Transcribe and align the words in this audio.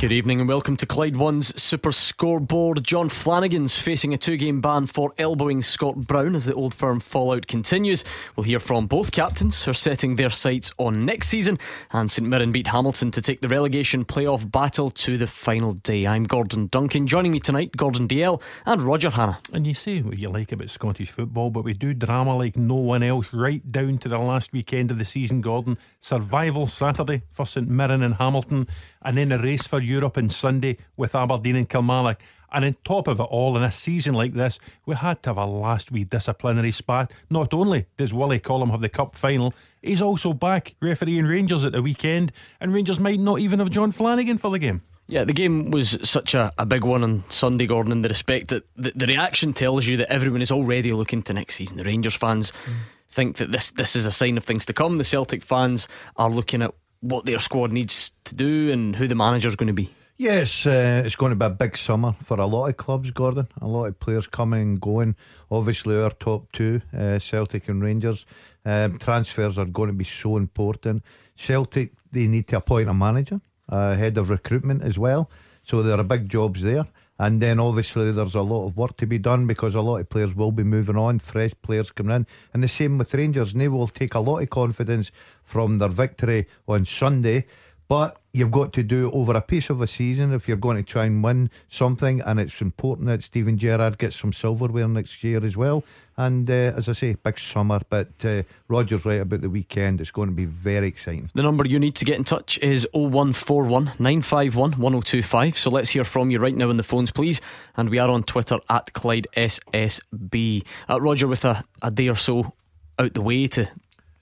Good 0.00 0.12
evening 0.12 0.40
and 0.40 0.48
welcome 0.48 0.78
to 0.78 0.86
Clyde 0.86 1.18
One's 1.18 1.62
Super 1.62 1.92
Scoreboard. 1.92 2.82
Jon 2.82 3.10
Flanagan's 3.10 3.78
facing 3.78 4.14
a 4.14 4.16
two 4.16 4.38
game 4.38 4.62
ban 4.62 4.86
for 4.86 5.12
elbowing 5.18 5.60
Scott 5.60 5.94
Brown 5.94 6.34
as 6.34 6.46
the 6.46 6.54
old 6.54 6.74
firm 6.74 7.00
fallout 7.00 7.46
continues. 7.46 8.02
We'll 8.34 8.44
hear 8.44 8.60
from 8.60 8.86
both 8.86 9.12
captains 9.12 9.62
who 9.62 9.72
are 9.72 9.74
setting 9.74 10.16
their 10.16 10.30
sights 10.30 10.72
on 10.78 11.04
next 11.04 11.28
season. 11.28 11.58
And 11.92 12.10
St 12.10 12.26
Mirren 12.26 12.50
beat 12.50 12.68
Hamilton 12.68 13.10
to 13.10 13.20
take 13.20 13.42
the 13.42 13.48
relegation 13.48 14.06
playoff 14.06 14.50
battle 14.50 14.88
to 14.88 15.18
the 15.18 15.26
final 15.26 15.72
day. 15.72 16.06
I'm 16.06 16.24
Gordon 16.24 16.68
Duncan. 16.68 17.06
Joining 17.06 17.32
me 17.32 17.38
tonight, 17.38 17.76
Gordon 17.76 18.08
Dalziel 18.08 18.40
and 18.64 18.80
Roger 18.80 19.10
Hannah. 19.10 19.38
And 19.52 19.66
you 19.66 19.74
say 19.74 20.00
what 20.00 20.18
you 20.18 20.30
like 20.30 20.50
about 20.50 20.70
Scottish 20.70 21.10
football, 21.10 21.50
but 21.50 21.64
we 21.64 21.74
do 21.74 21.92
drama 21.92 22.34
like 22.38 22.56
no 22.56 22.76
one 22.76 23.02
else 23.02 23.34
right 23.34 23.70
down 23.70 23.98
to 23.98 24.08
the 24.08 24.16
last 24.16 24.54
weekend 24.54 24.90
of 24.90 24.96
the 24.96 25.04
season, 25.04 25.42
Gordon. 25.42 25.76
Survival 26.00 26.66
Saturday 26.66 27.20
for 27.30 27.44
St 27.44 27.68
Mirren 27.68 28.02
and 28.02 28.14
Hamilton 28.14 28.66
and 29.02 29.16
then 29.16 29.32
a 29.32 29.38
race 29.38 29.66
for 29.66 29.80
Europe 29.80 30.18
on 30.18 30.28
Sunday 30.28 30.78
with 30.96 31.14
Aberdeen 31.14 31.56
and 31.56 31.68
Kilmarnock. 31.68 32.20
And 32.52 32.64
on 32.64 32.76
top 32.84 33.06
of 33.06 33.20
it 33.20 33.24
all, 33.24 33.56
in 33.56 33.62
a 33.62 33.70
season 33.70 34.14
like 34.14 34.32
this, 34.32 34.58
we 34.84 34.96
had 34.96 35.22
to 35.22 35.30
have 35.30 35.36
a 35.36 35.46
last 35.46 35.92
wee 35.92 36.04
disciplinary 36.04 36.72
spat. 36.72 37.12
Not 37.28 37.54
only 37.54 37.86
does 37.96 38.12
Willie 38.12 38.40
Collum 38.40 38.70
have 38.70 38.80
the 38.80 38.88
cup 38.88 39.14
final, 39.14 39.54
he's 39.82 40.02
also 40.02 40.32
back 40.32 40.74
refereeing 40.80 41.26
Rangers 41.26 41.64
at 41.64 41.72
the 41.72 41.82
weekend, 41.82 42.32
and 42.60 42.74
Rangers 42.74 42.98
might 42.98 43.20
not 43.20 43.38
even 43.38 43.60
have 43.60 43.70
Jon 43.70 43.92
Flanagan 43.92 44.38
for 44.38 44.50
the 44.50 44.58
game. 44.58 44.82
Yeah, 45.06 45.24
the 45.24 45.32
game 45.32 45.70
was 45.70 45.98
such 46.08 46.34
a, 46.34 46.52
a 46.56 46.64
big 46.64 46.84
one 46.84 47.02
on 47.02 47.28
Sunday, 47.30 47.66
Gordon, 47.66 47.90
in 47.90 48.02
the 48.02 48.08
respect 48.08 48.48
that 48.48 48.64
the, 48.76 48.92
the 48.94 49.06
reaction 49.06 49.52
tells 49.52 49.86
you 49.86 49.96
that 49.98 50.12
everyone 50.12 50.42
is 50.42 50.52
already 50.52 50.92
looking 50.92 51.22
to 51.24 51.32
next 51.32 51.56
season. 51.56 51.78
The 51.78 51.84
Rangers 51.84 52.14
fans 52.14 52.52
mm. 52.52 52.74
think 53.08 53.36
that 53.38 53.50
this, 53.50 53.72
this 53.72 53.96
is 53.96 54.06
a 54.06 54.12
sign 54.12 54.36
of 54.36 54.44
things 54.44 54.66
to 54.66 54.72
come. 54.72 54.98
The 54.98 55.04
Celtic 55.04 55.42
fans 55.42 55.88
are 56.16 56.30
looking 56.30 56.62
at 56.62 56.74
what 57.00 57.24
their 57.24 57.38
squad 57.38 57.72
needs 57.72 58.12
to 58.24 58.34
do 58.34 58.70
and 58.70 58.96
who 58.96 59.06
the 59.06 59.14
manager 59.14 59.48
is 59.48 59.56
going 59.56 59.66
to 59.68 59.72
be. 59.72 59.90
Yes, 60.16 60.66
uh, 60.66 61.02
it's 61.04 61.16
going 61.16 61.30
to 61.30 61.36
be 61.36 61.46
a 61.46 61.50
big 61.50 61.78
summer 61.78 62.14
for 62.22 62.38
a 62.38 62.46
lot 62.46 62.66
of 62.66 62.76
clubs, 62.76 63.10
Gordon. 63.10 63.48
A 63.62 63.66
lot 63.66 63.86
of 63.86 63.98
players 63.98 64.26
coming 64.26 64.60
and 64.60 64.80
going. 64.80 65.16
Obviously, 65.50 65.96
our 65.96 66.10
top 66.10 66.52
two, 66.52 66.82
uh, 66.94 67.18
Celtic 67.18 67.70
and 67.70 67.82
Rangers, 67.82 68.26
um, 68.66 68.98
transfers 68.98 69.56
are 69.56 69.64
going 69.64 69.88
to 69.88 69.94
be 69.94 70.04
so 70.04 70.36
important. 70.36 71.02
Celtic, 71.36 71.92
they 72.12 72.28
need 72.28 72.48
to 72.48 72.58
appoint 72.58 72.90
a 72.90 72.94
manager, 72.94 73.40
uh, 73.70 73.94
head 73.94 74.18
of 74.18 74.28
recruitment 74.28 74.82
as 74.82 74.98
well. 74.98 75.30
So 75.62 75.82
there 75.82 75.98
are 75.98 76.04
big 76.04 76.28
jobs 76.28 76.60
there. 76.60 76.86
And 77.20 77.38
then 77.38 77.60
obviously 77.60 78.12
there's 78.12 78.34
a 78.34 78.40
lot 78.40 78.66
of 78.66 78.78
work 78.78 78.96
to 78.96 79.06
be 79.06 79.18
done 79.18 79.46
because 79.46 79.74
a 79.74 79.82
lot 79.82 79.98
of 79.98 80.08
players 80.08 80.34
will 80.34 80.52
be 80.52 80.64
moving 80.64 80.96
on, 80.96 81.18
fresh 81.18 81.52
players 81.60 81.90
coming 81.90 82.16
in. 82.16 82.26
And 82.54 82.62
the 82.62 82.68
same 82.68 82.96
with 82.96 83.12
Rangers. 83.12 83.52
And 83.52 83.60
they 83.60 83.68
will 83.68 83.88
take 83.88 84.14
a 84.14 84.20
lot 84.20 84.38
of 84.38 84.48
confidence 84.48 85.12
from 85.44 85.80
their 85.80 85.90
victory 85.90 86.46
on 86.66 86.86
Sunday. 86.86 87.44
But 87.90 88.20
you've 88.32 88.52
got 88.52 88.72
to 88.74 88.84
do 88.84 89.08
it 89.08 89.14
over 89.14 89.32
a 89.32 89.40
piece 89.40 89.68
of 89.68 89.82
a 89.82 89.86
season 89.88 90.32
if 90.32 90.46
you're 90.46 90.56
going 90.56 90.76
to 90.76 90.84
try 90.84 91.06
and 91.06 91.24
win 91.24 91.50
something. 91.68 92.20
And 92.20 92.38
it's 92.38 92.60
important 92.60 93.08
that 93.08 93.24
Steven 93.24 93.58
Gerrard 93.58 93.98
gets 93.98 94.14
some 94.14 94.32
silverware 94.32 94.86
next 94.86 95.24
year 95.24 95.44
as 95.44 95.56
well. 95.56 95.82
And 96.16 96.48
uh, 96.48 96.76
as 96.76 96.88
I 96.88 96.92
say, 96.92 97.14
big 97.14 97.40
summer. 97.40 97.80
But 97.90 98.10
uh, 98.24 98.44
Roger's 98.68 99.04
right 99.04 99.20
about 99.20 99.40
the 99.40 99.50
weekend. 99.50 100.00
It's 100.00 100.12
going 100.12 100.28
to 100.28 100.34
be 100.34 100.44
very 100.44 100.86
exciting. 100.86 101.30
The 101.34 101.42
number 101.42 101.66
you 101.66 101.80
need 101.80 101.96
to 101.96 102.04
get 102.04 102.16
in 102.16 102.22
touch 102.22 102.60
is 102.60 102.86
0141 102.92 103.86
951 103.98 104.70
1025. 104.70 105.58
So 105.58 105.70
let's 105.70 105.90
hear 105.90 106.04
from 106.04 106.30
you 106.30 106.38
right 106.38 106.54
now 106.54 106.68
on 106.68 106.76
the 106.76 106.84
phones, 106.84 107.10
please. 107.10 107.40
And 107.76 107.90
we 107.90 107.98
are 107.98 108.08
on 108.08 108.22
Twitter 108.22 108.60
at 108.68 108.92
Clyde 108.92 109.26
SSB. 109.36 110.64
Uh, 110.88 111.00
Roger, 111.00 111.26
with 111.26 111.44
a, 111.44 111.64
a 111.82 111.90
day 111.90 112.08
or 112.08 112.14
so 112.14 112.52
out 113.00 113.14
the 113.14 113.22
way 113.22 113.48
to 113.48 113.68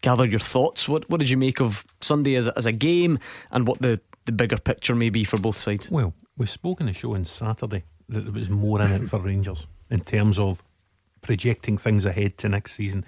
gather 0.01 0.25
your 0.25 0.41
thoughts, 0.41 0.89
what, 0.89 1.09
what 1.11 1.21
did 1.21 1.31
you 1.31 1.37
make 1.37 1.61
of 1.61 1.85
Sunday 2.01 2.37
as 2.37 2.47
a, 2.47 2.57
as 2.57 2.67
a 2.67 2.73
game 2.73 3.19
and 3.51 3.67
what 3.67 3.81
the, 3.81 4.01
the 4.25 4.33
bigger 4.33 4.59
picture 4.59 4.95
may 4.95 5.11
be 5.11 5.25
for 5.25 5.39
both 5.39 5.59
sides? 5.59 5.91
Well, 5.91 6.15
we 6.37 6.47
spoke 6.47 6.81
in 6.81 6.87
the 6.87 6.93
show 6.93 7.15
on 7.15 7.25
Saturday 7.25 7.85
that 8.09 8.23
there 8.23 8.33
was 8.33 8.49
more 8.49 8.81
in 8.81 8.93
it 8.93 9.09
for 9.09 9.19
Rangers 9.19 9.67
in 9.91 10.01
terms 10.01 10.39
of 10.39 10.63
projecting 11.21 11.77
things 11.77 12.07
ahead 12.07 12.39
to 12.39 12.49
next 12.49 12.73
season. 12.73 13.05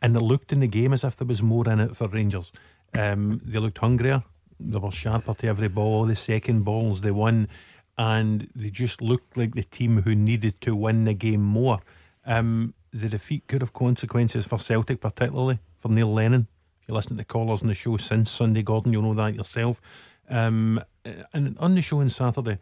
And 0.00 0.16
it 0.16 0.20
looked 0.20 0.52
in 0.52 0.60
the 0.60 0.68
game 0.68 0.92
as 0.92 1.04
if 1.04 1.16
there 1.16 1.26
was 1.26 1.42
more 1.42 1.68
in 1.68 1.80
it 1.80 1.96
for 1.96 2.08
Rangers. 2.08 2.52
Um, 2.94 3.40
they 3.44 3.58
looked 3.58 3.78
hungrier. 3.78 4.24
They 4.58 4.78
were 4.78 4.90
sharper 4.90 5.34
to 5.34 5.46
every 5.46 5.68
ball. 5.68 6.06
The 6.06 6.16
second 6.16 6.64
balls 6.64 7.00
they 7.00 7.10
won, 7.10 7.48
and 7.98 8.48
they 8.54 8.70
just 8.70 9.02
looked 9.02 9.36
like 9.36 9.54
the 9.54 9.62
team 9.62 10.02
who 10.02 10.14
needed 10.14 10.60
to 10.62 10.74
win 10.74 11.04
the 11.04 11.14
game 11.14 11.42
more. 11.42 11.80
Um, 12.24 12.74
the 12.92 13.08
defeat 13.08 13.46
could 13.46 13.62
have 13.62 13.72
consequences 13.72 14.46
for 14.46 14.58
Celtic, 14.58 15.00
particularly 15.00 15.58
for 15.80 15.88
Neil 15.88 16.12
Lennon. 16.12 16.46
If 16.80 16.88
you 16.88 16.94
listen 16.94 17.16
to 17.16 17.24
callers 17.24 17.62
on 17.62 17.68
the 17.68 17.74
show 17.74 17.96
since 17.96 18.30
Sunday, 18.30 18.62
Gordon, 18.62 18.92
you'll 18.92 19.02
know 19.02 19.14
that 19.14 19.34
yourself. 19.34 19.80
Um, 20.28 20.80
and 21.32 21.56
on 21.58 21.74
the 21.74 21.82
show 21.82 22.00
on 22.00 22.10
Saturday, 22.10 22.58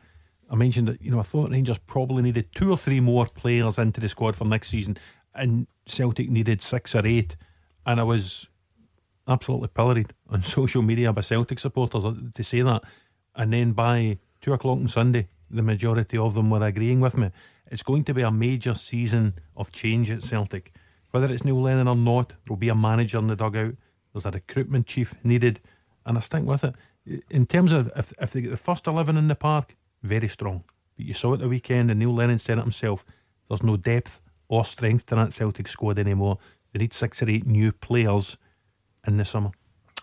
I 0.51 0.57
mentioned 0.57 0.89
that 0.89 1.03
you 1.03 1.11
know 1.11 1.21
I 1.21 1.25
thought 1.25 1.51
Rangers 1.51 1.79
probably 1.79 2.23
needed 2.23 2.55
two 2.55 2.71
or 2.71 2.79
three 2.79 3.01
more 3.01 3.27
players 3.27 3.79
into 3.79 4.01
the 4.01 4.09
squad 4.09 4.37
for 4.37 4.47
next 4.47 4.69
season, 4.69 4.97
and 5.35 5.67
Celtic 5.87 6.31
needed 6.31 6.63
six 6.63 6.95
or 6.95 7.07
eight, 7.07 7.37
and 7.85 8.01
I 8.01 8.05
was 8.05 8.47
absolutely 9.27 9.69
pilloried 9.69 10.15
on 10.31 10.43
social 10.43 10.81
media 10.81 11.13
by 11.13 11.21
Celtic 11.21 11.59
supporters 11.59 12.05
to 12.35 12.45
say 12.45 12.63
that, 12.63 12.83
and 13.35 13.53
then 13.53 13.73
by 13.73 14.19
two 14.41 14.55
o'clock 14.55 14.79
on 14.79 14.89
Sunday, 14.89 15.29
the 15.51 15.63
majority 15.63 16.17
of 16.17 16.35
them 16.35 16.49
were 16.49 16.65
agreeing 16.65 17.01
with 17.01 17.19
me. 17.19 17.31
It's 17.71 17.83
going 17.83 18.05
to 18.05 18.15
be 18.15 18.23
a 18.23 18.31
major 18.31 18.75
season 18.75 19.35
of 19.55 19.71
change 19.73 20.11
at 20.11 20.23
Celtic, 20.23 20.73
whether 21.11 21.33
it's 21.33 21.45
Neil 21.45 21.61
Lennon 21.61 21.89
or 21.89 21.97
not. 21.97 22.35
There'll 22.45 22.57
be 22.57 22.69
a 22.69 22.75
manager 22.75 23.19
in 23.19 23.27
the 23.27 23.37
dugout. 23.37 23.75
There's 24.13 24.27
a 24.27 24.31
recruitment 24.31 24.87
chief 24.87 25.15
needed, 25.23 25.61
and 26.05 26.17
I 26.17 26.21
stick 26.21 26.43
with 26.43 26.65
it. 26.65 26.75
In 27.31 27.47
terms 27.47 27.73
of 27.73 27.91
if, 27.97 28.13
if 28.21 28.33
they 28.33 28.43
get 28.43 28.51
the 28.51 28.57
first 28.57 28.87
eleven 28.87 29.17
in 29.17 29.29
the 29.29 29.35
park, 29.35 29.77
very 30.03 30.29
strong. 30.29 30.65
But 30.97 31.07
you 31.07 31.15
saw 31.15 31.35
it 31.35 31.39
the 31.39 31.49
weekend, 31.49 31.91
and 31.91 32.01
Neil 32.01 32.15
Lennon 32.15 32.39
said 32.39 32.59
it 32.59 32.63
himself. 32.63 33.05
There's 33.49 33.63
no 33.63 33.77
depth 33.77 34.21
or 34.49 34.65
strength 34.65 35.07
to 35.07 35.15
that 35.15 35.33
Celtic 35.33 35.69
squad 35.69 35.99
anymore. 35.99 36.39
They 36.73 36.81
need 36.81 36.93
six 36.93 37.23
or 37.23 37.31
eight 37.31 37.47
new 37.47 37.73
players 37.73 38.37
in 39.07 39.17
the 39.17 39.25
summer. 39.25 39.51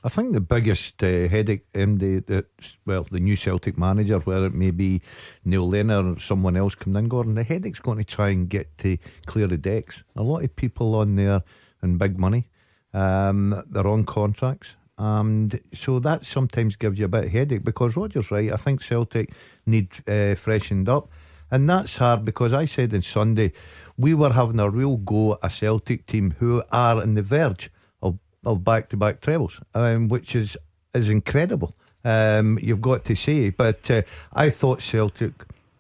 I 0.05 0.07
think 0.07 0.33
the 0.33 0.39
biggest 0.39 1.01
uh, 1.01 1.27
headache, 1.27 1.65
MD, 1.73 2.23
that 2.27 2.45
well, 2.85 3.07
the 3.09 3.19
new 3.19 3.35
Celtic 3.35 3.75
manager, 3.75 4.19
whether 4.19 4.45
it 4.45 4.53
may 4.53 4.69
be 4.69 5.01
Neil 5.43 5.67
Lennon 5.67 6.13
or 6.13 6.19
someone 6.19 6.55
else 6.55 6.75
coming 6.75 7.05
in, 7.05 7.09
Gordon, 7.09 7.33
the 7.33 7.41
headache's 7.41 7.79
going 7.79 7.97
to 7.97 8.03
try 8.03 8.29
and 8.29 8.47
get 8.47 8.77
to 8.77 8.99
clear 9.25 9.47
the 9.47 9.57
decks. 9.57 10.03
A 10.15 10.21
lot 10.21 10.43
of 10.43 10.55
people 10.55 10.93
on 10.93 11.15
there 11.15 11.41
and 11.81 11.97
big 11.97 12.19
money, 12.19 12.49
um, 12.93 13.63
they're 13.67 13.87
on 13.87 14.03
contracts. 14.03 14.75
And 14.99 15.59
so 15.73 15.97
that 15.97 16.23
sometimes 16.23 16.75
gives 16.75 16.99
you 16.99 17.05
a 17.05 17.07
bit 17.09 17.25
of 17.25 17.31
headache 17.31 17.63
because 17.63 17.97
Roger's 17.97 18.29
right. 18.29 18.53
I 18.53 18.57
think 18.57 18.83
Celtic 18.83 19.33
need 19.65 19.89
uh, 20.07 20.35
freshened 20.35 20.87
up. 20.87 21.09
And 21.49 21.67
that's 21.67 21.97
hard 21.97 22.23
because 22.23 22.53
I 22.53 22.65
said 22.65 22.93
on 22.93 23.01
Sunday 23.01 23.53
we 23.97 24.13
were 24.13 24.33
having 24.33 24.59
a 24.59 24.69
real 24.69 24.97
go 24.97 25.33
at 25.33 25.39
a 25.41 25.49
Celtic 25.49 26.05
team 26.05 26.35
who 26.37 26.61
are 26.71 27.01
on 27.01 27.15
the 27.15 27.23
verge 27.23 27.71
of, 28.45 28.51
of 28.51 28.63
back-to-back 28.63 29.21
trebles, 29.21 29.59
um, 29.73 30.07
which 30.07 30.35
is 30.35 30.57
is 30.93 31.09
incredible. 31.09 31.75
Um, 32.03 32.59
you've 32.61 32.81
got 32.81 33.03
to 33.05 33.15
say, 33.15 33.49
but 33.49 33.89
uh, 33.91 34.03
I 34.33 34.49
thought 34.49 34.81
Celtic 34.81 35.33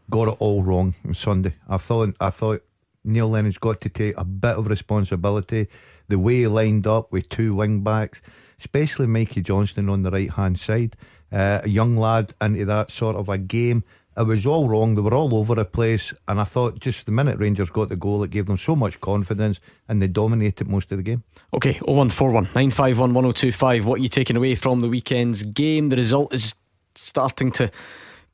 got 0.09 0.27
it 0.27 0.35
all 0.39 0.63
wrong 0.63 0.95
on 1.05 1.13
Sunday. 1.13 1.55
I 1.69 1.77
thought 1.77 2.15
I 2.19 2.29
thought 2.29 2.63
Neil 3.03 3.29
Lennon's 3.29 3.57
got 3.57 3.81
to 3.81 3.89
take 3.89 4.17
a 4.17 4.25
bit 4.25 4.55
of 4.55 4.67
responsibility. 4.67 5.67
The 6.07 6.19
way 6.19 6.39
he 6.41 6.47
lined 6.47 6.85
up 6.85 7.11
with 7.11 7.29
two 7.29 7.55
wing 7.55 7.81
backs 7.81 8.21
especially 8.59 9.07
Mikey 9.07 9.41
Johnston 9.41 9.89
on 9.89 10.03
the 10.03 10.11
right 10.11 10.31
hand 10.31 10.59
side. 10.59 10.95
Uh, 11.31 11.61
a 11.63 11.69
young 11.69 11.97
lad 11.97 12.33
into 12.39 12.65
that 12.65 12.91
sort 12.91 13.15
of 13.15 13.29
a 13.29 13.37
game. 13.37 13.83
It 14.17 14.23
was 14.23 14.45
all 14.45 14.69
wrong. 14.69 14.95
They 14.95 15.01
were 15.01 15.13
all 15.13 15.35
over 15.35 15.55
the 15.55 15.65
place. 15.65 16.13
And 16.27 16.39
I 16.39 16.45
thought 16.45 16.79
just 16.79 17.05
the 17.05 17.11
minute 17.11 17.37
Rangers 17.37 17.69
got 17.69 17.89
the 17.89 17.95
goal, 17.95 18.23
it 18.23 18.31
gave 18.31 18.45
them 18.45 18.57
so 18.57 18.75
much 18.75 19.01
confidence 19.01 19.59
and 19.89 20.01
they 20.01 20.07
dominated 20.07 20.67
most 20.69 20.91
of 20.91 20.97
the 20.97 21.03
game. 21.03 21.23
Okay, 21.53 21.73
0141 21.73 22.43
951 22.45 23.13
1025. 23.13 23.85
What 23.85 23.99
are 23.99 24.03
you 24.03 24.09
taking 24.09 24.37
away 24.37 24.55
from 24.55 24.79
the 24.79 24.89
weekend's 24.89 25.43
game? 25.43 25.89
The 25.89 25.97
result 25.97 26.33
is 26.33 26.55
starting 26.95 27.51
to 27.53 27.69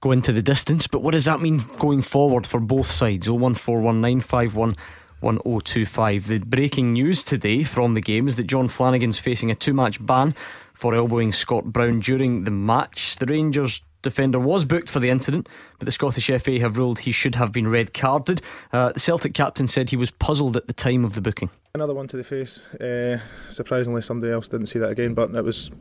go 0.01 0.11
into 0.11 0.31
the 0.31 0.41
distance, 0.41 0.87
but 0.87 1.01
what 1.01 1.11
does 1.11 1.25
that 1.25 1.41
mean 1.41 1.61
going 1.77 2.01
forward 2.01 2.45
for 2.45 2.59
both 2.59 2.87
sides? 2.87 3.27
0141 3.27 4.01
951 4.01 4.73
1025. 5.21 6.27
The 6.27 6.39
breaking 6.39 6.93
news 6.93 7.23
today 7.23 7.63
from 7.63 7.93
the 7.93 8.01
game 8.01 8.27
is 8.27 8.35
that 8.35 8.45
Jon 8.45 8.67
Flanagan's 8.67 9.19
facing 9.19 9.51
a 9.51 9.55
two 9.55 9.73
match 9.73 10.03
ban 10.03 10.33
for 10.73 10.95
elbowing 10.95 11.31
Scott 11.31 11.65
Brown 11.65 11.99
during 11.99 12.43
the 12.43 12.51
match. 12.51 13.17
The 13.17 13.27
Rangers 13.27 13.81
defender 14.01 14.39
was 14.39 14.65
booked 14.65 14.89
for 14.89 14.99
the 14.99 15.09
incident, 15.09 15.47
but 15.79 15.85
the 15.85 15.91
Scottish 15.91 16.27
FA 16.41 16.59
have 16.59 16.77
ruled 16.77 16.99
he 16.99 17.11
should 17.11 17.35
have 17.35 17.51
been 17.51 17.67
red 17.67 17.93
carded. 17.93 18.41
Uh, 18.71 18.91
the 18.91 18.99
Celtic 18.99 19.33
captain 19.33 19.67
said 19.67 19.89
he 19.89 19.97
was 19.97 20.11
puzzled 20.11 20.55
at 20.57 20.67
the 20.67 20.73
time 20.73 21.03
of 21.05 21.13
the 21.13 21.21
booking. 21.21 21.49
Another 21.73 21.93
one 21.93 22.07
to 22.07 22.17
the 22.17 22.23
face. 22.23 22.65
Uh, 22.75 23.19
surprisingly, 23.49 24.01
somebody 24.01 24.31
else 24.31 24.47
didn't 24.47 24.67
see 24.67 24.79
that 24.79 24.89
again, 24.89 25.13
but 25.13 25.33
it 25.33 25.43
was 25.43 25.71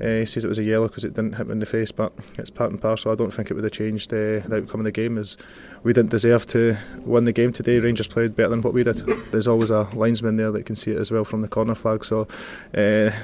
Uh, 0.00 0.18
he 0.18 0.26
says 0.26 0.44
it 0.44 0.48
was 0.48 0.58
a 0.58 0.64
yellow 0.64 0.88
because 0.88 1.04
it 1.04 1.14
didn't 1.14 1.34
hit 1.34 1.46
him 1.46 1.52
in 1.52 1.60
the 1.60 1.66
face, 1.66 1.92
but 1.92 2.12
it's 2.38 2.50
part 2.50 2.70
and 2.70 2.82
parcel. 2.82 3.12
I 3.12 3.14
don't 3.14 3.32
think 3.32 3.50
it 3.50 3.54
would 3.54 3.62
have 3.64 3.72
changed 3.72 4.12
uh, 4.12 4.40
the 4.40 4.58
outcome 4.62 4.80
of 4.80 4.84
the 4.84 4.92
game. 4.92 5.16
As 5.16 5.36
we 5.84 5.92
didn't 5.92 6.10
deserve 6.10 6.44
to 6.48 6.76
win 7.04 7.24
the 7.24 7.32
game 7.32 7.52
today. 7.52 7.78
Rangers 7.78 8.08
played 8.08 8.34
better 8.34 8.48
than 8.48 8.62
what 8.62 8.74
we 8.74 8.82
did. 8.82 8.96
There's 9.30 9.46
always 9.46 9.70
a 9.70 9.88
linesman 9.94 10.36
there 10.36 10.50
that 10.50 10.66
can 10.66 10.74
see 10.74 10.90
it 10.90 10.98
as 10.98 11.12
well 11.12 11.24
from 11.24 11.42
the 11.42 11.48
corner 11.48 11.76
flag. 11.76 12.04
So 12.04 12.22
uh, 12.22 12.26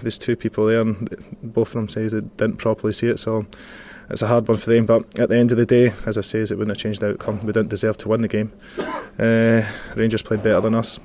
there's 0.02 0.18
two 0.18 0.36
people 0.36 0.66
there, 0.66 0.80
and 0.80 1.08
both 1.42 1.68
of 1.68 1.74
them 1.74 1.88
says 1.88 2.12
they 2.12 2.20
didn't 2.20 2.58
properly 2.58 2.92
see 2.92 3.08
it. 3.08 3.18
So 3.18 3.44
it's 4.12 4.22
a 4.22 4.26
hard 4.26 4.46
one 4.46 4.58
for 4.58 4.70
them. 4.70 4.86
But 4.86 5.18
at 5.18 5.30
the 5.30 5.36
end 5.36 5.50
of 5.50 5.58
the 5.58 5.66
day, 5.66 5.92
as 6.06 6.18
I 6.18 6.20
say, 6.20 6.40
it 6.40 6.50
wouldn't 6.50 6.68
have 6.68 6.76
changed 6.76 7.00
the 7.00 7.10
outcome. 7.10 7.40
We 7.40 7.52
didn't 7.52 7.70
deserve 7.70 7.96
to 7.98 8.08
win 8.08 8.20
the 8.20 8.28
game. 8.28 8.52
Uh, 9.18 9.62
Rangers 9.96 10.22
played 10.22 10.42
better 10.42 10.60
than 10.60 10.74
us. 10.74 11.00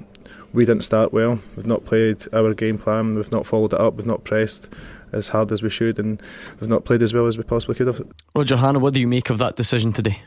We 0.53 0.65
didn't 0.65 0.83
start 0.83 1.13
well. 1.13 1.39
We've 1.55 1.65
not 1.65 1.85
played 1.85 2.25
our 2.33 2.53
game 2.53 2.77
plan. 2.77 3.15
We've 3.15 3.31
not 3.31 3.45
followed 3.45 3.73
it 3.73 3.79
up. 3.79 3.95
We've 3.95 4.05
not 4.05 4.23
pressed 4.23 4.69
as 5.13 5.29
hard 5.29 5.51
as 5.51 5.63
we 5.63 5.69
should, 5.69 5.99
and 5.99 6.21
we've 6.59 6.69
not 6.69 6.83
played 6.85 7.01
as 7.01 7.13
well 7.13 7.27
as 7.27 7.37
we 7.37 7.43
possibly 7.43 7.75
could 7.75 7.87
have. 7.87 8.01
Roger 8.35 8.57
Hannah, 8.57 8.79
what 8.79 8.93
do 8.93 8.99
you 8.99 9.07
make 9.07 9.29
of 9.29 9.37
that 9.37 9.55
decision 9.55 9.93
today? 9.93 10.21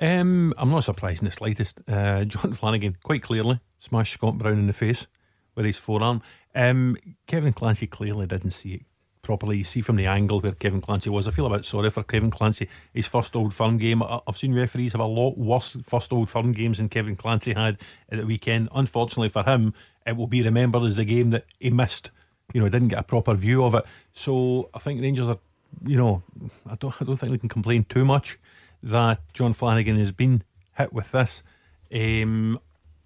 Um, 0.00 0.54
I'm 0.56 0.70
not 0.70 0.84
surprised 0.84 1.22
in 1.22 1.26
the 1.26 1.32
slightest. 1.32 1.78
Uh, 1.86 2.24
Jon 2.24 2.54
Flanagan 2.54 2.96
quite 3.02 3.22
clearly 3.22 3.60
smashed 3.78 4.14
Scott 4.14 4.38
Brown 4.38 4.58
in 4.58 4.66
the 4.66 4.72
face 4.72 5.06
with 5.54 5.66
his 5.66 5.76
forearm. 5.76 6.22
Um, 6.54 6.96
Kevin 7.26 7.52
Clancy 7.52 7.86
clearly 7.86 8.26
didn't 8.26 8.52
see 8.52 8.74
it 8.74 8.82
properly. 9.24 9.58
You 9.58 9.64
see 9.64 9.80
from 9.80 9.96
the 9.96 10.06
angle 10.06 10.40
where 10.40 10.52
Kevin 10.52 10.80
Clancy 10.80 11.10
was. 11.10 11.26
I 11.26 11.32
feel 11.32 11.46
a 11.46 11.56
bit 11.56 11.64
sorry 11.64 11.90
for 11.90 12.04
Kevin 12.04 12.30
Clancy. 12.30 12.68
His 12.92 13.08
first 13.08 13.34
Old 13.34 13.52
Firm 13.52 13.78
game. 13.78 14.02
I've 14.02 14.36
seen 14.36 14.54
referees 14.54 14.92
have 14.92 15.00
a 15.00 15.06
lot 15.06 15.36
worse 15.36 15.76
first 15.84 16.12
Old 16.12 16.30
Firm 16.30 16.52
games 16.52 16.78
than 16.78 16.88
Kevin 16.88 17.16
Clancy 17.16 17.54
had 17.54 17.78
at 18.10 18.18
the 18.18 18.26
weekend. 18.26 18.68
Unfortunately 18.74 19.28
for 19.28 19.42
him, 19.42 19.74
it 20.06 20.16
will 20.16 20.28
be 20.28 20.42
remembered 20.42 20.82
as 20.84 20.96
the 20.96 21.04
game 21.04 21.30
that 21.30 21.46
he 21.58 21.70
missed 21.70 22.10
you 22.52 22.60
know, 22.60 22.68
didn't 22.68 22.88
get 22.88 22.98
a 22.98 23.04
proper 23.04 23.34
view 23.34 23.64
of 23.64 23.74
it. 23.74 23.84
So 24.12 24.68
I 24.74 24.78
think 24.78 25.00
Rangers 25.00 25.28
are, 25.28 25.38
you 25.84 25.96
know, 25.96 26.22
I 26.66 26.76
don't, 26.76 26.94
I 27.00 27.04
don't 27.04 27.16
think 27.16 27.32
we 27.32 27.38
can 27.38 27.48
complain 27.48 27.84
too 27.84 28.04
much 28.04 28.38
that 28.82 29.20
Jon 29.32 29.52
Flanagan 29.52 29.98
has 29.98 30.12
been 30.12 30.42
hit 30.76 30.92
with 30.92 31.10
this. 31.12 31.42
Um, 31.92 32.60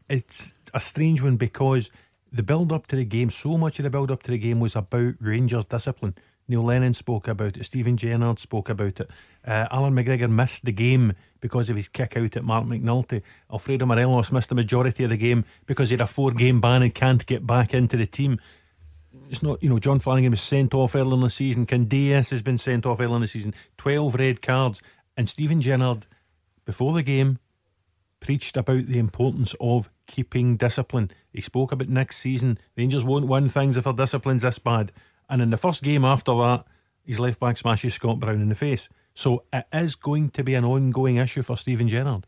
it's 0.09 0.55
a 0.75 0.81
strange 0.81 1.23
one 1.23 1.37
because 1.37 1.91
the 2.33 2.43
build 2.43 2.73
up 2.73 2.87
to 2.89 2.97
the 2.97 3.05
game, 3.05 3.31
so 3.31 3.57
much 3.57 3.79
of 3.79 3.85
the 3.85 3.91
build 3.91 4.11
up 4.11 4.23
to 4.25 4.31
the 4.31 4.39
game 4.39 4.61
was 4.61 4.77
about 4.77 5.15
Rangers 5.21 5.65
discipline. 5.65 6.15
Neil 6.47 6.65
Lennon 6.65 6.95
spoke 6.95 7.29
about 7.29 7.57
it. 7.57 7.65
Steven 7.65 7.97
Gerrard 7.97 8.39
spoke 8.39 8.71
about 8.71 9.01
it. 9.01 9.11
Uh, 9.47 9.67
Allan 9.71 9.95
McGregor 9.95 10.31
missed 10.31 10.65
the 10.65 10.73
game 10.73 11.13
because 11.41 11.69
of 11.69 11.77
his 11.77 11.89
kick 11.89 12.17
out 12.17 12.37
at 12.37 12.45
Marc 12.45 12.65
McNulty. 12.65 13.23
Alfredo 13.53 13.85
Morelos 13.85 14.33
missed 14.33 14.49
the 14.49 14.55
majority 14.55 15.05
of 15.05 15.11
the 15.11 15.17
game 15.17 15.45
because 15.67 15.91
he 15.91 15.95
had 15.95 16.01
a 16.01 16.07
four 16.07 16.33
game 16.33 16.61
ban 16.61 16.83
and 16.83 16.95
can't 16.95 17.27
get 17.27 17.47
back 17.47 17.75
into 17.75 17.97
the 17.97 18.07
team 18.07 18.39
it's 19.31 19.43
not, 19.43 19.63
you 19.63 19.69
know, 19.69 19.79
Jon 19.79 20.01
Flanagan 20.01 20.31
was 20.31 20.41
sent 20.41 20.75
off 20.75 20.95
early 20.95 21.15
in 21.15 21.21
the 21.21 21.31
season. 21.31 21.67
Candeias 21.67 22.31
has 22.31 22.43
been 22.43 22.59
sent 22.59 22.87
off 22.87 23.01
early 23.01 23.15
in 23.15 23.21
the 23.23 23.29
season. 23.29 23.55
12 23.79 24.15
red 24.15 24.43
cards. 24.43 24.83
And 25.17 25.29
Steven 25.29 25.61
Gerrard, 25.61 26.07
before 26.65 26.93
the 26.93 27.03
game, 27.03 27.39
preached 28.21 28.57
about 28.57 28.87
the 28.87 28.99
importance 28.99 29.55
of 29.61 29.91
keeping 30.07 30.57
discipline. 30.57 31.11
He 31.33 31.41
spoke 31.41 31.73
about 31.73 31.89
next 31.89 32.19
season. 32.19 32.59
Rangers 32.77 33.05
won't 33.05 33.29
win 33.29 33.49
things 33.49 33.77
if 33.77 33.85
their 33.85 33.93
discipline's 33.93 34.43
this 34.43 34.59
bad. 34.59 34.93
And 35.29 35.43
in 35.43 35.51
the 35.51 35.57
first 35.57 35.83
game 35.83 36.05
after 36.05 36.35
that, 36.37 36.65
his 37.05 37.21
left 37.21 37.41
back 37.41 37.57
smashes 37.57 37.95
Scott 37.95 38.21
Brown 38.21 38.41
in 38.41 38.49
the 38.49 38.55
face. 38.55 38.89
So 39.15 39.45
it 39.53 39.67
is 39.73 39.95
going 39.95 40.31
to 40.31 40.45
be 40.45 40.55
an 40.55 40.65
ongoing 40.65 41.17
issue 41.17 41.43
for 41.43 41.57
Steven 41.57 41.89
Gerrard. 41.89 42.27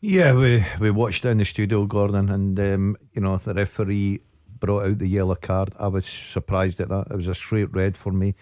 Yeah, 0.00 0.32
we 0.32 0.64
we 0.78 0.90
watched 0.90 1.26
in 1.26 1.38
the 1.38 1.44
studio, 1.44 1.84
Gordon, 1.84 2.30
and 2.30 2.58
um, 2.58 2.96
you 3.12 3.20
know 3.20 3.36
the 3.36 3.52
referee 3.52 4.20
brought 4.58 4.86
out 4.86 4.98
the 4.98 5.08
yellow 5.08 5.34
card. 5.34 5.74
I 5.78 5.88
was 5.88 6.06
surprised 6.06 6.80
at 6.80 6.88
that. 6.88 7.08
It 7.10 7.16
was 7.16 7.28
a 7.28 7.34
straight 7.34 7.72
red 7.72 7.96
for 7.96 8.12
me. 8.12 8.34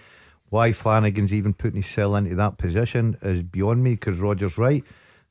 Why 0.50 0.72
Flanagan's 0.72 1.32
even 1.32 1.54
putting 1.54 1.82
his 1.82 1.86
himself 1.86 2.16
into 2.16 2.36
that 2.36 2.58
position 2.58 3.16
is 3.22 3.42
beyond 3.42 3.82
me 3.82 3.94
because 3.94 4.18
Roger's 4.18 4.56
right. 4.56 4.84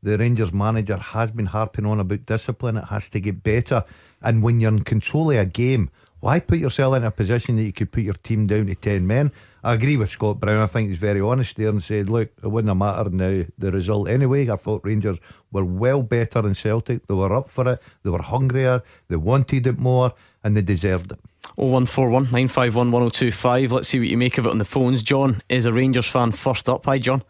The 0.08 0.18
Rangers 0.18 0.54
manager 0.54 0.96
has 0.96 1.32
been 1.32 1.48
harping 1.48 1.86
on 1.86 2.00
about 2.00 2.26
discipline. 2.26 2.78
It 2.78 2.86
has 2.86 3.10
to 3.10 3.20
get 3.20 3.44
better. 3.44 3.84
And 4.22 4.42
when 4.42 4.62
you're 4.62 4.72
in 4.72 4.86
control 4.86 5.32
of 5.32 5.38
a 5.38 5.46
game, 5.46 5.90
why 6.22 6.40
put 6.40 6.60
yourself 6.60 6.96
in 6.96 7.04
a 7.04 7.12
position 7.12 7.58
that 7.58 7.64
you 7.64 7.74
could 7.74 7.92
put 7.92 8.04
your 8.04 8.14
team 8.14 8.48
down 8.48 8.68
to 8.68 8.76
10 8.76 9.06
men? 9.06 9.34
I 9.66 9.74
agree 9.74 9.98
with 9.98 10.10
Scott 10.10 10.40
Brown. 10.40 10.62
I 10.62 10.68
think 10.68 10.88
he's 10.88 10.98
very 10.98 11.20
honest 11.20 11.58
there 11.58 11.68
and 11.68 11.84
said, 11.84 12.10
look, 12.10 12.30
it 12.42 12.48
wouldn't 12.48 12.70
have 12.70 12.78
mattered 12.78 13.14
now 13.14 13.44
the 13.58 13.70
result 13.70 14.08
anyway. 14.08 14.50
I 14.50 14.56
thought 14.56 14.86
Rangers 14.86 15.18
were 15.52 15.66
well 15.66 16.04
better 16.04 16.42
than 16.42 16.56
Celtic. 16.56 17.06
They 17.08 17.14
were 17.14 17.36
up 17.36 17.50
for 17.50 17.68
it. 17.74 17.82
They 18.04 18.10
were 18.10 18.22
hungrier. 18.22 18.84
They 19.10 19.18
wanted 19.18 19.68
it 19.68 19.78
more 19.78 20.14
and 20.42 20.56
they 20.56 20.62
deserved 20.62 21.12
it. 21.12 21.20
0141 21.58 22.24
951 22.32 22.92
1025. 22.94 23.74
Let's 23.74 23.90
see 23.90 24.00
what 24.00 24.08
you 24.08 24.18
make 24.18 24.38
of 24.38 24.46
it 24.46 24.52
on 24.52 24.58
the 24.58 24.64
phones. 24.64 25.02
John 25.02 25.42
is 25.50 25.66
a 25.66 25.74
Rangers 25.74 26.08
fan 26.08 26.32
first 26.32 26.70
up. 26.70 26.86
Hi, 26.86 26.98
John. 26.98 27.24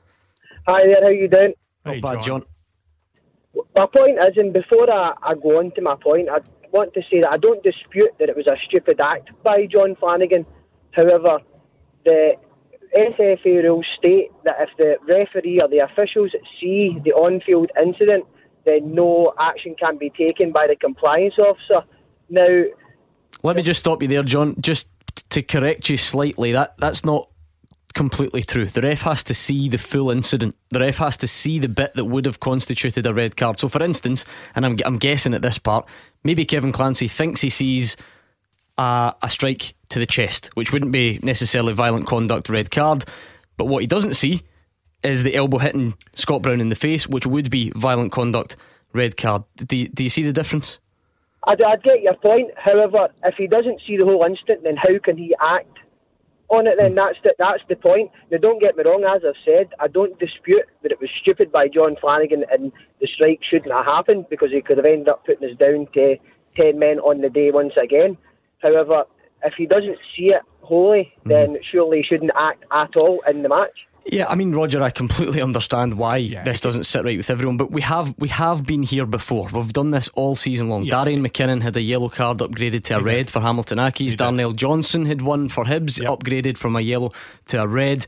Hi 0.68 0.84
there, 0.86 1.02
how 1.02 1.10
you 1.10 1.28
doing? 1.28 1.54
Not 1.84 1.96
Hey, 1.96 2.02
bad, 2.02 2.22
John. 2.22 2.42
John. 2.42 2.46
My 3.78 3.86
point 3.86 4.18
is, 4.20 4.38
and 4.38 4.54
before 4.54 4.92
I, 4.92 5.14
I 5.22 5.34
go 5.36 5.60
on 5.60 5.72
to 5.72 5.82
my 5.82 5.96
point, 5.96 6.30
I 6.30 6.40
want 6.72 6.94
to 6.94 7.02
say 7.02 7.22
that 7.22 7.32
I 7.32 7.38
don't 7.38 7.64
dispute 7.64 8.12
that 8.20 8.30
it 8.30 8.36
was 8.36 8.48
a 8.48 8.58
stupid 8.68 9.00
act 9.00 9.30
by 9.44 9.66
Jon 9.66 9.96
Flanagan. 9.96 10.46
However, 10.92 11.40
the 12.06 12.34
SFA 12.98 13.64
rules 13.64 13.86
state 13.98 14.32
that 14.44 14.56
if 14.60 14.70
the 14.78 14.98
referee 15.14 15.60
or 15.62 15.68
the 15.68 15.80
officials 15.80 16.32
see 16.60 16.98
the 17.04 17.12
on 17.14 17.42
field 17.46 17.70
incident, 17.82 18.26
then 18.66 18.94
no 18.94 19.34
action 19.40 19.76
can 19.80 19.98
be 19.98 20.10
taken 20.10 20.52
by 20.52 20.68
the 20.68 20.76
compliance 20.76 21.36
officer. 21.40 21.88
Now, 22.30 22.64
Let 23.44 23.56
me 23.56 23.62
just 23.62 23.80
stop 23.80 24.02
you 24.02 24.08
there, 24.08 24.24
John. 24.24 24.56
Just 24.60 24.90
to 25.30 25.42
correct 25.42 25.90
you 25.90 25.98
slightly, 25.98 26.52
that 26.52 26.76
that's 26.78 27.06
not 27.06 27.30
completely 27.98 28.44
true. 28.44 28.68
The 28.68 28.82
ref 28.82 29.02
has 29.02 29.24
to 29.24 29.34
see 29.34 29.68
the 29.68 29.80
full 29.80 30.12
incident. 30.12 30.56
The 30.70 30.80
ref 30.80 30.98
has 30.98 31.18
to 31.18 31.28
see 31.28 31.58
the 31.58 31.68
bit 31.68 31.96
that 31.96 32.06
would 32.06 32.26
have 32.26 32.40
constituted 32.40 33.08
a 33.08 33.14
red 33.14 33.36
card. 33.36 33.60
So, 33.60 33.68
for 33.68 33.82
instance, 33.82 34.24
and 34.56 34.66
I'm 34.66 34.78
I'm 34.86 34.98
guessing 34.98 35.34
at 35.34 35.42
this 35.42 35.58
part, 35.58 35.90
maybe 36.24 36.46
Kevin 36.46 36.72
Clancy 36.72 37.08
thinks 37.08 37.42
he 37.42 37.50
sees 37.50 37.98
a, 38.78 39.16
a 39.24 39.30
strike 39.30 39.74
to 39.90 40.00
the 40.00 40.06
chest, 40.06 40.52
which 40.54 40.72
wouldn't 40.72 40.92
be 40.92 41.20
necessarily 41.24 41.74
violent 41.74 42.06
conduct, 42.06 42.50
red 42.50 42.70
card. 42.70 43.04
But 43.58 43.66
what 43.66 43.82
he 43.82 43.88
doesn't 43.88 44.14
see 44.14 44.44
is 45.02 45.24
the 45.24 45.36
elbow 45.36 45.58
hitting 45.58 45.96
Scott 46.14 46.44
Brown 46.44 46.62
in 46.62 46.70
the 46.70 46.76
face, 46.76 47.08
which 47.08 47.26
would 47.26 47.50
be 47.50 47.72
violent 47.76 48.12
conduct, 48.12 48.58
red 48.94 49.18
card. 49.18 49.44
Do 49.56 49.76
you, 49.76 49.88
do 49.88 50.04
you 50.04 50.12
see 50.12 50.22
the 50.22 50.34
difference? 50.34 50.78
I'd, 51.46 51.62
I'd 51.64 51.82
get 51.82 52.02
your 52.04 52.16
point. 52.16 52.52
However, 52.58 53.08
if 53.24 53.36
he 53.36 53.48
doesn't 53.48 53.82
see 53.88 53.98
the 53.98 54.06
whole 54.06 54.24
incident, 54.24 54.64
then 54.64 54.76
how 54.76 55.00
can 55.04 55.18
he 55.18 55.36
act 55.42 55.77
on 56.50 56.68
it? 56.68 56.76
Then 56.78 56.92
hmm. 56.92 56.96
that's 56.96 57.18
the, 57.24 57.36
that's 57.38 57.64
the 57.70 57.76
point. 57.76 58.12
Now, 58.32 58.38
don't 58.38 58.62
get 58.62 58.78
me 58.78 58.84
wrong. 58.84 59.04
As 59.04 59.22
I've 59.28 59.36
said, 59.48 59.74
I 59.80 59.88
don't 59.88 60.18
dispute 60.20 60.66
that 60.84 60.92
it 60.92 61.00
was 61.00 61.10
stupid 61.22 61.52
by 61.52 61.68
Jon 61.68 61.96
Flanagan 62.00 62.46
and 62.52 62.72
the 63.02 63.08
strike 63.08 63.42
shouldn't 63.50 63.72
have 63.72 63.86
happened 63.86 64.28
because 64.30 64.52
he 64.52 64.62
could 64.62 64.78
have 64.78 64.86
ended 64.86 65.10
up 65.10 65.26
putting 65.26 65.50
us 65.50 65.58
down 65.58 65.88
to 65.94 66.18
ten 66.60 66.80
men 66.80 67.00
on 67.00 67.22
the 67.22 67.30
day 67.30 67.52
once 67.52 67.74
again. 67.82 68.18
However, 68.60 69.04
if 69.44 69.54
he 69.56 69.66
doesn't 69.66 69.98
see 70.16 70.28
it 70.34 70.42
wholly, 70.62 71.14
hmm. 71.24 71.30
then 71.30 71.58
surely 71.72 71.98
he 71.98 72.04
shouldn't 72.04 72.32
act 72.38 72.64
at 72.72 72.96
all 72.98 73.22
in 73.22 73.44
the 73.44 73.50
match. 73.50 73.87
Yeah, 74.10 74.26
I 74.30 74.36
mean, 74.36 74.54
Roger, 74.54 74.82
I 74.82 74.90
completely 74.90 75.42
understand 75.42 75.98
why 75.98 76.28
this 76.46 76.62
doesn't 76.62 76.86
sit 76.86 77.04
right 77.04 77.18
with 77.18 77.30
everyone, 77.30 77.58
but 77.58 77.72
we 77.72 77.82
have 77.82 78.16
we 78.18 78.30
have 78.30 78.64
been 78.64 78.84
here 78.84 79.06
before. 79.06 79.50
We've 79.52 79.74
done 79.74 79.92
this 79.92 80.08
all 80.10 80.36
season 80.36 80.70
long. 80.70 80.84
Yeah. 80.86 81.04
Darian 81.04 81.22
MacKinnon 81.22 81.62
had 81.62 81.76
a 81.76 81.82
yellow 81.82 82.08
card 82.10 82.38
upgraded 82.38 82.84
to 82.86 82.98
a 82.98 83.02
red 83.02 83.30
for 83.30 83.42
Hamilton 83.42 83.80
Accies. 83.80 84.12
did. 84.12 84.20
Darnell 84.20 84.54
Johnson 84.54 85.06
had 85.06 85.22
one 85.22 85.50
for 85.50 85.66
Hibs, 85.66 86.02
Yep. 86.02 86.10
upgraded 86.20 86.58
from 86.58 86.76
a 86.76 86.82
yellow 86.82 87.12
to 87.48 87.62
a 87.62 87.68
red. 87.68 88.06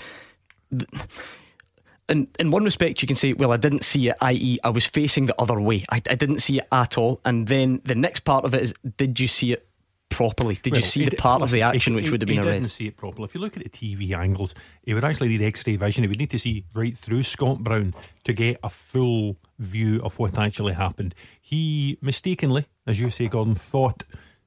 In, 2.07 2.27
in 2.39 2.49
one 2.49 2.63
respect, 2.63 3.03
you 3.03 3.07
can 3.07 3.15
say, 3.15 3.33
well, 3.33 3.51
I 3.51 3.57
didn't 3.57 3.83
see 3.83 4.07
it, 4.09 4.15
i.e., 4.21 4.57
I 4.63 4.69
was 4.69 4.83
facing 4.85 5.27
the 5.27 5.39
other 5.39 5.61
way. 5.61 5.85
I, 5.91 5.97
I 6.09 6.15
didn't 6.15 6.39
see 6.39 6.57
it 6.57 6.67
at 6.71 6.97
all. 6.97 7.21
And 7.23 7.47
then 7.47 7.81
the 7.85 7.93
next 7.93 8.21
part 8.21 8.45
of 8.45 8.55
it 8.55 8.63
is, 8.63 8.73
did 8.97 9.19
you 9.19 9.27
see 9.27 9.53
it 9.53 9.67
properly? 10.09 10.55
Did 10.61 10.75
you 10.75 10.81
see 10.81 11.05
the 11.05 11.15
part 11.15 11.41
of 11.41 11.51
the 11.51 11.61
action 11.61 11.95
which 11.95 12.09
would 12.11 12.21
have 12.21 12.27
been 12.27 12.43
he 12.43 12.49
a 12.49 12.53
didn't 12.53 12.69
see 12.69 12.87
it 12.87 12.97
properly. 12.97 13.25
If 13.25 13.35
you 13.35 13.41
look 13.41 13.57
at 13.57 13.63
the 13.63 13.69
TV 13.69 14.17
angles, 14.17 14.53
he 14.83 14.93
would 14.93 15.03
actually 15.03 15.29
need 15.29 15.41
X-ray 15.41 15.75
vision. 15.75 16.03
He 16.03 16.07
would 16.07 16.19
need 16.19 16.31
to 16.31 16.39
see 16.39 16.65
right 16.73 16.97
through 16.97 17.23
Scott 17.23 17.63
Brown 17.63 17.93
to 18.25 18.33
get 18.33 18.59
a 18.63 18.69
full 18.69 19.37
view 19.57 20.01
of 20.03 20.19
what 20.19 20.37
actually 20.37 20.73
happened. 20.73 21.15
He 21.39 21.97
mistakenly, 22.01 22.67
as 22.85 22.99
you 22.99 23.09
say, 23.09 23.27
Gordon, 23.27 23.55
thought 23.55 24.03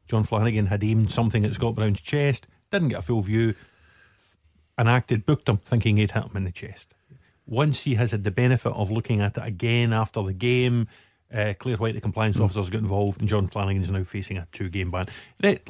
Jon 0.07 0.25
Flanagan 0.25 0.67
had 0.67 0.85
aimed 0.85 1.11
something 1.11 1.45
at 1.45 1.55
Scott 1.55 1.75
Brown's 1.75 2.01
chest. 2.01 2.47
Didn't 2.71 2.89
get 2.89 2.99
a 2.99 3.03
full 3.03 3.23
view, 3.23 3.55
and 4.79 4.89
acted, 4.89 5.27
booked 5.27 5.49
him, 5.49 5.59
thinking 5.59 5.97
he'd 5.97 6.13
hit 6.13 6.25
him 6.25 6.37
in 6.37 6.45
the 6.45 6.53
chest. 6.53 6.95
Once 7.47 7.81
he 7.81 7.97
has 7.97 8.13
had 8.13 8.25
the 8.25 8.31
benefit 8.31 8.73
of 8.73 8.91
looking 8.91 9.21
at 9.21 9.37
it 9.37 9.45
again 9.45 9.93
after 9.93 10.23
the 10.23 10.33
game, 10.33 10.89
uh, 11.33 11.55
Clare 11.59 11.77
Whyte, 11.77 11.95
the 11.95 12.01
compliance 12.01 12.39
officers, 12.39 12.71
got 12.71 12.81
involved, 12.81 13.21
and 13.21 13.29
Jon 13.29 13.47
Flanagan 13.47 13.83
is 13.83 13.91
now 13.91 14.05
facing 14.05 14.39
a 14.39 14.47
two 14.53 14.69
game 14.69 14.91
ban. 14.91 15.07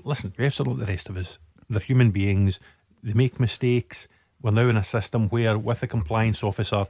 Listen, 0.05 0.33
refs 0.39 0.61
are 0.61 0.65
like 0.65 0.79
the 0.79 0.87
rest 0.87 1.09
of 1.09 1.17
us. 1.17 1.39
They're 1.69 1.81
human 1.81 2.11
beings, 2.11 2.61
they 3.03 3.13
make 3.15 3.41
mistakes. 3.41 4.09
We're 4.41 4.51
now 4.51 4.69
in 4.69 4.77
a 4.77 4.85
system 4.85 5.29
where, 5.29 5.57
with 5.57 5.83
a 5.83 5.87
compliance 5.87 6.43
officer, 6.43 6.87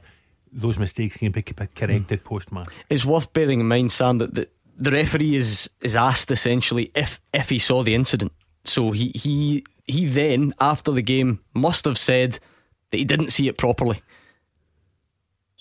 those 0.51 0.79
mistakes 0.79 1.17
can 1.17 1.31
be 1.31 1.41
corrected 1.41 2.23
post 2.23 2.51
match. 2.51 2.69
It's 2.89 3.05
worth 3.05 3.31
bearing 3.33 3.59
in 3.59 3.67
mind, 3.67 3.91
Sam, 3.91 4.17
that 4.19 4.33
the, 4.33 4.47
the 4.77 4.91
referee 4.91 5.35
is 5.35 5.69
is 5.81 5.95
asked 5.95 6.31
essentially 6.31 6.89
if 6.95 7.19
if 7.33 7.49
he 7.49 7.59
saw 7.59 7.83
the 7.83 7.95
incident. 7.95 8.31
So 8.63 8.91
he 8.91 9.11
he 9.15 9.63
he 9.85 10.05
then 10.05 10.53
after 10.59 10.91
the 10.91 11.01
game 11.01 11.39
must 11.53 11.85
have 11.85 11.97
said 11.97 12.39
that 12.91 12.97
he 12.97 13.05
didn't 13.05 13.31
see 13.31 13.47
it 13.47 13.57
properly. 13.57 14.01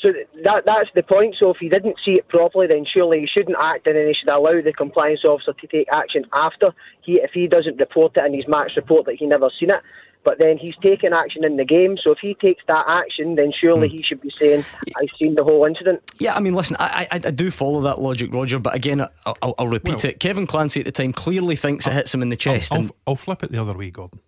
So 0.02 0.08
that 0.44 0.64
that's 0.66 0.90
the 0.94 1.02
point. 1.02 1.36
So 1.38 1.50
if 1.50 1.58
he 1.60 1.68
didn't 1.68 1.96
see 2.04 2.12
it 2.12 2.26
properly, 2.28 2.66
then 2.66 2.84
surely 2.84 3.20
he 3.20 3.26
shouldn't 3.26 3.56
act, 3.62 3.86
and 3.86 3.96
then 3.96 4.08
he 4.08 4.14
should 4.14 4.30
allow 4.30 4.60
the 4.60 4.72
compliance 4.72 5.20
officer 5.24 5.52
to 5.52 5.66
take 5.68 5.86
action 5.92 6.24
after 6.32 6.74
he 7.02 7.20
if 7.22 7.30
he 7.32 7.46
doesn't 7.46 7.78
report 7.78 8.16
it 8.16 8.26
in 8.26 8.34
his 8.34 8.48
match 8.48 8.72
report 8.76 9.06
that 9.06 9.14
he 9.14 9.26
never 9.26 9.48
seen 9.58 9.70
it. 9.70 9.80
But 10.24 10.38
then 10.38 10.56
he's 10.56 10.74
taken 10.82 11.12
action 11.12 11.44
in 11.44 11.56
the 11.56 11.64
game. 11.64 11.96
So 12.02 12.12
if 12.12 12.18
he 12.20 12.34
takes 12.34 12.62
that 12.68 12.84
action, 12.86 13.34
then 13.34 13.52
surely 13.52 13.88
mm. 13.88 13.92
he 13.92 14.02
should 14.02 14.20
be 14.20 14.30
saying, 14.30 14.64
"I've 14.96 15.08
seen 15.20 15.36
the 15.36 15.44
whole 15.44 15.64
incident." 15.64 16.00
Yeah, 16.18 16.34
I 16.34 16.40
mean, 16.40 16.54
listen, 16.54 16.76
I 16.80 17.06
I, 17.10 17.20
I 17.24 17.30
do 17.30 17.50
follow 17.50 17.80
that 17.82 18.00
logic, 18.00 18.32
Roger. 18.32 18.58
But 18.58 18.74
again, 18.74 19.00
I'll, 19.00 19.38
I'll, 19.40 19.54
I'll 19.58 19.68
repeat 19.68 20.02
well, 20.02 20.06
it. 20.06 20.20
Kevin 20.20 20.46
Clancy 20.46 20.80
at 20.80 20.86
the 20.86 20.92
time 20.92 21.12
clearly 21.12 21.54
thinks 21.54 21.86
I'll, 21.86 21.92
it 21.92 21.96
hits 21.96 22.14
him 22.14 22.22
in 22.22 22.28
the 22.28 22.36
chest. 22.36 22.72
I'll, 22.72 22.80
and 22.80 22.92
I'll 23.06 23.16
flip 23.16 23.42
it 23.44 23.52
the 23.52 23.60
other 23.60 23.76
way, 23.76 23.90
Gordon. 23.90 24.20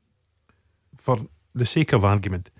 For 0.96 1.18
the 1.54 1.66
sake 1.66 1.92
of 1.92 2.04
argument, 2.04 2.50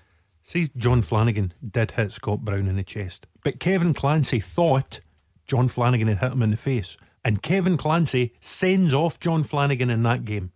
See, 0.46 0.70
Jon 0.76 1.00
Flanagan 1.00 1.54
did 1.66 1.92
hit 1.92 2.12
Scott 2.12 2.44
Brown 2.44 2.68
in 2.68 2.76
the 2.76 2.82
chest, 2.82 3.26
but 3.42 3.58
Kevin 3.58 3.94
Clancy 3.94 4.40
thought 4.40 5.00
Jon 5.46 5.68
Flanagan 5.68 6.06
had 6.06 6.18
hit 6.18 6.32
him 6.32 6.42
in 6.42 6.50
the 6.50 6.58
face, 6.58 6.98
and 7.24 7.42
Kevin 7.42 7.78
Clancy 7.78 8.34
sends 8.40 8.92
off 8.92 9.18
Jon 9.18 9.42
Flanagan 9.42 9.88
in 9.88 10.02
that 10.02 10.26
game. 10.26 10.52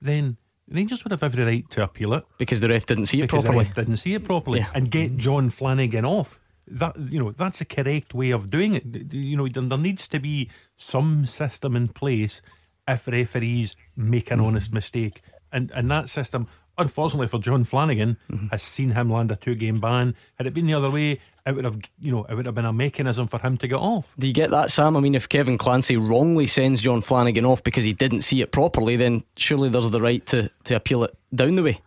Then 0.00 0.36
Rangers 0.68 1.04
would 1.04 1.12
have 1.12 1.22
every 1.22 1.44
right 1.44 1.70
to 1.70 1.84
appeal 1.84 2.12
it 2.12 2.24
because 2.38 2.60
the 2.60 2.68
ref 2.68 2.86
didn't 2.86 3.06
see 3.06 3.18
it 3.18 3.22
because 3.22 3.44
properly. 3.44 3.64
The 3.64 3.68
ref 3.68 3.74
didn't 3.76 3.96
see 3.98 4.14
it 4.14 4.24
properly, 4.24 4.58
yeah. 4.60 4.70
and 4.74 4.90
get 4.90 5.16
Jon 5.16 5.48
Flanagan 5.48 6.04
off. 6.04 6.40
That 6.66 6.98
you 6.98 7.20
know, 7.20 7.30
that's 7.30 7.60
the 7.60 7.64
correct 7.64 8.12
way 8.14 8.32
of 8.32 8.50
doing 8.50 8.74
it. 8.74 9.12
You 9.12 9.36
know, 9.36 9.46
there 9.46 9.78
needs 9.78 10.08
to 10.08 10.18
be 10.18 10.50
some 10.76 11.24
system 11.26 11.76
in 11.76 11.86
place 11.88 12.42
if 12.88 13.06
referees 13.06 13.76
make 13.94 14.32
an 14.32 14.40
honest 14.40 14.72
mistake, 14.72 15.22
and 15.52 15.70
and 15.70 15.88
that 15.92 16.08
system 16.08 16.48
unfortunately 16.80 17.28
for 17.28 17.38
Jon 17.38 17.64
Flanagan, 17.64 18.16
mm-hmm. 18.30 18.48
has 18.48 18.62
seen 18.62 18.90
him 18.90 19.10
land 19.10 19.30
a 19.30 19.36
two 19.36 19.54
game 19.54 19.80
ban. 19.80 20.14
Had 20.36 20.46
it 20.46 20.54
been 20.54 20.66
the 20.66 20.74
other 20.74 20.90
way, 20.90 21.20
it 21.46 21.54
would 21.54 21.64
have 21.64 21.78
you 21.98 22.12
know 22.12 22.24
it 22.24 22.34
would 22.34 22.46
have 22.46 22.54
been 22.54 22.64
a 22.64 22.72
mechanism 22.72 23.26
for 23.28 23.38
him 23.38 23.56
to 23.58 23.68
get 23.68 23.76
off. 23.76 24.12
Do 24.18 24.26
you 24.26 24.32
get 24.32 24.50
that, 24.50 24.70
Sam? 24.70 24.96
I 24.96 25.00
mean, 25.00 25.14
if 25.14 25.28
Kevin 25.28 25.58
Clancy 25.58 25.96
wrongly 25.96 26.46
sends 26.46 26.80
Jon 26.80 27.00
Flanagan 27.00 27.44
off 27.44 27.62
because 27.62 27.84
he 27.84 27.92
didn't 27.92 28.22
see 28.22 28.40
it 28.40 28.52
properly, 28.52 28.96
then 28.96 29.24
surely 29.36 29.68
there's 29.68 29.90
the 29.90 30.00
right 30.00 30.24
to, 30.26 30.50
to 30.64 30.76
appeal 30.76 31.04
it 31.04 31.16
down 31.34 31.54
the 31.54 31.62
way. 31.62 31.80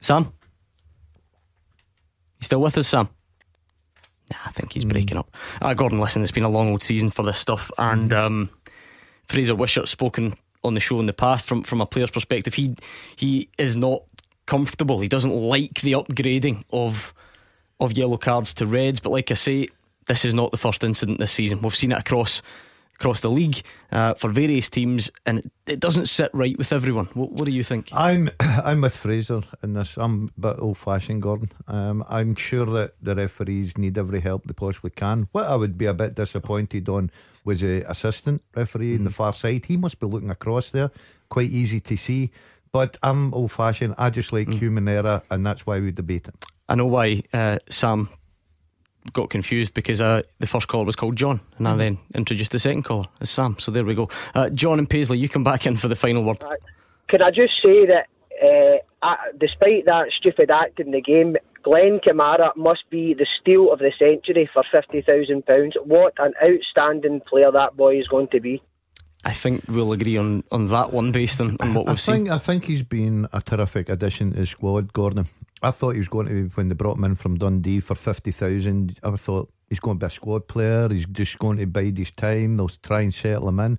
Sam, 0.00 0.32
you 2.38 2.44
still 2.44 2.60
with 2.60 2.78
us, 2.78 2.88
Sam? 2.88 3.08
Nah, 4.30 4.38
I 4.46 4.50
think 4.50 4.72
he's 4.72 4.84
mm. 4.84 4.90
breaking 4.90 5.16
up. 5.16 5.34
Uh, 5.60 5.74
Gordon, 5.74 5.98
listen, 5.98 6.22
it's 6.22 6.30
been 6.30 6.44
a 6.44 6.48
long 6.48 6.70
old 6.70 6.82
season 6.82 7.10
for 7.10 7.24
this 7.24 7.38
stuff, 7.38 7.70
and 7.78 8.12
um, 8.12 8.50
Fraser 9.26 9.54
Wishart's 9.54 9.90
spoken 9.90 10.36
on 10.64 10.74
the 10.74 10.80
show 10.80 11.00
in 11.00 11.06
the 11.06 11.12
past 11.12 11.48
from 11.48 11.62
from 11.62 11.80
a 11.80 11.86
player's 11.86 12.10
perspective. 12.10 12.54
He 12.54 12.74
he 13.16 13.48
is 13.58 13.76
not 13.76 14.02
comfortable. 14.46 15.00
He 15.00 15.08
doesn't 15.08 15.34
like 15.34 15.80
the 15.82 15.92
upgrading 15.92 16.64
of 16.72 17.14
of 17.80 17.96
yellow 17.96 18.16
cards 18.16 18.54
to 18.54 18.66
reds. 18.66 19.00
But 19.00 19.10
like 19.10 19.30
I 19.30 19.34
say, 19.34 19.68
this 20.06 20.24
is 20.24 20.34
not 20.34 20.50
the 20.50 20.56
first 20.56 20.82
incident 20.82 21.18
this 21.18 21.32
season. 21.32 21.62
We've 21.62 21.74
seen 21.74 21.92
it 21.92 21.98
across 21.98 22.42
across 22.98 23.20
the 23.20 23.30
league 23.30 23.60
uh, 23.92 24.14
for 24.14 24.28
various 24.28 24.68
teams, 24.68 25.10
and 25.24 25.38
it, 25.38 25.50
it, 25.66 25.80
doesn't 25.80 26.06
sit 26.06 26.30
right 26.34 26.58
with 26.58 26.72
everyone. 26.72 27.06
What, 27.14 27.30
what, 27.30 27.44
do 27.44 27.52
you 27.52 27.62
think? 27.62 27.90
I'm 27.92 28.30
I'm 28.40 28.80
with 28.80 28.96
Fraser 28.96 29.42
in 29.62 29.74
this. 29.74 29.96
I'm 29.96 30.32
a 30.36 30.40
bit 30.40 30.56
old 30.58 30.78
fashioned, 30.78 31.22
Gordon. 31.22 31.52
Um, 31.68 32.04
I'm 32.08 32.34
sure 32.34 32.66
that 32.66 32.94
the 33.00 33.14
referees 33.14 33.78
need 33.78 33.96
every 33.96 34.20
help 34.20 34.44
they 34.44 34.54
possibly 34.54 34.90
can. 34.90 35.28
What 35.32 35.46
I 35.46 35.54
would 35.54 35.78
be 35.78 35.86
a 35.86 35.94
bit 35.94 36.16
disappointed 36.16 36.88
on 36.88 37.10
was 37.48 37.60
the 37.62 37.90
assistant 37.90 38.42
referee 38.54 38.92
mm. 38.92 38.96
in 38.96 39.04
the 39.04 39.10
far 39.10 39.32
side. 39.32 39.64
He 39.64 39.76
must 39.76 39.98
be 39.98 40.06
looking 40.06 40.30
across 40.30 40.70
there, 40.70 40.90
quite 41.28 41.50
easy 41.50 41.80
to 41.80 41.96
see. 41.96 42.30
But 42.70 42.98
I'm 43.02 43.32
old 43.32 43.50
fashioned. 43.50 43.94
I 43.96 44.10
just 44.10 44.32
like 44.32 44.48
mm. 44.48 44.58
human 44.58 44.86
error, 44.86 45.22
and 45.30 45.44
that's 45.44 45.66
why 45.66 45.80
we 45.80 45.90
debate 45.90 46.28
it. 46.28 46.34
I 46.68 46.74
know 46.74 46.86
why 46.86 47.22
uh, 47.32 47.58
Sam 47.70 48.10
got 49.14 49.30
confused 49.30 49.72
because 49.72 50.02
uh, 50.02 50.20
the 50.38 50.46
first 50.46 50.68
caller 50.68 50.84
was 50.84 50.94
called 50.94 51.16
John, 51.16 51.40
and 51.56 51.66
mm. 51.66 51.72
I 51.72 51.76
then 51.76 51.98
introduced 52.14 52.52
the 52.52 52.58
second 52.58 52.82
caller 52.82 53.06
as 53.20 53.30
Sam. 53.30 53.56
So 53.58 53.72
there 53.72 53.84
we 53.84 53.94
go. 53.94 54.10
Uh, 54.34 54.50
John 54.50 54.78
and 54.78 54.88
Paisley, 54.88 55.18
you 55.18 55.28
come 55.28 55.44
back 55.44 55.66
in 55.66 55.76
for 55.78 55.88
the 55.88 55.96
final 55.96 56.22
word. 56.22 56.44
Uh, 56.44 56.54
can 57.08 57.22
I 57.22 57.30
just 57.30 57.54
say 57.64 57.86
that 57.86 58.06
uh, 58.42 59.14
despite 59.40 59.86
that 59.86 60.06
stupid 60.18 60.50
act 60.50 60.80
in 60.80 60.90
the 60.90 61.00
game, 61.00 61.36
Glenn 61.62 62.00
Kamara 62.06 62.56
must 62.56 62.88
be 62.90 63.14
the 63.14 63.26
steal 63.40 63.72
of 63.72 63.78
the 63.78 63.92
century 63.98 64.48
for 64.52 64.62
£50,000. 64.74 65.72
What 65.84 66.14
an 66.18 66.32
outstanding 66.42 67.20
player 67.28 67.50
that 67.52 67.76
boy 67.76 67.98
is 67.98 68.08
going 68.08 68.28
to 68.28 68.40
be. 68.40 68.62
I 69.24 69.32
think 69.32 69.64
we'll 69.68 69.92
agree 69.92 70.16
on, 70.16 70.44
on 70.52 70.68
that 70.68 70.92
one 70.92 71.10
based 71.12 71.40
on, 71.40 71.56
on 71.60 71.74
what 71.74 71.86
we've 71.86 71.94
I 71.94 71.96
think, 71.96 72.26
seen. 72.26 72.30
I 72.30 72.38
think 72.38 72.64
he's 72.64 72.84
been 72.84 73.26
a 73.32 73.40
terrific 73.40 73.88
addition 73.88 74.32
to 74.32 74.40
the 74.40 74.46
squad, 74.46 74.92
Gordon. 74.92 75.26
I 75.60 75.72
thought 75.72 75.90
he 75.92 75.98
was 75.98 76.08
going 76.08 76.28
to 76.28 76.32
be, 76.32 76.54
when 76.54 76.68
they 76.68 76.74
brought 76.74 76.98
him 76.98 77.04
in 77.04 77.16
from 77.16 77.36
Dundee 77.36 77.80
for 77.80 77.96
50,000, 77.96 79.00
I 79.02 79.16
thought 79.16 79.52
he's 79.68 79.80
going 79.80 79.98
to 79.98 80.06
be 80.06 80.06
a 80.06 80.10
squad 80.10 80.46
player. 80.46 80.88
He's 80.88 81.06
just 81.06 81.38
going 81.38 81.58
to 81.58 81.66
bide 81.66 81.98
his 81.98 82.12
time. 82.12 82.56
They'll 82.56 82.68
try 82.68 83.00
and 83.00 83.12
settle 83.12 83.48
him 83.48 83.58
in. 83.60 83.78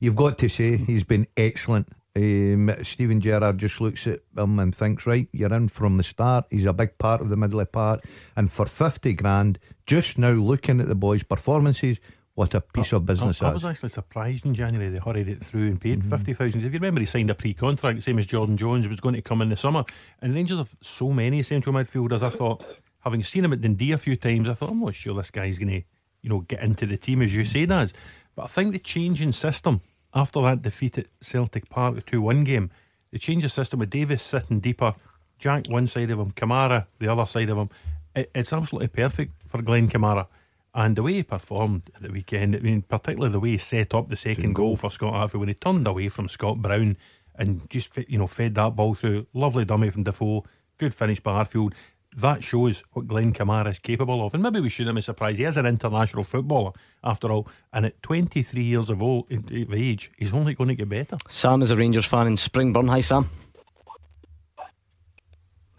You've 0.00 0.16
got 0.16 0.38
to 0.38 0.48
say 0.48 0.78
he's 0.78 1.04
been 1.04 1.26
excellent 1.36 1.88
um, 2.16 2.74
Steven 2.82 3.20
Gerrard 3.20 3.58
just 3.58 3.80
looks 3.80 4.06
at 4.06 4.20
him 4.36 4.58
and 4.58 4.74
thinks, 4.74 5.06
right, 5.06 5.28
you're 5.32 5.52
in 5.52 5.68
from 5.68 5.96
the 5.96 6.02
start. 6.02 6.46
He's 6.50 6.64
a 6.64 6.72
big 6.72 6.98
part 6.98 7.20
of 7.20 7.28
the 7.28 7.36
middle 7.36 7.64
part. 7.66 8.04
And 8.36 8.50
for 8.50 8.66
50 8.66 9.12
grand, 9.14 9.58
just 9.86 10.18
now 10.18 10.30
looking 10.30 10.80
at 10.80 10.88
the 10.88 10.94
boys' 10.94 11.22
performances, 11.22 11.98
what 12.34 12.54
a 12.54 12.60
piece 12.60 12.92
of 12.92 13.04
business 13.04 13.42
I, 13.42 13.48
I 13.48 13.52
was 13.52 13.64
actually 13.64 13.88
surprised 13.88 14.46
in 14.46 14.54
January 14.54 14.90
they 14.90 15.00
hurried 15.04 15.28
it 15.28 15.44
through 15.44 15.66
and 15.66 15.80
paid 15.80 16.00
mm-hmm. 16.00 16.10
50,000. 16.10 16.60
If 16.60 16.66
you 16.66 16.78
remember, 16.78 17.00
he 17.00 17.06
signed 17.06 17.30
a 17.30 17.34
pre 17.34 17.52
contract, 17.52 18.02
same 18.02 18.18
as 18.18 18.26
Jordan 18.26 18.56
Jones, 18.56 18.86
was 18.86 19.00
going 19.00 19.16
to 19.16 19.22
come 19.22 19.42
in 19.42 19.48
the 19.48 19.56
summer. 19.56 19.84
And 20.22 20.34
Rangers 20.34 20.58
have 20.58 20.74
so 20.80 21.10
many 21.10 21.42
central 21.42 21.74
midfielders. 21.74 22.22
I 22.22 22.30
thought, 22.30 22.64
having 23.00 23.24
seen 23.24 23.44
him 23.44 23.52
at 23.52 23.60
Dundee 23.60 23.92
a 23.92 23.98
few 23.98 24.16
times, 24.16 24.48
I 24.48 24.54
thought, 24.54 24.70
I'm 24.70 24.80
not 24.80 24.94
sure 24.94 25.14
this 25.14 25.32
guy's 25.32 25.58
going 25.58 25.80
to 25.80 25.82
you 26.22 26.30
know, 26.30 26.40
get 26.40 26.62
into 26.62 26.86
the 26.86 26.96
team 26.96 27.22
as 27.22 27.34
you 27.34 27.44
say, 27.44 27.66
does. 27.66 27.92
But 28.34 28.44
I 28.44 28.48
think 28.48 28.72
the 28.72 28.78
change 28.78 29.20
in 29.20 29.32
system 29.32 29.80
after 30.14 30.40
that 30.42 30.62
defeat 30.62 30.98
at 30.98 31.06
Celtic 31.20 31.68
Park, 31.68 31.94
the 31.94 32.02
2 32.02 32.20
1 32.20 32.44
game, 32.44 32.70
they 33.10 33.18
changed 33.18 33.44
the 33.44 33.48
system 33.48 33.80
with 33.80 33.90
Davis 33.90 34.22
sitting 34.22 34.60
deeper, 34.60 34.94
Jack 35.38 35.66
one 35.68 35.86
side 35.86 36.10
of 36.10 36.18
him, 36.18 36.32
Kamara 36.32 36.86
the 36.98 37.08
other 37.08 37.26
side 37.26 37.48
of 37.48 37.58
him. 37.58 37.70
It, 38.14 38.30
it's 38.34 38.52
absolutely 38.52 38.88
perfect 38.88 39.32
for 39.46 39.62
Glenn 39.62 39.88
Kamara. 39.88 40.26
And 40.74 40.96
the 40.96 41.02
way 41.02 41.14
he 41.14 41.22
performed 41.22 41.90
at 41.94 42.02
the 42.02 42.10
weekend, 42.10 42.54
I 42.54 42.60
mean, 42.60 42.82
particularly 42.82 43.32
the 43.32 43.40
way 43.40 43.50
he 43.50 43.58
set 43.58 43.94
up 43.94 44.08
the 44.08 44.16
second 44.16 44.54
goal 44.54 44.76
for 44.76 44.90
Scott 44.90 45.14
Arfield 45.14 45.40
when 45.40 45.48
he 45.48 45.54
turned 45.54 45.86
away 45.86 46.08
from 46.08 46.28
Scott 46.28 46.60
Brown 46.60 46.96
and 47.34 47.68
just 47.70 47.96
you 48.08 48.18
know 48.18 48.26
fed 48.26 48.54
that 48.56 48.76
ball 48.76 48.94
through. 48.94 49.26
Lovely 49.32 49.64
dummy 49.64 49.90
from 49.90 50.02
Defoe, 50.02 50.44
good 50.76 50.94
finish 50.94 51.20
by 51.20 51.42
Arfield 51.42 51.72
that 52.20 52.42
shows 52.42 52.82
what 52.92 53.06
Glenn 53.06 53.32
Kamara 53.32 53.70
is 53.70 53.78
capable 53.78 54.26
of. 54.26 54.34
And 54.34 54.42
maybe 54.42 54.60
we 54.60 54.68
shouldn't 54.68 54.96
be 54.96 55.02
surprised. 55.02 55.38
He 55.38 55.44
is 55.44 55.56
an 55.56 55.66
international 55.66 56.24
footballer, 56.24 56.72
after 57.04 57.30
all. 57.30 57.48
And 57.72 57.86
at 57.86 58.02
23 58.02 58.62
years 58.62 58.90
of, 58.90 59.02
old, 59.02 59.30
of 59.30 59.72
age, 59.72 60.10
he's 60.18 60.32
only 60.32 60.54
going 60.54 60.68
to 60.68 60.74
get 60.74 60.88
better. 60.88 61.16
Sam 61.28 61.62
is 61.62 61.70
a 61.70 61.76
Rangers 61.76 62.06
fan 62.06 62.26
in 62.26 62.34
Springburn. 62.34 62.88
Hi, 62.88 63.00
Sam. 63.00 63.28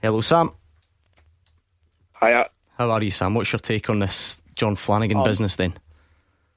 Hello, 0.02 0.22
Sam. 0.22 0.54
Hiya. 2.22 2.50
How 2.78 2.90
are 2.92 3.04
you, 3.04 3.12
Sam? 3.12 3.34
What's 3.34 3.52
your 3.52 3.60
take 3.60 3.90
on 3.90 4.00
this 4.00 4.42
Jon 4.56 4.78
Flanagan 4.78 5.18
um, 5.18 5.24
business 5.24 5.58
then? 5.58 5.74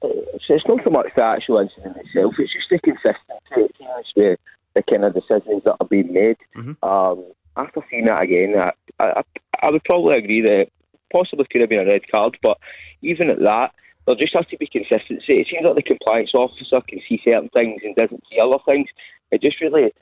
It's, 0.01 0.45
it's 0.47 0.65
not 0.67 0.79
so 0.83 0.89
much 0.91 1.07
the 1.15 1.23
actual 1.23 1.59
incident 1.59 1.97
itself, 1.97 2.35
it's 2.39 2.53
just 2.53 2.69
the 2.69 2.79
consistency 2.79 3.73
with 4.15 4.39
the 4.75 4.83
kind 4.89 5.03
of 5.03 5.13
decisions 5.13 5.63
that 5.65 5.75
are 5.79 5.87
being 5.87 6.13
made. 6.13 6.37
Mm-hmm. 6.55 6.83
Um, 6.85 7.25
after 7.55 7.81
seeing 7.89 8.05
that 8.05 8.23
again, 8.23 8.55
I, 8.59 8.71
I, 8.99 9.23
I 9.61 9.71
would 9.71 9.83
probably 9.83 10.17
agree 10.17 10.41
that 10.41 10.69
possibly 11.11 11.45
could 11.51 11.61
have 11.61 11.69
been 11.69 11.87
a 11.87 11.91
red 11.91 12.01
card, 12.11 12.37
but 12.41 12.57
even 13.01 13.29
at 13.29 13.39
that, 13.39 13.71
there 14.05 14.15
just 14.15 14.35
has 14.35 14.45
to 14.47 14.57
be 14.57 14.67
consistency. 14.67 15.39
It 15.39 15.47
seems 15.49 15.63
like 15.63 15.75
the 15.75 15.83
compliance 15.83 16.31
officer 16.33 16.81
can 16.87 16.99
see 17.07 17.21
certain 17.25 17.49
things 17.49 17.81
and 17.83 17.95
doesn't 17.95 18.23
see 18.29 18.39
other 18.39 18.57
things. 18.67 18.87
It 19.31 19.41
just 19.41 19.61
really, 19.61 19.93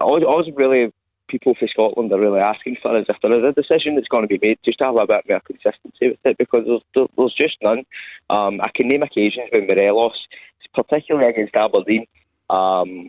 all, 0.00 0.24
all 0.24 0.50
really 0.52 0.92
people 1.28 1.54
for 1.58 1.68
Scotland 1.68 2.12
are 2.12 2.20
really 2.20 2.40
asking 2.40 2.76
for 2.82 2.98
is 2.98 3.06
if 3.08 3.16
there 3.22 3.38
is 3.38 3.46
a 3.46 3.52
decision 3.52 3.94
that's 3.94 4.08
going 4.08 4.26
to 4.26 4.28
be 4.28 4.40
made, 4.46 4.58
just 4.64 4.78
to 4.78 4.84
have 4.84 4.96
a 4.96 5.06
bit 5.06 5.24
more 5.28 5.40
consistency 5.40 6.08
with 6.08 6.18
it 6.24 6.38
because 6.38 6.64
there's, 6.66 7.08
there's 7.16 7.34
just 7.34 7.56
none. 7.62 7.84
Um, 8.30 8.60
I 8.60 8.70
can 8.74 8.88
name 8.88 9.02
occasions 9.02 9.50
when 9.52 9.66
Morelos, 9.66 10.26
particularly 10.74 11.28
against 11.28 11.56
Aberdeen, 11.56 12.06
um, 12.50 13.08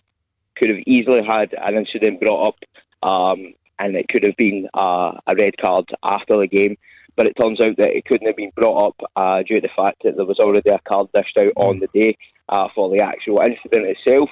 could 0.56 0.72
have 0.72 0.84
easily 0.86 1.22
had 1.26 1.54
an 1.54 1.76
incident 1.76 2.22
brought 2.22 2.48
up 2.48 2.56
um, 3.04 3.54
and 3.80 3.96
it 3.96 4.08
could 4.08 4.24
have 4.24 4.38
been 4.38 4.68
uh, 4.74 5.12
a 5.28 5.36
red 5.38 5.58
card 5.58 5.86
after 6.04 6.38
the 6.38 6.48
game. 6.48 6.78
But 7.16 7.28
it 7.28 7.38
turns 7.40 7.62
out 7.62 7.78
that 7.78 7.96
it 7.96 8.04
couldn't 8.06 8.28
have 8.28 8.36
been 8.36 8.52
brought 8.56 8.88
up 8.88 9.12
uh, 9.16 9.42
due 9.44 9.56
to 9.56 9.62
the 9.62 9.70
fact 9.82 10.02
that 10.04 10.18
there 10.18 10.26
was 10.26 10.40
already 10.40 10.70
a 10.70 10.80
card 10.80 11.08
dished 11.14 11.38
out 11.38 11.54
on 11.56 11.80
the 11.80 11.88
day 11.94 12.18
uh, 12.50 12.68
for 12.76 12.90
the 12.90 13.02
actual 13.02 13.40
incident 13.40 13.96
itself. 13.98 14.30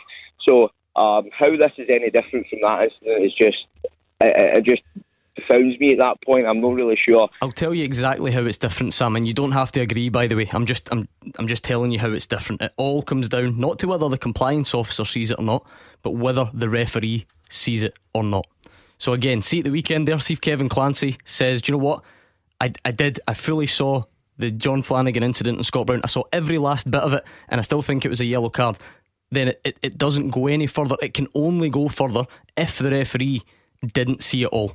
So 0.47 0.63
um, 0.95 1.29
how 1.37 1.49
this 1.51 1.71
is 1.77 1.87
any 1.89 2.09
different 2.09 2.47
from 2.49 2.59
that 2.63 2.83
incident 2.83 3.25
is 3.25 3.33
just 3.33 3.65
it, 4.19 4.57
it 4.57 4.65
just 4.65 4.83
confounds 5.35 5.79
me 5.79 5.91
at 5.91 5.99
that 5.99 6.21
point. 6.25 6.45
I'm 6.45 6.61
not 6.61 6.73
really 6.73 6.97
sure. 6.97 7.29
I'll 7.41 7.51
tell 7.51 7.73
you 7.73 7.83
exactly 7.83 8.31
how 8.31 8.41
it's 8.41 8.57
different, 8.57 8.93
Sam, 8.93 9.15
and 9.15 9.27
you 9.27 9.33
don't 9.33 9.51
have 9.51 9.71
to 9.71 9.81
agree. 9.81 10.09
By 10.09 10.27
the 10.27 10.35
way, 10.35 10.49
I'm 10.51 10.65
just 10.65 10.91
I'm 10.91 11.07
I'm 11.37 11.47
just 11.47 11.63
telling 11.63 11.91
you 11.91 11.99
how 11.99 12.11
it's 12.11 12.27
different. 12.27 12.61
It 12.61 12.73
all 12.77 13.01
comes 13.01 13.29
down 13.29 13.59
not 13.59 13.79
to 13.79 13.87
whether 13.87 14.09
the 14.09 14.17
compliance 14.17 14.73
officer 14.73 15.05
sees 15.05 15.31
it 15.31 15.39
or 15.39 15.43
not, 15.43 15.69
but 16.01 16.11
whether 16.11 16.49
the 16.53 16.69
referee 16.69 17.25
sees 17.49 17.83
it 17.83 17.97
or 18.13 18.23
not. 18.23 18.45
So 19.03 19.11
again, 19.11 19.41
see 19.41 19.59
at 19.59 19.65
the 19.65 19.71
weekend 19.71 20.07
there, 20.07 20.17
see 20.19 20.33
if 20.33 20.39
Kevin 20.39 20.69
Clancy 20.69 21.17
says, 21.25 21.61
"Do 21.61 21.71
you 21.71 21.77
know 21.77 21.83
what? 21.83 22.03
I 22.61 22.71
I 22.85 22.91
did. 22.91 23.19
I 23.27 23.33
fully 23.33 23.67
saw." 23.67 24.03
The 24.35 24.49
Jon 24.49 24.81
Flanagan 24.81 25.21
incident 25.21 25.57
and 25.57 25.65
Scott 25.65 25.85
Brown. 25.85 26.01
I 26.03 26.07
saw 26.07 26.23
every 26.33 26.57
last 26.57 26.89
bit 26.89 27.01
of 27.01 27.13
it, 27.13 27.23
and 27.49 27.59
I 27.59 27.61
still 27.61 27.83
think 27.83 28.03
it 28.03 28.09
was 28.09 28.19
a 28.19 28.25
yellow 28.25 28.49
card 28.49 28.79
then 29.33 29.49
it, 29.49 29.61
it, 29.63 29.77
it, 29.81 29.97
doesn't 29.97 30.29
go 30.29 30.47
any 30.47 30.67
further. 30.67 30.95
It 31.01 31.13
can 31.13 31.27
only 31.33 31.69
go 31.69 31.87
further 31.87 32.25
if 32.55 32.77
the 32.79 32.91
referee 32.91 33.41
didn't 33.93 34.23
see 34.23 34.43
it 34.43 34.47
all. 34.47 34.73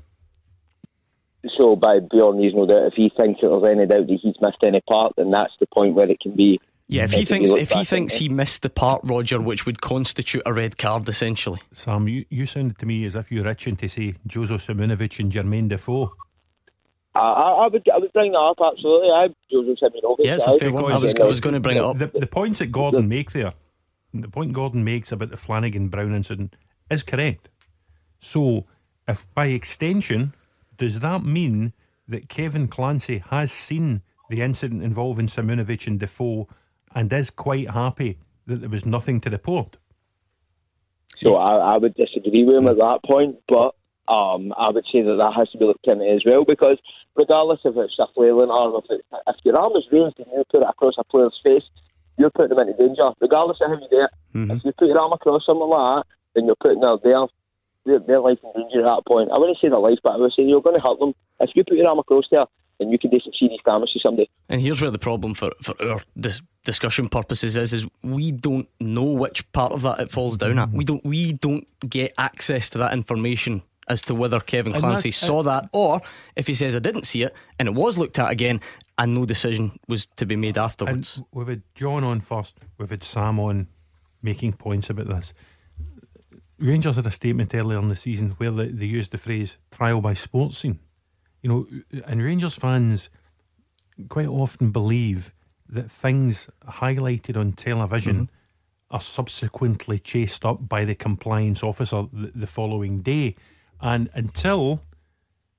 So, 1.59 1.77
by 1.77 2.01
Bjorn, 2.01 2.41
no 2.41 2.67
doubt, 2.67 2.89
if 2.89 2.95
he 2.95 3.11
thinks 3.17 3.41
there's 3.41 3.65
any 3.65 3.87
doubt 3.87 4.09
that 4.09 4.19
he's 4.21 4.35
missed 4.41 4.59
any 4.63 4.81
part, 4.81 5.15
then 5.17 5.31
that's 5.31 5.53
the 5.61 5.67
point 5.67 5.95
where 5.95 6.11
it 6.11 6.21
can 6.21 6.35
be. 6.35 6.61
Yeah, 6.89 7.05
if 7.05 7.13
he 7.13 7.25
thinks 7.27 7.51
if 7.51 7.71
he 7.71 7.85
thinks 7.85 8.15
he 8.15 8.29
missed 8.31 8.63
the 8.63 8.71
part, 8.71 9.03
Roger, 9.05 9.41
which 9.41 9.67
would 9.67 9.83
constitute 9.83 10.43
a 10.47 10.53
red 10.55 10.79
card, 10.79 11.07
essentially. 11.09 11.61
Sam, 11.73 12.09
you, 12.09 12.25
you 12.31 12.47
sounded 12.47 12.79
to 12.79 12.87
me 12.87 13.05
as 13.05 13.15
if 13.15 13.31
you're 13.31 13.47
itching 13.47 13.77
to 13.77 13.89
say 13.89 14.15
Jozo 14.27 14.57
Simunovic 14.57 15.21
and 15.21 15.31
Jermaine 15.31 15.69
Defoe. 15.69 16.15
I, 17.15 17.21
I, 17.21 17.67
would 17.67 17.87
I 17.93 17.99
would 17.99 18.13
bring 18.13 18.33
that 18.33 18.39
up 18.39 18.57
absolutely. 18.65 19.11
I 19.11 19.29
Jozo 19.53 19.77
Simunovic. 19.83 20.17
Yeah, 20.21 20.35
it's 20.35 20.47
a 20.47 20.59
fair 20.59 20.73
one. 20.73 20.91
I 20.91 20.97
was, 20.97 21.15
I 21.15 21.25
was 21.25 21.41
going 21.41 21.55
to 21.55 21.61
bring 21.61 21.77
it 21.77 21.85
up. 21.85 21.99
The, 21.99 22.07
the 22.07 22.27
points 22.27 22.61
that 22.61 22.73
Gordon 22.73 23.07
make 23.07 23.33
there 23.33 23.53
the 24.15 24.29
point 24.29 24.53
Gordon 24.53 24.85
makes 24.85 25.13
about 25.13 25.31
the 25.31 25.37
Flanagan 25.37 25.89
Brown 25.89 26.15
incident 26.15 26.57
is 26.91 27.03
correct. 27.03 27.49
So, 28.19 28.67
if 29.07 29.33
by 29.35 29.47
extension, 29.47 30.35
does 30.77 31.01
that 31.01 31.25
mean 31.25 31.73
that 32.09 32.29
Kevin 32.29 32.69
Clancy 32.69 33.23
has 33.31 33.53
seen 33.53 34.03
the 34.31 34.41
incident 34.41 34.83
involving 34.83 35.27
Simunovic 35.27 35.87
and 35.87 36.01
Defoe 36.01 36.49
and 36.95 37.13
is 37.13 37.31
quite 37.31 37.71
happy 37.71 38.19
that 38.47 38.61
there 38.61 38.69
was 38.69 38.87
nothing 38.87 39.21
to 39.23 39.31
report? 39.31 39.77
So 41.23 41.37
I, 41.37 41.75
I 41.75 41.79
would 41.79 41.95
disagree 41.95 42.45
with 42.45 42.57
him 42.57 42.69
at 42.69 42.79
that 42.79 43.01
point, 43.05 43.37
but 43.49 43.75
um, 44.09 44.55
I 44.57 44.71
would 44.71 44.85
say 44.93 45.03
that 45.03 45.17
that 45.19 45.35
has 45.37 45.51
to 45.51 45.59
be 45.59 45.65
looked 45.65 45.87
into 45.87 46.05
as 46.05 46.23
well 46.25 46.45
because 46.45 46.79
regardless 47.17 47.61
if 47.65 47.77
it's 47.77 47.99
a 47.99 48.07
flailing 48.15 48.51
arm, 48.51 48.81
if, 48.83 48.85
it, 48.91 49.05
if 49.27 49.37
your 49.45 49.59
arm 49.61 49.73
is 49.77 49.85
raised 49.91 50.19
and 50.19 50.27
you 50.33 50.45
put 50.51 50.63
it 50.63 50.69
across 50.69 50.95
a 50.99 51.05
player's 51.05 51.39
face, 51.43 51.65
you're 52.17 52.31
putting 52.31 52.57
them 52.57 52.67
into 52.67 52.79
danger, 52.79 53.11
regardless 53.21 53.59
of 53.61 53.71
how 53.71 53.75
you 53.75 53.89
do 53.91 54.03
it. 54.03 54.11
Mm-hmm. 54.35 54.51
If 54.53 54.65
you 54.65 54.73
put 54.79 54.89
your 54.89 55.01
arm 55.01 55.13
across 55.13 55.45
something 55.47 55.69
like 55.69 56.05
that, 56.05 56.05
then 56.35 56.47
you're 56.47 56.63
putting 56.63 56.81
their, 56.81 56.97
their, 57.03 57.27
their, 57.85 57.99
their 58.01 58.21
life 58.21 58.39
in 58.43 58.63
danger 58.63 58.81
at 58.81 58.87
that 58.87 59.03
point. 59.07 59.31
I 59.35 59.39
wouldn't 59.39 59.59
say 59.61 59.69
their 59.69 59.79
life, 59.79 59.99
but 60.03 60.15
I 60.15 60.17
would 60.17 60.33
say 60.33 60.43
you're 60.43 60.63
going 60.63 60.77
to 60.77 60.83
hurt 60.83 60.99
them. 60.99 61.15
If 61.41 61.51
you 61.55 61.65
put 61.65 61.77
your 61.77 61.89
arm 61.89 61.99
across 61.99 62.25
there, 62.31 62.47
then 62.79 62.91
you 62.91 62.99
can 62.99 63.11
do 63.11 63.19
some 63.21 63.33
serious 63.39 63.61
damage 63.65 63.91
to 63.93 64.01
somebody. 64.01 64.31
And 64.49 64.61
here's 64.61 64.81
where 64.81 64.91
the 64.91 64.99
problem 64.99 65.35
for, 65.35 65.51
for 65.63 65.75
our 65.83 66.01
dis- 66.19 66.43
discussion 66.69 67.09
purposes 67.09 67.57
is: 67.57 67.73
is 67.73 67.87
we 68.03 68.31
don't 68.31 68.69
know 68.79 69.05
which 69.05 69.51
part 69.53 69.73
of 69.73 69.81
that 69.81 70.01
it 70.01 70.11
falls 70.11 70.37
down 70.37 70.59
at. 70.59 70.71
We 70.71 70.85
don't 70.85 71.03
we 71.03 71.33
don't 71.33 71.67
get 71.89 72.13
access 72.19 72.69
to 72.71 72.79
that 72.79 72.93
information 72.93 73.63
as 73.89 74.03
to 74.03 74.15
whether 74.15 74.39
Kevin 74.39 74.75
Clancy 74.75 75.11
saw 75.11 75.43
that 75.45 75.71
or 75.73 76.03
if 76.37 76.47
he 76.47 76.53
says 76.53 76.77
I 76.77 76.79
didn't 76.79 77.05
see 77.05 77.23
it 77.23 77.35
and 77.59 77.67
it 77.69 77.75
was 77.75 77.97
looked 77.97 78.19
at 78.19 78.31
again 78.31 78.61
and 78.99 79.15
no 79.15 79.25
decision 79.25 79.81
was 79.89 80.05
to 80.17 80.27
be 80.27 80.37
made 80.37 80.59
afterwards. 80.59 81.17
And 81.17 81.25
we've 81.33 81.49
had 81.49 81.63
John 81.75 82.05
on 82.05 82.21
first, 82.21 82.59
we've 82.77 82.91
had 82.91 83.03
Sam 83.03 83.41
on 83.41 83.69
making 84.21 84.53
points 84.53 84.91
about 84.91 85.09
this. 85.09 85.33
Rangers 86.59 86.97
had 86.97 87.07
a 87.07 87.11
statement 87.11 87.55
earlier 87.55 87.79
in 87.79 87.89
the 87.89 87.97
season 87.97 88.33
where 88.33 88.51
they, 88.51 88.69
they 88.69 88.85
used 88.85 89.13
the 89.13 89.17
phrase 89.19 89.57
trial 89.71 90.03
by 90.03 90.13
sports 90.13 90.59
scene. 90.59 90.81
You 91.41 91.49
know, 91.49 91.67
and 92.05 92.21
Rangers 92.21 92.57
fans 92.57 93.09
quite 94.11 94.29
often 94.29 94.71
believe 94.71 95.33
that 95.69 95.91
things 95.91 96.49
highlighted 96.67 97.37
on 97.37 97.53
television 97.53 98.17
mm-hmm. 98.17 98.95
are 98.95 99.01
subsequently 99.01 99.99
chased 99.99 100.45
up 100.45 100.69
by 100.69 100.85
the 100.85 100.95
compliance 100.95 101.63
officer 101.63 102.07
the, 102.13 102.33
the 102.35 102.47
following 102.47 103.03
day. 103.03 103.37
And 103.81 104.11
until 104.15 104.81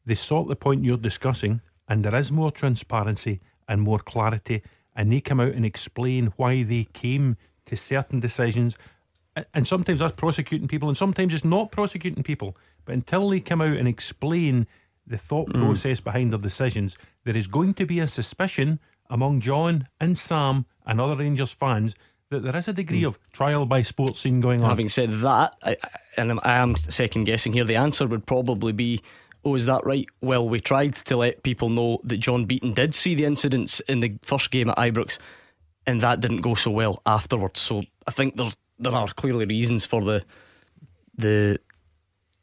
they 0.05 0.15
sort 0.15 0.47
the 0.47 0.55
point 0.55 0.83
you're 0.83 0.97
discussing, 0.97 1.61
and 1.87 2.03
there 2.03 2.15
is 2.15 2.31
more 2.31 2.51
transparency 2.51 3.39
and 3.67 3.81
more 3.81 4.00
clarity, 4.00 4.63
and 4.95 5.11
they 5.11 5.22
come 5.22 5.39
out 5.39 5.53
and 5.53 5.65
explain 5.65 6.33
why 6.35 6.63
they 6.63 6.87
came 6.93 7.37
to 7.65 7.77
certain 7.77 8.19
decisions, 8.19 8.75
and 9.53 9.67
sometimes 9.67 10.00
that's 10.00 10.15
prosecuting 10.15 10.67
people, 10.67 10.89
and 10.89 10.98
sometimes 10.98 11.33
it's 11.33 11.45
not 11.45 11.72
prosecuting 11.72 12.24
people. 12.24 12.57
But 12.85 12.95
until 12.95 13.29
they 13.29 13.39
come 13.39 13.61
out 13.61 13.77
and 13.77 13.87
explain 13.87 14.67
the 15.05 15.17
thought 15.17 15.50
mm. 15.50 15.59
process 15.59 16.00
behind 16.00 16.31
their 16.33 16.39
decisions, 16.39 16.98
there 17.24 17.37
is 17.37 17.48
going 17.48 17.75
to 17.75 17.85
be 17.85 18.00
a 18.00 18.07
suspicion 18.07 18.79
among 19.09 19.41
John 19.41 19.87
and 20.00 20.17
Sam 20.17 20.65
and 20.85 21.00
other 21.01 21.15
Rangers 21.15 21.51
fans 21.51 21.95
that 22.29 22.43
there 22.43 22.55
is 22.55 22.67
a 22.67 22.74
degree 22.74 23.01
mm. 23.01 23.07
of 23.07 23.19
trial 23.31 23.65
by 23.65 23.81
sports 23.81 24.19
scene 24.19 24.39
going 24.39 24.61
on. 24.63 24.69
Having 24.69 24.89
said 24.89 25.11
that, 25.22 25.55
I, 25.63 25.77
and 26.15 26.39
I 26.43 26.57
am 26.57 26.75
second 26.75 27.24
guessing 27.24 27.53
here, 27.53 27.63
the 27.63 27.75
answer 27.75 28.07
would 28.07 28.25
probably 28.25 28.72
be. 28.72 29.01
Oh, 29.43 29.55
is 29.55 29.65
that 29.67 29.85
right? 29.85 30.05
Well, 30.22 30.48
we 30.48 30.59
tried 30.59 30.95
to 30.95 31.15
let 31.15 31.43
people 31.43 31.69
know 31.69 32.01
that 32.03 32.17
John 32.17 32.43
Beaton 32.43 32.74
did 32.74 32.93
see 32.93 33.15
the 33.15 33.24
incidents 33.24 33.79
in 33.81 34.01
the 34.01 34.19
first 34.22 34.51
game 34.51 34.69
at 34.69 34.77
Ibrox, 34.77 35.17
and 35.87 36.01
that 36.01 36.19
didn't 36.19 36.41
go 36.41 36.55
so 36.55 36.72
well 36.72 37.01
afterwards. 37.05 37.61
So 37.61 37.83
I 38.05 38.11
think 38.11 38.35
there 38.35 38.51
there 38.77 38.93
are 38.93 39.07
clearly 39.07 39.45
reasons 39.45 39.85
for 39.85 40.03
the 40.03 40.24
the 41.17 41.59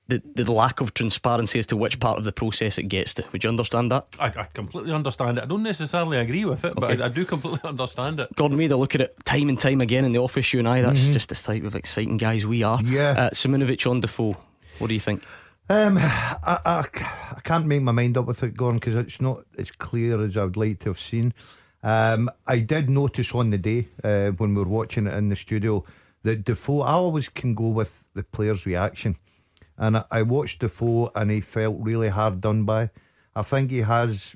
the, 0.09 0.23
the 0.35 0.51
lack 0.51 0.81
of 0.81 0.95
transparency 0.95 1.59
as 1.59 1.67
to 1.67 1.77
which 1.77 1.99
part 1.99 2.19
of 2.19 2.25
the 2.25 2.33
process 2.33 2.79
it 2.79 2.85
gets 2.85 3.15
to. 3.15 3.25
Would 3.33 3.43
you 3.43 3.51
understand 3.51 3.91
that? 3.91 4.07
I, 4.19 4.27
I 4.27 4.49
completely 4.55 4.93
understand 4.93 5.39
it. 5.39 5.45
I 5.45 5.47
don't 5.47 5.63
necessarily 5.63 6.19
agree 6.19 6.45
with 6.45 6.65
it, 6.65 6.77
okay. 6.77 6.81
but 6.81 7.03
I, 7.03 7.07
I, 7.07 7.09
do 7.09 7.25
completely 7.25 7.61
understand 7.69 8.21
it. 8.21 8.35
Gordon 8.37 8.57
Mead, 8.57 8.73
I 8.73 8.77
look 8.77 8.95
at 8.95 9.01
it 9.01 9.17
time 9.25 9.49
and 9.49 9.59
time 9.59 9.81
again 9.81 10.05
in 10.05 10.13
the 10.13 10.21
office, 10.21 10.53
you 10.53 10.61
and 10.61 10.69
I. 10.69 10.83
That's 10.83 11.01
mm-hmm. 11.01 11.13
just 11.13 11.31
the 11.31 11.35
type 11.35 11.65
of 11.65 11.75
exciting 11.75 12.19
guys 12.19 12.47
we 12.47 12.63
are. 12.63 12.81
Yeah. 12.83 13.11
Uh, 13.11 13.31
Simunovic 13.31 13.89
on 13.91 14.01
Defoe. 14.01 14.37
What 14.79 14.89
do 14.89 14.95
you 14.95 15.01
think? 15.01 15.25
Um, 15.69 15.99
I, 15.99 16.39
I, 16.65 16.85
I 17.33 17.41
can't 17.43 17.67
make 17.67 17.83
my 17.83 17.93
mind 17.93 18.17
up 18.17 18.27
with 18.27 18.43
it, 18.45 18.57
Gordon, 18.57 18.79
because 18.79 18.95
it's 18.95 19.21
not 19.21 19.45
as 19.59 19.73
clear 19.73 20.23
as 20.23 20.37
I 20.37 20.45
would 20.45 20.57
like 20.57 20.81
to 20.81 20.91
have 20.91 21.01
seen. 21.01 21.35
Um, 21.83 22.31
I 22.47 22.61
did 22.61 22.89
notice 22.89 23.35
on 23.35 23.51
the 23.51 23.59
day 23.59 23.89
uh, 24.05 24.31
when 24.31 24.55
we 24.55 24.63
were 24.63 24.69
watching 24.69 25.07
it 25.07 25.15
in 25.15 25.29
the 25.29 25.37
studio 25.37 25.85
that 26.23 26.45
Defoe, 26.45 26.83
I 26.83 26.93
always 26.93 27.29
can 27.29 27.55
go 27.55 27.69
with 27.69 28.05
the 28.15 28.23
player's 28.23 28.67
reaction. 28.67 29.17
And 29.79 30.05
I, 30.11 30.23
watched 30.23 30.61
Defoe 30.61 31.11
and 31.15 31.31
he 31.31 31.41
felt 31.41 31.77
really 31.79 32.09
hard 32.09 32.41
done 32.41 32.65
by. 32.65 32.91
I 33.35 33.43
think 33.43 33.71
he 33.71 33.83
has 33.83 34.35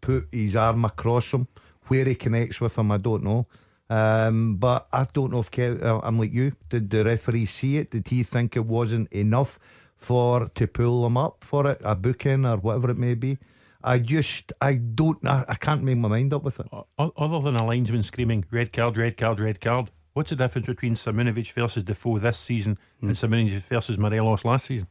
put 0.00 0.28
his 0.30 0.54
arm 0.54 0.84
across 0.84 1.32
him. 1.32 1.48
Where 1.88 2.04
he 2.04 2.14
connects 2.14 2.60
with 2.60 2.76
him, 2.78 2.92
I 2.92 2.98
don't 2.98 3.24
know. 3.24 3.46
Um, 3.90 4.56
but 4.56 4.86
I 4.92 5.06
don't 5.12 5.32
know 5.32 5.40
if 5.40 5.50
Kev, 5.50 5.82
uh, 5.82 6.00
I'm 6.02 6.18
like 6.18 6.32
you. 6.32 6.52
Did 6.68 6.90
the 6.90 7.04
referee 7.04 7.46
see 7.46 7.78
it? 7.78 7.90
Did 7.90 8.08
he 8.08 8.22
think 8.22 8.56
it 8.56 8.66
wasn't 8.66 9.10
enough 9.12 9.58
for 9.96 10.48
to 10.48 10.66
pull 10.66 11.06
him 11.06 11.16
up 11.16 11.42
for 11.42 11.66
it, 11.66 11.80
a 11.82 11.96
booking 11.96 12.44
or 12.44 12.58
whatever 12.58 12.90
it 12.90 12.98
may 12.98 13.14
be? 13.14 13.38
I 13.82 14.00
just, 14.00 14.52
I 14.60 14.74
don't, 14.74 15.24
I, 15.26 15.44
I 15.48 15.54
can't 15.54 15.82
make 15.82 15.96
my 15.96 16.08
mind 16.08 16.34
up 16.34 16.42
with 16.42 16.60
it. 16.60 16.66
Other 16.98 17.40
than 17.40 17.56
a 17.56 17.66
linesman 17.66 18.02
screaming 18.02 18.44
"red 18.50 18.72
card, 18.72 18.96
red 18.96 19.16
card, 19.16 19.40
red 19.40 19.60
card," 19.60 19.90
What's 20.18 20.30
the 20.30 20.36
difference 20.36 20.66
between 20.66 20.96
Simunovic 20.96 21.52
versus 21.52 21.84
Defoe 21.84 22.18
this 22.18 22.38
season 22.38 22.76
mm. 23.00 23.06
and 23.06 23.12
Simunovic 23.12 23.60
versus 23.68 23.98
Morelos 23.98 24.44
last 24.44 24.66
season? 24.66 24.88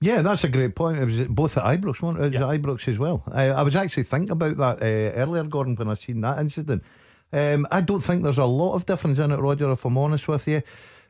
Yeah, 0.00 0.22
that's 0.22 0.42
a 0.42 0.48
great 0.48 0.74
point. 0.74 0.98
It 0.98 1.04
was 1.04 1.18
both 1.28 1.56
at 1.56 1.62
Ibrox, 1.62 2.02
wasn't 2.02 2.24
it? 2.24 2.34
it 2.34 2.40
yeah. 2.40 2.40
Ibrox 2.40 2.88
as 2.88 2.98
well. 2.98 3.22
I, 3.30 3.50
I, 3.50 3.62
was 3.62 3.76
actually 3.76 4.02
thinking 4.02 4.32
about 4.32 4.56
that 4.56 4.82
uh, 4.82 5.20
earlier, 5.20 5.44
Gordon, 5.44 5.76
when 5.76 5.88
I 5.88 5.94
seen 5.94 6.20
that 6.22 6.40
incident. 6.40 6.82
Um, 7.32 7.64
I 7.70 7.80
don't 7.80 8.00
think 8.00 8.24
there's 8.24 8.38
a 8.38 8.44
lot 8.44 8.74
of 8.74 8.86
difference 8.86 9.20
in 9.20 9.30
it, 9.30 9.38
Roger, 9.38 9.70
if 9.70 9.84
I'm 9.84 9.96
honest 9.96 10.26
with 10.26 10.48
you. 10.48 10.62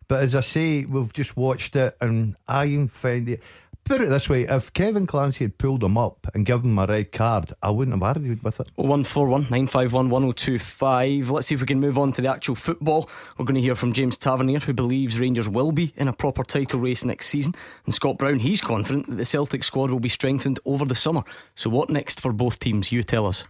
But 0.06 0.22
as 0.22 0.34
I 0.34 0.40
say, 0.40 0.84
we've 0.84 1.10
just 1.14 1.34
watched 1.34 1.76
it, 1.76 1.96
and 2.02 2.36
I 2.46 2.86
find 2.88 3.26
it. 3.30 3.42
Put 3.84 4.00
it 4.00 4.08
this 4.08 4.30
way: 4.30 4.44
if 4.44 4.72
Kevin 4.72 5.06
Clancy 5.06 5.44
had 5.44 5.58
pulled 5.58 5.84
him 5.84 5.98
up 5.98 6.26
and 6.32 6.46
given 6.46 6.70
him 6.70 6.78
a 6.78 6.86
red 6.86 7.12
card, 7.12 7.52
I 7.62 7.68
wouldn't 7.68 7.94
have 7.94 8.02
argued 8.02 8.42
with 8.42 8.58
it. 8.58 8.70
Oh 8.78 8.86
one 8.86 9.04
four 9.04 9.28
one 9.28 9.46
nine 9.50 9.66
five 9.66 9.92
one 9.92 10.08
one 10.08 10.22
zero 10.22 10.30
oh 10.30 10.32
two 10.32 10.58
five. 10.58 11.28
Let's 11.28 11.48
see 11.48 11.54
if 11.54 11.60
we 11.60 11.66
can 11.66 11.80
move 11.80 11.98
on 11.98 12.12
to 12.12 12.22
the 12.22 12.30
actual 12.30 12.54
football. 12.54 13.10
We're 13.36 13.44
going 13.44 13.56
to 13.56 13.60
hear 13.60 13.74
from 13.74 13.92
James 13.92 14.16
Tavernier, 14.16 14.60
who 14.60 14.72
believes 14.72 15.20
Rangers 15.20 15.50
will 15.50 15.70
be 15.70 15.92
in 15.96 16.08
a 16.08 16.14
proper 16.14 16.44
title 16.44 16.80
race 16.80 17.04
next 17.04 17.26
season, 17.26 17.54
and 17.84 17.94
Scott 17.94 18.16
Brown. 18.16 18.38
He's 18.38 18.62
confident 18.62 19.06
that 19.10 19.16
the 19.16 19.24
Celtic 19.26 19.62
squad 19.62 19.90
will 19.90 20.00
be 20.00 20.08
strengthened 20.08 20.58
over 20.64 20.86
the 20.86 20.94
summer. 20.94 21.22
So, 21.54 21.68
what 21.68 21.90
next 21.90 22.22
for 22.22 22.32
both 22.32 22.58
teams? 22.58 22.90
You 22.90 23.02
tell 23.02 23.26
us. 23.26 23.44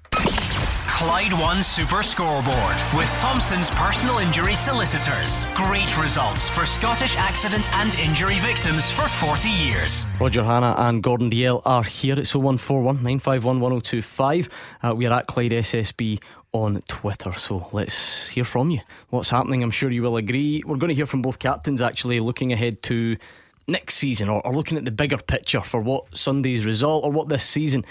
Clyde 0.94 1.33
One 1.33 1.61
Super 1.61 2.04
Scoreboard 2.04 2.76
with 2.94 3.09
Thompson's 3.16 3.68
personal 3.72 4.18
injury 4.18 4.54
solicitors. 4.54 5.44
Great 5.57 6.00
results 6.00 6.48
for 6.48 6.64
Scottish 6.64 7.16
accident 7.16 7.68
and 7.74 7.98
injury 7.98 8.38
victims 8.38 8.92
for 8.92 9.09
40 9.09 9.48
years. 9.48 10.07
Roger 10.20 10.44
Hannah 10.44 10.76
and 10.78 11.02
Gordon 11.02 11.30
Dalziel 11.30 11.62
are 11.64 11.83
here. 11.83 12.16
It's 12.16 12.33
0141 12.33 12.94
951 12.98 13.59
1025. 13.59 14.48
Uh, 14.85 14.94
we 14.94 15.07
are 15.07 15.14
at 15.14 15.26
Clyde 15.26 15.50
SSB 15.50 16.22
on 16.52 16.80
Twitter. 16.87 17.33
So 17.33 17.66
let's 17.72 18.28
hear 18.28 18.44
from 18.44 18.70
you. 18.70 18.78
What's 19.11 19.30
happening? 19.30 19.64
I'm 19.64 19.72
sure 19.72 19.90
you 19.90 20.04
will 20.04 20.16
agree. 20.16 20.62
We're 20.64 20.76
going 20.76 20.90
to 20.90 20.94
hear 20.94 21.07
from 21.07 21.22
both 21.22 21.40
captains 21.40 21.83
actually 21.83 22.20
looking 22.20 22.52
ahead 22.52 22.85
to 22.85 23.16
next 23.66 23.94
season 23.96 24.28
or, 24.28 24.46
or 24.46 24.54
looking 24.54 24.78
at 24.78 24.85
the 24.85 24.92
bigger 24.92 25.18
picture 25.18 25.61
for 25.61 25.80
what 25.80 26.16
Sunday's 26.16 26.64
result 26.64 27.04
or 27.04 27.11
what 27.11 27.28
this 27.28 27.42
season 27.42 27.85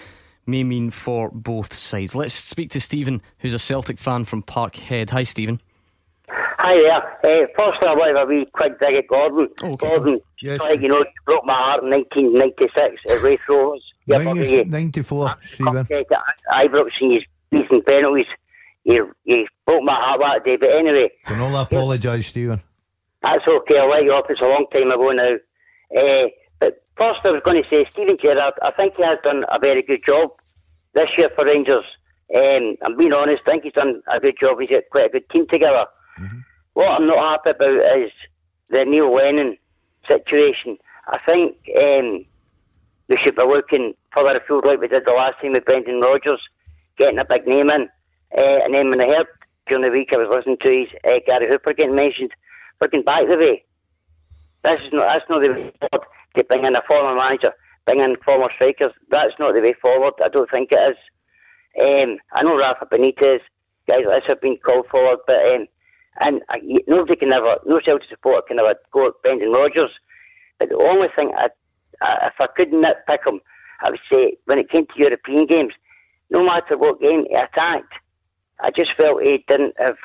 may 0.46 0.64
mean 0.64 0.90
for 0.90 1.30
both 1.32 1.74
sides. 1.74 2.16
Let's 2.16 2.34
speak 2.34 2.72
to 2.72 2.80
Stephen, 2.82 3.22
who's 3.40 3.54
a 3.54 3.60
Celtic 3.60 3.98
fan 3.98 4.26
from 4.26 4.44
Parkhead. 4.44 5.10
Hi, 5.12 5.24
Stephen. 5.24 5.60
Hi 6.30 6.76
there. 6.78 7.44
Uh, 7.44 7.48
first, 7.58 7.84
I 7.84 7.94
want 7.94 8.12
to 8.16 8.20
have 8.20 8.24
a 8.24 8.26
wee 8.26 8.46
quick 8.54 8.80
dig 8.80 8.96
at 8.96 9.08
Gordon. 9.08 9.48
Oh, 9.62 9.72
okay. 9.74 9.88
Gordon, 9.88 10.20
Yes. 10.42 10.60
like, 10.62 10.80
you 10.82 10.88
know, 10.88 10.98
you 10.98 11.04
broke 11.26 11.46
my 11.46 11.54
heart 11.54 11.84
in 11.84 11.90
1996 11.90 13.02
at 13.10 13.22
Raith 13.22 13.40
Rovers. 13.50 13.84
Yeah, 14.06 14.18
but 14.18 14.34
Ninety- 14.36 14.64
94, 14.66 15.36
Stephen. 15.54 15.88
I- 15.90 16.66
Ibrox 16.66 16.90
and 17.02 17.14
his 17.14 17.24
beating 17.52 17.82
penalties. 17.84 18.26
You, 18.86 19.12
you 19.26 19.46
broke 19.66 19.84
my 19.84 19.94
heart 19.96 20.22
that 20.22 20.44
day. 20.46 20.58
But 20.58 20.76
anyway, 20.76 21.10
Can 21.26 21.40
all 21.42 21.56
apologise, 21.62 22.28
Stephen. 22.28 22.62
that's 23.22 23.46
okay. 23.48 23.80
I'll 23.80 23.90
let 23.90 24.04
you 24.04 24.12
off. 24.12 24.26
It's 24.30 24.42
a 24.42 24.46
long 24.48 24.66
time 24.74 24.92
ago 24.92 25.10
now. 25.10 25.36
Uh, 25.96 26.28
but 26.28 26.32
first, 26.98 27.20
I 27.26 27.32
was 27.32 27.42
going 27.46 27.62
to 27.62 27.70
say, 27.70 27.86
Steven 27.92 28.18
Gerrard, 28.24 28.54
I 28.62 28.72
think 28.72 28.96
he 28.98 29.04
has 29.04 29.20
done 29.24 29.44
a 29.50 29.60
very 29.60 29.82
good 29.82 30.02
job 30.08 30.32
this 30.94 31.10
year 31.18 31.30
for 31.36 31.46
Rangers. 31.46 31.86
Um, 32.36 32.76
I'm 32.86 32.98
being 32.98 33.14
honest, 33.14 33.42
I 33.46 33.52
think 33.52 33.64
he's 33.64 33.74
done 33.74 34.02
a 34.12 34.20
good 34.20 34.36
job. 34.42 34.58
He's 34.60 34.70
got 34.70 34.84
quite 34.92 35.06
a 35.06 35.10
good 35.10 35.30
team 35.30 35.48
together. 35.48 35.86
What 36.74 36.88
I'm 36.88 37.08
not 37.08 37.44
happy 37.46 37.52
about 37.52 38.00
is 38.00 38.12
the 38.70 38.86
Neil 38.86 39.14
Lennon 39.14 39.58
situation. 40.10 40.78
I 41.08 41.20
think 41.28 41.58
um, 41.78 42.26
we 43.10 43.18
should 43.24 43.36
be 43.36 43.44
looking 43.44 43.94
further 44.16 44.38
afield 44.38 44.66
like 44.66 44.80
we 44.80 44.88
did 44.88 45.06
the 45.06 45.14
last 45.14 45.36
time 45.42 45.54
with 45.54 45.66
Brendan 45.66 46.02
Rodgers, 46.02 46.42
getting 46.98 47.20
a 47.20 47.26
big 47.26 47.46
name 47.46 47.70
in. 47.70 47.90
Uh, 48.36 48.66
and 48.66 48.74
then 48.74 48.90
when 48.90 49.02
I 49.02 49.14
heard 49.14 49.28
during 49.68 49.86
the 49.86 49.92
week 49.92 50.10
I 50.14 50.18
was 50.18 50.30
listening 50.32 50.58
to 50.64 50.72
his 50.72 50.88
uh, 51.06 51.20
Gary 51.28 51.48
Hooper 51.52 51.74
getting 51.74 51.96
mentioned, 51.96 52.32
looking 52.82 53.04
back 53.04 53.28
the 53.30 53.38
way, 53.38 53.64
this 54.64 54.76
is 54.76 54.94
not 54.94 55.06
that's 55.06 55.30
not 55.30 55.44
the 55.44 55.52
way 55.52 55.72
to 56.36 56.44
bring 56.46 56.66
in 56.66 56.76
a 56.76 56.82
former 56.90 57.16
manager, 57.16 57.54
bring 57.86 58.00
in 58.00 58.16
former 58.26 58.50
strikers. 58.56 58.94
That's 59.10 59.34
not 59.40 59.54
the 59.54 59.62
way 59.62 59.74
forward. 59.82 60.14
I 60.24 60.30
don't 60.30 60.50
think 60.52 60.72
it 60.72 60.82
is. 60.82 60.98
Um, 61.82 62.18
I 62.34 62.44
know 62.44 62.58
Rafa 62.58 62.86
Benitez, 62.86 63.40
guys 63.90 64.06
like 64.08 64.22
this 64.22 64.30
have 64.30 64.42
been 64.42 64.58
called 64.58 64.88
forward, 64.92 65.20
but 65.28 65.38
um, 65.38 65.68
and 66.22 66.42
uh, 66.50 66.58
nobody 66.88 67.16
can 67.16 67.34
ever, 67.34 67.58
no 67.66 67.80
Celtic 67.86 68.08
supporter 68.10 68.44
can 68.48 68.60
ever 68.60 68.76
go 68.92 69.08
at 69.08 69.22
Brendan 69.24 69.52
Rodgers. 69.52 69.90
But 70.60 70.70
the 70.70 70.88
only 70.88 71.08
thing, 71.18 71.32
I, 71.36 71.48
I, 72.02 72.28
if 72.28 72.34
I 72.40 72.46
could 72.56 72.72
nitpick 72.72 73.26
him, 73.26 73.42
I 73.82 73.90
would 73.90 74.00
say 74.12 74.38
when 74.46 74.60
it 74.60 74.70
came 74.70 74.86
to 74.86 74.94
European 74.96 75.46
games, 75.46 75.74
no 76.30 76.44
matter 76.44 76.78
what 76.78 77.02
game 77.02 77.26
he 77.28 77.36
attacked, 77.36 77.94
I 78.60 78.70
just 78.70 78.92
felt 78.96 79.24
he 79.24 79.44
didn't 79.48 79.74
have, 79.80 79.98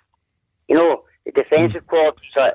you 0.68 0.76
know, 0.76 1.04
the 1.26 1.32
defensive 1.32 1.86
qualities 1.86 2.32
that 2.36 2.54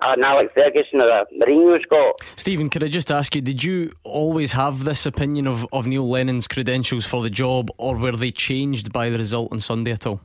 an 0.00 0.22
Alex 0.24 0.52
Ferguson 0.56 1.00
or 1.00 1.08
a 1.08 1.24
Mourinho's 1.38 1.84
got. 1.86 2.16
Stephen, 2.36 2.68
could 2.70 2.82
I 2.84 2.88
just 2.88 3.10
ask 3.10 3.34
you, 3.34 3.40
did 3.40 3.62
you 3.62 3.90
always 4.02 4.52
have 4.52 4.84
this 4.84 5.06
opinion 5.06 5.46
of, 5.46 5.66
of 5.72 5.86
Neil 5.86 6.08
Lennon's 6.08 6.48
credentials 6.48 7.06
for 7.06 7.22
the 7.22 7.30
job, 7.30 7.70
or 7.78 7.96
were 7.96 8.12
they 8.12 8.30
changed 8.30 8.92
by 8.92 9.08
the 9.10 9.18
result 9.18 9.52
on 9.52 9.60
Sunday 9.60 9.92
at 9.92 10.06
all? 10.06 10.20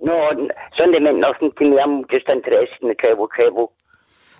No, 0.00 0.30
Sunday 0.78 0.98
meant 0.98 1.18
nothing 1.18 1.50
to 1.58 1.70
me. 1.70 1.78
I'm 1.78 2.04
just 2.12 2.28
interested 2.30 2.76
in 2.82 2.88
the 2.88 2.94
treble 2.94 3.28
treble. 3.28 3.72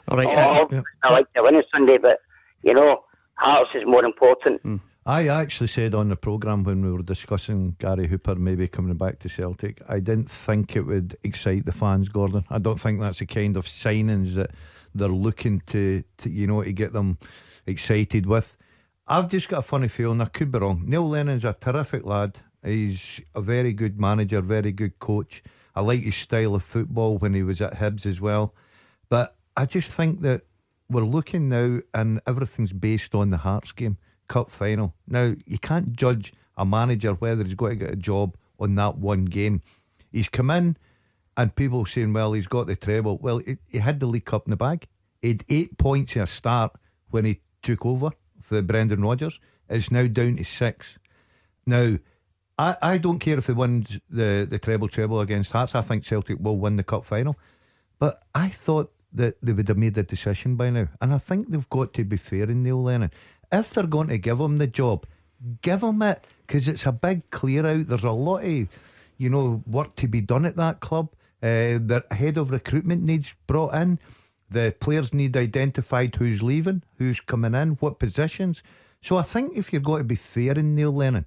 All 0.08 0.16
right, 0.16 0.26
Oh, 0.28 0.68
uh, 0.76 0.82
I 1.02 1.12
like 1.12 1.32
to 1.32 1.42
win 1.42 1.56
on 1.56 1.62
Sunday, 1.72 1.98
but 1.98 2.20
you 2.62 2.74
know, 2.74 3.04
Hearts 3.34 3.70
is 3.74 3.82
more 3.86 4.04
important. 4.04 4.80
I 5.08 5.28
actually 5.28 5.68
said 5.68 5.94
on 5.94 6.08
the 6.08 6.16
programme 6.16 6.64
when 6.64 6.82
we 6.82 6.90
were 6.90 7.00
discussing 7.00 7.76
Gary 7.78 8.08
Hooper 8.08 8.34
maybe 8.34 8.66
coming 8.66 8.96
back 8.96 9.20
to 9.20 9.28
Celtic, 9.28 9.80
I 9.88 10.00
didn't 10.00 10.28
think 10.28 10.74
it 10.74 10.80
would 10.82 11.16
excite 11.22 11.64
the 11.64 11.70
fans, 11.70 12.08
Gordon. 12.08 12.44
I 12.50 12.58
don't 12.58 12.80
think 12.80 13.00
that's 13.00 13.20
the 13.20 13.26
kind 13.26 13.56
of 13.56 13.66
signings 13.66 14.34
that 14.34 14.50
they're 14.92 15.06
looking 15.06 15.62
to, 15.68 16.02
to 16.18 16.28
you 16.28 16.48
know, 16.48 16.64
to 16.64 16.72
get 16.72 16.92
them 16.92 17.18
excited 17.66 18.26
with. 18.26 18.56
I've 19.06 19.30
just 19.30 19.48
got 19.48 19.60
a 19.60 19.62
funny 19.62 19.86
feeling, 19.86 20.20
I 20.20 20.24
could 20.24 20.50
be 20.50 20.58
wrong. 20.58 20.82
Neil 20.84 21.08
Lennon's 21.08 21.44
a 21.44 21.52
terrific 21.52 22.04
lad. 22.04 22.38
He's 22.64 23.20
a 23.32 23.40
very 23.40 23.72
good 23.72 24.00
manager, 24.00 24.40
very 24.40 24.72
good 24.72 24.98
coach. 24.98 25.40
I 25.76 25.82
like 25.82 26.00
his 26.00 26.16
style 26.16 26.56
of 26.56 26.64
football 26.64 27.16
when 27.16 27.32
he 27.32 27.44
was 27.44 27.60
at 27.60 27.74
Hibs 27.74 28.06
as 28.06 28.20
well. 28.20 28.54
But 29.08 29.36
I 29.56 29.66
just 29.66 29.88
think 29.88 30.22
that 30.22 30.42
we're 30.90 31.04
looking 31.04 31.48
now 31.48 31.78
and 31.94 32.20
everything's 32.26 32.72
based 32.72 33.14
on 33.14 33.30
the 33.30 33.36
Hearts 33.36 33.70
game, 33.70 33.98
cup 34.28 34.50
final. 34.50 34.94
Now, 35.06 35.34
you 35.46 35.58
can't 35.58 35.92
judge 35.92 36.32
a 36.56 36.64
manager 36.64 37.12
whether 37.14 37.44
he's 37.44 37.54
going 37.54 37.78
to 37.78 37.84
get 37.84 37.94
a 37.94 37.96
job 37.96 38.36
on 38.58 38.74
that 38.76 38.98
one 38.98 39.26
game. 39.26 39.62
He's 40.10 40.28
come 40.28 40.50
in 40.50 40.76
and 41.36 41.54
people 41.54 41.84
saying, 41.84 42.12
well, 42.12 42.32
he's 42.32 42.46
got 42.46 42.66
the 42.66 42.76
treble. 42.76 43.18
Well, 43.18 43.38
he, 43.38 43.58
he 43.68 43.78
had 43.78 44.00
the 44.00 44.06
League 44.06 44.24
Cup 44.24 44.46
in 44.46 44.50
the 44.50 44.56
bag. 44.56 44.86
He 45.20 45.28
had 45.28 45.44
eight 45.48 45.78
points 45.78 46.16
in 46.16 46.22
a 46.22 46.26
start 46.26 46.72
when 47.10 47.24
he 47.24 47.40
took 47.62 47.84
over 47.84 48.10
for 48.40 48.62
Brendan 48.62 49.02
Rodgers. 49.02 49.38
It's 49.68 49.90
now 49.90 50.06
down 50.06 50.36
to 50.36 50.44
six. 50.44 50.98
Now, 51.66 51.98
I, 52.58 52.76
I 52.80 52.98
don't 52.98 53.18
care 53.18 53.38
if 53.38 53.46
he 53.46 53.52
wins 53.52 53.98
the, 54.08 54.46
the 54.48 54.58
treble 54.58 54.88
treble 54.88 55.20
against 55.20 55.52
Hearts. 55.52 55.74
I 55.74 55.82
think 55.82 56.04
Celtic 56.04 56.38
will 56.40 56.56
win 56.56 56.76
the 56.76 56.84
cup 56.84 57.04
final. 57.04 57.36
But 57.98 58.22
I 58.34 58.48
thought 58.48 58.92
that 59.12 59.36
they 59.42 59.52
would 59.52 59.68
have 59.68 59.76
made 59.76 59.98
a 59.98 60.02
decision 60.02 60.56
by 60.56 60.70
now. 60.70 60.88
And 61.00 61.12
I 61.12 61.18
think 61.18 61.50
they've 61.50 61.68
got 61.68 61.92
to 61.94 62.04
be 62.04 62.16
fair 62.16 62.44
in 62.44 62.62
Neil 62.62 62.82
Lennon. 62.82 63.10
If 63.56 63.70
they're 63.70 63.86
going 63.86 64.08
to 64.08 64.18
give 64.18 64.38
him 64.38 64.58
the 64.58 64.66
job, 64.66 65.06
give 65.62 65.82
him 65.82 66.02
it 66.02 66.24
because 66.46 66.68
it's 66.68 66.84
a 66.84 66.92
big 66.92 67.30
clear 67.30 67.66
out. 67.66 67.86
There's 67.86 68.04
a 68.04 68.10
lot 68.10 68.44
of, 68.44 68.68
you 69.16 69.30
know, 69.30 69.62
work 69.66 69.96
to 69.96 70.08
be 70.08 70.20
done 70.20 70.44
at 70.44 70.56
that 70.56 70.80
club. 70.80 71.08
Uh, 71.42 71.80
the 71.80 72.04
head 72.10 72.36
of 72.36 72.50
recruitment 72.50 73.02
needs 73.02 73.32
brought 73.46 73.74
in. 73.74 73.98
The 74.50 74.74
players 74.78 75.14
need 75.14 75.36
identified 75.36 76.14
who's 76.16 76.42
leaving, 76.42 76.82
who's 76.98 77.20
coming 77.20 77.54
in, 77.54 77.70
what 77.80 77.98
positions. 77.98 78.62
So 79.00 79.16
I 79.16 79.22
think 79.22 79.56
if 79.56 79.72
you're 79.72 79.82
going 79.82 80.00
to 80.00 80.04
be 80.04 80.16
fair 80.16 80.52
in 80.52 80.74
Neil 80.74 80.92
Lennon, 80.92 81.24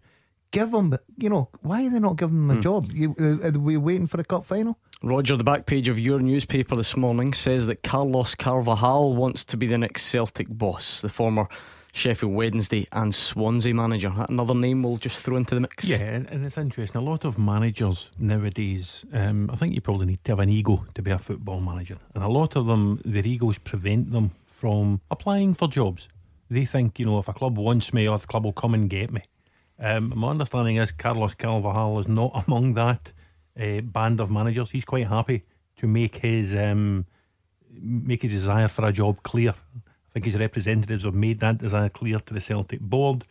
give 0.51 0.73
him, 0.73 0.97
you 1.17 1.29
know, 1.29 1.49
why 1.61 1.85
are 1.85 1.89
they 1.89 1.99
not 1.99 2.17
giving 2.17 2.37
him 2.37 2.51
a 2.51 2.61
job? 2.61 2.85
You, 2.91 3.15
uh, 3.19 3.47
are 3.47 3.51
we 3.51 3.77
waiting 3.77 4.07
for 4.07 4.21
a 4.21 4.23
cup 4.23 4.45
final? 4.45 4.77
Roger, 5.01 5.37
the 5.37 5.43
back 5.43 5.65
page 5.65 5.87
of 5.87 5.97
your 5.97 6.19
newspaper 6.19 6.75
this 6.75 6.97
morning 6.97 7.33
says 7.33 7.67
that 7.67 7.83
Carlos 7.83 8.35
Carvalhal 8.35 9.15
wants 9.15 9.45
to 9.45 9.57
be 9.57 9.67
the 9.67 9.77
next 9.77 10.03
Celtic 10.03 10.47
boss, 10.49 11.01
the 11.01 11.09
former 11.09 11.47
Sheffield 11.91 12.33
Wednesday 12.33 12.87
and 12.91 13.13
Swansea 13.13 13.73
manager. 13.73 14.11
Another 14.29 14.53
name 14.53 14.83
we'll 14.83 14.97
just 14.97 15.19
throw 15.19 15.37
into 15.37 15.55
the 15.55 15.61
mix. 15.61 15.85
Yeah, 15.85 15.97
and, 15.97 16.45
it's 16.45 16.57
interesting. 16.57 17.01
A 17.01 17.03
lot 17.03 17.25
of 17.25 17.37
managers 17.37 18.11
nowadays, 18.17 19.05
um, 19.13 19.49
I 19.51 19.55
think 19.55 19.73
you 19.73 19.81
probably 19.81 20.05
need 20.05 20.23
to 20.25 20.31
have 20.33 20.39
an 20.39 20.49
ego 20.49 20.85
to 20.93 21.01
be 21.01 21.11
a 21.11 21.17
football 21.17 21.59
manager. 21.59 21.97
And 22.13 22.23
a 22.23 22.27
lot 22.27 22.55
of 22.55 22.65
them, 22.67 23.01
their 23.03 23.25
egos 23.25 23.57
prevent 23.57 24.11
them 24.11 24.31
from 24.45 25.01
applying 25.09 25.53
for 25.53 25.67
jobs. 25.67 26.09
They 26.49 26.65
think, 26.65 26.99
you 26.99 27.05
know, 27.05 27.19
if 27.19 27.27
a 27.27 27.33
club 27.33 27.57
wants 27.57 27.93
me, 27.93 28.07
or 28.07 28.17
the 28.17 28.27
club 28.27 28.43
will 28.43 28.53
come 28.53 28.73
and 28.73 28.89
get 28.89 29.11
me. 29.11 29.23
Um, 29.79 30.13
my 30.15 30.29
understanding 30.29 30.75
is 30.77 30.91
Carlos 30.91 31.35
Carvalhal 31.35 31.99
is 31.99 32.07
not 32.07 32.43
among 32.47 32.73
that 32.73 33.11
uh, 33.59 33.81
band 33.81 34.19
of 34.19 34.29
managers. 34.29 34.71
He's 34.71 34.85
quite 34.85 35.07
happy 35.07 35.43
to 35.77 35.87
make 35.87 36.17
his 36.17 36.55
um, 36.55 37.05
make 37.71 38.21
his 38.21 38.31
desire 38.31 38.67
for 38.67 38.85
a 38.85 38.91
job 38.91 39.23
clear. 39.23 39.53
I 40.09 40.11
think 40.13 40.25
his 40.25 40.39
representatives 40.39 41.03
have 41.03 41.13
made 41.13 41.39
that 41.41 41.59
desire 41.59 41.89
clear 41.89 42.19
to 42.19 42.33
the 42.33 42.41
Celtic 42.41 42.79
board, 42.79 43.25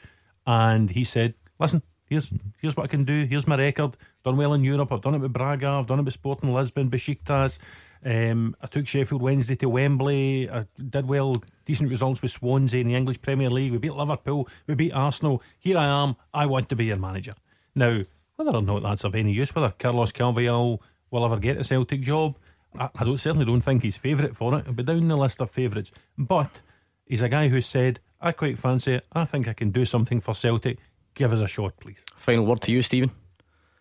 and 0.46 0.90
he 0.90 1.04
said, 1.04 1.34
"Listen, 1.58 1.82
here's 2.06 2.32
here's 2.58 2.76
what 2.76 2.84
I 2.84 2.88
can 2.88 3.04
do. 3.04 3.24
Here's 3.24 3.48
my 3.48 3.56
record. 3.56 3.96
Done 4.24 4.36
well 4.36 4.54
in 4.54 4.62
Europe. 4.62 4.92
I've 4.92 5.00
done 5.00 5.14
it 5.14 5.20
with 5.20 5.32
Braga. 5.32 5.68
I've 5.68 5.86
done 5.86 5.98
it 5.98 6.04
with 6.04 6.14
Sporting 6.14 6.52
Lisbon, 6.52 6.90
Besiktas. 6.90 7.58
Um, 8.04 8.54
I 8.62 8.68
took 8.68 8.86
Sheffield 8.86 9.22
Wednesday 9.22 9.56
to 9.56 9.68
Wembley. 9.68 10.48
I 10.48 10.66
did 10.78 11.08
well, 11.08 11.42
decent 11.66 11.90
results 11.90 12.22
with 12.22 12.30
Swansea 12.30 12.80
in 12.80 12.86
the 12.86 12.94
English 12.94 13.20
Premier 13.22 13.50
League. 13.50 13.72
We 13.72 13.78
beat 13.78 13.94
Liverpool. 13.94 14.48
We 14.68 14.76
beat 14.76 14.92
Arsenal. 14.92 15.42
Here 15.58 15.76
I 15.76 15.86
am. 15.86 16.14
I 16.32 16.46
want 16.46 16.68
to 16.68 16.76
be 16.76 16.86
your 16.86 16.96
manager 16.96 17.34
now." 17.74 18.04
Whether 18.36 18.54
or 18.54 18.62
not 18.62 18.84
that's 18.84 19.02
of 19.02 19.16
any 19.16 19.32
use, 19.32 19.52
whether 19.52 19.74
Carlos 19.76 20.12
Carvalhal 20.12 20.78
will 21.10 21.24
ever 21.24 21.40
get 21.40 21.56
a 21.56 21.64
Celtic 21.64 22.02
job, 22.02 22.36
I, 22.78 22.88
I 22.94 23.02
don't 23.02 23.18
certainly 23.18 23.44
don't 23.44 23.62
think 23.62 23.82
he's 23.82 23.96
favourite 23.96 24.36
for 24.36 24.56
it. 24.56 24.76
But 24.76 24.86
down 24.86 25.08
the 25.08 25.16
list 25.16 25.40
of 25.40 25.50
favourites, 25.50 25.90
but 26.16 26.60
he's 27.08 27.22
a 27.22 27.28
guy 27.28 27.48
who 27.48 27.60
said, 27.60 27.98
"I 28.20 28.32
quite 28.32 28.58
fancy 28.58 28.94
it. 28.94 29.06
I 29.12 29.24
think 29.24 29.48
I 29.48 29.52
can 29.54 29.70
do 29.70 29.84
something 29.84 30.20
for 30.20 30.34
Celtic. 30.34 30.78
Give 31.14 31.32
us 31.32 31.40
a 31.40 31.48
shot, 31.48 31.74
please." 31.80 32.02
Final 32.16 32.46
word 32.46 32.60
to 32.62 32.72
you, 32.72 32.82
Stephen. 32.82 33.10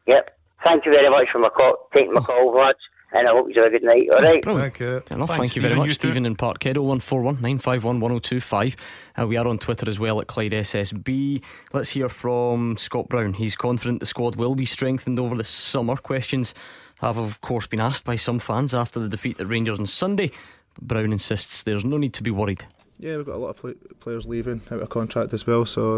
Yep. 0.08 0.38
Thank 0.66 0.86
you 0.86 0.92
very 0.94 1.10
much 1.10 1.28
for 1.32 1.40
my 1.40 1.50
call, 1.50 1.88
taking 1.94 2.14
my 2.14 2.22
call, 2.22 2.54
lads. 2.54 2.80
And 3.14 3.26
I 3.26 3.32
hope 3.32 3.48
you 3.48 3.54
have 3.64 3.68
a 3.68 3.70
good 3.70 3.84
night. 3.84 4.10
All 4.14 4.22
right. 4.22 4.42
Brilliant. 4.42 4.74
Thank 4.74 4.80
you. 4.82 5.00
Fair 5.00 5.16
enough. 5.18 5.30
Thanks, 5.30 5.40
Thank 5.40 5.56
you 5.56 5.62
very 5.62 5.72
Stephen. 5.74 5.78
much, 5.80 5.88
You 5.88 5.94
too. 5.96 6.08
Stephen 6.10 6.26
in 6.26 6.36
Parkhead. 6.36 6.76
0141 6.76 7.36
951 7.36 8.00
1025. 8.02 8.76
Uh, 9.18 9.28
we 9.28 9.38
are 9.38 9.48
on 9.48 9.58
Twitter 9.60 9.88
as 9.90 9.98
well 9.98 10.20
at 10.20 10.28
Clyde 10.28 10.52
SSB. 10.52 11.42
Let's 11.72 11.92
hear 11.92 12.10
from 12.10 12.76
Scott 12.76 13.08
Brown. 13.08 13.34
He's 13.34 13.56
confident 13.56 14.02
the 14.02 14.06
squad 14.06 14.36
will 14.36 14.56
be 14.56 14.66
strengthened 14.66 15.20
over 15.20 15.36
the 15.36 15.46
summer. 15.46 15.96
Questions 15.96 16.54
have, 17.00 17.18
of 17.18 17.40
course, 17.40 17.66
been 17.66 17.80
asked 17.80 18.04
by 18.04 18.18
some 18.18 18.40
fans 18.40 18.74
after 18.74 19.00
the 19.00 19.08
defeat 19.08 19.40
at 19.40 19.48
Rangers 19.48 19.80
on 19.80 19.86
Sunday. 19.86 20.30
But 20.76 20.88
Brown 20.90 21.14
insists 21.14 21.64
there's 21.64 21.86
no 21.86 21.98
need 21.98 22.14
to 22.16 22.24
be 22.24 22.32
worried. 22.32 22.66
Yeah, 23.00 23.18
we've 23.18 23.26
got 23.26 23.36
a 23.36 23.38
lot 23.38 23.50
of 23.50 23.58
play- 23.58 23.76
players 24.00 24.26
leaving 24.26 24.62
out 24.72 24.82
of 24.82 24.90
contract 24.90 25.34
as 25.34 25.46
well, 25.46 25.66
so 25.66 25.98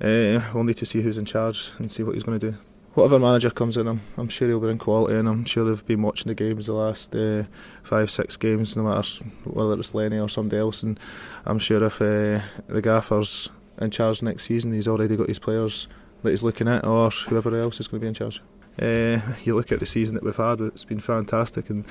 uh, 0.00 0.40
we'll 0.54 0.64
need 0.64 0.76
to 0.76 0.86
see 0.86 1.00
who's 1.00 1.16
in 1.18 1.24
charge 1.24 1.70
and 1.78 1.90
see 1.90 2.02
what 2.02 2.14
he's 2.14 2.22
going 2.22 2.38
to 2.38 2.50
do. 2.50 2.56
whatever 2.94 3.18
manager 3.18 3.50
comes 3.50 3.76
in, 3.76 3.86
I'm, 3.88 4.00
I'm 4.16 4.28
sure 4.28 4.46
he'll 4.48 4.60
bring 4.60 4.78
quality, 4.78 5.16
and 5.16 5.28
I'm 5.28 5.44
sure 5.44 5.64
they've 5.64 5.86
been 5.86 6.02
watching 6.02 6.28
the 6.28 6.34
games 6.34 6.66
the 6.66 6.74
last 6.74 7.14
uh, 7.16 7.44
five, 7.82 8.10
six 8.10 8.36
games, 8.36 8.76
no 8.76 8.84
matter 8.84 9.24
whether 9.44 9.74
it's 9.80 9.94
Lenny 9.94 10.18
or 10.18 10.28
somebody 10.28 10.60
else. 10.60 10.82
And 10.82 11.00
I'm 11.46 11.58
sure 11.58 11.82
if 11.82 12.00
uh, 12.00 12.40
the 12.68 12.82
gaffer's 12.82 13.48
in 13.80 13.90
charge 13.90 14.22
next 14.22 14.44
season, 14.44 14.72
he's 14.72 14.86
already 14.86 15.16
got 15.16 15.28
his 15.28 15.38
players 15.38 15.88
that 16.22 16.30
he's 16.30 16.42
looking 16.42 16.68
at, 16.68 16.84
or 16.84 17.10
whoever 17.10 17.58
else 17.58 17.80
is 17.80 17.88
going 17.88 18.00
to 18.00 18.04
be 18.04 18.08
in 18.08 18.14
charge. 18.14 18.40
Uh, 18.80 19.20
you 19.44 19.54
look 19.54 19.70
at 19.72 19.80
the 19.80 19.86
season 19.86 20.14
that 20.14 20.24
we've 20.24 20.36
had; 20.36 20.60
it's 20.60 20.84
been 20.84 21.00
fantastic, 21.00 21.70
and 21.70 21.84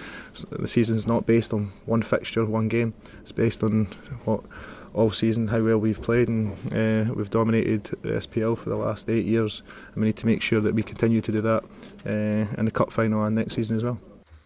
the 0.51 0.67
season's 0.67 1.07
not 1.07 1.25
based 1.25 1.53
on 1.53 1.71
one 1.85 2.01
fixture, 2.01 2.45
one 2.45 2.67
game. 2.67 2.93
It's 3.21 3.31
based 3.31 3.63
on 3.63 3.85
what 4.25 4.41
all 4.93 5.11
season 5.11 5.47
how 5.47 5.61
well 5.61 5.77
we've 5.77 6.01
played, 6.01 6.27
and 6.27 6.53
uh, 6.71 7.13
we've 7.13 7.29
dominated 7.29 7.83
the 8.01 8.09
SPL 8.09 8.57
for 8.57 8.69
the 8.69 8.75
last 8.75 9.09
eight 9.09 9.25
years. 9.25 9.63
And 9.93 10.01
we 10.01 10.07
need 10.07 10.17
to 10.17 10.25
make 10.25 10.41
sure 10.41 10.61
that 10.61 10.73
we 10.73 10.83
continue 10.83 11.21
to 11.21 11.31
do 11.31 11.41
that 11.41 11.63
uh, 12.05 12.59
in 12.59 12.65
the 12.65 12.71
cup 12.71 12.91
final 12.91 13.23
and 13.23 13.35
next 13.35 13.55
season 13.55 13.75
as 13.77 13.83
well. 13.83 13.99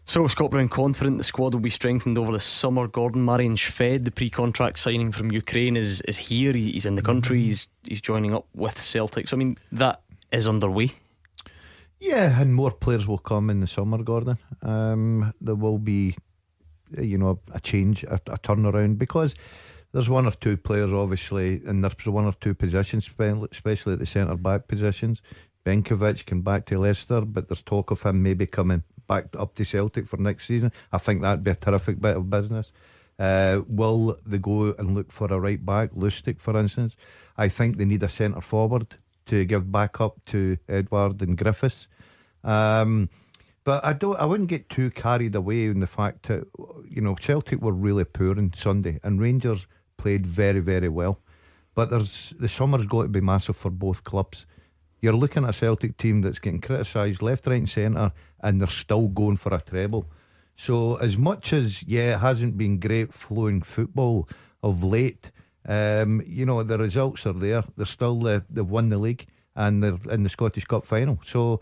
So, 0.06 0.26
Scott 0.28 0.52
Brown 0.52 0.70
confident 0.70 1.18
the 1.18 1.24
squad 1.24 1.54
will 1.54 1.60
be 1.60 1.70
strengthened 1.70 2.18
over 2.18 2.32
the 2.32 2.40
summer. 2.40 2.88
Gordon 2.88 3.24
Maryan 3.24 3.58
Shved, 3.58 4.06
the 4.06 4.12
pre-contract 4.12 4.80
signing 4.80 5.12
from 5.12 5.32
Ukraine, 5.32 5.76
is 5.76 6.00
is 6.02 6.18
here. 6.18 6.54
He's 6.54 6.86
in 6.86 6.96
the 6.96 7.02
country. 7.02 7.42
He's 7.42 7.68
he's 7.84 8.00
joining 8.00 8.34
up 8.34 8.46
with 8.56 8.80
Celtic. 8.80 9.28
So, 9.28 9.36
I 9.36 9.40
mean, 9.40 9.58
that 9.74 10.02
is 10.32 10.48
underway. 10.48 10.94
Yeah, 12.00 12.40
and 12.40 12.54
more 12.54 12.72
players 12.72 13.08
will 13.08 13.18
come 13.18 13.50
in 13.50 13.60
the 13.60 13.68
summer, 13.68 14.04
Gordon. 14.04 14.38
Um, 14.62 15.34
there 15.42 15.56
will 15.56 15.80
be, 15.80 16.16
you 16.98 17.18
know, 17.18 17.40
a 17.52 17.60
change, 17.60 18.04
a, 18.04 18.16
a 18.28 18.38
turnaround 18.38 18.98
because 19.00 19.34
there's 19.94 20.10
one 20.10 20.28
or 20.28 20.32
two 20.32 20.58
players, 20.58 20.94
obviously, 20.94 21.62
and 21.66 21.84
there's 21.84 22.06
one 22.06 22.26
or 22.26 22.34
two 22.34 22.54
positions, 22.54 23.10
especially 23.52 23.94
at 23.94 24.00
the 24.00 24.06
centre 24.06 24.36
back 24.36 24.68
positions. 24.68 25.22
Benkovic 25.66 26.26
can 26.26 26.42
back 26.42 26.66
to 26.68 26.80
Leicester, 26.80 27.22
but 27.22 27.50
there's 27.50 27.64
talk 27.64 27.92
of 27.92 28.04
him 28.04 28.22
maybe 28.22 28.46
coming 28.46 28.84
back 29.08 29.26
up 29.38 29.56
to 29.56 29.66
Celtic 29.66 30.08
for 30.08 30.18
next 30.18 30.46
season. 30.46 30.72
I 30.92 30.98
think 31.00 31.22
that'd 31.22 31.44
be 31.44 31.52
a 31.52 31.56
terrific 31.56 32.00
bit 32.00 32.16
of 32.16 32.30
business. 32.30 32.72
Uh, 33.18 33.62
will 33.68 34.18
they 34.26 34.38
go 34.38 34.76
and 34.78 34.94
look 34.94 35.12
for 35.12 35.28
a 35.34 35.40
right 35.40 35.66
back, 35.66 35.92
Lustig, 35.92 36.40
for 36.40 36.56
instance? 36.58 36.96
I 37.36 37.50
think 37.50 37.78
they 37.78 37.86
need 37.86 38.04
a 38.04 38.10
centre 38.10 38.42
forward 38.42 38.96
to 39.28 39.46
give 39.46 39.72
back 39.72 40.02
up 40.02 40.24
to 40.28 40.58
Edouard 40.68 41.22
and 41.22 41.38
Griffiths. 41.38 41.88
Um, 42.44 43.10
but 43.64 43.84
I 43.84 43.94
don't. 43.94 44.18
I 44.18 44.26
wouldn't 44.26 44.50
get 44.50 44.70
too 44.70 44.90
carried 44.92 45.36
away 45.36 45.66
in 45.66 45.80
the 45.82 45.88
fact 45.88 46.28
that 46.28 46.48
you 46.90 47.02
know 47.02 47.16
Celtic 47.16 47.62
were 47.62 47.74
really 47.74 48.06
poor 48.06 48.38
on 48.38 48.54
Sunday, 48.56 49.00
and 49.04 49.20
Rangers 49.20 49.68
played 49.98 50.26
very, 50.26 50.62
very 50.62 50.90
well. 50.90 51.20
But 51.76 51.90
there's 51.90 52.34
the 52.40 52.48
summer's 52.48 52.86
got 52.86 53.04
to 53.04 53.08
be 53.10 53.22
massive 53.22 53.58
for 53.58 53.70
both 53.70 54.04
clubs. 54.04 54.46
You're 55.02 55.14
looking 55.14 55.44
at 55.44 55.52
a 55.52 55.54
Celtic 55.54 55.98
team 55.98 56.22
that's 56.22 56.40
getting 56.40 56.62
criticised 56.62 57.22
left, 57.22 57.46
right, 57.46 57.58
and 57.58 57.70
centre, 57.70 58.14
and 58.40 58.60
they're 58.60 58.68
still 58.68 59.10
going 59.10 59.38
for 59.38 59.54
a 59.54 59.62
treble. 59.62 60.08
So, 60.56 60.96
as 60.96 61.18
much 61.18 61.54
as, 61.54 61.84
yeah, 61.84 62.16
it 62.16 62.20
hasn't 62.20 62.58
been 62.58 62.80
great 62.80 63.14
flowing 63.14 63.62
football 63.62 64.28
of 64.64 64.84
late, 64.84 65.32
um, 65.68 66.22
you 66.26 66.46
know, 66.46 66.64
the 66.64 66.78
results 66.78 67.26
are 67.26 67.34
there. 67.34 67.64
They're 67.76 67.86
still, 67.86 68.26
uh, 68.28 68.42
they've 68.50 68.66
won 68.66 68.90
the 68.90 68.98
league 68.98 69.28
and 69.56 69.84
they're 69.84 70.00
in 70.12 70.24
the 70.24 70.30
Scottish 70.30 70.66
Cup 70.66 70.86
final. 70.86 71.20
So, 71.26 71.62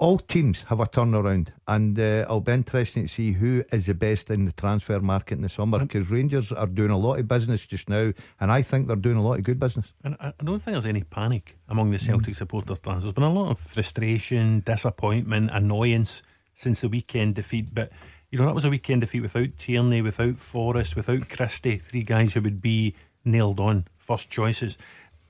all 0.00 0.18
teams 0.18 0.62
have 0.68 0.80
a 0.80 0.86
turnaround, 0.86 1.48
and 1.68 1.98
uh, 1.98 2.24
it'll 2.24 2.40
be 2.40 2.52
interesting 2.52 3.02
to 3.02 3.08
see 3.08 3.32
who 3.32 3.62
is 3.70 3.84
the 3.84 3.92
best 3.92 4.30
in 4.30 4.46
the 4.46 4.52
transfer 4.52 4.98
market 4.98 5.34
in 5.34 5.42
the 5.42 5.48
summer 5.50 5.78
because 5.78 6.10
Rangers 6.10 6.50
are 6.50 6.66
doing 6.66 6.90
a 6.90 6.96
lot 6.96 7.18
of 7.18 7.28
business 7.28 7.66
just 7.66 7.86
now, 7.90 8.14
and 8.40 8.50
I 8.50 8.62
think 8.62 8.86
they're 8.86 8.96
doing 8.96 9.18
a 9.18 9.22
lot 9.22 9.36
of 9.38 9.44
good 9.44 9.58
business. 9.58 9.92
And 10.02 10.16
I 10.18 10.32
don't 10.42 10.58
think 10.58 10.72
there's 10.72 10.86
any 10.86 11.02
panic 11.02 11.58
among 11.68 11.90
the 11.90 11.98
Celtic 11.98 12.32
mm. 12.32 12.36
supporters. 12.36 12.78
There's 12.82 13.12
been 13.12 13.24
a 13.24 13.32
lot 13.32 13.50
of 13.50 13.60
frustration, 13.60 14.60
disappointment, 14.60 15.50
annoyance 15.52 16.22
since 16.54 16.80
the 16.80 16.88
weekend 16.88 17.34
defeat, 17.34 17.74
but 17.74 17.92
you 18.30 18.38
know 18.38 18.46
that 18.46 18.54
was 18.54 18.64
a 18.64 18.70
weekend 18.70 19.00
defeat 19.00 19.22
without 19.22 19.58
Tierney, 19.58 20.02
without 20.02 20.38
Forrest, 20.38 20.94
without 20.94 21.28
Christie, 21.28 21.78
three 21.78 22.02
guys 22.02 22.34
who 22.34 22.42
would 22.42 22.62
be 22.62 22.94
nailed 23.24 23.58
on 23.58 23.86
first 23.96 24.30
choices. 24.30 24.78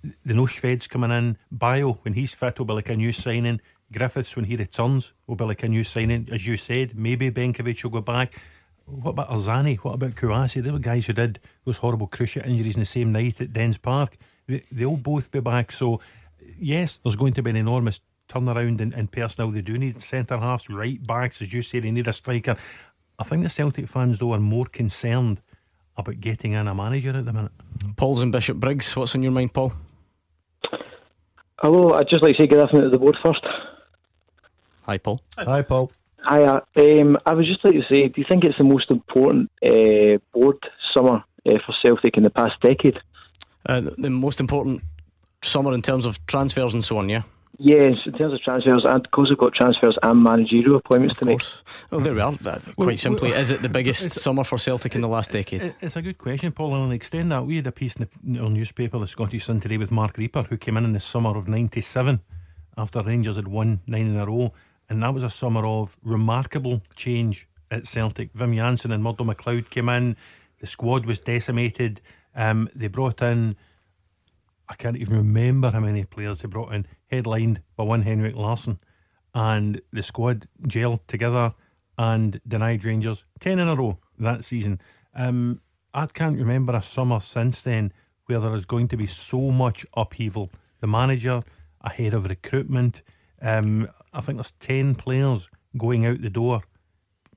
The 0.03 0.35
no 0.35 0.45
Shved's 0.45 0.87
coming 0.87 1.11
in. 1.11 1.39
Bayo, 1.51 1.99
when 2.03 2.15
he's 2.15 2.33
fit, 2.33 2.59
will 2.59 2.67
be 2.67 2.75
like 2.75 2.89
a 2.91 2.97
new 2.97 3.13
signing. 3.13 3.61
Griffiths, 3.93 4.37
when 4.37 4.45
he 4.45 4.57
returns, 4.57 5.13
will 5.27 5.37
be 5.37 5.45
like 5.45 5.63
a 5.63 5.69
new 5.69 5.85
signing. 5.85 6.29
As 6.31 6.47
you 6.47 6.57
said, 6.57 6.97
maybe 6.97 7.31
Benkovic 7.31 7.83
will 7.83 7.91
go 7.91 8.01
back. 8.01 8.35
What 8.85 9.13
about 9.13 9.31
Arzani? 9.31 9.79
What 9.79 9.95
about 9.95 10.13
Kouassi? 10.13 10.63
They 10.63 10.71
were 10.71 10.79
guys 10.79 11.07
who 11.07 11.13
did 11.13 11.41
those 11.65 11.79
horrible 11.79 12.09
cruciate 12.09 12.47
injuries 12.47 12.75
in 12.75 12.81
the 12.81 12.87
same 12.87 13.13
night 13.13 13.41
at 13.41 13.53
Dens 13.53 13.79
Park. 13.79 14.17
They, 14.47 14.65
they'll 14.71 14.97
both 14.97 15.31
be 15.31 15.41
back. 15.41 15.73
So, 15.73 16.01
yes, 16.59 16.99
there's 17.03 17.17
going 17.17 17.35
to 17.35 17.43
be 17.43 17.51
an 17.51 17.57
enormous 17.57 18.01
turnaround 18.29 18.81
in, 18.81 18.93
in 18.93 19.09
personnel. 19.09 19.51
They 19.51 19.61
do 19.61 19.77
need 19.77 20.01
centre 20.03 20.39
halves, 20.39 20.71
right 20.71 21.05
backs, 21.05 21.43
as 21.43 21.53
you 21.53 21.63
say, 21.63 21.81
they 21.81 21.91
need 21.91 22.09
a 22.09 22.13
striker. 22.13 22.57
I 23.21 23.23
think 23.23 23.43
the 23.43 23.51
Celtic 23.51 23.87
fans, 23.87 24.19
though, 24.19 24.33
are 24.33 24.41
more 24.41 24.65
concerned 24.65 25.43
about 25.95 26.21
getting 26.21 26.53
in 26.53 26.67
a 26.67 26.75
manager 26.75 27.11
at 27.11 27.27
the 27.27 27.33
minute. 27.35 27.53
Paul's 27.97 28.23
and 28.23 28.33
Bishopbriggs. 28.33 28.97
What's 28.97 29.15
on 29.15 29.23
your 29.23 29.31
mind, 29.31 29.53
Paul? 29.53 29.75
Hello, 31.59 31.93
I'd 31.93 32.09
just 32.09 32.23
like 32.23 32.37
to 32.37 32.43
say 32.43 32.47
good 32.47 32.61
afternoon 32.61 32.85
to 32.85 32.91
the 32.91 32.99
board 32.99 33.19
first. 33.23 33.47
Hi, 34.85 34.97
Paul. 34.97 35.21
Hi, 35.37 35.61
Paul. 35.61 35.93
Hi, 36.23 36.45
uh, 36.45 36.61
um, 36.79 37.19
I 37.27 37.35
was 37.35 37.47
just 37.47 37.63
like 37.63 37.75
to 37.75 37.85
say, 37.93 38.09
do 38.09 38.21
you 38.23 38.27
think 38.27 38.45
it's 38.45 38.57
the 38.57 38.65
most 38.65 38.91
important 38.91 39.51
uh, 39.63 40.17
board 40.33 40.57
summer 40.95 41.23
uh, 41.47 41.59
for 41.67 41.75
Celtic 41.83 42.17
in 42.17 42.23
the 42.23 42.31
past 42.31 42.59
decade? 42.63 42.99
Uh, 43.67 43.83
the 43.99 44.09
most 44.09 44.41
important 44.41 44.83
summer 45.43 45.75
in 45.75 45.83
terms 45.83 46.07
of 46.07 46.25
transfers 46.27 46.73
and 46.73 46.83
so 46.83 46.97
on, 46.97 47.11
yeah? 47.11 47.23
Yes, 47.59 47.99
in 48.07 48.13
terms 48.13 48.33
of 48.33 48.41
transfers, 48.41 48.85
and 48.87 49.03
because 49.03 49.29
we've 49.29 49.39
got 49.39 49.53
transfers 49.55 49.99
and 50.03 50.23
managerial 50.23 50.77
appointments 50.77 51.19
of 51.19 51.27
to 51.27 51.33
course. 51.33 51.63
make. 51.67 51.91
Well, 51.91 52.01
there 52.01 52.15
we 52.15 52.21
are. 52.21 52.33
Quite 52.37 52.77
well, 52.77 52.97
simply, 52.97 53.31
well, 53.33 53.41
is 53.41 53.51
it 53.51 53.61
the 53.61 53.69
biggest 53.69 54.13
summer 54.13 54.45
for 54.45 54.57
Celtic 54.57 54.95
in 54.95 55.03
the 55.03 55.09
last 55.09 55.31
decade? 55.31 55.75
It's 55.83 55.97
a 55.97 56.03
good 56.03 56.17
question, 56.17 56.53
Paul. 56.53 56.75
And 56.75 56.85
I'll 56.85 56.91
extend 56.93 57.33
that. 57.33 57.45
We 57.45 57.57
had 57.57 57.67
a 57.67 57.73
piece 57.73 57.97
in 57.97 58.09
the 58.25 58.49
newspaper, 58.49 58.99
the 58.99 59.07
Scottish 59.07 59.45
Sun 59.45 59.61
today, 59.61 59.77
with 59.77 59.91
Mark 59.91 60.17
Rieper, 60.17 60.47
who 60.47 60.57
came 60.57 60.79
in 60.79 60.85
in 60.85 60.93
the 60.95 61.01
summer 61.01 61.37
of 61.37 61.49
'97 61.49 62.21
after 62.79 63.03
Rangers 63.03 63.37
had 63.37 63.49
won 63.49 63.81
nine 63.87 64.07
in 64.07 64.17
a 64.17 64.25
row 64.25 64.55
and 64.91 65.03
that 65.03 65.15
was 65.15 65.23
a 65.23 65.31
summer 65.31 65.65
of 65.65 65.97
remarkable 66.03 66.83
change 66.97 67.47
at 67.71 67.87
Celtic. 67.87 68.35
Wim 68.35 68.57
Jansen 68.57 68.91
and 68.91 69.03
Murdo 69.03 69.23
MacLeod 69.23 69.71
came 69.71 69.89
in. 69.89 70.17
The 70.61 70.67
squad 70.67 71.07
was 71.07 71.21
decimated. 71.21 72.01
Um, 72.35 72.69
they 72.75 72.89
brought 72.89 73.23
in, 73.23 73.57
I 74.71 74.75
can't 74.77 74.97
even 74.97 75.17
remember 75.17 75.73
how 75.73 75.81
many 75.81 76.05
players 76.05 76.39
they 76.39 76.49
brought 76.49 76.73
in, 76.73 76.87
headlined 77.11 77.61
by 77.77 77.83
one 77.83 78.03
Henrik 78.03 78.37
Larsson. 78.37 78.79
And 79.35 79.83
the 79.93 80.03
squad 80.03 80.47
gelled 80.63 81.01
together 81.09 81.55
and 81.99 82.41
denied 82.47 82.85
Rangers 82.85 83.25
10 83.41 83.59
in 83.59 83.67
a 83.67 83.75
row 83.75 83.99
that 84.21 84.45
season. 84.45 84.81
Um, 85.13 85.61
I 85.93 86.07
can't 86.07 86.39
remember 86.39 86.75
a 86.75 86.83
summer 86.83 87.19
since 87.19 87.61
then 87.61 87.93
where 88.27 88.39
there 88.39 88.55
is 88.55 88.65
going 88.65 88.87
to 88.89 88.97
be 88.97 89.09
so 89.09 89.51
much 89.51 89.85
upheaval. 89.95 90.51
The 90.81 90.87
manager 90.87 91.43
ahead 91.81 92.15
of 92.15 92.27
recruitment, 92.27 93.03
um, 93.43 93.89
I 94.13 94.21
think 94.21 94.39
there's 94.39 94.53
10 94.53 94.95
players 94.95 95.51
going 95.77 96.07
out 96.07 96.23
the 96.23 96.31
door, 96.31 96.63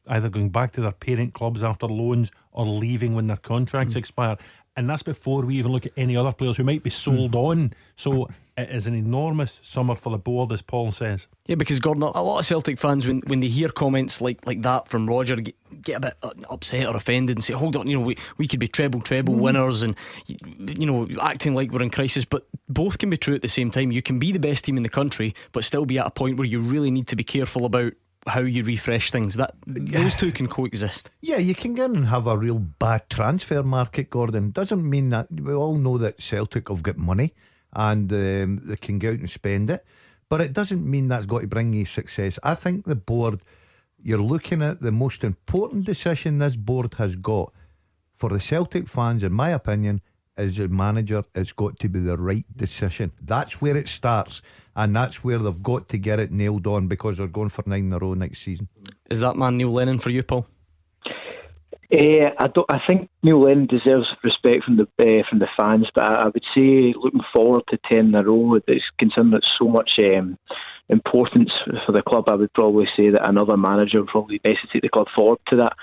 either 0.08 0.30
going 0.30 0.50
back 0.50 0.72
to 0.74 0.82
their 0.82 0.92
parent 0.92 1.34
clubs 1.34 1.64
after 1.64 1.88
loans 1.88 2.32
or 2.52 2.68
leaving 2.68 3.16
when 3.16 3.26
their 3.26 3.38
contracts 3.38 3.96
mm. 3.96 3.98
expire. 3.98 4.38
And 4.76 4.90
that's 4.90 5.04
before 5.04 5.44
we 5.44 5.58
even 5.58 5.72
look 5.72 5.86
at 5.86 5.92
any 5.96 6.18
other 6.18 6.32
players 6.32 6.58
who 6.58 6.64
might 6.64 6.82
be 6.82 6.90
sold 6.90 7.34
mm. 7.34 7.44
on. 7.44 7.74
So 7.96 8.28
it 8.58 8.70
is 8.70 8.88
an 8.88 8.96
enormous 8.96 9.60
summer 9.64 9.94
for 9.94 10.12
the 10.12 10.18
board, 10.18 10.52
as 10.52 10.64
Paul 10.64 10.92
says. 10.92 11.28
Yeah, 11.46 11.56
because 11.56 11.80
Gordon, 11.80 12.04
a 12.04 12.24
lot 12.24 12.40
of 12.40 12.46
Celtic 12.46 12.80
fans, 12.80 13.06
when, 13.06 13.22
when 13.28 13.40
they 13.40 13.50
hear 13.50 13.70
comments 13.70 14.22
like, 14.22 14.46
like 14.48 14.64
that 14.64 14.88
from 14.88 15.06
Roger, 15.08 15.36
get, 15.36 15.56
get 15.82 15.98
a 15.98 16.00
bit 16.00 16.18
upset 16.50 16.88
or 16.88 16.96
offended 16.96 17.38
and 17.38 17.44
say, 17.44 17.54
"Hold 17.54 17.76
on, 17.76 17.88
you 17.88 17.98
know, 17.98 18.06
we, 18.06 18.16
we 18.38 18.48
could 18.48 18.60
be 18.60 18.68
treble 18.68 19.02
treble 19.02 19.36
mm. 19.36 19.40
winners," 19.40 19.84
and 19.84 19.96
you 20.28 20.86
know, 20.86 21.08
acting 21.22 21.54
like 21.54 21.72
we're 21.72 21.84
in 21.84 21.90
crisis. 21.90 22.26
But 22.26 22.48
both 22.70 22.98
can 22.98 23.10
be 23.10 23.18
true 23.18 23.36
at 23.36 23.42
the 23.42 23.50
same 23.50 23.70
time. 23.70 23.92
You 23.92 24.02
can 24.02 24.18
be 24.20 24.32
the 24.32 24.40
best 24.40 24.66
team 24.66 24.78
in 24.78 24.84
the 24.84 24.90
country, 24.90 25.36
but 25.52 25.64
still 25.64 25.86
be 25.86 26.00
at 26.00 26.08
a 26.08 26.12
point 26.12 26.38
where 26.38 26.48
you 26.48 26.60
really 26.60 26.90
need 26.92 27.08
to 27.10 27.16
be 27.16 27.24
careful 27.24 27.66
about 27.66 27.94
how 28.28 28.42
you 28.42 28.64
refresh 28.64 29.12
things. 29.12 29.36
That 29.36 29.56
those 29.66 30.16
two 30.16 30.32
can 30.32 30.48
coexist. 30.48 31.12
Yeah, 31.22 31.38
you 31.38 31.56
can 31.56 31.74
get 31.74 31.90
and 31.90 32.08
have 32.08 32.28
a 32.28 32.38
real 32.38 32.60
bad 32.60 33.10
transfer 33.10 33.64
market, 33.64 34.10
Gordon. 34.10 34.52
Doesn't 34.52 34.88
mean 34.90 35.10
that 35.10 35.28
we 35.32 35.54
all 35.54 35.76
know 35.76 35.98
that 35.98 36.22
Celtic 36.22 36.70
have 36.70 36.84
got 36.84 36.98
money 36.98 37.34
and 37.74 38.12
um, 38.12 38.62
they 38.64 38.76
can 38.76 39.00
go 39.00 39.10
out 39.10 39.20
and 39.20 39.30
spend 39.30 39.70
it, 39.70 39.86
but 40.30 40.42
it 40.42 40.54
doesn't 40.54 40.90
mean 40.90 41.08
that's 41.08 41.26
got 41.26 41.42
to 41.42 41.48
bring 41.48 41.74
you 41.74 41.86
success. 41.86 42.38
I 42.44 42.56
think 42.56 42.86
the 42.86 42.96
board, 42.96 43.42
you're 44.02 44.22
looking 44.22 44.62
at 44.62 44.80
the 44.80 44.92
most 44.92 45.24
important 45.24 45.86
decision 45.86 46.38
this 46.38 46.56
board 46.56 46.96
has 46.96 47.16
got 47.16 47.52
for 48.16 48.30
the 48.30 48.40
Celtic 48.40 48.88
fans, 48.88 49.24
in 49.24 49.34
my 49.34 49.50
opinion, 49.50 50.02
as 50.38 50.58
a 50.58 50.68
manager, 50.68 51.24
it's 51.36 51.52
got 51.52 51.78
to 51.80 51.90
be 51.90 52.00
the 52.00 52.18
right 52.18 52.46
decision. 52.56 53.12
That's 53.22 53.62
where 53.62 53.76
it 53.76 53.88
starts, 53.88 54.42
and 54.76 54.96
that's 54.96 55.24
where 55.24 55.38
they've 55.38 55.64
got 55.64 55.90
to 55.90 55.98
get 55.98 56.20
it 56.20 56.32
nailed 56.32 56.68
on 56.68 56.88
because 56.88 57.18
they're 57.18 57.28
going 57.28 57.50
for 57.50 57.64
nine 57.66 57.88
in 57.88 57.94
a 57.94 58.00
row 58.00 58.14
next 58.14 58.42
season. 58.42 58.68
Is 59.10 59.20
that 59.20 59.36
man 59.36 59.58
Neil 59.58 59.72
Lennon 59.72 60.00
for 60.00 60.10
you, 60.10 60.24
Paul? 60.24 60.48
Uh, 61.92 62.32
I 62.40 62.48
don't. 62.48 62.66
I 62.70 62.80
think 62.88 63.10
Neil 63.22 63.44
Lennon 63.44 63.68
deserves 63.68 64.08
respect 64.24 64.64
from 64.64 64.78
the 64.78 64.84
uh, 65.00 65.24
from 65.30 65.40
the 65.40 65.48
fans, 65.56 65.88
but 65.94 66.04
I, 66.04 66.22
I, 66.22 66.26
would 66.26 66.44
say 66.56 66.94
looking 66.96 67.22
forward 67.36 67.64
to 67.70 67.78
ten 67.92 68.08
in 68.08 68.16
a 68.16 68.24
row, 68.24 68.60
it's 68.68 68.84
considering 68.98 69.32
that 69.32 69.44
so 69.60 69.68
much 69.68 69.92
um, 70.00 70.40
importance 70.90 71.52
for 71.86 71.92
the 71.92 72.02
club, 72.02 72.30
I 72.30 72.36
would 72.36 72.54
probably 72.54 72.88
say 72.98 73.12
that 73.12 73.28
another 73.30 73.58
manager 73.58 74.00
would 74.00 74.10
probably 74.10 74.40
best 74.40 74.62
to 74.62 74.68
take 74.74 74.82
the 74.82 74.90
club 74.90 75.08
forward 75.16 75.40
to 75.50 75.58
that. 75.58 75.74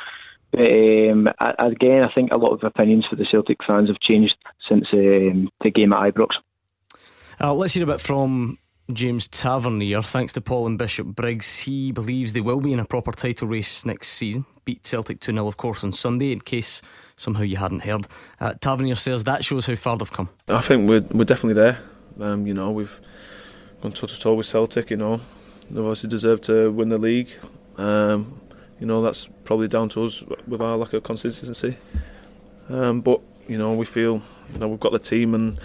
But 0.51 0.69
um, 0.69 1.29
again, 1.61 2.03
I 2.03 2.13
think 2.13 2.33
a 2.33 2.39
lot 2.39 2.55
of 2.55 2.65
opinions 2.65 3.07
for 3.09 3.15
the 3.15 3.27
Celtic 3.31 3.59
fans 3.69 3.89
have 3.89 4.01
changed 4.01 4.35
since 4.69 4.87
um, 4.93 5.49
the 5.63 5.71
game 5.71 5.93
at 5.93 6.13
Ibrox. 6.13 6.31
Uh, 7.41 7.55
let's 7.55 7.75
hear 7.75 7.85
a 7.85 7.87
bit 7.87 8.01
from 8.01 8.59
James 8.95 9.29
Tavernier. 9.29 10.03
Thanks 10.03 10.33
to 10.35 10.41
Paul 10.41 10.67
and 10.67 10.79
Bishopbriggs, 10.79 11.61
he 11.61 11.93
believes 11.93 12.33
they 12.33 12.41
will 12.41 12.61
be 12.61 12.73
in 12.73 12.81
a 12.81 12.85
proper 12.85 13.13
title 13.13 13.49
race 13.49 13.85
next 13.85 14.09
season. 14.09 14.47
Beat 14.65 14.85
Celtic 14.85 15.21
2 15.21 15.33
0, 15.33 15.47
of 15.47 15.57
course, 15.57 15.83
on 15.85 15.93
Sunday, 15.93 16.33
in 16.33 16.41
case 16.41 16.83
somehow 17.17 17.43
you 17.43 17.57
hadn't 17.57 17.81
heard. 17.81 18.07
Uh, 18.41 18.55
Tavernier 18.61 18.95
says 18.95 19.25
that 19.25 19.45
shows 19.45 19.67
how 19.67 19.75
far 19.77 19.97
they've 19.97 20.11
come. 20.11 20.29
I 20.49 20.61
think 20.61 20.89
we're, 20.89 21.05
we're 21.11 21.25
definitely 21.25 21.61
there. 21.61 21.81
Um, 22.21 22.47
you 22.47 22.55
know, 22.55 22.71
we've 22.71 23.01
gone 23.83 23.93
toe 23.93 24.07
to 24.07 24.19
toe 24.19 24.35
with 24.35 24.47
Celtic, 24.47 24.91
you 24.91 24.97
know. 24.97 25.21
They've 25.71 25.85
obviously 25.85 26.11
deserve 26.11 26.41
to 26.43 26.71
win 26.71 26.89
the 26.89 26.99
league. 26.99 27.29
Um, 27.77 28.41
you 28.79 28.87
know, 28.87 29.03
that's 29.03 29.29
probably 29.45 29.69
down 29.69 29.89
to 29.91 30.05
us 30.05 30.23
with 30.47 30.61
our 30.61 30.77
lack 30.77 30.93
of 30.95 31.03
consistency. 31.03 31.77
Um, 32.69 33.01
but, 33.01 33.21
you 33.47 33.59
know, 33.59 33.75
we 33.75 33.85
feel 33.85 34.23
that 34.53 34.69
we've 34.69 34.81
got 34.81 34.93
the 34.93 34.99
team 34.99 35.35
and, 35.35 35.59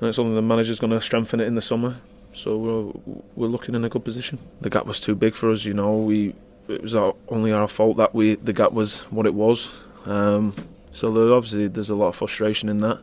and 0.00 0.08
it's 0.08 0.18
only 0.18 0.34
the 0.34 0.42
manager's 0.42 0.80
going 0.80 0.92
to 0.92 1.00
strengthen 1.00 1.40
it 1.40 1.46
in 1.46 1.54
the 1.54 1.62
summer. 1.62 1.96
So 2.34 2.56
we're, 2.58 3.22
we're 3.36 3.48
looking 3.48 3.74
in 3.74 3.84
a 3.84 3.88
good 3.88 4.04
position. 4.04 4.38
The 4.60 4.68
gap 4.68 4.86
was 4.86 5.00
too 5.00 5.14
big 5.14 5.34
for 5.34 5.50
us, 5.50 5.64
you 5.64 5.72
know. 5.72 5.96
We 5.96 6.34
it 6.66 6.82
was 6.82 6.96
our, 6.96 7.14
only 7.28 7.52
our 7.52 7.68
fault 7.68 7.96
that 7.98 8.14
we 8.14 8.34
the 8.34 8.52
gap 8.52 8.72
was 8.72 9.04
what 9.04 9.26
it 9.26 9.34
was. 9.34 9.82
Um, 10.04 10.54
so 10.90 11.12
there, 11.12 11.32
obviously 11.32 11.68
there's 11.68 11.90
a 11.90 11.94
lot 11.94 12.08
of 12.08 12.16
frustration 12.16 12.68
in 12.68 12.80
that. 12.80 13.00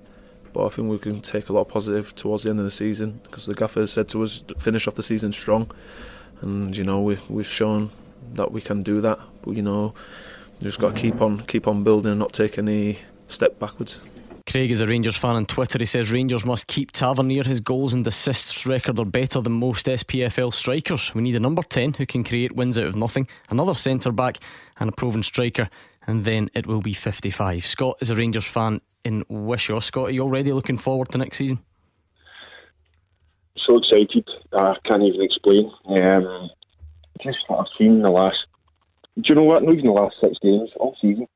But 0.53 0.65
I 0.65 0.69
think 0.69 0.89
we 0.89 0.99
can 0.99 1.21
take 1.21 1.47
a 1.47 1.53
lot 1.53 1.61
of 1.61 1.69
positive 1.69 2.13
towards 2.13 2.43
the 2.43 2.49
end 2.49 2.59
of 2.59 2.65
the 2.65 2.71
season 2.71 3.21
because 3.23 3.45
the 3.45 3.53
gaffer 3.53 3.85
said 3.85 4.09
to 4.09 4.21
us 4.23 4.43
finish 4.57 4.85
off 4.85 4.95
the 4.95 5.03
season 5.03 5.31
strong, 5.31 5.71
and 6.41 6.75
you 6.75 6.83
know 6.83 7.01
we've 7.01 7.27
we've 7.29 7.47
shown 7.47 7.89
that 8.33 8.51
we 8.51 8.59
can 8.59 8.83
do 8.83 8.99
that. 8.99 9.19
But 9.43 9.51
you 9.51 9.61
know, 9.61 9.93
just 10.61 10.79
got 10.79 10.95
to 10.95 11.01
keep 11.01 11.21
on 11.21 11.39
keep 11.41 11.69
on 11.69 11.83
building 11.85 12.11
and 12.11 12.19
not 12.19 12.33
take 12.33 12.57
any 12.57 12.99
step 13.29 13.59
backwards. 13.59 14.01
Craig 14.47 14.71
is 14.71 14.81
a 14.81 14.87
Rangers 14.87 15.17
fan 15.17 15.35
on 15.35 15.45
Twitter. 15.45 15.77
He 15.79 15.85
says 15.85 16.11
Rangers 16.11 16.45
must 16.45 16.67
keep 16.67 16.91
Tavernier. 16.91 17.43
His 17.43 17.59
goals 17.59 17.93
and 17.93 18.05
assists 18.05 18.65
record 18.65 18.99
are 18.99 19.05
better 19.05 19.41
than 19.41 19.53
most 19.53 19.85
SPFL 19.85 20.53
strikers. 20.53 21.13
We 21.13 21.21
need 21.21 21.35
a 21.35 21.39
number 21.39 21.61
10 21.61 21.93
who 21.93 22.05
can 22.05 22.23
create 22.23 22.55
wins 22.55 22.77
out 22.77 22.85
of 22.85 22.95
nothing, 22.95 23.27
another 23.49 23.75
centre 23.75 24.11
back, 24.11 24.39
and 24.79 24.89
a 24.89 24.91
proven 24.91 25.23
striker, 25.23 25.69
and 26.07 26.23
then 26.23 26.49
it 26.53 26.65
will 26.65 26.81
be 26.81 26.93
55. 26.93 27.65
Scott 27.65 27.97
is 28.01 28.09
a 28.09 28.15
Rangers 28.15 28.45
fan 28.45 28.81
in 29.03 29.23
Wishaw. 29.29 29.79
Scott, 29.79 30.09
are 30.09 30.11
you 30.11 30.23
already 30.23 30.51
looking 30.53 30.77
forward 30.77 31.09
to 31.11 31.17
next 31.17 31.37
season? 31.37 31.59
So 33.67 33.77
excited. 33.77 34.27
I 34.53 34.75
can't 34.89 35.03
even 35.03 35.21
explain. 35.21 35.71
Um, 35.87 36.49
just 37.23 37.37
what 37.47 37.59
I've 37.59 37.77
seen 37.77 37.95
in 37.95 38.01
the 38.01 38.11
last. 38.11 38.37
Do 39.15 39.23
you 39.27 39.35
know 39.35 39.43
what? 39.43 39.63
Not 39.63 39.73
even 39.73 39.85
the 39.85 39.91
last 39.91 40.15
six 40.21 40.37
games, 40.41 40.69
all 40.77 40.95
season. 41.01 41.27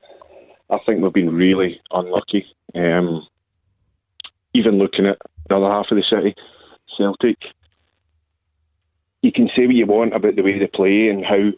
I 0.70 0.78
think 0.86 1.02
we've 1.02 1.12
been 1.12 1.34
really 1.34 1.80
unlucky. 1.90 2.46
Um, 2.74 3.26
even 4.54 4.78
looking 4.78 5.06
at 5.06 5.18
the 5.48 5.56
other 5.56 5.70
half 5.70 5.90
of 5.90 5.96
the 5.96 6.04
city, 6.10 6.34
Celtic, 6.96 7.38
you 9.22 9.32
can 9.32 9.48
say 9.56 9.66
what 9.66 9.74
you 9.74 9.86
want 9.86 10.14
about 10.14 10.36
the 10.36 10.42
way 10.42 10.58
they 10.58 10.66
play 10.66 11.08
and 11.08 11.24
how 11.24 11.50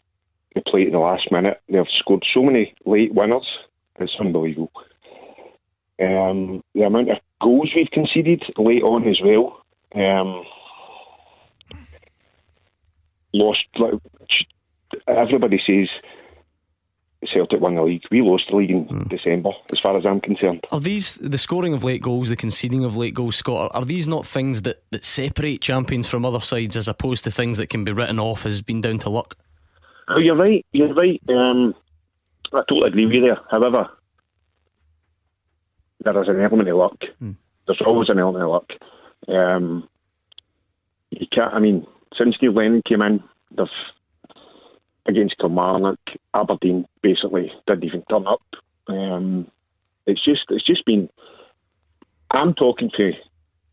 they 0.54 0.62
play 0.66 0.86
at 0.86 0.92
the 0.92 0.98
last 0.98 1.30
minute. 1.30 1.60
They've 1.68 1.84
scored 1.98 2.24
so 2.34 2.42
many 2.42 2.74
late 2.84 3.14
winners. 3.14 3.46
It's 4.00 4.16
unbelievable. 4.20 4.72
Um, 6.00 6.62
the 6.74 6.82
amount 6.82 7.10
of 7.10 7.18
goals 7.40 7.70
we've 7.74 7.90
conceded 7.90 8.42
late 8.56 8.82
on 8.82 9.08
as 9.08 9.20
well. 9.22 9.64
Um, 9.94 10.44
lost. 13.32 13.64
Like, 13.78 13.94
everybody 15.06 15.60
says 15.66 15.88
Celtic 17.26 17.60
won 17.60 17.74
the 17.74 17.82
league. 17.82 18.02
We 18.10 18.22
lost 18.22 18.44
the 18.48 18.56
league 18.56 18.70
in 18.70 18.86
mm. 18.86 19.08
December, 19.08 19.50
as 19.72 19.80
far 19.80 19.96
as 19.96 20.06
I'm 20.06 20.20
concerned. 20.20 20.64
Are 20.70 20.80
these 20.80 21.16
the 21.16 21.38
scoring 21.38 21.74
of 21.74 21.82
late 21.82 22.00
goals, 22.00 22.28
the 22.28 22.36
conceding 22.36 22.84
of 22.84 22.96
late 22.96 23.14
goals, 23.14 23.36
Scott? 23.36 23.72
Are, 23.74 23.84
these 23.84 24.06
not 24.06 24.24
things 24.24 24.62
that, 24.62 24.82
that 24.90 25.04
separate 25.04 25.60
champions 25.60 26.08
from 26.08 26.24
other 26.24 26.40
sides, 26.40 26.76
as 26.76 26.86
opposed 26.86 27.24
to 27.24 27.30
things 27.30 27.58
that 27.58 27.70
can 27.70 27.84
be 27.84 27.92
written 27.92 28.20
off 28.20 28.46
as 28.46 28.62
being 28.62 28.80
down 28.80 28.98
to 29.00 29.10
luck? 29.10 29.36
Oh, 30.08 30.18
you're 30.18 30.36
right. 30.36 30.64
You're 30.72 30.94
right. 30.94 31.20
Um, 31.28 31.74
I 32.52 32.60
totally 32.68 32.88
agree 32.88 33.06
with 33.06 33.14
you 33.16 33.20
there. 33.22 33.40
However, 33.50 33.90
there 36.04 36.22
is 36.22 36.28
an 36.28 36.40
element 36.40 36.68
of 36.68 36.76
luck. 36.76 37.00
Mm. 37.22 37.36
There's 37.66 37.82
always 37.84 38.08
an 38.08 38.20
element 38.20 38.44
of 38.44 38.50
luck. 38.50 38.70
Um, 39.26 39.88
you 41.10 41.26
can't. 41.32 41.52
I 41.52 41.58
mean, 41.58 41.84
since 42.16 42.36
Neil 42.40 42.52
Lennon 42.52 42.82
came 42.86 43.02
in, 43.02 43.22
they've 43.50 43.66
against 45.08 45.38
Kilmarnock, 45.38 45.98
Aberdeen 46.34 46.86
basically 47.02 47.50
didn't 47.66 47.84
even 47.84 48.02
turn 48.10 48.26
up. 48.26 48.42
Um, 48.86 49.50
it's 50.06 50.24
just 50.24 50.42
it's 50.50 50.64
just 50.64 50.84
been. 50.84 51.08
I'm 52.30 52.54
talking 52.54 52.90
to 52.96 53.12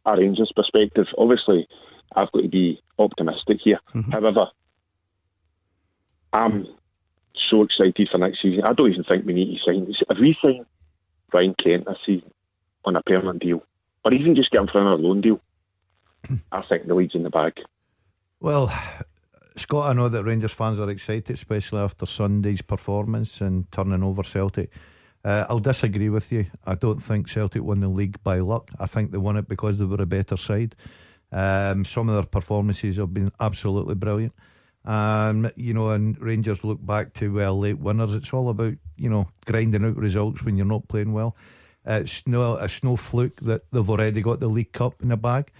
a 0.06 0.18
Rangers 0.18 0.52
perspective. 0.56 1.08
Obviously, 1.18 1.68
I've 2.16 2.32
got 2.32 2.42
to 2.42 2.48
be 2.48 2.82
optimistic 2.98 3.58
here. 3.64 3.80
Mm-hmm. 3.94 4.12
However, 4.12 4.48
I'm 6.32 6.66
so 7.50 7.64
excited 7.64 8.10
for 8.12 8.18
next 8.18 8.42
season. 8.42 8.64
I 8.66 8.74
don't 8.74 8.92
even 8.92 9.04
think 9.04 9.26
we 9.26 9.34
need 9.34 9.58
to 9.58 9.64
sign. 9.66 9.88
If 10.10 10.18
we 10.20 10.38
sign 10.42 10.66
Ryan 11.34 11.56
Kent 11.62 11.86
this 11.86 11.98
season 12.06 12.32
on 12.86 12.96
a 12.96 13.04
permanent 13.04 13.42
deal, 13.42 13.62
or 14.04 14.14
even 14.14 14.36
just 14.36 14.52
get 14.52 14.62
him 14.62 14.68
for 14.72 14.80
another 14.80 15.02
loan 15.02 15.22
deal, 15.22 15.42
I 16.52 16.62
think 16.68 16.88
the 16.88 16.96
league's 16.96 17.16
in 17.16 17.24
the 17.24 17.30
bag. 17.30 17.54
Well, 18.40 18.72
Scott, 19.58 19.90
I 19.90 19.94
know 19.94 20.10
that 20.10 20.24
Rangers 20.24 20.52
fans 20.52 20.80
are 20.80 20.90
excited, 20.90 21.34
especially 21.34 21.80
after 21.80 22.06
Sunday's 22.06 22.62
performance 22.62 23.40
and 23.42 23.72
turning 23.72 24.04
over 24.04 24.24
Celtic. 24.24 24.70
Uh, 25.24 25.46
I'll 25.50 25.60
disagree 25.60 26.10
with 26.10 26.32
you. 26.32 26.46
I 26.66 26.76
don't 26.76 27.02
think 27.02 27.30
Celtic 27.30 27.64
won 27.64 27.80
the 27.80 27.88
league 27.88 28.22
by 28.24 28.40
luck. 28.40 28.70
I 28.80 28.86
think 28.86 29.12
they 29.12 29.18
won 29.18 29.38
it 29.38 29.48
because 29.48 29.80
they 29.80 29.86
were 29.86 30.02
a 30.02 30.06
better 30.06 30.38
side. 30.38 30.76
Um, 31.32 31.84
some 31.86 32.10
of 32.10 32.16
their 32.16 32.26
performances 32.26 32.98
have 32.98 33.14
been 33.14 33.32
absolutely 33.40 33.96
brilliant. 33.96 34.34
Um, 34.84 35.50
you 35.56 35.74
know, 35.74 35.90
and 35.90 36.20
Rangers 36.22 36.64
look 36.64 36.86
back 36.86 37.14
to 37.16 37.34
well 37.34 37.58
late 37.58 37.80
winners. 37.80 38.14
It's 38.14 38.32
all 38.34 38.50
about 38.50 38.76
you 38.98 39.10
know 39.10 39.30
grinding 39.46 39.84
out 39.84 39.98
results 39.98 40.44
when 40.44 40.58
you're 40.58 40.66
not 40.68 40.88
playing 40.88 41.12
well. 41.12 41.36
It's 41.86 42.22
no 42.28 42.58
it's 42.58 42.84
no 42.84 42.96
fluke 42.96 43.42
that 43.42 43.64
they've 43.72 43.90
already 43.90 44.22
got 44.22 44.40
the 44.40 44.48
League 44.48 44.74
Cup 44.74 45.02
in 45.02 45.10
the 45.10 45.18
bag. 45.18 45.52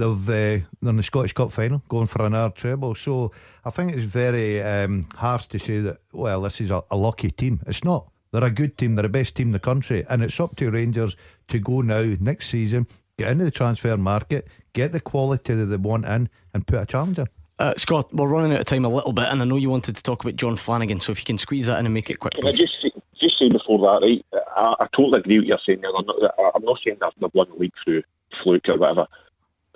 They've 0.00 0.28
uh, 0.30 0.64
they're 0.80 0.90
in 0.90 0.96
the 0.96 1.02
Scottish 1.02 1.34
Cup 1.34 1.52
final, 1.52 1.82
going 1.86 2.06
for 2.06 2.24
another 2.24 2.54
treble. 2.54 2.94
So 2.94 3.32
I 3.66 3.70
think 3.70 3.92
it's 3.92 4.04
very 4.04 4.62
um, 4.62 5.06
harsh 5.14 5.44
to 5.48 5.58
say 5.58 5.80
that. 5.80 5.98
Well, 6.12 6.40
this 6.40 6.58
is 6.62 6.70
a, 6.70 6.82
a 6.90 6.96
lucky 6.96 7.30
team. 7.30 7.60
It's 7.66 7.84
not. 7.84 8.10
They're 8.32 8.44
a 8.44 8.50
good 8.50 8.78
team. 8.78 8.94
They're 8.94 9.02
the 9.02 9.10
best 9.10 9.34
team 9.34 9.48
in 9.48 9.52
the 9.52 9.58
country, 9.58 10.06
and 10.08 10.22
it's 10.22 10.40
up 10.40 10.56
to 10.56 10.70
Rangers 10.70 11.16
to 11.48 11.58
go 11.58 11.82
now 11.82 12.14
next 12.18 12.48
season, 12.48 12.86
get 13.18 13.30
into 13.30 13.44
the 13.44 13.50
transfer 13.50 13.94
market, 13.98 14.48
get 14.72 14.92
the 14.92 15.00
quality 15.00 15.54
that 15.54 15.66
they 15.66 15.76
want 15.76 16.06
in, 16.06 16.30
and 16.54 16.66
put 16.66 16.80
a 16.80 16.86
challenger. 16.86 17.26
Uh, 17.58 17.74
Scott, 17.76 18.14
we're 18.14 18.26
running 18.26 18.54
out 18.54 18.60
of 18.60 18.66
time 18.66 18.86
a 18.86 18.88
little 18.88 19.12
bit, 19.12 19.28
and 19.28 19.42
I 19.42 19.44
know 19.44 19.56
you 19.56 19.68
wanted 19.68 19.96
to 19.96 20.02
talk 20.02 20.24
about 20.24 20.36
Jon 20.36 20.56
Flanagan. 20.56 21.00
So 21.00 21.12
if 21.12 21.18
you 21.18 21.26
can 21.26 21.36
squeeze 21.36 21.66
that 21.66 21.78
in 21.78 21.84
and 21.84 21.92
make 21.92 22.08
it 22.08 22.20
quick. 22.20 22.32
Can 22.32 22.40
please. 22.40 22.54
I 22.54 22.62
just 22.62 22.74
say, 22.80 22.90
just 23.20 23.38
say 23.38 23.50
before 23.50 23.78
that, 23.80 24.06
right? 24.06 24.42
I, 24.56 24.76
I 24.80 24.86
totally 24.96 25.18
agree 25.18 25.40
with 25.40 25.50
what 25.50 25.66
you're 25.66 25.76
saying. 25.76 25.82
I'm 25.84 26.06
not, 26.06 26.16
I'm 26.54 26.64
not 26.64 26.78
saying 26.82 26.96
that 27.00 27.12
they've 27.20 27.34
won 27.34 27.48
the 27.50 27.56
league 27.56 27.74
through 27.84 28.02
fluke 28.42 28.66
or 28.68 28.78
whatever 28.78 29.06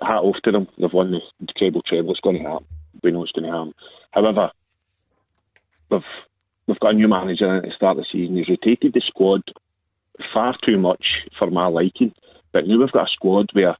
hat 0.01 0.17
off 0.17 0.37
to 0.43 0.51
them. 0.51 0.67
They've 0.77 0.91
won 0.91 1.11
the, 1.11 1.19
the 1.39 1.53
treble 1.57 1.81
treble. 1.81 2.11
It's 2.11 2.19
going 2.19 2.37
to 2.37 2.49
happen. 2.49 2.67
We 3.03 3.11
know 3.11 3.23
it's 3.23 3.31
going 3.31 3.49
to 3.49 3.57
happen. 3.57 3.73
However, 4.11 4.51
we've 5.89 6.01
we've 6.67 6.79
got 6.79 6.91
a 6.91 6.93
new 6.95 7.07
manager 7.07 7.57
at 7.57 7.63
the 7.63 7.71
start 7.75 7.97
of 7.97 8.03
the 8.03 8.07
season. 8.11 8.37
He's 8.37 8.49
rotated 8.49 8.93
the 8.93 9.01
squad 9.05 9.41
far 10.33 10.55
too 10.63 10.77
much 10.77 11.03
for 11.37 11.49
my 11.49 11.67
liking. 11.67 12.13
But 12.51 12.67
now 12.67 12.79
we've 12.79 12.91
got 12.91 13.07
a 13.07 13.11
squad 13.11 13.49
where 13.53 13.77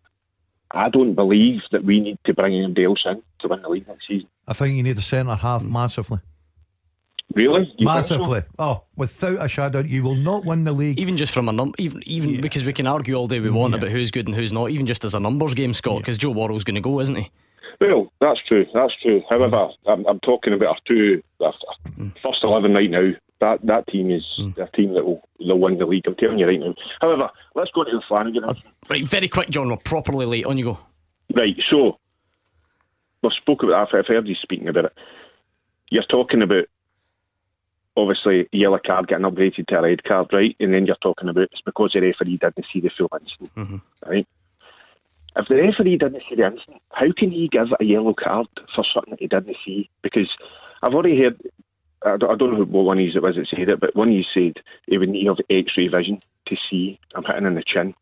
I 0.71 0.89
don't 0.89 1.15
believe 1.15 1.61
that 1.71 1.83
we 1.83 1.99
need 1.99 2.19
to 2.25 2.33
bring 2.33 2.55
anybody 2.55 2.85
else 2.85 3.03
in 3.05 3.21
to 3.41 3.47
win 3.47 3.61
the 3.61 3.69
league 3.69 3.87
next 3.87 4.07
season. 4.07 4.27
I 4.47 4.53
think 4.53 4.75
you 4.75 4.83
need 4.83 4.97
a 4.97 5.01
centre 5.01 5.35
half 5.35 5.61
hmm. 5.61 5.71
massively. 5.71 6.19
Really? 7.33 7.73
You 7.77 7.85
Massively. 7.85 8.41
So? 8.41 8.47
Oh, 8.59 8.83
without 8.95 9.43
a 9.43 9.47
shadow, 9.49 9.79
you 9.79 10.03
will 10.03 10.15
not 10.15 10.45
win 10.45 10.63
the 10.63 10.71
league. 10.71 10.99
Even 10.99 11.17
just 11.17 11.33
from 11.33 11.49
a 11.49 11.51
number, 11.51 11.75
even 11.79 12.01
even 12.05 12.29
yeah. 12.35 12.41
because 12.41 12.65
we 12.65 12.71
can 12.71 12.87
argue 12.87 13.15
all 13.15 13.27
day 13.27 13.39
we 13.39 13.49
want 13.49 13.73
yeah. 13.73 13.79
about 13.79 13.91
who's 13.91 14.11
good 14.11 14.27
and 14.27 14.35
who's 14.35 14.53
not. 14.53 14.69
Even 14.69 14.85
just 14.85 15.03
as 15.03 15.13
a 15.13 15.19
numbers 15.19 15.53
game, 15.53 15.73
Scott, 15.73 15.99
because 15.99 16.15
yeah. 16.17 16.21
Joe 16.21 16.31
Worrall's 16.31 16.63
going 16.63 16.75
to 16.75 16.81
go, 16.81 16.99
isn't 17.01 17.15
he? 17.15 17.31
Well, 17.81 18.11
that's 18.21 18.39
true. 18.47 18.65
That's 18.73 18.93
true. 19.01 19.21
However, 19.29 19.67
I'm, 19.85 20.05
I'm 20.05 20.19
talking 20.21 20.53
about 20.53 20.69
our 20.69 20.77
two 20.89 21.21
our 21.41 21.53
mm. 21.89 22.13
first 22.23 22.39
eleven 22.43 22.73
right 22.73 22.89
now. 22.89 23.11
That 23.41 23.59
that 23.63 23.87
team 23.87 24.11
is 24.11 24.23
mm. 24.39 24.57
a 24.57 24.69
team 24.71 24.93
that 24.93 25.05
will 25.05 25.27
will 25.39 25.59
win 25.59 25.77
the 25.77 25.85
league. 25.85 26.03
I'm 26.07 26.15
telling 26.15 26.39
you 26.39 26.47
right 26.47 26.59
now. 26.59 26.73
However, 27.01 27.29
let's 27.53 27.71
go 27.71 27.83
to 27.83 27.91
the 27.91 28.01
Flanagan. 28.07 28.45
Uh, 28.45 28.53
right, 28.89 29.05
very 29.05 29.27
quick, 29.27 29.49
John. 29.49 29.69
We're 29.69 29.77
properly 29.77 30.25
late. 30.25 30.45
On 30.45 30.57
you 30.57 30.65
go. 30.65 30.79
Right. 31.37 31.55
So 31.69 31.99
we've 33.21 33.33
spoken 33.33 33.69
about. 33.69 33.93
I've 33.93 34.05
heard 34.07 34.27
you 34.27 34.35
speaking 34.35 34.69
about 34.69 34.85
it. 34.85 34.93
You're 35.89 36.03
talking 36.03 36.41
about 36.41 36.65
obviously 37.97 38.47
yellow 38.51 38.79
card 38.85 39.07
getting 39.07 39.25
upgraded 39.25 39.67
to 39.67 39.77
a 39.77 39.81
red 39.81 40.03
card, 40.03 40.27
right? 40.33 40.55
And 40.59 40.73
then 40.73 40.85
you're 40.85 40.95
talking 41.01 41.29
about 41.29 41.49
it's 41.51 41.61
because 41.65 41.91
the 41.93 42.01
referee 42.01 42.37
didn't 42.37 42.65
see 42.71 42.81
the 42.81 42.91
full 42.97 43.09
incident, 43.13 43.55
mm-hmm. 43.55 44.09
right? 44.09 44.27
if 45.37 45.47
the 45.47 45.55
referee 45.55 45.97
didn't 45.97 46.23
see 46.29 46.35
the 46.35 46.45
incident, 46.45 46.81
how 46.91 47.11
can 47.17 47.31
he 47.31 47.47
give 47.47 47.67
a 47.79 47.83
yellow 47.83 48.13
card 48.13 48.47
for 48.73 48.85
something 48.93 49.11
that 49.11 49.19
he 49.19 49.27
didn't 49.27 49.57
see? 49.65 49.89
Because 50.01 50.29
I've 50.81 50.93
already 50.93 51.19
heard, 51.19 51.41
I 52.05 52.17
don't, 52.17 52.31
I 52.31 52.35
don't 52.35 52.53
know 52.53 52.65
what 52.65 52.85
one 52.85 52.99
of 52.99 53.05
it 53.05 53.21
was 53.21 53.35
that 53.35 53.47
said 53.49 53.69
it, 53.69 53.79
but 53.79 53.95
one 53.95 54.09
of 54.09 54.13
you 54.13 54.23
said 54.33 54.63
he 54.87 54.97
would 54.97 55.09
need 55.09 55.25
to 55.25 55.29
have 55.31 55.45
x-ray 55.49 55.87
vision 55.87 56.21
to 56.47 56.55
see 56.69 56.99
I'm 57.15 57.23
hitting 57.23 57.45
in 57.45 57.55
the 57.55 57.63
chin. 57.65 57.93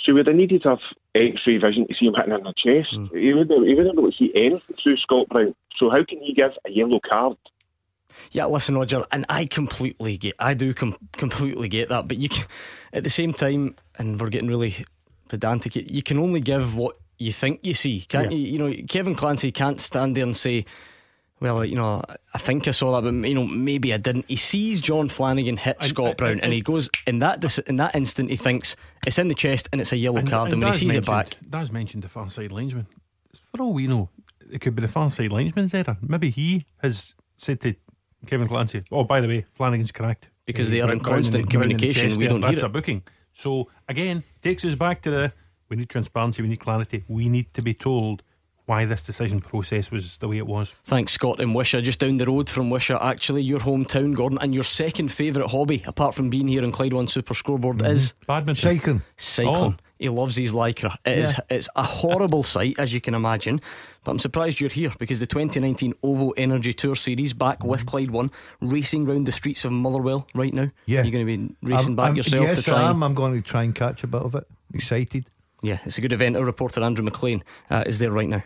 So 0.00 0.06
he 0.06 0.12
would 0.12 0.26
have 0.26 0.36
needed 0.36 0.62
to 0.62 0.70
have 0.70 0.78
x-ray 1.14 1.58
vision 1.58 1.86
to 1.86 1.94
see 1.94 2.06
him 2.06 2.14
hitting 2.16 2.34
in 2.34 2.42
the 2.42 2.54
chest. 2.56 2.94
Mm. 2.94 3.16
He 3.16 3.32
wouldn't, 3.32 3.68
he 3.68 3.74
wouldn't 3.74 3.96
be 3.96 4.00
able 4.00 4.10
to 4.10 4.16
see 4.16 4.32
anything 4.34 4.76
through 4.82 4.96
Scott 4.96 5.28
Brown. 5.28 5.54
So 5.76 5.88
how 5.90 6.04
can 6.04 6.20
he 6.20 6.34
give 6.34 6.52
a 6.66 6.70
yellow 6.70 7.00
card? 7.00 7.36
Yeah, 8.32 8.46
listen, 8.46 8.76
Roger, 8.76 9.04
and 9.12 9.24
I 9.28 9.46
completely 9.46 10.16
get, 10.16 10.36
I 10.38 10.54
do 10.54 10.74
com- 10.74 10.96
completely 11.12 11.68
get 11.68 11.88
that, 11.88 12.08
but 12.08 12.18
you 12.18 12.28
can, 12.28 12.46
at 12.92 13.04
the 13.04 13.10
same 13.10 13.32
time, 13.32 13.76
and 13.98 14.20
we're 14.20 14.28
getting 14.28 14.48
really 14.48 14.84
pedantic. 15.28 15.76
You 15.76 16.02
can 16.02 16.18
only 16.18 16.40
give 16.40 16.74
what 16.74 16.96
you 17.18 17.32
think 17.32 17.60
you 17.62 17.74
see, 17.74 18.00
can't 18.02 18.32
yeah. 18.32 18.38
you? 18.38 18.46
You 18.46 18.58
know, 18.58 18.74
Kevin 18.88 19.14
Clancy 19.14 19.52
can't 19.52 19.80
stand 19.80 20.16
there 20.16 20.24
and 20.24 20.36
say, 20.36 20.64
well, 21.40 21.64
you 21.64 21.74
know, 21.74 22.02
I 22.34 22.38
think 22.38 22.68
I 22.68 22.70
saw 22.70 23.00
that, 23.00 23.02
but 23.02 23.28
you 23.28 23.34
know, 23.34 23.46
maybe 23.46 23.94
I 23.94 23.96
didn't. 23.96 24.26
He 24.28 24.36
sees 24.36 24.80
Jon 24.80 25.08
Flanagan 25.08 25.56
hit 25.56 25.76
and, 25.80 25.88
Scott 25.88 26.18
Brown, 26.18 26.32
and, 26.32 26.44
and, 26.44 26.52
he 26.52 26.60
goes 26.60 26.90
in 27.06 27.20
that 27.20 27.58
in 27.66 27.76
that 27.76 27.94
instant. 27.94 28.30
He 28.30 28.36
thinks 28.36 28.76
it's 29.06 29.18
in 29.18 29.28
the 29.28 29.34
chest 29.34 29.68
and 29.72 29.80
it's 29.80 29.92
a 29.92 29.96
yellow 29.96 30.22
card, 30.22 30.52
and, 30.52 30.62
when 30.62 30.72
he 30.72 30.78
sees 30.78 30.94
it 30.94 31.06
back, 31.06 31.36
that's 31.48 31.72
mentioned 31.72 32.04
the 32.04 32.08
far 32.08 32.28
side 32.28 32.52
linesman. 32.52 32.86
For 33.34 33.62
all 33.62 33.72
we 33.72 33.86
know, 33.86 34.10
it 34.50 34.60
could 34.60 34.74
be 34.74 34.82
the 34.82 34.88
far 34.88 35.10
side 35.10 35.32
linesman's 35.32 35.72
error. 35.72 35.96
Maybe 36.02 36.30
he 36.30 36.66
has 36.82 37.14
said 37.36 37.60
to 37.62 37.74
Kevin 38.26 38.48
Clancy, 38.48 38.82
"Oh, 38.90 39.04
by 39.04 39.20
the 39.20 39.28
way, 39.28 39.46
Flanagan's 39.54 39.92
correct." 39.92 40.28
Because 40.46 40.70
they 40.70 40.80
are 40.80 40.90
in 40.92 41.00
constant 41.00 41.48
communication, 41.48 42.16
we 42.16 42.26
don't 42.26 42.42
hear 42.42 42.58
it. 42.58 42.62
a 42.62 42.68
booking. 42.68 43.02
So 43.32 43.68
again, 43.88 44.24
takes 44.42 44.64
us 44.64 44.74
back 44.74 45.02
to 45.02 45.10
the 45.10 45.32
we 45.68 45.76
need 45.76 45.88
transparency, 45.88 46.42
we 46.42 46.48
need 46.48 46.60
clarity, 46.60 47.04
we 47.08 47.28
need 47.28 47.54
to 47.54 47.62
be 47.62 47.72
told 47.72 48.22
why 48.66 48.84
this 48.84 49.02
decision 49.02 49.40
process 49.40 49.90
was 49.90 50.18
the 50.18 50.28
way 50.28 50.38
it 50.38 50.46
was. 50.46 50.74
Thanks, 50.84 51.12
Scott 51.12 51.40
in 51.40 51.54
Wishaw, 51.54 51.80
just 51.80 51.98
down 51.98 52.18
the 52.18 52.26
road 52.26 52.48
from 52.48 52.70
Wishaw, 52.70 52.98
actually, 53.00 53.42
your 53.42 53.60
hometown, 53.60 54.14
Gordon, 54.14 54.38
and 54.40 54.54
your 54.54 54.64
second 54.64 55.08
favourite 55.08 55.50
hobby, 55.50 55.82
apart 55.86 56.14
from 56.14 56.30
being 56.30 56.46
here 56.46 56.62
in 56.62 56.70
Clyde 56.70 56.92
One 56.92 57.08
Super 57.08 57.34
Scoreboard, 57.34 57.78
mm-hmm. 57.78 57.92
is 57.92 58.14
badminton. 58.26 58.78
Cycling. 58.78 59.02
Cycling. 59.16 59.76
Oh. 59.78 59.89
He 60.00 60.08
loves 60.08 60.34
his 60.34 60.52
lycra. 60.52 60.96
It 61.04 61.18
yeah. 61.18 61.22
is, 61.22 61.34
It's 61.50 61.68
a 61.76 61.82
horrible 61.82 62.42
sight, 62.42 62.78
as 62.78 62.94
you 62.94 63.02
can 63.02 63.14
imagine. 63.14 63.60
But 64.02 64.12
I'm 64.12 64.18
surprised 64.18 64.58
you're 64.58 64.70
here 64.70 64.92
because 64.98 65.20
the 65.20 65.26
2019 65.26 65.92
OVO 66.02 66.30
Energy 66.30 66.72
Tour 66.72 66.96
Series 66.96 67.34
back 67.34 67.62
with 67.62 67.84
Clyde 67.84 68.10
One, 68.10 68.30
racing 68.62 69.04
round 69.04 69.26
the 69.26 69.32
streets 69.32 69.66
of 69.66 69.72
Motherwell 69.72 70.26
right 70.34 70.54
now. 70.54 70.70
Yeah, 70.86 71.02
you're 71.02 71.12
going 71.12 71.26
to 71.26 71.36
be 71.36 71.54
racing 71.62 71.90
I'm, 71.90 71.96
back 71.96 72.08
I'm, 72.08 72.16
yourself 72.16 72.48
yes, 72.48 72.56
to 72.56 72.62
try. 72.62 72.82
I 72.82 72.90
am. 72.90 73.02
I'm 73.02 73.14
going 73.14 73.34
to 73.34 73.46
try 73.46 73.62
and 73.62 73.74
catch 73.74 74.02
a 74.02 74.06
bit 74.06 74.22
of 74.22 74.34
it. 74.34 74.46
Excited. 74.72 75.26
Yeah, 75.62 75.80
it's 75.84 75.98
a 75.98 76.00
good 76.00 76.14
event. 76.14 76.36
Our 76.36 76.44
reporter 76.44 76.82
Andrew 76.82 77.04
McLean 77.04 77.44
uh, 77.68 77.84
is 77.86 77.98
there 77.98 78.10
right 78.10 78.28
now. 78.28 78.42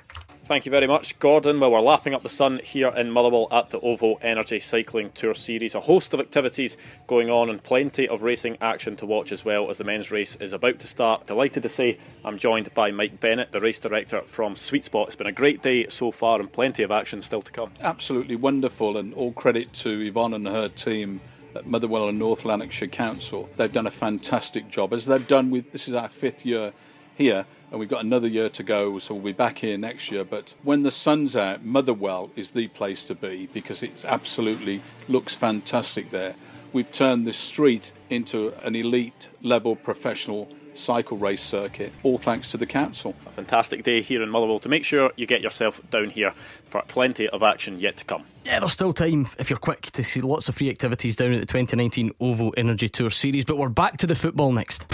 Thank 0.46 0.66
you 0.66 0.70
very 0.70 0.86
much, 0.86 1.18
Gordon. 1.20 1.58
Well, 1.58 1.72
we're 1.72 1.80
lapping 1.80 2.12
up 2.12 2.22
the 2.22 2.28
sun 2.28 2.60
here 2.62 2.88
in 2.88 3.10
Motherwell 3.10 3.48
at 3.50 3.70
the 3.70 3.80
OVO 3.80 4.16
Energy 4.16 4.60
Cycling 4.60 5.10
Tour 5.12 5.32
Series. 5.32 5.74
A 5.74 5.80
host 5.80 6.12
of 6.12 6.20
activities 6.20 6.76
going 7.06 7.30
on 7.30 7.48
and 7.48 7.62
plenty 7.62 8.06
of 8.06 8.22
racing 8.22 8.58
action 8.60 8.94
to 8.96 9.06
watch 9.06 9.32
as 9.32 9.42
well 9.42 9.70
as 9.70 9.78
the 9.78 9.84
men's 9.84 10.10
race 10.10 10.36
is 10.36 10.52
about 10.52 10.80
to 10.80 10.86
start. 10.86 11.26
Delighted 11.26 11.62
to 11.62 11.70
say 11.70 11.98
I'm 12.26 12.36
joined 12.36 12.74
by 12.74 12.90
Mike 12.90 13.20
Bennett, 13.20 13.52
the 13.52 13.60
race 13.62 13.80
director 13.80 14.20
from 14.26 14.54
Sweet 14.54 14.84
Spot. 14.84 15.06
It's 15.06 15.16
been 15.16 15.26
a 15.26 15.32
great 15.32 15.62
day 15.62 15.88
so 15.88 16.10
far 16.10 16.40
and 16.40 16.52
plenty 16.52 16.82
of 16.82 16.90
action 16.90 17.22
still 17.22 17.40
to 17.40 17.50
come. 17.50 17.72
Absolutely 17.80 18.36
wonderful, 18.36 18.98
and 18.98 19.14
all 19.14 19.32
credit 19.32 19.72
to 19.72 19.98
Yvonne 19.98 20.34
and 20.34 20.46
her 20.46 20.68
team 20.68 21.22
at 21.56 21.66
Motherwell 21.66 22.10
and 22.10 22.18
North 22.18 22.44
Lanarkshire 22.44 22.88
Council. 22.88 23.48
They've 23.56 23.72
done 23.72 23.86
a 23.86 23.90
fantastic 23.90 24.68
job, 24.68 24.92
as 24.92 25.06
they've 25.06 25.26
done 25.26 25.50
with 25.50 25.72
this 25.72 25.88
is 25.88 25.94
our 25.94 26.10
fifth 26.10 26.44
year 26.44 26.74
here 27.16 27.46
and 27.74 27.80
we've 27.80 27.88
got 27.88 28.04
another 28.04 28.28
year 28.28 28.48
to 28.48 28.62
go, 28.62 29.00
so 29.00 29.14
we'll 29.14 29.24
be 29.24 29.32
back 29.32 29.58
here 29.58 29.76
next 29.76 30.08
year. 30.08 30.22
But 30.22 30.54
when 30.62 30.84
the 30.84 30.92
sun's 30.92 31.34
out, 31.34 31.64
Motherwell 31.64 32.30
is 32.36 32.52
the 32.52 32.68
place 32.68 33.02
to 33.06 33.16
be 33.16 33.48
because 33.52 33.82
it 33.82 34.04
absolutely 34.04 34.80
looks 35.08 35.34
fantastic 35.34 36.12
there. 36.12 36.36
We've 36.72 36.90
turned 36.92 37.26
this 37.26 37.36
street 37.36 37.90
into 38.10 38.54
an 38.62 38.76
elite 38.76 39.28
level 39.42 39.74
professional 39.74 40.48
cycle 40.74 41.16
race 41.16 41.42
circuit, 41.42 41.92
all 42.04 42.16
thanks 42.16 42.52
to 42.52 42.56
the 42.58 42.66
council. 42.66 43.12
A 43.26 43.30
fantastic 43.30 43.82
day 43.82 44.02
here 44.02 44.22
in 44.22 44.30
Motherwell 44.30 44.60
to 44.60 44.68
make 44.68 44.84
sure 44.84 45.10
you 45.16 45.26
get 45.26 45.40
yourself 45.40 45.80
down 45.90 46.10
here 46.10 46.32
for 46.64 46.80
plenty 46.82 47.28
of 47.30 47.42
action 47.42 47.80
yet 47.80 47.96
to 47.96 48.04
come. 48.04 48.22
Yeah, 48.44 48.60
there's 48.60 48.72
still 48.72 48.92
time 48.92 49.26
if 49.40 49.50
you're 49.50 49.58
quick 49.58 49.82
to 49.82 50.04
see 50.04 50.20
lots 50.20 50.48
of 50.48 50.54
free 50.54 50.70
activities 50.70 51.16
down 51.16 51.32
at 51.32 51.40
the 51.40 51.46
2019 51.46 52.12
OVO 52.20 52.50
Energy 52.50 52.88
Tour 52.88 53.10
Series, 53.10 53.44
but 53.44 53.58
we're 53.58 53.68
back 53.68 53.96
to 53.96 54.06
the 54.06 54.14
football 54.14 54.52
next. 54.52 54.86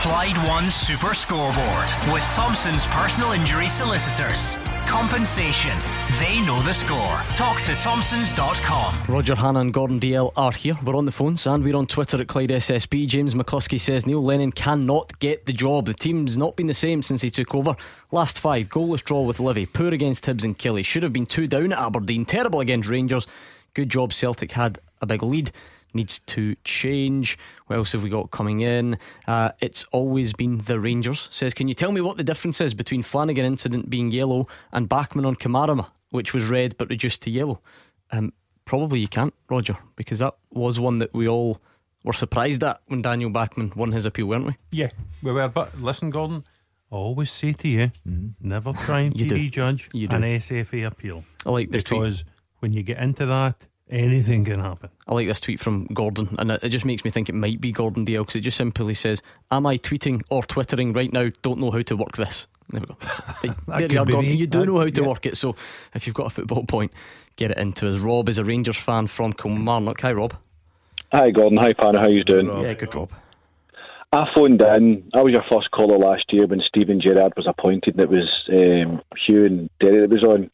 Clyde 0.00 0.38
One 0.48 0.70
Super 0.70 1.12
Scoreboard 1.12 1.86
with 2.10 2.22
Thompson's 2.30 2.86
personal 2.86 3.32
injury 3.32 3.68
solicitors. 3.68 4.56
Compensation. 4.86 5.76
They 6.18 6.40
know 6.46 6.58
the 6.62 6.72
score. 6.72 7.18
Talk 7.36 7.60
to 7.64 7.74
Thompsons.com. 7.74 8.94
Roger 9.14 9.34
Hannah 9.34 9.60
and 9.60 9.74
Gordon 9.74 10.00
Dalziel 10.00 10.32
are 10.38 10.52
here. 10.52 10.78
We're 10.86 10.96
on 10.96 11.04
the 11.04 11.12
phones 11.12 11.46
and 11.46 11.62
we're 11.62 11.76
on 11.76 11.86
Twitter 11.86 12.18
at 12.18 12.28
Clyde 12.28 12.48
SSB. 12.48 13.08
James 13.08 13.34
McCluskey 13.34 13.78
says 13.78 14.06
Neil 14.06 14.24
Lennon 14.24 14.52
cannot 14.52 15.18
get 15.18 15.44
the 15.44 15.52
job. 15.52 15.84
The 15.84 15.92
team's 15.92 16.38
not 16.38 16.56
been 16.56 16.66
the 16.66 16.72
same 16.72 17.02
since 17.02 17.20
he 17.20 17.28
took 17.28 17.54
over. 17.54 17.76
Last 18.10 18.38
five, 18.38 18.70
goalless 18.70 19.04
draw 19.04 19.20
with 19.20 19.36
Livi, 19.36 19.70
poor 19.70 19.92
against 19.92 20.24
Hibs 20.24 20.44
and 20.44 20.58
Killie. 20.58 20.82
Should 20.82 21.02
have 21.02 21.12
been 21.12 21.26
two 21.26 21.46
down 21.46 21.74
at 21.74 21.78
Aberdeen, 21.78 22.24
terrible 22.24 22.60
against 22.60 22.88
Rangers. 22.88 23.26
Good 23.74 23.90
job 23.90 24.14
Celtic 24.14 24.52
had 24.52 24.78
a 25.02 25.06
big 25.06 25.22
lead 25.22 25.52
needs 25.94 26.20
to 26.20 26.54
change. 26.64 27.38
What 27.66 27.76
else 27.76 27.92
have 27.92 28.02
we 28.02 28.10
got 28.10 28.30
coming 28.30 28.60
in? 28.60 28.98
Uh, 29.26 29.50
it's 29.60 29.84
always 29.92 30.32
been 30.32 30.58
the 30.58 30.80
Rangers. 30.80 31.28
Says, 31.30 31.54
can 31.54 31.68
you 31.68 31.74
tell 31.74 31.92
me 31.92 32.00
what 32.00 32.16
the 32.16 32.24
difference 32.24 32.60
is 32.60 32.74
between 32.74 33.02
Flanagan 33.02 33.44
incident 33.44 33.90
being 33.90 34.10
yellow 34.10 34.48
and 34.72 34.88
Bachmann 34.88 35.24
on 35.24 35.36
Kamara, 35.36 35.86
which 36.10 36.34
was 36.34 36.46
red 36.46 36.76
but 36.78 36.88
reduced 36.90 37.22
to 37.22 37.30
yellow? 37.30 37.60
Um, 38.10 38.32
probably 38.64 39.00
you 39.00 39.08
can't, 39.08 39.34
Roger, 39.48 39.76
because 39.96 40.18
that 40.20 40.34
was 40.50 40.78
one 40.78 40.98
that 40.98 41.12
we 41.12 41.28
all 41.28 41.60
were 42.04 42.12
surprised 42.12 42.62
at 42.62 42.80
when 42.86 43.02
Daniel 43.02 43.30
Bachmann 43.30 43.72
won 43.76 43.92
his 43.92 44.06
appeal, 44.06 44.26
weren't 44.26 44.46
we? 44.46 44.56
Yeah, 44.70 44.90
we 45.22 45.32
were. 45.32 45.48
But 45.48 45.78
listen, 45.80 46.10
Gordon. 46.10 46.44
I 46.92 46.96
always 46.96 47.30
say 47.30 47.52
to 47.52 47.68
you, 47.68 47.90
mm-hmm. 48.06 48.28
never 48.40 48.72
try 48.72 49.00
and 49.00 49.14
TV 49.16 49.50
judge 49.50 49.88
an 49.94 50.22
SFA 50.22 50.86
appeal. 50.86 51.24
I 51.46 51.50
like 51.50 51.70
this 51.70 51.84
because 51.84 52.22
tweet. 52.22 52.32
when 52.58 52.72
you 52.72 52.82
get 52.82 52.98
into 52.98 53.26
that, 53.26 53.64
Anything 53.90 54.44
can 54.44 54.60
happen. 54.60 54.88
I 55.08 55.14
like 55.14 55.26
this 55.26 55.40
tweet 55.40 55.58
from 55.58 55.86
Gordon, 55.86 56.36
and 56.38 56.52
it 56.52 56.68
just 56.68 56.84
makes 56.84 57.04
me 57.04 57.10
think 57.10 57.28
it 57.28 57.34
might 57.34 57.60
be 57.60 57.72
Gordon 57.72 58.06
Dalziel 58.06 58.20
because 58.20 58.36
it 58.36 58.42
just 58.42 58.56
simply 58.56 58.94
says, 58.94 59.20
Am 59.50 59.66
I 59.66 59.78
tweeting 59.78 60.22
or 60.30 60.44
twittering 60.44 60.92
right 60.92 61.12
now? 61.12 61.28
Don't 61.42 61.58
know 61.58 61.72
how 61.72 61.82
to 61.82 61.96
work 61.96 62.16
this. 62.16 62.46
There 62.70 62.80
we 62.80 62.86
go. 62.86 62.96
there 63.78 63.90
you 63.90 64.00
are, 64.00 64.06
Gordon. 64.06 64.36
You 64.36 64.46
do 64.46 64.64
know 64.64 64.78
how 64.78 64.88
to 64.88 65.02
yeah. 65.02 65.08
work 65.08 65.26
it, 65.26 65.36
so 65.36 65.56
if 65.92 66.06
you've 66.06 66.14
got 66.14 66.26
a 66.26 66.30
football 66.30 66.64
point, 66.64 66.92
get 67.34 67.50
it 67.50 67.58
into 67.58 67.88
us. 67.88 67.98
Rob 67.98 68.28
is 68.28 68.38
a 68.38 68.44
Rangers 68.44 68.76
fan 68.76 69.08
from 69.08 69.32
Kilmarnock. 69.32 70.00
Hi, 70.02 70.12
Rob. 70.12 70.34
Hi, 71.12 71.30
Gordon. 71.30 71.58
Hi, 71.58 71.72
Pan. 71.72 71.96
How 71.96 72.06
you 72.06 72.22
doing? 72.22 72.46
Yeah, 72.62 72.74
good, 72.74 72.94
Rob. 72.94 73.10
I 74.12 74.28
phoned 74.36 74.62
in. 74.62 75.10
I 75.14 75.22
was 75.22 75.32
your 75.32 75.44
first 75.50 75.70
caller 75.72 75.98
last 75.98 76.24
year 76.30 76.46
when 76.46 76.60
Steven 76.60 77.00
Gerrard 77.00 77.32
was 77.36 77.48
appointed, 77.48 77.98
and 77.98 78.00
it 78.00 78.08
was 78.08 78.28
um, 78.52 79.02
Hugh 79.26 79.44
and 79.46 79.70
Derry 79.80 80.00
that 80.00 80.10
was 80.10 80.22
on 80.22 80.48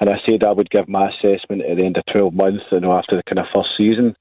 and 0.00 0.08
I 0.08 0.18
said 0.26 0.44
I 0.44 0.52
would 0.52 0.70
give 0.70 0.88
my 0.88 1.10
assessment 1.10 1.62
at 1.62 1.76
the 1.76 1.84
end 1.84 1.98
of 1.98 2.04
12 2.12 2.32
months, 2.32 2.64
you 2.72 2.80
know, 2.80 2.92
after 2.92 3.16
the 3.16 3.22
kind 3.22 3.38
of 3.38 3.52
first 3.54 3.70
season. 3.78 4.16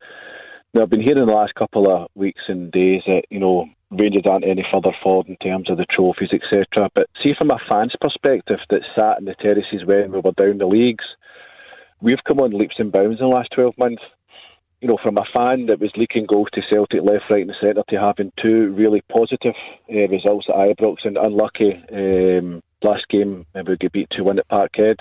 Now, 0.73 0.83
I've 0.83 0.89
been 0.89 1.01
hearing 1.01 1.25
the 1.25 1.33
last 1.33 1.55
couple 1.55 1.89
of 1.89 2.09
weeks 2.15 2.41
and 2.47 2.71
days 2.71 3.01
that, 3.07 3.23
you 3.29 3.39
know, 3.39 3.65
Rangers 3.89 4.29
aren't 4.29 4.45
any 4.45 4.63
further 4.71 4.95
forward 5.01 5.27
in 5.27 5.37
terms 5.37 5.69
of 5.69 5.77
the 5.77 5.85
trophies, 5.85 6.29
etc. 6.31 6.89
But 6.93 7.09
see, 7.23 7.33
from 7.39 7.49
a 7.49 7.57
fan's 7.67 7.95
perspective 7.99 8.59
that 8.69 8.83
sat 8.95 9.17
in 9.17 9.25
the 9.25 9.33
terraces 9.33 9.83
when 9.83 10.11
we 10.11 10.19
were 10.19 10.31
down 10.33 10.59
the 10.59 10.67
leagues, 10.67 11.05
we've 11.99 12.23
come 12.27 12.39
on 12.39 12.51
leaps 12.51 12.75
and 12.77 12.91
bounds 12.91 13.19
in 13.19 13.27
the 13.27 13.35
last 13.35 13.49
12 13.55 13.75
months. 13.79 14.03
You 14.81 14.89
know, 14.89 14.97
from 15.03 15.17
a 15.17 15.25
fan 15.35 15.65
that 15.65 15.79
was 15.79 15.91
leaking 15.97 16.27
goals 16.27 16.49
to 16.53 16.61
Celtic 16.71 17.01
left, 17.01 17.25
right, 17.31 17.41
and 17.41 17.55
centre 17.59 17.83
to 17.89 17.99
having 17.99 18.31
two 18.41 18.69
really 18.73 19.01
positive 19.11 19.55
uh, 19.91 20.07
results 20.07 20.47
at 20.49 20.77
Ibrox 20.77 20.97
and 21.03 21.17
unlucky 21.17 21.83
um, 21.91 22.61
last 22.83 23.07
game, 23.09 23.45
we 23.55 23.75
get 23.77 23.91
beat 23.91 24.09
2 24.11 24.23
1 24.23 24.39
at 24.39 24.47
Parkhead 24.47 24.99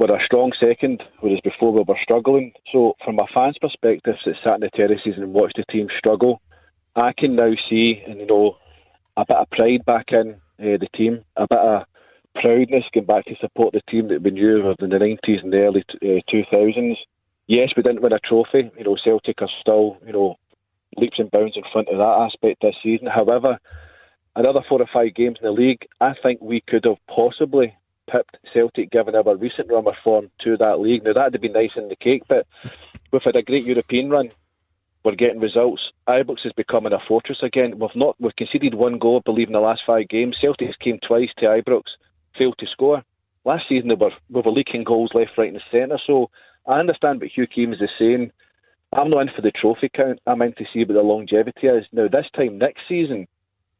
we're 0.00 0.16
a 0.16 0.24
strong 0.24 0.50
second, 0.62 1.02
whereas 1.20 1.40
before 1.44 1.72
we 1.72 1.84
were 1.86 1.98
struggling. 2.02 2.52
So, 2.72 2.94
from 3.04 3.18
a 3.18 3.26
fan's 3.34 3.58
perspective 3.60 4.14
that 4.24 4.34
sat 4.42 4.54
in 4.54 4.60
the 4.60 4.70
terraces 4.74 5.14
and 5.18 5.34
watched 5.34 5.56
the 5.56 5.64
team 5.70 5.88
struggle, 5.98 6.40
I 6.96 7.12
can 7.12 7.36
now 7.36 7.52
see, 7.68 8.02
and 8.06 8.18
you 8.18 8.26
know, 8.26 8.56
a 9.18 9.26
bit 9.28 9.36
of 9.36 9.50
pride 9.50 9.84
back 9.84 10.06
in 10.12 10.36
uh, 10.58 10.78
the 10.80 10.88
team, 10.96 11.22
a 11.36 11.46
bit 11.46 11.58
of 11.58 11.82
proudness 12.34 12.84
going 12.94 13.06
back 13.06 13.26
to 13.26 13.34
support 13.40 13.74
the 13.74 13.82
team 13.90 14.08
that 14.08 14.22
we 14.22 14.30
knew 14.30 14.70
in 14.70 14.88
the 14.88 14.96
90s 14.96 15.42
and 15.42 15.52
the 15.52 15.62
early 15.62 15.84
uh, 16.02 16.20
2000s. 16.32 16.96
Yes, 17.46 17.68
we 17.76 17.82
didn't 17.82 18.00
win 18.00 18.14
a 18.14 18.18
trophy. 18.20 18.70
You 18.78 18.84
know, 18.84 18.96
Celtic 19.04 19.42
are 19.42 19.48
still, 19.60 19.98
you 20.06 20.14
know, 20.14 20.36
leaps 20.96 21.18
and 21.18 21.30
bounds 21.30 21.56
in 21.56 21.64
front 21.72 21.88
of 21.88 21.98
that 21.98 22.26
aspect 22.26 22.62
this 22.62 22.76
season. 22.82 23.06
However, 23.06 23.58
another 24.34 24.60
four 24.66 24.80
or 24.80 24.88
five 24.90 25.14
games 25.14 25.38
in 25.42 25.46
the 25.46 25.52
league, 25.52 25.86
I 26.00 26.14
think 26.22 26.40
we 26.40 26.62
could 26.66 26.86
have 26.86 26.98
possibly 27.06 27.74
pipped 28.10 28.36
Celtic 28.52 28.90
given 28.90 29.14
our 29.14 29.36
recent 29.36 29.70
run 29.70 29.86
of 29.86 29.94
form 30.02 30.30
to 30.42 30.56
that 30.58 30.80
league. 30.80 31.04
Now, 31.04 31.12
that'd 31.12 31.34
have 31.34 31.42
been 31.42 31.52
nice 31.52 31.70
in 31.76 31.88
the 31.88 31.96
cake, 31.96 32.22
but 32.28 32.46
we've 33.12 33.22
had 33.24 33.36
a 33.36 33.42
great 33.42 33.64
European 33.64 34.10
run. 34.10 34.30
We're 35.04 35.14
getting 35.14 35.40
results. 35.40 35.80
Ibrox 36.08 36.44
is 36.44 36.52
becoming 36.52 36.92
a 36.92 36.98
fortress 37.08 37.38
again. 37.42 37.78
We've 37.78 37.96
not 37.96 38.16
we've 38.20 38.36
conceded 38.36 38.74
one 38.74 38.98
goal, 38.98 39.18
I 39.18 39.22
believe, 39.24 39.46
in 39.46 39.54
the 39.54 39.60
last 39.60 39.82
five 39.86 40.08
games. 40.08 40.36
Celtics 40.42 40.78
came 40.78 40.98
twice 40.98 41.30
to 41.38 41.46
Ibrox, 41.46 41.84
failed 42.38 42.56
to 42.58 42.66
score. 42.66 43.02
Last 43.46 43.64
season 43.68 43.88
they 43.88 43.94
were 43.94 44.12
we 44.28 44.42
were 44.42 44.52
leaking 44.52 44.84
goals 44.84 45.12
left, 45.14 45.38
right, 45.38 45.52
and 45.52 45.62
centre. 45.70 45.98
So 46.06 46.30
I 46.66 46.78
understand 46.78 47.20
what 47.20 47.30
Hugh 47.30 47.46
Keevins 47.46 47.82
is 47.82 47.88
saying. 47.98 48.30
I'm 48.92 49.08
not 49.08 49.22
in 49.22 49.30
for 49.34 49.40
the 49.40 49.52
trophy 49.52 49.88
count. 49.88 50.18
I'm 50.26 50.42
in 50.42 50.52
to 50.54 50.64
see 50.72 50.80
what 50.80 50.94
the 50.94 51.02
longevity 51.02 51.68
is. 51.68 51.86
Now 51.92 52.08
this 52.08 52.26
time 52.36 52.58
next 52.58 52.82
season, 52.86 53.26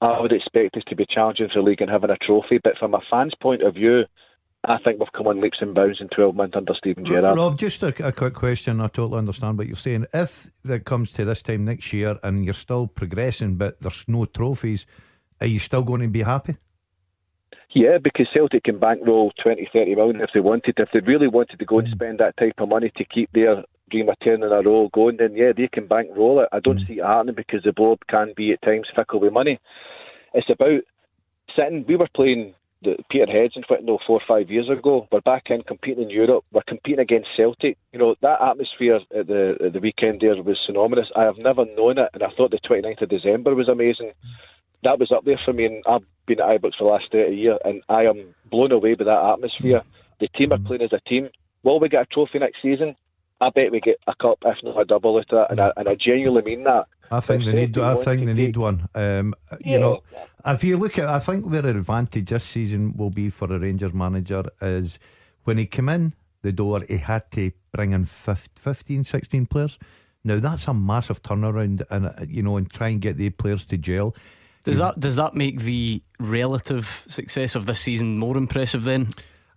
I 0.00 0.20
would 0.20 0.32
expect 0.32 0.76
us 0.76 0.82
to 0.88 0.96
be 0.96 1.06
challenging 1.08 1.48
for 1.52 1.62
the 1.62 1.68
league 1.68 1.82
and 1.82 1.90
having 1.90 2.10
a 2.10 2.16
trophy. 2.16 2.58
But 2.62 2.78
from 2.78 2.94
a 2.94 3.00
fan's 3.10 3.34
point 3.40 3.62
of 3.62 3.74
view, 3.74 4.04
I 4.64 4.78
think 4.78 4.98
we've 4.98 5.12
come 5.12 5.26
on 5.26 5.40
leaps 5.40 5.58
and 5.60 5.74
bounds 5.74 6.00
in 6.00 6.08
12 6.08 6.34
months 6.34 6.56
under 6.56 6.74
Steven 6.74 7.04
Gerrard. 7.04 7.36
Rob, 7.36 7.58
just 7.58 7.82
a, 7.82 8.06
a, 8.06 8.12
quick 8.12 8.34
question. 8.34 8.80
I 8.80 8.88
totally 8.88 9.18
understand 9.18 9.58
what 9.58 9.66
you're 9.66 9.76
saying. 9.76 10.06
If 10.12 10.50
it 10.68 10.84
comes 10.84 11.12
to 11.12 11.24
this 11.24 11.42
time 11.42 11.64
next 11.64 11.92
year 11.92 12.18
and 12.22 12.44
you're 12.44 12.54
still 12.54 12.86
progressing, 12.86 13.56
but 13.56 13.80
there's 13.80 14.06
no 14.06 14.26
trophies, 14.26 14.84
are 15.40 15.46
you 15.46 15.58
still 15.58 15.82
going 15.82 16.02
to 16.02 16.08
be 16.08 16.22
happy? 16.22 16.56
Yeah, 17.72 17.98
because 18.02 18.26
Celtic 18.36 18.64
can 18.64 18.78
bankroll 18.78 19.32
20, 19.42 19.68
30 19.72 19.94
million 19.94 20.20
if 20.20 20.30
they 20.34 20.40
wanted. 20.40 20.74
If 20.76 20.88
they 20.92 21.00
really 21.00 21.28
wanted 21.28 21.58
to 21.58 21.64
go 21.64 21.78
and 21.78 21.88
mm. 21.88 21.92
spend 21.92 22.18
that 22.18 22.36
type 22.36 22.54
of 22.58 22.68
money 22.68 22.90
to 22.96 23.04
keep 23.04 23.30
their 23.32 23.64
dream 23.90 24.08
of 24.08 24.18
10 24.20 24.42
in 24.42 24.52
a 24.52 24.62
row 24.62 24.88
going, 24.92 25.16
then 25.18 25.34
yeah, 25.34 25.52
they 25.56 25.68
can 25.68 25.86
bankroll 25.86 26.40
it. 26.40 26.48
I 26.52 26.60
don't 26.60 26.78
mm. 26.78 26.86
see 26.86 26.94
it 26.94 27.04
happening 27.04 27.34
because 27.34 27.62
the 27.62 27.72
board 27.72 27.98
can 28.08 28.32
be 28.36 28.52
at 28.52 28.62
times 28.62 28.88
fickle 28.96 29.20
with 29.20 29.32
money. 29.32 29.58
It's 30.32 30.50
about 30.50 30.82
sitting. 31.56 31.84
We 31.86 31.96
were 31.96 32.08
playing 32.14 32.54
the 32.82 32.96
Peterheads 33.10 33.56
in 33.56 33.62
no 33.84 33.98
four 34.06 34.20
or 34.20 34.26
five 34.26 34.50
years 34.50 34.68
ago. 34.68 35.06
We're 35.12 35.20
back 35.20 35.50
in 35.50 35.62
competing 35.62 36.04
in 36.04 36.10
Europe. 36.10 36.44
We're 36.52 36.62
competing 36.66 37.00
against 37.00 37.28
Celtic. 37.36 37.76
You 37.92 37.98
know 37.98 38.14
that 38.22 38.40
atmosphere 38.40 39.00
at 39.16 39.26
the 39.26 39.56
at 39.66 39.72
the 39.72 39.80
weekend 39.80 40.20
there 40.20 40.42
was 40.42 40.58
synonymous. 40.66 41.10
I 41.14 41.24
have 41.24 41.38
never 41.38 41.64
known 41.76 41.98
it, 41.98 42.10
and 42.14 42.22
I 42.22 42.30
thought 42.36 42.50
the 42.50 42.58
29th 42.58 43.02
of 43.02 43.08
December 43.10 43.54
was 43.54 43.68
amazing. 43.68 44.12
That 44.82 44.98
was 44.98 45.12
up 45.12 45.24
there 45.24 45.40
for 45.44 45.52
me, 45.52 45.66
and 45.66 45.84
I've 45.86 46.06
been 46.26 46.40
at 46.40 46.46
Ibrox 46.46 46.76
for 46.78 46.84
the 46.84 46.90
last 46.90 47.12
30 47.12 47.36
years, 47.36 47.58
and 47.64 47.82
I 47.88 48.04
am 48.04 48.34
blown 48.50 48.72
away 48.72 48.94
by 48.94 49.04
that 49.04 49.32
atmosphere. 49.34 49.82
The 50.20 50.28
team 50.28 50.52
are 50.52 50.58
playing 50.58 50.82
as 50.82 50.92
a 50.92 51.00
team. 51.00 51.28
Will 51.62 51.80
we 51.80 51.90
get 51.90 52.02
a 52.02 52.06
trophy 52.06 52.38
next 52.38 52.62
season? 52.62 52.96
I 53.40 53.50
bet 53.50 53.72
we 53.72 53.80
get 53.80 53.98
a 54.06 54.14
cup, 54.14 54.38
if 54.44 54.58
not 54.62 54.80
a 54.80 54.84
double, 54.84 55.18
at 55.18 55.28
that, 55.30 55.50
and 55.50 55.60
I, 55.60 55.72
and 55.76 55.88
I 55.88 55.94
genuinely 55.94 56.42
mean 56.42 56.64
that. 56.64 56.86
I 57.10 57.20
think 57.20 57.44
they 57.44 57.52
need. 57.52 57.76
I 57.78 57.96
think 57.96 58.26
they 58.26 58.34
need 58.34 58.56
one. 58.56 58.88
Um, 58.94 59.34
yeah. 59.60 59.72
You 59.72 59.78
know, 59.80 60.02
if 60.46 60.62
you 60.62 60.76
look 60.76 60.98
at, 60.98 61.08
I 61.08 61.18
think 61.18 61.50
their 61.50 61.66
advantage 61.66 62.30
this 62.30 62.44
season 62.44 62.96
will 62.96 63.10
be 63.10 63.30
for 63.30 63.52
a 63.52 63.58
Rangers 63.58 63.92
manager 63.92 64.44
is 64.60 64.98
when 65.44 65.58
he 65.58 65.66
came 65.66 65.88
in 65.88 66.14
the 66.42 66.52
door, 66.52 66.80
he 66.86 66.98
had 66.98 67.30
to 67.32 67.50
bring 67.72 67.92
in 67.92 68.04
15, 68.04 69.04
16 69.04 69.46
players. 69.46 69.78
Now 70.22 70.38
that's 70.38 70.68
a 70.68 70.74
massive 70.74 71.22
turnaround, 71.22 71.82
and 71.90 72.06
uh, 72.06 72.12
you 72.28 72.42
know, 72.42 72.56
and 72.56 72.70
try 72.70 72.88
and 72.88 73.00
get 73.00 73.16
the 73.16 73.30
players 73.30 73.64
to 73.66 73.78
gel. 73.78 74.14
Does 74.64 74.78
that 74.78 75.00
does 75.00 75.16
that 75.16 75.34
make 75.34 75.60
the 75.60 76.02
relative 76.18 77.04
success 77.08 77.54
of 77.54 77.64
this 77.64 77.80
season 77.80 78.18
more 78.18 78.36
impressive 78.36 78.84
then? 78.84 79.08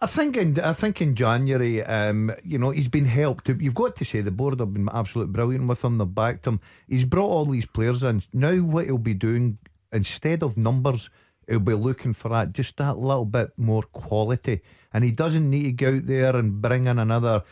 I 0.03 0.05
think 0.05 0.35
in 0.35 0.59
I 0.59 0.73
think 0.73 1.01
in 1.01 1.15
January, 1.15 1.81
um, 1.81 2.29
you 2.43 2.57
know, 2.57 2.71
he's 2.71 2.89
been 2.89 3.05
helped. 3.05 3.47
You've 3.47 3.73
got 3.73 3.95
to 3.95 4.03
say 4.03 4.19
the 4.19 4.31
board 4.31 4.59
have 4.59 4.73
been 4.73 4.89
absolutely 4.91 5.31
brilliant 5.31 5.65
with 5.65 5.81
him. 5.81 5.97
They've 5.97 6.13
backed 6.13 6.45
him. 6.45 6.59
He's 6.89 7.05
brought 7.05 7.29
all 7.29 7.45
these 7.45 7.65
players 7.65 8.03
in. 8.03 8.21
Now, 8.33 8.57
what 8.57 8.83
he'll 8.83 8.97
be 8.97 9.13
doing 9.13 9.59
instead 9.93 10.43
of 10.43 10.57
numbers, 10.57 11.09
he'll 11.47 11.61
be 11.61 11.73
looking 11.73 12.11
for 12.11 12.27
that 12.29 12.51
just 12.51 12.75
that 12.77 12.97
little 12.97 13.23
bit 13.23 13.53
more 13.55 13.83
quality. 13.83 14.59
And 14.91 15.05
he 15.05 15.11
doesn't 15.11 15.49
need 15.49 15.63
to 15.63 15.71
go 15.71 15.95
out 15.95 16.05
there 16.05 16.35
and 16.35 16.61
bring 16.61 16.87
in 16.87 16.99
another. 16.99 17.43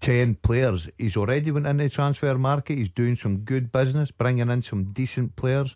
10 0.00 0.34
players. 0.34 0.90
He's 0.98 1.16
already 1.16 1.50
went 1.50 1.66
into 1.66 1.84
the 1.84 1.88
transfer 1.88 2.36
market. 2.36 2.76
He's 2.76 2.90
doing 2.90 3.16
some 3.16 3.38
good 3.38 3.72
business, 3.72 4.10
bringing 4.10 4.50
in 4.50 4.60
some 4.60 4.92
decent 4.92 5.36
players. 5.36 5.74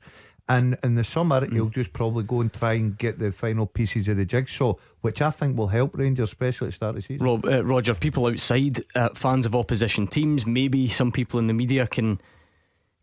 And 0.51 0.76
in 0.82 0.96
the 0.96 1.05
summer, 1.05 1.46
mm. 1.46 1.53
he'll 1.53 1.68
just 1.68 1.92
probably 1.92 2.24
go 2.24 2.40
and 2.40 2.53
try 2.53 2.72
and 2.72 2.98
get 2.98 3.20
the 3.20 3.30
final 3.30 3.66
pieces 3.66 4.09
of 4.09 4.16
the 4.16 4.24
jigsaw, 4.24 4.74
which 5.01 5.22
I 5.22 5.30
think 5.30 5.57
will 5.57 5.68
help 5.68 5.96
Rangers, 5.96 6.30
especially 6.30 6.66
at 6.66 6.70
the 6.70 6.74
start 6.74 6.90
of 6.90 6.96
the 6.96 7.03
season. 7.03 7.24
Rob, 7.24 7.46
uh, 7.46 7.64
Roger, 7.64 7.94
people 7.94 8.26
outside, 8.26 8.82
uh, 8.96 9.11
fans 9.14 9.46
of 9.46 9.55
opposition 9.55 10.09
teams, 10.09 10.44
maybe 10.44 10.88
some 10.88 11.12
people 11.12 11.38
in 11.38 11.46
the 11.46 11.55
media 11.55 11.86
can. 11.86 12.20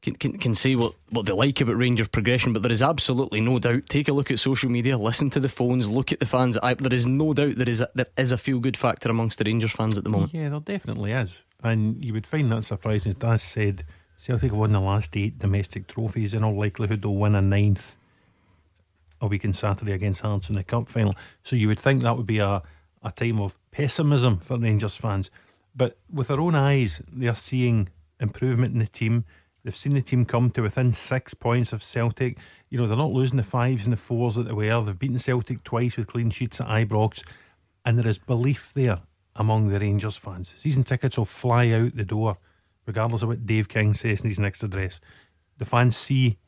Can, 0.03 0.15
can, 0.15 0.37
can 0.37 0.53
say 0.53 0.75
what, 0.75 0.93
what 1.09 1.25
they 1.25 1.33
like 1.33 1.59
about 1.59 1.75
Rangers 1.75 2.07
progression, 2.07 2.53
but 2.53 2.61
there 2.61 2.71
is 2.71 2.83
absolutely 2.83 3.41
no 3.41 3.57
doubt. 3.57 3.87
Take 3.87 4.07
a 4.07 4.13
look 4.13 4.29
at 4.29 4.37
social 4.37 4.69
media, 4.69 4.95
listen 4.95 5.31
to 5.31 5.39
the 5.39 5.49
phones, 5.49 5.89
look 5.89 6.11
at 6.11 6.19
the 6.19 6.25
fans. 6.27 6.55
I, 6.61 6.75
there 6.75 6.93
is 6.93 7.07
no 7.07 7.33
doubt 7.33 7.55
there 7.55 7.67
is 7.67 7.81
a, 7.81 7.89
there 7.95 8.05
is 8.15 8.31
a 8.31 8.37
feel 8.37 8.59
good 8.59 8.77
factor 8.77 9.09
amongst 9.09 9.39
the 9.39 9.45
Rangers 9.45 9.71
fans 9.71 9.97
at 9.97 10.03
the 10.03 10.11
moment. 10.11 10.35
Yeah, 10.35 10.49
there 10.49 10.59
definitely 10.59 11.13
is, 11.13 11.41
and 11.63 12.05
you 12.05 12.13
would 12.13 12.27
find 12.27 12.51
that 12.51 12.63
surprising. 12.63 13.09
As 13.09 13.15
Daz 13.15 13.41
said, 13.41 13.85
Celtic 14.17 14.51
have 14.51 14.59
won 14.59 14.71
the 14.71 14.81
last 14.81 15.15
eight 15.15 15.39
domestic 15.39 15.87
trophies. 15.87 16.33
In 16.33 16.43
all 16.43 16.57
likelihood, 16.57 17.01
they'll 17.01 17.15
win 17.15 17.35
a 17.35 17.41
ninth 17.41 17.95
a 19.21 19.27
week 19.27 19.45
on 19.45 19.53
Saturday 19.53 19.93
against 19.93 20.21
Hearts 20.21 20.49
in 20.49 20.55
the 20.55 20.63
cup 20.63 20.87
final. 20.87 21.15
So 21.43 21.55
you 21.55 21.67
would 21.67 21.79
think 21.79 22.03
that 22.03 22.17
would 22.17 22.25
be 22.25 22.39
a, 22.39 22.61
a 23.03 23.11
time 23.11 23.39
of 23.39 23.57
pessimism 23.71 24.39
for 24.39 24.57
Rangers 24.57 24.95
fans. 24.95 25.29
But 25.75 25.97
with 26.11 26.27
their 26.27 26.39
own 26.39 26.55
eyes, 26.55 27.01
they 27.11 27.27
are 27.27 27.35
seeing 27.35 27.89
improvement 28.19 28.73
in 28.73 28.79
the 28.79 28.87
team. 28.87 29.25
They've 29.63 29.75
seen 29.75 29.93
the 29.93 30.01
team 30.01 30.25
come 30.25 30.49
to 30.51 30.61
within 30.61 30.93
six 30.93 31.33
points 31.33 31.73
of 31.73 31.83
Celtic. 31.83 32.37
You 32.69 32.79
know, 32.79 32.87
they're 32.87 32.97
not 32.97 33.11
losing 33.11 33.37
the 33.37 33.43
fives 33.43 33.83
and 33.83 33.93
the 33.93 33.97
fours 33.97 34.35
that 34.35 34.43
they 34.43 34.53
were. 34.53 34.81
They've 34.81 34.97
beaten 34.97 35.19
Celtic 35.19 35.63
twice 35.63 35.97
with 35.97 36.07
clean 36.07 36.29
sheets 36.29 36.61
at 36.61 36.67
Ibrox. 36.67 37.23
And 37.85 37.97
there 37.97 38.07
is 38.07 38.17
belief 38.17 38.73
there 38.73 39.01
among 39.35 39.69
the 39.69 39.79
Rangers 39.79 40.17
fans. 40.17 40.53
Season 40.57 40.83
tickets 40.83 41.17
will 41.17 41.25
fly 41.25 41.69
out 41.69 41.95
the 41.95 42.03
door 42.03 42.37
regardless 42.87 43.21
of 43.21 43.27
what 43.29 43.45
Dave 43.45 43.69
King 43.69 43.93
says 43.93 44.21
in 44.21 44.29
his 44.29 44.39
next 44.39 44.63
address. 44.63 44.99
The 45.59 45.65
fans 45.65 45.95
see 45.95 46.39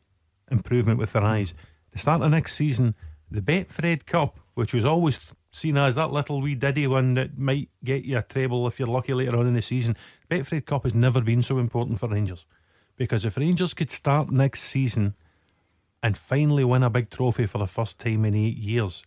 improvement 0.49 0.97
with 0.97 1.13
their 1.13 1.23
eyes. 1.23 1.53
The 1.91 1.99
start 1.99 2.21
of 2.23 2.31
next 2.31 2.55
season, 2.55 2.95
the 3.29 3.41
Betfred 3.41 4.07
Cup, 4.07 4.39
which 4.55 4.73
was 4.73 4.85
always 4.85 5.19
seen 5.51 5.77
as 5.77 5.95
that 5.95 6.11
little 6.11 6.41
wee 6.41 6.55
diddy 6.55 6.87
one 6.87 7.15
that 7.15 7.37
might 7.37 7.69
get 7.83 8.05
you 8.05 8.17
a 8.17 8.21
treble 8.21 8.67
if 8.67 8.79
you're 8.79 8.87
lucky 8.87 9.13
later 9.13 9.37
on 9.37 9.47
in 9.47 9.53
the 9.53 9.61
season, 9.61 9.95
Betfred 10.29 10.65
Cup 10.65 10.83
has 10.83 10.95
never 10.95 11.21
been 11.21 11.43
so 11.43 11.59
important 11.59 11.99
for 11.99 12.09
Rangers. 12.09 12.45
Because 12.95 13.25
if 13.25 13.37
Rangers 13.37 13.73
could 13.73 13.91
start 13.91 14.31
next 14.31 14.61
season 14.61 15.15
and 16.01 16.17
finally 16.17 16.63
win 16.63 16.83
a 16.83 16.89
big 16.89 17.09
trophy 17.09 17.45
for 17.45 17.57
the 17.57 17.67
first 17.67 17.99
time 17.99 18.25
in 18.25 18.35
eight 18.35 18.57
years, 18.57 19.03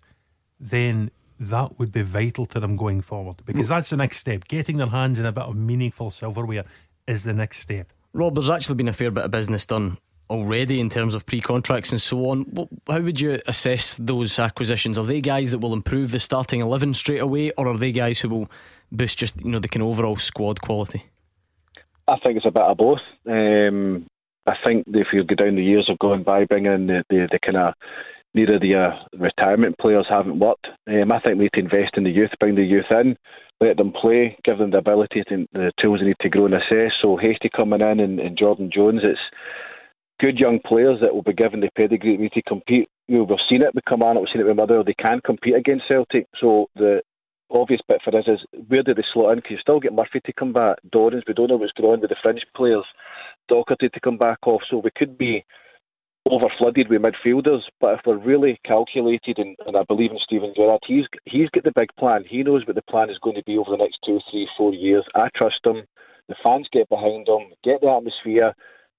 then 0.58 1.10
that 1.38 1.78
would 1.78 1.92
be 1.92 2.02
vital 2.02 2.46
to 2.46 2.60
them 2.60 2.76
going 2.76 3.00
forward. 3.00 3.42
Because 3.44 3.68
that's 3.68 3.90
the 3.90 3.96
next 3.96 4.18
step. 4.18 4.46
Getting 4.48 4.76
their 4.76 4.88
hands 4.88 5.18
in 5.18 5.26
a 5.26 5.32
bit 5.32 5.44
of 5.44 5.56
meaningful 5.56 6.10
silverware 6.10 6.64
is 7.06 7.24
the 7.24 7.32
next 7.32 7.58
step. 7.58 7.92
Rob, 8.12 8.34
there's 8.34 8.50
actually 8.50 8.76
been 8.76 8.88
a 8.88 8.92
fair 8.92 9.10
bit 9.10 9.24
of 9.24 9.30
business 9.30 9.66
done 9.66 9.98
already 10.28 10.80
in 10.80 10.88
terms 10.88 11.14
of 11.14 11.26
pre 11.26 11.40
contracts 11.40 11.92
and 11.92 12.00
so 12.00 12.30
on. 12.30 12.68
How 12.86 13.00
would 13.00 13.20
you 13.20 13.40
assess 13.46 13.96
those 14.00 14.38
acquisitions? 14.38 14.98
Are 14.98 15.04
they 15.04 15.20
guys 15.20 15.50
that 15.50 15.58
will 15.58 15.72
improve 15.72 16.10
the 16.10 16.20
starting 16.20 16.60
11 16.60 16.94
straight 16.94 17.20
away, 17.20 17.50
or 17.52 17.68
are 17.68 17.76
they 17.76 17.92
guys 17.92 18.20
who 18.20 18.28
will 18.28 18.50
boost 18.90 19.18
just 19.18 19.42
you 19.42 19.50
know 19.50 19.58
the 19.58 19.68
kind 19.68 19.82
of 19.82 19.88
overall 19.88 20.16
squad 20.16 20.60
quality? 20.60 21.04
I 22.08 22.18
think 22.18 22.36
it's 22.36 22.46
a 22.46 22.50
bit 22.50 22.62
of 22.62 22.76
both. 22.76 23.00
Um, 23.26 24.06
I 24.46 24.54
think 24.66 24.84
if 24.88 25.08
you 25.12 25.24
go 25.24 25.36
down 25.36 25.54
the 25.54 25.62
years 25.62 25.88
of 25.88 25.98
going 25.98 26.24
by, 26.24 26.44
bringing 26.44 26.72
in 26.72 26.86
the, 26.88 27.04
the, 27.08 27.28
the 27.30 27.38
kind 27.38 27.68
of 27.68 27.74
neither 28.34 28.58
the 28.58 28.76
uh, 28.76 29.18
retirement 29.18 29.76
players 29.78 30.06
haven't 30.10 30.38
worked. 30.38 30.66
Um, 30.86 31.12
I 31.12 31.20
think 31.20 31.38
we 31.38 31.44
need 31.44 31.52
to 31.54 31.60
invest 31.60 31.96
in 31.96 32.04
the 32.04 32.10
youth, 32.10 32.30
bring 32.40 32.54
the 32.54 32.62
youth 32.62 32.90
in 32.90 33.16
let 33.62 33.76
them 33.76 33.92
play, 33.92 34.36
give 34.44 34.58
them 34.58 34.72
the 34.72 34.78
ability 34.78 35.22
and 35.30 35.48
the 35.52 35.70
tools 35.80 36.00
they 36.00 36.06
need 36.06 36.16
to 36.20 36.28
grow 36.28 36.46
and 36.46 36.54
assess. 36.54 36.92
So 37.00 37.16
Hastie 37.16 37.50
coming 37.56 37.80
in 37.80 38.00
and, 38.00 38.18
and 38.18 38.36
Jordan 38.36 38.70
Jones, 38.74 39.00
it's 39.04 39.20
good 40.20 40.38
young 40.38 40.58
players 40.66 40.98
that 41.00 41.14
will 41.14 41.22
be 41.22 41.32
given 41.32 41.60
the 41.60 41.70
pedigree 41.76 42.16
need 42.16 42.32
to 42.32 42.42
compete. 42.42 42.88
You 43.06 43.18
know, 43.18 43.24
we've 43.24 43.38
seen 43.48 43.62
it 43.62 43.74
with 43.74 43.84
Kilmarnock, 43.84 44.22
we've 44.22 44.32
seen 44.32 44.42
it 44.42 44.48
with 44.48 44.58
Mother. 44.58 44.82
They 44.84 44.94
can 44.94 45.20
compete 45.24 45.54
against 45.54 45.84
Celtic. 45.88 46.26
So 46.40 46.66
the 46.74 47.02
obvious 47.50 47.80
bit 47.86 48.00
for 48.02 48.16
us 48.16 48.24
is 48.26 48.40
where 48.66 48.82
do 48.82 48.94
they 48.94 49.04
slot 49.12 49.32
in? 49.32 49.36
Because 49.36 49.50
you 49.52 49.58
still 49.58 49.80
get 49.80 49.92
Murphy 49.92 50.20
to 50.24 50.32
come 50.32 50.52
back, 50.52 50.78
Dorrans, 50.92 51.22
we 51.28 51.34
don't 51.34 51.48
know 51.48 51.56
what's 51.56 51.72
going 51.72 51.94
on 51.94 52.00
with 52.00 52.10
the 52.10 52.16
fringe 52.20 52.44
players, 52.56 52.84
Docherty 53.50 53.92
to 53.92 54.00
come 54.00 54.18
back 54.18 54.38
off. 54.44 54.62
So 54.68 54.78
we 54.78 54.90
could 54.96 55.16
be 55.16 55.44
over 56.30 56.46
flooded 56.58 56.88
with 56.88 57.02
midfielders. 57.02 57.62
But 57.80 57.94
if 57.94 58.00
we're 58.06 58.16
really 58.16 58.60
calculated, 58.64 59.38
and, 59.38 59.56
and 59.66 59.76
I 59.76 59.82
believe 59.84 60.10
in 60.10 60.18
Steven 60.22 60.52
Gerrard, 60.56 60.80
he's 60.86 61.06
he's 61.24 61.50
got 61.50 61.64
the 61.64 61.72
big 61.74 61.90
plan. 61.98 62.24
He 62.28 62.42
knows 62.42 62.66
what 62.66 62.76
the 62.76 62.82
plan 62.82 63.10
is 63.10 63.18
going 63.22 63.36
to 63.36 63.44
be 63.44 63.58
over 63.58 63.70
the 63.70 63.76
next 63.76 63.98
two, 64.04 64.20
three, 64.30 64.48
four 64.56 64.72
years. 64.72 65.04
I 65.14 65.28
trust 65.36 65.60
him. 65.64 65.82
The 66.28 66.36
fans 66.42 66.68
get 66.72 66.88
behind 66.88 67.28
him, 67.28 67.52
get 67.64 67.80
the 67.80 67.88
atmosphere 67.90 68.54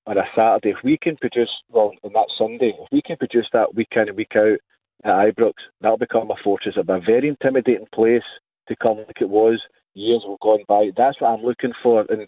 on 0.06 0.18
a 0.18 0.24
Saturday. 0.36 0.72
If 0.72 0.84
we 0.84 0.98
can 0.98 1.16
produce, 1.18 1.50
well, 1.70 1.94
on 2.04 2.14
that 2.14 2.28
Sunday, 2.38 2.74
if 2.78 2.88
we 2.92 3.02
can 3.02 3.18
produce 3.18 3.48
that 3.54 3.74
week 3.74 3.88
in 3.94 4.10
and 4.10 4.18
week 4.18 4.36
out 4.36 4.60
at 5.06 5.28
Ibrox, 5.28 5.54
that'll 5.82 5.98
become 5.98 6.32
a 6.32 6.36
fortress. 6.44 6.76
It'll 6.78 6.84
be 6.84 7.02
a 7.02 7.06
very 7.06 7.30
intimidating 7.30 7.88
place 7.94 8.24
to 8.68 8.76
come 8.76 8.98
like 8.98 9.22
it 9.22 9.30
was 9.30 9.62
years 9.94 10.24
have 10.28 10.40
gone 10.40 10.64
by. 10.68 10.90
That's 10.96 11.20
what 11.22 11.30
I'm 11.30 11.46
looking 11.46 11.74
for. 11.82 12.06
And, 12.10 12.28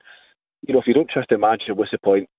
you 0.68 0.74
know, 0.74 0.80
if 0.80 0.88
you 0.88 0.94
don't 0.94 1.10
trust 1.10 1.30
the 1.30 1.38
manager, 1.38 1.74
what's 1.74 1.92
the 1.92 1.98
point? 1.98 2.30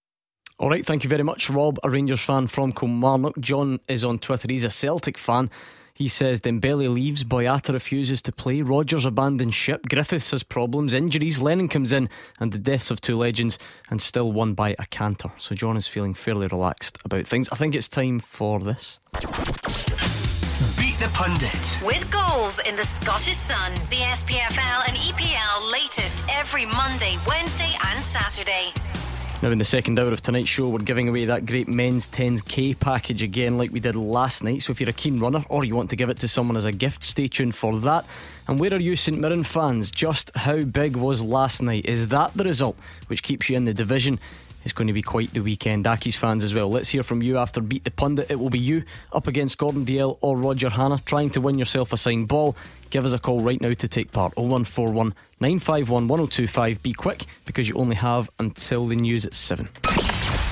All 0.59 0.71
right, 0.71 0.87
thank 0.87 1.05
you 1.05 1.11
very 1.11 1.23
much, 1.23 1.51
Rob, 1.51 1.79
a 1.85 1.91
Rangers 1.91 2.23
fan 2.23 2.47
from 2.47 2.73
Kilmarnock. 2.73 3.39
John 3.41 3.79
is 3.89 4.05
on 4.05 4.19
Twitter. 4.19 4.49
He's 4.49 4.65
a 4.65 4.71
Celtic 4.71 5.19
fan. 5.19 5.51
He 5.93 6.09
says 6.09 6.41
Dembele 6.41 6.93
leaves, 6.93 7.25
Boyata 7.25 7.75
refuses 7.75 8.23
to 8.23 8.33
play, 8.33 8.63
Rodgers 8.63 9.05
abandons 9.05 9.55
ship, 9.55 9.87
Griffiths 9.89 10.31
has 10.31 10.43
problems, 10.43 10.93
injuries, 10.93 11.41
Lennon 11.41 11.69
comes 11.69 11.93
in, 11.93 12.09
and 12.39 12.53
the 12.53 12.59
deaths 12.59 12.91
of 12.91 13.01
two 13.01 13.17
legends, 13.17 13.59
and 13.91 14.01
still 14.01 14.33
won 14.33 14.55
by 14.55 14.77
a 14.79 14.87
canter. 14.87 15.31
So 15.39 15.55
John 15.55 15.77
is 15.77 15.87
feeling 15.87 16.13
fairly 16.15 16.47
relaxed 16.49 16.99
about 17.05 17.27
things. 17.27 17.49
I 17.51 17.57
think 17.57 17.75
it's 17.75 17.89
time 17.89 18.19
for 18.19 18.61
this. 18.61 18.99
Beat 20.79 20.99
the 20.99 21.11
Pundit. 21.13 21.79
With 21.85 22.11
goals 22.11 22.61
in 22.61 22.77
the 22.77 22.85
Scottish 22.85 23.37
Sun, 23.37 23.73
the 23.91 23.97
SPFL 23.97 24.89
and 24.89 24.97
EPL 24.97 25.73
latest 25.73 26.25
every 26.33 26.65
Monday, 26.67 27.17
Wednesday, 27.27 27.75
and 27.89 28.03
Saturday. 28.03 28.73
Now, 29.47 29.53
in 29.53 29.59
the 29.59 29.65
second 29.65 29.97
hour 29.97 30.09
of 30.09 30.21
tonight's 30.23 30.49
show, 30.49 30.69
we're 30.69 30.81
giving 30.81 31.09
away 31.09 31.27
that 31.27 31.47
great 31.47 31.69
men's 31.69 32.09
10k 32.09 32.81
package 32.81 33.23
again, 33.23 33.57
like 33.57 33.71
we 33.71 33.79
did 33.79 33.95
last 33.95 34.43
night. 34.43 34.65
So, 34.65 34.73
if 34.73 34.81
you're 34.81 34.91
a 34.91 34.93
keen 34.93 35.21
runner 35.21 35.45
or 35.49 35.65
you 35.65 35.77
want 35.77 35.89
to 35.91 35.95
give 35.95 36.11
it 36.11 36.19
to 36.19 36.27
someone 36.27 36.57
as 36.57 36.65
a 36.65 36.73
gift, 36.73 37.05
stay 37.05 37.29
tuned 37.29 37.55
for 37.55 37.79
that. 37.79 38.05
And 38.49 38.59
where 38.59 38.75
are 38.75 38.81
you, 38.81 38.97
St 38.97 39.17
Mirren 39.17 39.45
fans? 39.45 39.93
Just 39.93 40.33
how 40.35 40.63
big 40.63 40.97
was 40.97 41.23
last 41.23 41.63
night? 41.63 41.85
Is 41.87 42.09
that 42.09 42.35
the 42.35 42.43
result 42.43 42.77
which 43.07 43.23
keeps 43.23 43.49
you 43.49 43.57
in 43.57 43.67
the 43.67 43.73
division? 43.73 44.19
It's 44.65 44.73
going 44.73 44.89
to 44.89 44.93
be 44.93 45.01
quite 45.01 45.33
the 45.33 45.43
weekend. 45.43 45.85
Accies 45.85 46.17
fans 46.17 46.43
as 46.43 46.53
well. 46.53 46.69
Let's 46.69 46.89
hear 46.89 47.05
from 47.05 47.23
you 47.23 47.39
after 47.39 47.61
Beat 47.61 47.85
the 47.85 47.93
Pundit. 47.93 48.29
It 48.29 48.41
will 48.41 48.51
be 48.51 48.59
you 48.59 48.83
up 49.13 49.29
against 49.29 49.59
Gordon 49.59 49.85
Dalziel 49.85 50.19
or 50.23 50.37
Roger 50.37 50.71
Hannah 50.71 51.01
trying 51.07 51.31
to 51.31 51.41
win 51.41 51.57
yourself 51.57 51.93
a 51.93 51.97
signed 51.97 52.27
ball. 52.27 52.57
Give 52.91 53.05
us 53.05 53.13
a 53.13 53.19
call 53.19 53.41
right 53.41 53.61
now 53.61 53.73
to 53.73 53.89
take 53.89 54.13
part 54.13 54.37
0141 54.37 55.15
951 55.41 56.09
1025. 56.09 56.83
Be 56.83 56.93
quick 56.93 57.25
because 57.45 57.69
you 57.69 57.75
only 57.77 57.97
have 57.97 58.31
until 58.39 58.87
the 58.87 58.97
news 58.97 59.27
at 59.27 59.35
7. 59.35 59.69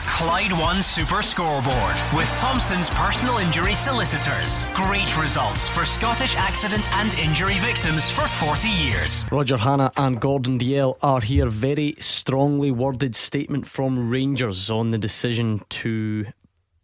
Clyde 0.07 0.53
One 0.53 0.81
Super 0.81 1.23
Scoreboard 1.23 1.97
with 2.15 2.29
Thompson's 2.37 2.89
personal 2.91 3.39
injury 3.39 3.75
solicitors. 3.75 4.65
Great 4.73 5.19
results 5.19 5.69
for 5.69 5.85
Scottish 5.85 6.37
accident 6.37 6.89
and 6.95 7.13
injury 7.17 7.59
victims 7.59 8.11
for 8.11 8.27
40 8.27 8.69
years. 8.69 9.27
Roger 9.33 9.57
Hannah 9.57 9.91
and 9.97 10.21
Gordon 10.21 10.59
Dalziel 10.59 10.97
are 11.03 11.21
here. 11.21 11.49
Very 11.49 11.97
strongly 11.99 12.71
worded 12.71 13.17
statement 13.17 13.67
from 13.67 14.09
Rangers 14.09 14.71
on 14.71 14.93
the 14.93 14.99
decision 14.99 15.61
to 15.71 16.27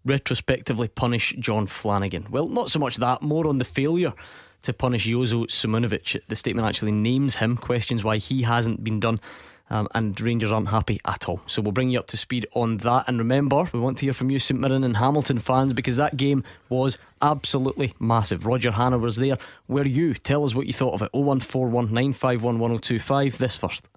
retrospectively 0.04 0.88
punish 0.88 1.32
Jon 1.38 1.66
Flanagan. 1.66 2.26
Well, 2.30 2.48
not 2.48 2.70
so 2.70 2.80
much 2.80 2.96
that, 2.96 3.22
more 3.22 3.46
on 3.46 3.58
the 3.58 3.64
failure 3.64 4.12
to 4.62 4.72
punish 4.72 5.06
Jozo 5.06 5.46
Simunovic. 5.46 6.20
The 6.28 6.36
statement 6.36 6.66
actually 6.66 6.92
names 6.92 7.36
him, 7.36 7.56
questions 7.56 8.04
why 8.04 8.18
he 8.18 8.42
hasn't 8.42 8.82
been 8.84 9.00
done. 9.00 9.20
Um, 9.72 9.86
and 9.94 10.20
Rangers 10.20 10.50
aren't 10.50 10.68
happy 10.68 11.00
at 11.04 11.28
all. 11.28 11.40
So 11.46 11.62
we'll 11.62 11.70
bring 11.70 11.90
you 11.90 12.00
up 12.00 12.08
to 12.08 12.16
speed 12.16 12.46
on 12.54 12.78
that. 12.78 13.06
And 13.06 13.18
remember, 13.18 13.70
we 13.72 13.78
want 13.78 13.98
to 13.98 14.06
hear 14.06 14.12
from 14.12 14.28
you, 14.28 14.40
St 14.40 14.60
Mirren 14.60 14.82
and 14.82 14.96
Hamilton 14.96 15.38
fans, 15.38 15.72
because 15.72 15.96
that 15.96 16.16
game 16.16 16.42
was 16.68 16.98
absolutely 17.22 17.94
massive. 18.00 18.46
Roger 18.46 18.72
Hannah 18.72 18.98
was 18.98 19.16
there. 19.16 19.38
Were 19.68 19.86
you? 19.86 20.14
Tell 20.14 20.44
us 20.44 20.56
what 20.56 20.66
you 20.66 20.72
thought 20.72 20.94
of 20.94 21.02
it. 21.02 21.10
0141 21.12 21.84
951 21.86 22.58
1025. 22.58 23.38
This 23.38 23.56
first. 23.56 23.88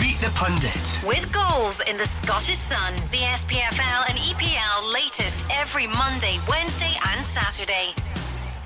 Beat 0.00 0.18
the 0.20 0.32
Pundit. 0.34 1.00
With 1.06 1.30
goals 1.30 1.82
in 1.82 1.98
the 1.98 2.06
Scottish 2.06 2.56
Sun, 2.56 2.94
the 3.10 3.18
SPFL 3.18 4.08
and 4.08 4.18
EPL 4.18 4.94
latest 4.94 5.44
every 5.52 5.88
Monday, 5.88 6.38
Wednesday, 6.48 6.94
and 7.10 7.22
Saturday. 7.22 7.92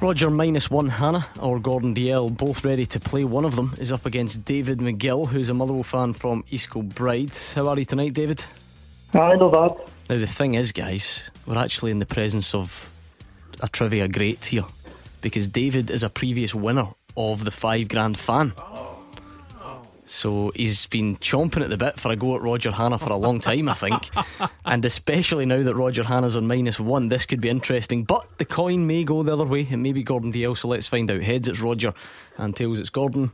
Roger 0.01 0.31
minus 0.31 0.71
one 0.71 0.89
Hannah 0.89 1.27
or 1.41 1.59
Gordon 1.59 1.93
Dalziel, 1.93 2.37
both 2.37 2.65
ready 2.65 2.87
to 2.87 3.01
play. 3.01 3.25
One 3.25 3.45
of 3.45 3.57
them 3.57 3.75
is 3.79 3.91
up 3.91 4.07
against 4.07 4.45
David 4.45 4.79
McGill, 4.79 5.27
who's 5.27 5.49
a 5.49 5.55
Motherwell 5.55 5.83
fan 5.83 6.13
from 6.13 6.45
East 6.51 6.71
Kilbride. 6.71 7.37
How 7.55 7.67
are 7.67 7.79
you 7.79 7.85
tonight, 7.85 8.13
David? 8.15 8.45
I 9.13 9.35
know 9.35 9.51
that. 9.51 9.91
Now, 10.09 10.19
the 10.19 10.27
thing 10.29 10.55
is, 10.55 10.71
guys, 10.71 11.29
we're 11.47 11.59
actually 11.59 11.91
in 11.91 11.99
the 11.99 12.07
presence 12.07 12.55
of 12.55 12.93
a 13.61 13.69
trivia 13.69 14.07
great 14.07 14.47
here 14.47 14.67
because 15.21 15.49
David 15.49 15.91
is 15.91 16.05
a 16.05 16.09
previous 16.09 16.55
winner 16.55 16.87
of 17.17 17.45
the 17.45 17.51
five 17.51 17.89
grand 17.89 18.17
fan. 18.17 18.53
So 20.09 20.53
he's 20.55 20.87
been 20.87 21.19
chomping 21.19 21.63
at 21.63 21.69
the 21.69 21.77
bit 21.77 22.01
for 22.01 22.11
a 22.11 22.17
go 22.17 22.35
at 22.35 22.41
Roger 22.41 22.71
Hannah 22.71 22.99
for 22.99 23.13
a 23.13 23.17
long 23.17 23.41
time, 23.41 23.69
I 23.69 23.75
think. 23.75 24.09
and 24.65 24.83
especially 24.85 25.45
now 25.45 25.63
that 25.63 25.77
Roger 25.77 26.03
Hannah's 26.03 26.35
on 26.35 26.47
minus 26.47 26.81
one, 26.81 27.11
this 27.11 27.27
could 27.27 27.43
be 27.43 27.51
interesting. 27.51 28.05
But 28.05 28.39
the 28.39 28.47
coin 28.47 28.87
may 28.87 29.05
go 29.05 29.23
the 29.23 29.35
other 29.35 29.45
way. 29.45 29.69
It 29.71 29.77
may 29.77 29.93
be 29.93 30.03
Gordon 30.03 30.33
Dalziel, 30.33 30.57
so 30.57 30.69
let's 30.69 30.87
find 30.87 31.11
out. 31.11 31.23
Heads, 31.23 31.47
it's 31.47 31.61
Roger, 31.61 31.93
and 32.39 32.57
tails, 32.57 32.79
it's 32.79 32.89
Gordon. 32.89 33.33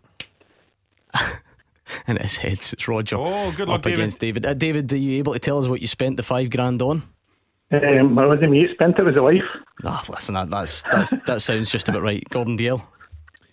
and 2.09 2.19
it's 2.19 2.39
heads, 2.39 2.73
it's 2.73 2.89
Roger. 2.89 3.17
Oh, 3.19 3.53
good 3.53 3.69
luck, 3.69 3.81
up 3.81 3.87
against 3.87 4.19
David. 4.19 4.45
Uh, 4.45 4.55
David, 4.55 4.93
are 4.93 4.97
you 4.97 5.19
able 5.19 5.35
to 5.35 5.39
tell 5.39 5.59
us 5.59 5.69
what 5.69 5.81
you 5.81 5.87
spent 5.87 6.17
the 6.17 6.25
five 6.25 6.51
grand 6.51 6.83
on? 6.83 7.05
Um, 7.71 8.19
it 8.19 8.27
wasn't 8.27 8.51
me, 8.51 8.67
spent 8.73 8.99
it 8.99 9.05
was 9.05 9.15
a 9.17 9.23
wife. 9.23 9.45
Ah, 9.85 10.05
listen, 10.09 10.35
that, 10.35 10.51
that's, 10.51 10.83
that's, 10.83 11.13
that 11.27 11.41
sounds 11.41 11.71
just 11.71 11.89
about 11.89 12.03
right. 12.03 12.29
Gordon 12.31 12.59
Dalziel. 12.59 12.85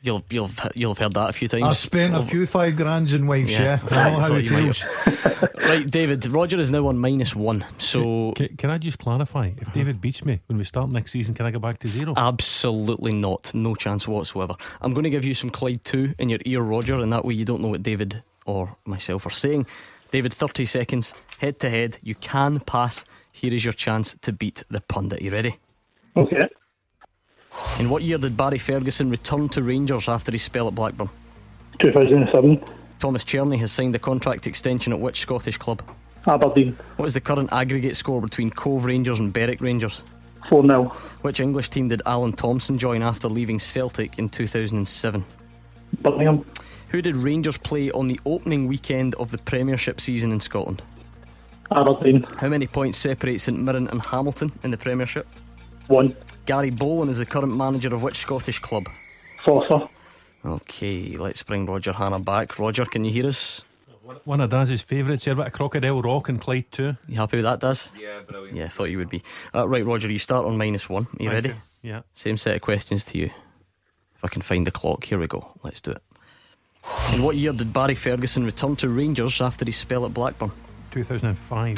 You'll 0.04 0.24
you'll 0.32 0.50
you'll 0.74 0.92
have 0.92 0.98
heard 0.98 1.14
that 1.14 1.30
a 1.30 1.34
few 1.34 1.48
times. 1.48 1.64
I've 1.64 1.78
spent 1.78 2.16
a 2.16 2.24
few 2.24 2.48
five 2.48 2.76
grands 2.76 3.14
in 3.14 3.28
wives, 3.28 3.52
yeah. 3.52 3.80
I 3.92 4.10
know 4.10 4.20
how 4.20 4.34
it 4.34 4.48
feels. 4.48 4.84
right, 5.58 5.88
David. 5.88 6.26
Roger 6.28 6.60
is 6.60 6.72
now 6.72 6.88
on 6.88 6.98
minus 6.98 7.36
one. 7.36 7.64
So 7.78 8.32
can, 8.32 8.56
can, 8.58 8.70
I 8.72 8.80
just 8.80 8.98
clarify? 8.98 9.52
If 9.58 9.68
uh-huh. 9.68 9.72
David 9.76 10.02
beats 10.02 10.26
me 10.26 10.42
when 10.48 10.58
we 10.58 10.64
start 10.64 10.90
next 10.90 11.12
season, 11.12 11.36
can 11.36 11.46
I 11.46 11.52
go 11.52 11.60
back 11.60 11.78
to 11.80 11.88
zero? 11.88 12.16
Absolutely 12.18 13.14
not. 13.14 13.54
No 13.54 13.76
chance 13.76 14.08
whatsoever. 14.08 14.56
I'm 14.82 14.94
going 14.94 15.04
to 15.04 15.12
give 15.12 15.24
you 15.24 15.36
some 15.36 15.52
Clyde 15.52 15.86
two 15.86 16.16
in 16.18 16.30
your 16.30 16.40
ear, 16.46 16.62
Roger, 16.62 16.96
and 16.96 17.14
that 17.14 17.24
way 17.24 17.36
you 17.36 17.46
don't 17.46 17.62
know 17.62 17.68
what 17.68 17.84
David 17.84 18.24
or 18.46 18.76
myself 18.86 19.28
are 19.28 19.32
saying. 19.32 19.68
David, 20.10 20.34
30 20.34 20.66
seconds, 20.66 21.14
head 21.38 21.60
to 21.60 21.70
head. 21.70 22.00
You 22.02 22.16
can 22.16 22.60
pass. 22.60 23.06
Here 23.32 23.54
is 23.54 23.64
your 23.64 23.74
chance 23.74 24.16
to 24.22 24.34
beat 24.34 24.64
the 24.70 24.82
pundit. 24.82 25.22
You 25.22 25.32
ready? 25.32 25.58
Okay. 26.18 26.50
In 27.80 27.90
what 27.90 28.04
year 28.04 28.18
did 28.18 28.38
Barry 28.38 28.58
Ferguson 28.58 29.10
return 29.10 29.50
to 29.50 29.64
Rangers 29.64 30.08
after 30.08 30.32
his 30.32 30.44
spell 30.44 30.68
at 30.68 30.76
Blackburn? 30.76 31.10
2007. 31.80 32.64
Thomas 33.00 33.24
Cerny 33.24 33.58
has 33.58 33.72
signed 33.72 33.96
a 33.96 34.00
contract 34.00 34.46
extension 34.46 34.94
at 34.94 35.00
which 35.00 35.22
Scottish 35.22 35.58
club? 35.58 35.82
Aberdeen. 36.28 36.78
What 36.98 37.08
is 37.08 37.16
the 37.16 37.22
current 37.22 37.52
aggregate 37.52 37.96
score 37.96 38.22
between 38.22 38.52
Cove 38.52 38.86
Rangers 38.86 39.20
and 39.20 39.34
Berwick 39.34 39.62
Rangers? 39.62 40.04
4 40.50 40.64
0. 40.64 40.84
Which 41.22 41.40
English 41.40 41.70
team 41.70 41.88
did 41.88 42.02
Alan 42.06 42.34
Thompson 42.34 42.78
join 42.78 43.02
after 43.02 43.28
leaving 43.28 43.58
Celtic 43.58 44.20
in 44.20 44.30
2007? 44.30 45.26
Birmingham. 46.02 46.46
Who 46.90 47.02
did 47.02 47.16
Rangers 47.16 47.58
play 47.58 47.90
on 47.92 48.08
the 48.08 48.20
opening 48.26 48.68
weekend 48.68 49.16
of 49.16 49.32
the 49.32 49.38
Premiership 49.40 50.00
season 50.00 50.32
in 50.32 50.40
Scotland? 50.40 50.84
Aberdeen. 51.72 52.24
How 52.38 52.50
many 52.50 52.68
points 52.68 52.98
separate 52.98 53.40
St 53.40 53.58
Mirren 53.58 53.88
and 53.88 54.02
Hamilton 54.02 54.52
in 54.64 54.72
the 54.72 54.78
Premiership? 54.78 55.26
One. 55.88 56.16
Gary 56.46 56.72
Bollan 56.72 57.10
is 57.10 57.18
the 57.20 57.26
current 57.26 57.56
manager 57.56 57.94
of 57.94 58.02
which 58.02 58.18
Scottish 58.18 58.60
club? 58.60 58.88
Forfar. 59.46 59.90
Okay, 60.44 61.18
let's 61.18 61.44
bring 61.44 61.66
Roger 61.66 61.94
Hannah 61.94 62.20
back. 62.20 62.58
Roger, 62.58 62.86
can 62.86 63.06
you 63.06 63.12
hear 63.12 63.28
us? 63.28 63.62
One 64.26 64.42
of 64.42 64.50
Daz's 64.50 64.82
favourites 64.82 65.26
here, 65.26 65.34
a 65.34 65.38
bit 65.38 65.46
of 65.48 65.54
Crocodile 65.54 66.02
Rock 66.02 66.28
and 66.30 66.42
Clyde 66.42 66.72
too. 66.72 66.98
You 67.08 67.16
happy 67.18 67.38
with 67.38 67.46
that, 67.46 67.60
Daz? 67.60 67.92
Yeah, 67.98 68.20
brilliant. 68.28 68.58
Yeah, 68.58 68.68
thought 68.68 68.86
you 68.90 68.98
would 68.98 69.10
be. 69.10 69.22
Uh, 69.54 69.68
right, 69.68 69.86
Roger, 69.86 70.12
you 70.12 70.18
start 70.18 70.46
on 70.46 70.58
minus 70.58 70.90
one. 70.90 71.04
Are 71.04 71.24
you 71.24 71.30
Thank 71.30 71.46
ready? 71.46 71.50
you. 71.50 71.56
Yeah. 71.90 72.02
Same 72.14 72.38
set 72.38 72.56
of 72.56 72.62
questions 72.62 73.06
to 73.06 73.18
you. 73.18 73.26
If 73.26 74.26
I 74.26 74.28
can 74.28 74.42
find 74.42 74.66
the 74.68 74.72
clock, 74.72 75.04
here 75.06 75.18
we 75.20 75.28
go. 75.28 75.52
Let's 75.64 75.82
do 75.82 75.92
it. 75.92 76.02
In 77.14 77.22
what 77.24 77.36
year 77.38 77.54
did 77.54 77.72
Barry 77.74 77.96
Ferguson 77.96 78.44
return 78.46 78.76
to 78.78 78.90
Rangers 78.90 79.40
after 79.40 79.66
his 79.66 79.76
spell 79.78 80.06
at 80.06 80.14
Blackburn? 80.14 80.52
2005. 80.92 81.78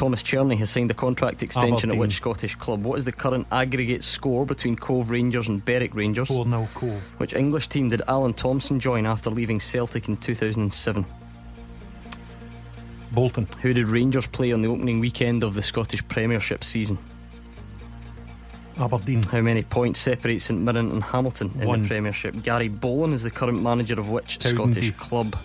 Thomas 0.00 0.22
Cerny 0.22 0.56
has 0.56 0.70
signed 0.70 0.90
a 0.90 0.94
contract 0.94 1.42
extension 1.42 1.90
Aberdeen. 1.90 1.90
at 1.90 1.98
which 1.98 2.14
Scottish 2.14 2.54
club? 2.54 2.86
What 2.86 2.96
is 2.96 3.04
the 3.04 3.12
current 3.12 3.46
aggregate 3.52 4.02
score 4.02 4.46
between 4.46 4.74
Cove 4.74 5.10
Rangers 5.10 5.48
and 5.48 5.62
Berwick 5.62 5.94
Rangers? 5.94 6.28
4 6.28 6.46
0 6.46 6.68
Cove. 6.72 7.14
Which 7.18 7.34
English 7.34 7.66
team 7.66 7.90
did 7.90 8.00
Alan 8.08 8.32
Thompson 8.32 8.80
join 8.80 9.04
after 9.04 9.28
leaving 9.28 9.60
Celtic 9.60 10.08
in 10.08 10.16
2007? 10.16 11.04
Bolton. 13.12 13.46
Who 13.60 13.74
did 13.74 13.88
Rangers 13.88 14.26
play 14.26 14.52
on 14.52 14.62
the 14.62 14.68
opening 14.68 15.00
weekend 15.00 15.42
of 15.42 15.52
the 15.52 15.62
Scottish 15.62 16.02
Premiership 16.08 16.64
season? 16.64 16.96
Aberdeen. 18.78 19.22
How 19.24 19.42
many 19.42 19.64
points 19.64 20.00
separate 20.00 20.40
St 20.40 20.58
Mirren 20.58 20.90
and 20.92 21.02
Hamilton 21.02 21.52
in 21.60 21.68
One. 21.68 21.82
the 21.82 21.88
Premiership? 21.88 22.42
Gary 22.42 22.70
Bollan 22.70 23.12
is 23.12 23.22
the 23.22 23.30
current 23.30 23.60
manager 23.60 24.00
of 24.00 24.08
which. 24.08 24.42
Scottish 24.42 24.92
club? 24.92 25.36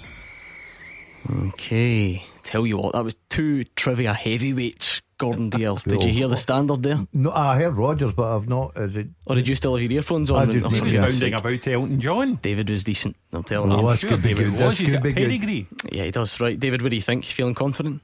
Okay, 1.47 2.23
tell 2.45 2.65
you 2.65 2.77
what, 2.77 2.93
that 2.93 3.03
was 3.03 3.15
two 3.29 3.63
trivia 3.75 4.13
heavyweights. 4.13 5.01
Gordon 5.17 5.49
Dalziel. 5.49 5.81
Did 5.83 6.03
you 6.03 6.11
hear 6.11 6.27
the 6.27 6.35
standard 6.35 6.83
there? 6.83 7.07
No, 7.13 7.31
I 7.31 7.55
heard 7.57 7.77
Rogers, 7.77 8.13
but 8.13 8.35
I've 8.35 8.49
not. 8.49 8.73
Is 8.75 8.97
it? 8.97 9.07
Or 9.25 9.35
did 9.35 9.47
you 9.47 9.55
still 9.55 9.73
have 9.77 9.81
your 9.89 9.99
earphones 9.99 10.29
on? 10.29 10.49
I 10.49 10.51
just 10.51 10.65
Oh, 10.65 10.69
need 10.69 10.79
for 10.79 10.85
to 10.87 10.91
goodness 10.91 11.13
Bounding 11.21 11.33
about 11.39 11.61
to 11.63 11.71
Elton 11.71 12.01
John. 12.01 12.35
David 12.41 12.69
was 12.69 12.83
decent. 12.83 13.15
I'm 13.31 13.43
telling 13.45 13.71
Oh, 13.71 13.79
you. 13.79 13.87
that's 13.87 14.03
good. 14.03 14.21
Be 14.21 14.33
good. 14.33 14.51
That's 14.53 14.77
He's 14.77 14.87
good. 14.89 14.93
got 14.95 15.03
Be 15.03 15.13
good. 15.13 15.29
pedigree. 15.29 15.67
Yeah, 15.89 16.03
he 16.03 16.11
does. 16.11 16.37
Right, 16.41 16.59
David, 16.59 16.81
what 16.81 16.89
do 16.89 16.97
you 16.97 17.01
think? 17.01 17.23
Feeling 17.23 17.55
confident? 17.55 18.01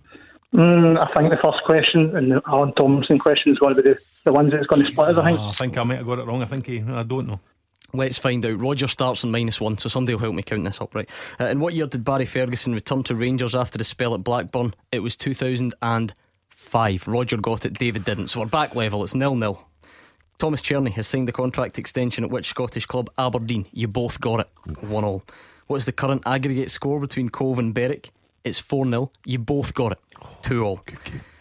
Mm, 0.53 0.97
I 1.05 1.13
think 1.13 1.31
the 1.31 1.39
first 1.43 1.61
question 1.65 2.15
and 2.15 2.31
the 2.31 2.41
Alan 2.47 2.73
Thompson 2.75 3.19
question 3.19 3.51
is 3.51 3.59
one 3.59 3.71
of 3.71 3.77
the, 3.83 3.97
the 4.23 4.31
ones 4.31 4.51
that's 4.53 4.67
going 4.67 4.85
to 4.85 4.89
split 4.91 5.09
us, 5.09 5.17
I 5.17 5.25
think. 5.25 5.39
Oh, 5.39 5.47
I 5.49 5.51
think 5.51 5.77
I 5.77 5.83
might 5.83 5.97
have 5.97 6.05
got 6.05 6.19
it 6.19 6.25
wrong. 6.25 6.41
I 6.41 6.45
think 6.45 6.65
he, 6.65 6.81
I 6.81 7.03
don't 7.03 7.27
know. 7.27 7.41
Let's 7.93 8.17
find 8.17 8.45
out. 8.45 8.59
Roger 8.59 8.87
starts 8.87 9.23
on 9.23 9.31
minus 9.31 9.59
one, 9.59 9.77
so 9.77 9.89
somebody 9.89 10.15
will 10.15 10.21
help 10.21 10.35
me 10.35 10.43
count 10.43 10.63
this 10.63 10.79
up, 10.79 10.95
right? 10.95 11.09
Uh, 11.39 11.45
in 11.45 11.59
what 11.59 11.73
year 11.73 11.87
did 11.87 12.03
Barry 12.03 12.25
Ferguson 12.25 12.73
return 12.73 13.03
to 13.03 13.15
Rangers 13.15 13.53
after 13.53 13.77
the 13.77 13.83
spell 13.83 14.13
at 14.13 14.23
Blackburn? 14.23 14.73
It 14.91 14.99
was 14.99 15.15
2005. 15.17 17.07
Roger 17.07 17.37
got 17.37 17.65
it, 17.65 17.73
David 17.73 18.05
didn't. 18.05 18.27
So 18.27 18.39
we're 18.39 18.45
back 18.45 18.75
level. 18.75 19.03
It's 19.03 19.15
nil 19.15 19.35
nil. 19.35 19.67
Thomas 20.37 20.61
Cerny 20.61 20.91
has 20.93 21.05
signed 21.05 21.27
the 21.27 21.31
contract 21.31 21.77
extension 21.77 22.23
at 22.23 22.31
which 22.31 22.47
Scottish 22.47 22.87
club? 22.87 23.11
Aberdeen. 23.19 23.67
You 23.73 23.87
both 23.87 24.19
got 24.19 24.39
it. 24.39 24.49
One 24.79 25.03
all. 25.03 25.23
What 25.67 25.77
is 25.77 25.85
the 25.85 25.91
current 25.91 26.23
aggregate 26.25 26.71
score 26.71 26.99
between 26.99 27.29
Cove 27.29 27.59
and 27.59 27.73
Berwick? 27.75 28.09
It's 28.43 28.57
4 28.57 28.87
0. 28.87 29.11
You 29.25 29.37
both 29.37 29.75
got 29.75 29.91
it. 29.91 29.99
2 30.41 30.63
all. 30.63 30.83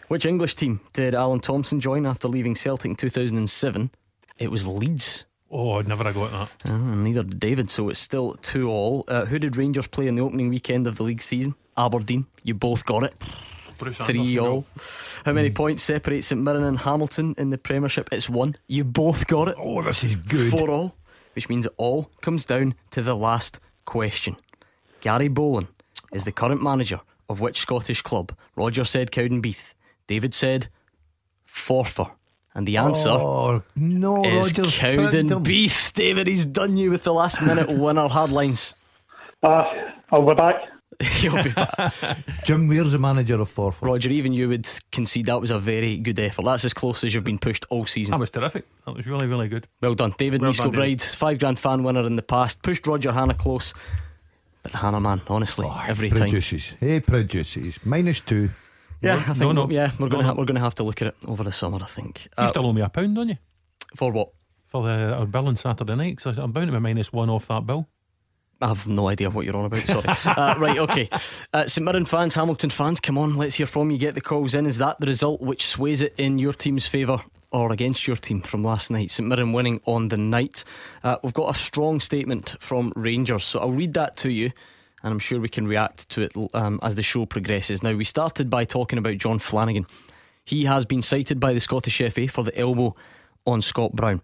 Which 0.07 0.25
English 0.25 0.55
team 0.55 0.81
did 0.93 1.15
Alan 1.15 1.39
Thompson 1.39 1.79
join 1.79 2.05
after 2.05 2.27
leaving 2.27 2.53
Celtic 2.53 2.89
in 2.91 2.95
2007? 2.95 3.89
It 4.37 4.51
was 4.51 4.67
Leeds. 4.67 5.25
Oh, 5.53 5.73
I'd 5.79 5.87
never 5.87 6.05
have 6.05 6.13
got 6.15 6.31
that. 6.31 6.55
Ah, 6.71 6.77
neither 6.77 7.23
did 7.23 7.39
David, 7.39 7.69
so 7.69 7.89
it's 7.89 7.99
still 7.99 8.35
2 8.35 8.69
all. 8.69 9.03
Uh, 9.07 9.25
who 9.25 9.37
did 9.37 9.57
Rangers 9.57 9.87
play 9.87 10.07
in 10.07 10.15
the 10.15 10.21
opening 10.21 10.47
weekend 10.47 10.87
of 10.87 10.95
the 10.95 11.03
league 11.03 11.21
season? 11.21 11.55
Aberdeen. 11.77 12.25
You 12.43 12.53
both 12.53 12.85
got 12.85 13.03
it. 13.03 13.13
Bruce 13.77 13.97
Three 13.97 14.37
all. 14.37 14.65
How 15.25 15.33
many 15.33 15.49
points 15.49 15.83
separate 15.83 16.23
St 16.23 16.39
Mirren 16.39 16.63
and 16.63 16.79
Hamilton 16.79 17.33
in 17.37 17.49
the 17.49 17.57
Premiership? 17.57 18.09
It's 18.11 18.29
one. 18.29 18.55
You 18.67 18.83
both 18.83 19.25
got 19.27 19.47
it. 19.47 19.55
Oh, 19.57 19.81
this 19.81 20.03
is 20.03 20.15
good. 20.15 20.51
Four 20.51 20.69
all, 20.69 20.95
which 21.33 21.49
means 21.49 21.65
it 21.65 21.73
all 21.77 22.09
comes 22.21 22.45
down 22.45 22.75
to 22.91 23.01
the 23.01 23.15
last 23.15 23.59
question. 23.85 24.37
Gary 25.01 25.29
Bollan 25.29 25.67
is 26.13 26.23
the 26.25 26.31
current 26.31 26.61
manager 26.61 27.01
of 27.27 27.41
which 27.41 27.59
Scottish 27.59 28.03
club? 28.03 28.37
Roger 28.55 28.83
said 28.85 29.11
Cowdenbeath. 29.11 29.73
David 30.05 30.33
said 30.35 30.67
Forfar. 31.47 32.11
And 32.53 32.67
the 32.67 32.77
answer 32.77 33.09
Oh, 33.09 33.63
no, 33.75 34.25
is 34.25 34.47
Rogers 34.57 34.77
picked 34.77 35.13
him. 35.13 35.29
Cowdenbeath. 35.29 35.93
David, 35.93 36.27
he's 36.27 36.45
done 36.45 36.75
you 36.75 36.91
with 36.91 37.03
the 37.03 37.13
last 37.13 37.41
minute 37.41 37.71
winner 37.77 38.07
hard 38.09 38.31
lines. 38.31 38.75
Uh, 39.41 39.63
I'll 40.11 40.25
be 40.27 40.33
back. 40.33 40.55
You'll 41.21 41.41
be 41.43 41.49
back. 41.49 41.93
Jim 42.43 42.67
Weir's 42.67 42.91
the 42.91 42.97
manager 42.99 43.41
of 43.41 43.49
Forfar. 43.49 43.81
Roger, 43.81 44.09
even 44.09 44.33
you 44.33 44.49
would 44.49 44.67
concede 44.91 45.25
that 45.27 45.39
was 45.41 45.49
a 45.49 45.57
very 45.57 45.97
good 45.97 46.19
effort. 46.19 46.43
That's 46.45 46.65
as 46.65 46.73
close 46.73 47.03
as 47.03 47.13
you've 47.13 47.23
been 47.23 47.39
pushed 47.39 47.65
all 47.69 47.87
season. 47.87 48.11
That 48.11 48.19
was 48.19 48.29
terrific. 48.29 48.67
That 48.85 48.95
was 48.95 49.07
really, 49.07 49.25
really 49.25 49.47
good. 49.47 49.65
Well 49.81 49.95
done, 49.95 50.13
David 50.17 50.41
Well 50.41 50.51
Nisco 50.51 50.57
done, 50.65 50.71
David. 50.73 50.97
Bride, 50.99 51.01
five 51.01 51.39
grand 51.39 51.57
fan 51.57 51.83
winner 51.83 52.05
in 52.05 52.17
the 52.17 52.21
past, 52.21 52.61
pushed 52.61 52.85
Roger 52.85 53.13
Hannah 53.13 53.33
close. 53.33 53.73
But 54.61 54.73
the 54.73 54.77
Hannah, 54.77 54.99
man, 54.99 55.21
honestly, 55.27 55.67
every 55.87 56.09
time. 56.09 56.19
Produces. 56.29 56.73
Hey, 56.79 56.99
produces. 56.99 57.83
Minus 57.83 58.19
two. 58.19 58.49
Yeah, 59.01 59.15
I 59.15 59.33
think 59.33 59.53
no. 59.55 59.69
yeah, 59.69 59.91
we're 59.99 60.05
No, 60.07 60.11
gonna 60.11 60.23
no. 60.23 60.29
ha- 60.29 60.35
we're 60.37 60.45
gonna 60.45 60.59
have 60.59 60.75
to 60.75 60.83
look 60.83 61.01
at 61.01 61.07
it 61.09 61.15
over 61.27 61.43
the 61.43 61.51
summer. 61.51 61.79
I 61.81 61.85
think. 61.87 62.25
You 62.37 62.43
Uh, 62.45 62.47
still 62.49 62.65
owe 62.67 62.73
me 62.73 62.81
a 62.81 62.89
pound, 62.89 63.15
don't 63.15 63.29
you? 63.29 63.37
for 63.95 64.11
what? 64.11 64.29
For 64.67 64.83
the 64.83 65.13
our 65.15 65.25
bill 65.25 65.47
on 65.47 65.55
Saturday 65.57 65.95
night. 65.95 66.15
Because 66.17 66.37
I'm 66.37 66.51
bound 66.51 66.67
to 66.67 66.71
be 66.73 66.79
minus 66.79 67.11
one 67.11 67.29
off 67.29 67.47
that 67.47 67.65
bill. 67.65 67.87
I 68.61 68.67
have 68.67 68.85
no 68.85 69.07
idea 69.07 69.31
what 69.31 69.45
you're 69.45 69.55
on 69.55 69.65
about. 69.65 69.79
Sorry. 69.79 70.35
uh, 70.37 70.53
right, 70.59 70.77
okay. 70.77 71.09
Uh, 71.51 71.65
St 71.65 71.83
Mirren 71.83 72.05
fans, 72.05 72.35
Hamilton 72.35 72.69
fans, 72.69 72.99
come 72.99 73.17
on, 73.17 73.35
let's 73.35 73.55
hear 73.55 73.65
from 73.65 73.89
you. 73.89 73.97
Get 73.97 74.13
the 74.13 74.21
calls 74.21 74.53
in. 74.53 74.67
Is 74.67 74.77
that 74.77 74.99
the 74.99 75.07
result 75.07 75.41
which 75.41 75.65
sways 75.65 76.03
it 76.03 76.13
in 76.19 76.37
your 76.37 76.53
team's 76.53 76.85
favour 76.85 77.17
or 77.51 77.71
against 77.73 78.05
your 78.07 78.17
team 78.17 78.39
from 78.41 78.63
last 78.63 78.91
night? 78.91 79.09
St 79.09 79.27
Mirren 79.27 79.51
winning 79.51 79.81
on 79.87 80.09
the 80.09 80.17
night. 80.17 80.63
Uh, 81.03 81.17
we've 81.23 81.33
got 81.33 81.49
a 81.55 81.57
strong 81.57 81.99
statement 81.99 82.55
from 82.59 82.93
Rangers, 82.95 83.45
so 83.45 83.59
I'll 83.61 83.71
read 83.71 83.95
that 83.95 84.15
to 84.17 84.29
you. 84.31 84.51
And 85.03 85.11
I'm 85.11 85.19
sure 85.19 85.39
we 85.39 85.49
can 85.49 85.67
react 85.67 86.09
to 86.09 86.21
it 86.23 86.31
um, 86.53 86.79
as 86.83 86.95
the 86.95 87.03
show 87.03 87.25
progresses. 87.25 87.81
Now, 87.81 87.93
we 87.93 88.03
started 88.03 88.49
by 88.49 88.65
talking 88.65 88.99
about 88.99 89.17
Jon 89.17 89.39
Flanagan. 89.39 89.87
He 90.45 90.65
has 90.65 90.85
been 90.85 91.01
cited 91.01 91.39
by 91.39 91.53
the 91.53 91.59
Scottish 91.59 92.01
FA 92.11 92.27
for 92.27 92.43
the 92.43 92.57
elbow 92.57 92.95
on 93.45 93.61
Scott 93.61 93.93
Brown. 93.93 94.21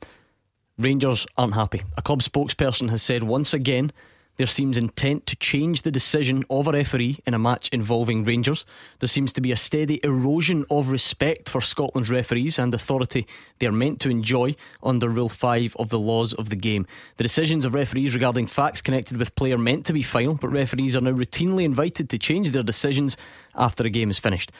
Rangers 0.77 1.25
aren't 1.37 1.55
happy. 1.55 1.81
A 1.97 2.01
club 2.01 2.21
spokesperson 2.21 2.89
has 2.89 3.01
said 3.01 3.23
once 3.23 3.53
again 3.53 3.91
there 4.37 4.47
seems 4.47 4.77
intent 4.77 5.25
to 5.25 5.35
change 5.35 5.81
the 5.81 5.91
decision 5.91 6.43
of 6.49 6.67
a 6.67 6.71
referee 6.71 7.17
in 7.25 7.33
a 7.33 7.39
match 7.39 7.69
involving 7.69 8.23
Rangers. 8.23 8.65
There 8.99 9.09
seems 9.09 9.33
to 9.33 9.41
be 9.41 9.51
a 9.51 9.57
steady 9.57 9.99
erosion 10.03 10.65
of 10.69 10.89
respect 10.89 11.49
for 11.49 11.59
Scotland's 11.59 12.09
referees 12.09 12.57
and 12.59 12.73
authority 12.73 13.27
they 13.59 13.65
are 13.65 13.71
meant 13.71 13.99
to 14.01 14.09
enjoy 14.09 14.55
under 14.83 15.09
Rule 15.09 15.29
5 15.29 15.75
of 15.77 15.89
the 15.89 15.99
laws 15.99 16.33
of 16.33 16.49
the 16.49 16.55
game. 16.55 16.85
The 17.17 17.23
decisions 17.23 17.65
of 17.65 17.73
referees 17.73 18.13
regarding 18.13 18.47
facts 18.47 18.81
connected 18.81 19.17
with 19.17 19.35
play 19.35 19.51
are 19.51 19.57
meant 19.57 19.85
to 19.87 19.93
be 19.93 20.03
final, 20.03 20.35
but 20.35 20.49
referees 20.49 20.95
are 20.95 21.01
now 21.01 21.11
routinely 21.11 21.63
invited 21.63 22.09
to 22.09 22.17
change 22.17 22.51
their 22.51 22.63
decisions 22.63 23.17
after 23.55 23.83
a 23.83 23.89
game 23.89 24.09
is 24.09 24.19
finished. 24.19 24.51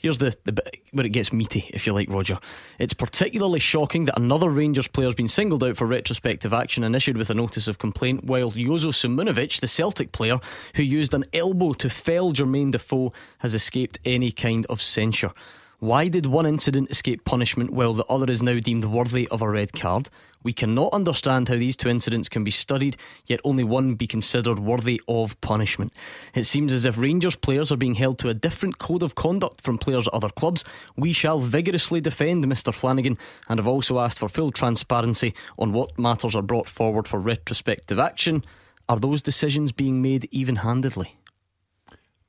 Here's 0.00 0.18
the, 0.18 0.36
the 0.44 0.52
bit 0.52 0.80
where 0.92 1.04
it 1.04 1.10
gets 1.10 1.32
meaty, 1.32 1.68
if 1.70 1.86
you 1.86 1.92
like, 1.92 2.08
Roger. 2.08 2.38
It's 2.78 2.94
particularly 2.94 3.58
shocking 3.58 4.04
that 4.04 4.18
another 4.18 4.48
Rangers 4.48 4.86
player 4.86 5.08
has 5.08 5.16
been 5.16 5.28
singled 5.28 5.64
out 5.64 5.76
for 5.76 5.86
retrospective 5.86 6.52
action 6.52 6.84
and 6.84 6.94
issued 6.94 7.16
with 7.16 7.30
a 7.30 7.34
notice 7.34 7.66
of 7.66 7.78
complaint, 7.78 8.24
while 8.24 8.52
Jozo 8.52 8.92
Simunovic, 8.92 9.60
the 9.60 9.66
Celtic 9.66 10.12
player 10.12 10.38
who 10.76 10.84
used 10.84 11.14
an 11.14 11.24
elbow 11.32 11.72
to 11.74 11.90
fell 11.90 12.32
Jermaine 12.32 12.70
Defoe, 12.70 13.12
has 13.38 13.54
escaped 13.54 13.98
any 14.04 14.30
kind 14.30 14.66
of 14.66 14.80
censure. 14.80 15.32
Why 15.80 16.08
did 16.08 16.26
one 16.26 16.44
incident 16.44 16.90
escape 16.90 17.24
punishment 17.24 17.70
while 17.72 17.94
the 17.94 18.04
other 18.06 18.28
is 18.28 18.42
now 18.42 18.58
deemed 18.58 18.84
worthy 18.84 19.28
of 19.28 19.42
a 19.42 19.48
red 19.48 19.72
card? 19.72 20.08
We 20.42 20.52
cannot 20.52 20.92
understand 20.92 21.48
how 21.48 21.54
these 21.54 21.76
two 21.76 21.88
incidents 21.88 22.28
can 22.28 22.42
be 22.42 22.50
studied, 22.50 22.96
yet 23.26 23.38
only 23.44 23.62
one 23.62 23.94
be 23.94 24.08
considered 24.08 24.58
worthy 24.58 25.00
of 25.06 25.40
punishment. 25.40 25.92
It 26.34 26.44
seems 26.44 26.72
as 26.72 26.84
if 26.84 26.98
Rangers 26.98 27.36
players 27.36 27.70
are 27.70 27.76
being 27.76 27.94
held 27.94 28.18
to 28.18 28.28
a 28.28 28.34
different 28.34 28.78
code 28.78 29.04
of 29.04 29.14
conduct 29.14 29.60
from 29.60 29.78
players 29.78 30.08
at 30.08 30.14
other 30.14 30.30
clubs. 30.30 30.64
We 30.96 31.12
shall 31.12 31.38
vigorously 31.38 32.00
defend 32.00 32.44
Mr. 32.46 32.74
Flanagan 32.74 33.16
and 33.48 33.60
have 33.60 33.68
also 33.68 34.00
asked 34.00 34.18
for 34.18 34.28
full 34.28 34.50
transparency 34.50 35.32
on 35.60 35.72
what 35.72 35.96
matters 35.96 36.34
are 36.34 36.42
brought 36.42 36.66
forward 36.66 37.06
for 37.06 37.20
retrospective 37.20 38.00
action. 38.00 38.44
Are 38.88 38.98
those 38.98 39.22
decisions 39.22 39.70
being 39.70 40.02
made 40.02 40.28
even 40.32 40.56
handedly? 40.56 41.18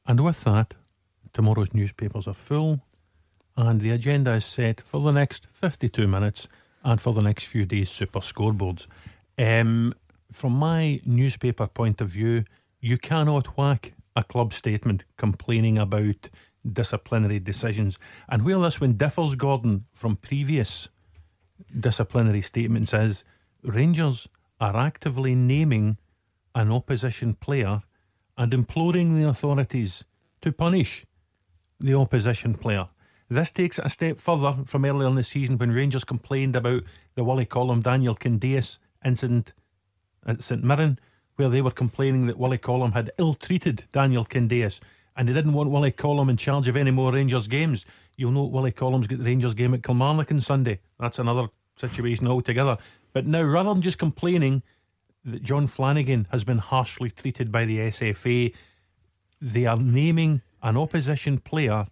And 0.06 0.20
with 0.24 0.43
that, 0.43 0.76
tomorrow's 1.34 1.74
newspapers 1.74 2.28
are 2.28 2.36
full, 2.36 2.82
and 3.60 3.82
the 3.82 3.91
agenda 3.91 4.34
is 4.36 4.45
set 4.45 4.80
for 4.80 5.01
the 5.01 5.12
next 5.12 5.45
52 5.51 6.07
minutes 6.07 6.47
and 6.82 7.01
for 7.01 7.14
the 7.14 7.22
next 7.22 7.45
few 7.45 7.66
days, 7.66 7.89
super 7.89 8.22
scoreboards. 8.22 8.88
Um, 9.38 9.93
from 10.32 10.53
my 10.53 11.01
newspaper 11.05 11.68
point 11.68 11.99
of 11.99 12.07
view, 12.07 12.45
you 12.80 12.97
cannot 12.97 13.57
whack 13.57 13.93
a 14.16 14.24
club 14.24 14.53
statement 14.53 15.03
complaining 15.18 15.78
about 15.78 16.30
disciplinary 16.72 17.39
decisions. 17.39 17.99
And 18.30 18.45
where 18.45 18.60
this 18.60 18.80
one 18.80 18.93
differs, 18.93 19.36
Gordon, 19.36 19.86
from 19.93 20.16
previous 20.16 20.88
disciplinary 21.78 22.41
statements 22.41 22.93
is 22.93 23.26
Rangers 23.62 24.30
are 24.62 24.78
actively 24.78 25.36
naming 25.36 25.97
an 26.55 26.72
opposition 26.72 27.34
player 27.34 27.82
and 28.38 28.53
imploring 28.53 29.20
the 29.20 29.28
authorities 29.28 30.05
to 30.41 30.53
punish 30.53 31.05
the 31.78 31.93
opposition 31.93 32.53
player. 32.53 32.88
This 33.30 33.51
takes 33.51 33.77
it 33.77 33.86
a 33.86 33.89
step 33.89 34.19
further 34.19 34.57
from 34.65 34.86
earlier 34.86 35.07
in 35.07 35.15
the 35.15 35.23
season 35.23 35.57
when 35.57 35.71
Rangers 35.71 36.03
complained 36.03 36.55
about 36.55 36.84
the 37.13 37.23
Wally 37.23 37.45
Collum 37.45 37.82
Daniel 37.82 38.15
Candeias 38.15 38.80
incident 39.05 39.53
at 40.25 40.41
St 40.41 40.63
Mirren, 40.63 40.99
where 41.36 41.49
they 41.49 41.61
were 41.61 41.71
complaining 41.71 42.25
that 42.25 42.39
Wally 42.39 42.57
Collum 42.57 42.93
had 42.93 43.11
ill 43.19 43.36
treated 43.36 43.84
Daniel 43.91 44.25
Candeias 44.25 44.80
and 45.15 45.27
they 45.27 45.34
didn't 45.34 45.53
want 45.53 45.69
Wally 45.69 45.91
Collum 45.91 46.30
in 46.30 46.38
charge 46.38 46.67
of 46.67 46.75
any 46.75 46.91
more 46.91 47.13
Rangers 47.13 47.47
games. 47.47 47.86
You'll 48.15 48.32
know 48.32 48.45
Wally 48.45 48.71
Collum's 48.71 49.05
got 49.05 49.19
the 49.19 49.25
Rangers 49.25 49.53
game 49.53 49.73
at 49.73 49.84
Kilmarnock 49.84 50.32
on 50.32 50.41
Sunday. 50.41 50.80
That's 50.99 51.19
another 51.19 51.49
situation 51.75 52.25
altogether. 52.27 52.77
But 53.13 53.27
now, 53.27 53.43
rather 53.43 53.73
than 53.73 53.82
just 53.82 53.99
complaining 53.99 54.63
that 55.25 55.43
Jon 55.43 55.67
Flanagan 55.67 56.27
has 56.32 56.43
been 56.43 56.57
harshly 56.59 57.11
treated 57.11 57.51
by 57.51 57.65
the 57.65 57.80
SFA, 57.80 58.55
they 59.41 59.65
are 59.65 59.77
naming 59.77 60.41
an 60.63 60.77
opposition 60.77 61.38
player 61.38 61.88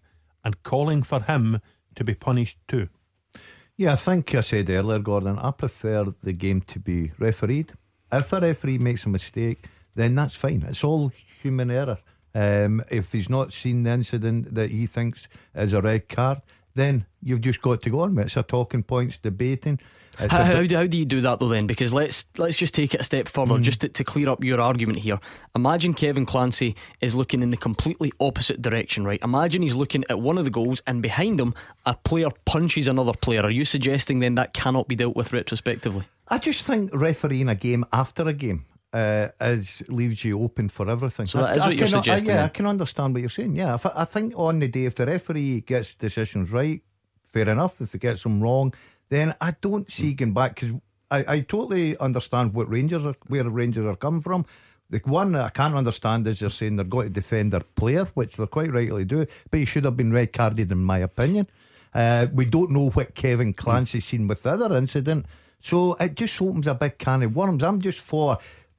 and 0.48 0.64
calling 0.64 1.04
for 1.04 1.20
him 1.20 1.60
to 1.94 2.06
be 2.06 2.16
punished 2.16 2.58
too. 2.70 2.88
Yeah, 3.76 3.94
I 3.94 3.96
think 3.98 4.34
I 4.34 4.40
said 4.40 4.70
earlier, 4.70 5.00
Gordon, 5.00 5.38
I 5.38 5.52
prefer 5.52 6.06
the 6.24 6.32
game 6.32 6.62
to 6.62 6.80
be 6.80 7.12
refereed. 7.20 7.74
If 8.10 8.32
a 8.32 8.40
referee 8.40 8.78
makes 8.78 9.06
a 9.06 9.10
mistake, 9.10 9.66
then 9.94 10.16
that's 10.16 10.36
fine. 10.36 10.64
It's 10.70 10.86
all 10.86 11.12
human 11.42 11.70
error. 11.70 11.98
Um, 12.34 12.82
if 12.90 13.12
he's 13.12 13.30
not 13.30 13.52
seen 13.52 13.84
the 13.84 13.90
incident 13.90 14.56
that 14.56 14.72
he 14.72 14.88
thinks 14.88 15.28
is 15.54 15.74
a 15.74 15.82
red 15.82 16.08
card, 16.08 16.42
then 16.76 17.06
you've 17.22 17.42
just 17.42 17.62
got 17.62 17.82
to 17.82 17.90
go 17.90 18.00
on 18.00 18.16
with 18.16 18.24
it. 18.24 18.28
It's 18.28 18.38
a 18.38 18.44
talking 18.44 18.84
points, 18.84 19.18
debating. 19.18 19.80
How, 20.18 20.44
how, 20.44 20.64
do, 20.64 20.76
how 20.76 20.86
do 20.88 20.98
you 20.98 21.06
do 21.06 21.22
that 21.22 21.40
though 21.40 21.48
then? 21.48 21.68
Because 21.68 21.94
let's 21.94 22.26
let's 22.38 22.58
just 22.58 22.74
take 22.74 22.94
it 22.94 23.02
a 23.02 23.04
step 23.04 23.28
further, 23.28 23.56
Hmm. 23.56 23.62
just 23.62 23.82
to, 23.82 23.90
to 23.90 24.04
clear 24.04 24.30
up 24.30 24.44
your 24.44 24.60
argument 24.60 25.00
here. 25.00 25.20
Imagine 25.56 25.94
Kevin 25.94 26.26
Clancy 26.26 26.76
is 27.02 27.14
looking 27.16 27.44
in 27.44 27.50
the 27.52 27.58
completely 27.58 28.12
opposite 28.20 28.62
direction, 28.62 29.06
right? 29.06 29.22
Imagine 29.24 29.62
he's 29.62 29.76
looking 29.76 30.04
at 30.10 30.20
one 30.20 30.38
of 30.38 30.44
the 30.46 30.50
goals, 30.52 30.82
and 30.88 31.02
behind 31.02 31.40
him, 31.40 31.54
a 31.86 31.94
player 31.94 32.30
punches 32.46 32.88
another 32.88 33.14
player. 33.14 33.42
Are 33.44 33.52
you 33.52 33.64
suggesting 33.66 34.20
then 34.20 34.36
that 34.36 34.54
cannot 34.54 34.88
be 34.88 34.96
dealt 34.96 35.16
with 35.16 35.32
retrospectively? 35.34 36.06
I 36.28 36.40
just 36.40 36.64
think 36.64 36.90
refereeing 36.94 37.48
a 37.50 37.56
game 37.56 37.86
after 37.94 38.28
a 38.28 38.34
game 38.34 38.66
uh, 38.94 39.28
is 39.40 39.84
leaves 39.88 40.26
you 40.26 40.42
open 40.42 40.68
for 40.70 40.90
everything. 40.90 41.28
So 41.28 41.40
that 41.40 41.50
I- 41.50 41.56
is 41.56 41.62
I 41.62 41.68
what 41.68 41.76
you're 41.78 41.88
can- 41.88 41.96
I- 41.96 42.00
suggesting 42.00 42.30
yeah, 42.30 42.36
then? 42.38 42.46
I 42.46 42.50
can 42.50 42.66
understand 42.66 43.14
what 43.14 43.20
you're 43.22 43.30
saying. 43.30 43.56
Yeah, 43.56 43.76
if 43.76 43.86
I, 43.86 43.92
I 43.98 44.06
think 44.06 44.34
on 44.36 44.60
the 44.60 44.68
day, 44.68 44.86
if 44.86 44.96
the 44.96 45.06
referee 45.06 45.62
gets 45.62 45.94
decisions 45.94 46.50
right, 46.52 46.82
fair 47.32 47.48
enough. 47.50 47.80
If 47.82 47.92
he 47.92 47.98
gets 48.00 48.24
them 48.24 48.42
wrong, 48.42 48.74
then 49.10 49.36
I 49.40 49.52
don't 49.62 49.90
see 49.90 50.14
going 50.14 50.34
back 50.34 50.56
because 50.56 50.76
I, 51.10 51.26
I 51.28 51.40
totally 51.42 51.98
understand 51.98 52.54
what 52.54 52.70
Rangers 52.70 53.06
are, 53.06 53.16
where 53.28 53.50
Rangers 53.50 53.86
are 53.86 53.96
coming 53.96 54.22
from. 54.22 54.46
The 54.90 55.00
one 55.00 55.34
that 55.34 55.44
I 55.44 55.50
can't 55.50 55.76
understand 55.76 56.28
is 56.28 56.40
they're 56.40 56.50
saying 56.50 56.78
they're 56.78 56.86
going 56.86 57.08
to 57.08 57.14
defend 57.14 57.52
their 57.54 57.62
player, 57.62 58.06
which 58.14 58.36
they're 58.36 58.48
quite 58.48 58.72
rightly 58.72 59.06
do, 59.06 59.26
but 59.50 59.60
he 59.60 59.66
should 59.66 59.84
have 59.84 59.98
been 59.98 60.14
red 60.14 60.32
carded, 60.32 60.72
in 60.72 60.84
my 60.84 61.00
opinion. 61.00 61.48
Uh, 61.94 62.28
we 62.34 62.46
don't 62.46 62.72
know 62.72 62.90
what 62.92 63.16
Kevin 63.16 63.54
Clancy's 63.54 64.06
seen 64.06 64.28
with 64.28 64.44
the 64.44 64.52
other 64.52 64.76
incident. 64.76 65.26
So 65.60 65.96
it 65.96 66.16
just 66.16 66.42
opens 66.42 66.68
a 66.68 66.76
big 66.76 66.98
can 66.98 67.24
of 67.24 67.36
worms. 67.36 67.64
I'm 67.64 67.82
just 67.82 68.00
for 68.00 68.38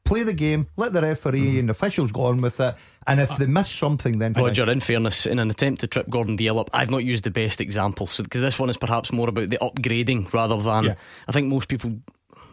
play 0.09 0.23
the 0.25 0.33
game, 0.33 0.67
let 0.77 0.93
the 0.93 1.03
referee 1.03 1.41
Mm-hmm. 1.47 1.59
and 1.61 1.71
officials 1.71 2.11
go 2.13 2.23
on 2.23 2.41
with 2.41 2.59
it. 2.61 2.75
And 3.07 3.21
if 3.21 3.37
they 3.39 3.47
miss 3.47 3.71
something, 3.71 4.19
then 4.19 4.33
Roger, 4.35 4.69
in 4.71 4.81
fairness, 4.81 5.25
in 5.27 5.39
an 5.39 5.51
attempt 5.51 5.81
to 5.81 5.87
trip 5.87 6.09
Gordon 6.11 6.37
Dalziel 6.37 6.59
up, 6.61 6.71
I've 6.75 6.91
not 6.91 7.05
used 7.05 7.25
the 7.25 7.31
best 7.31 7.61
example. 7.61 8.07
So 8.07 8.23
because 8.23 8.41
this 8.43 8.59
one 8.59 8.69
is 8.71 8.77
perhaps 8.77 9.13
more 9.13 9.29
about 9.29 9.51
the 9.51 9.59
upgrading 9.59 10.33
rather 10.33 10.61
than. 10.61 10.85
Yeah. 10.85 10.95
I 11.29 11.33
think 11.33 11.47
most 11.49 11.69
people, 11.69 11.93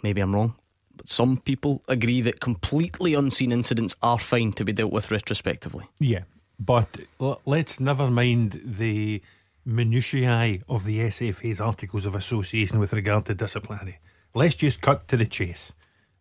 maybe 0.04 0.22
I'm 0.22 0.34
wrong, 0.36 0.54
but 0.96 1.10
some 1.10 1.38
people 1.38 1.82
agree 1.90 2.22
that 2.22 2.40
completely 2.40 3.14
unseen 3.16 3.52
incidents 3.52 3.96
are 4.02 4.20
fine 4.20 4.52
to 4.54 4.64
be 4.64 4.72
dealt 4.72 4.94
with 4.94 5.12
retrospectively. 5.12 5.86
Yeah, 6.00 6.24
but 6.58 6.88
l- 7.20 7.42
let's 7.46 7.80
never 7.82 8.10
mind 8.10 8.62
the 8.64 9.22
minutiae 9.66 10.60
of 10.70 10.86
the 10.86 11.00
SFA's 11.00 11.60
articles 11.60 12.06
of 12.06 12.16
association 12.16 12.80
with 12.80 12.94
regard 12.94 13.26
to 13.26 13.34
disciplinary. 13.34 14.00
Let's 14.34 14.56
just 14.56 14.80
cut 14.82 15.08
to 15.10 15.18
the 15.18 15.26
chase. 15.26 15.74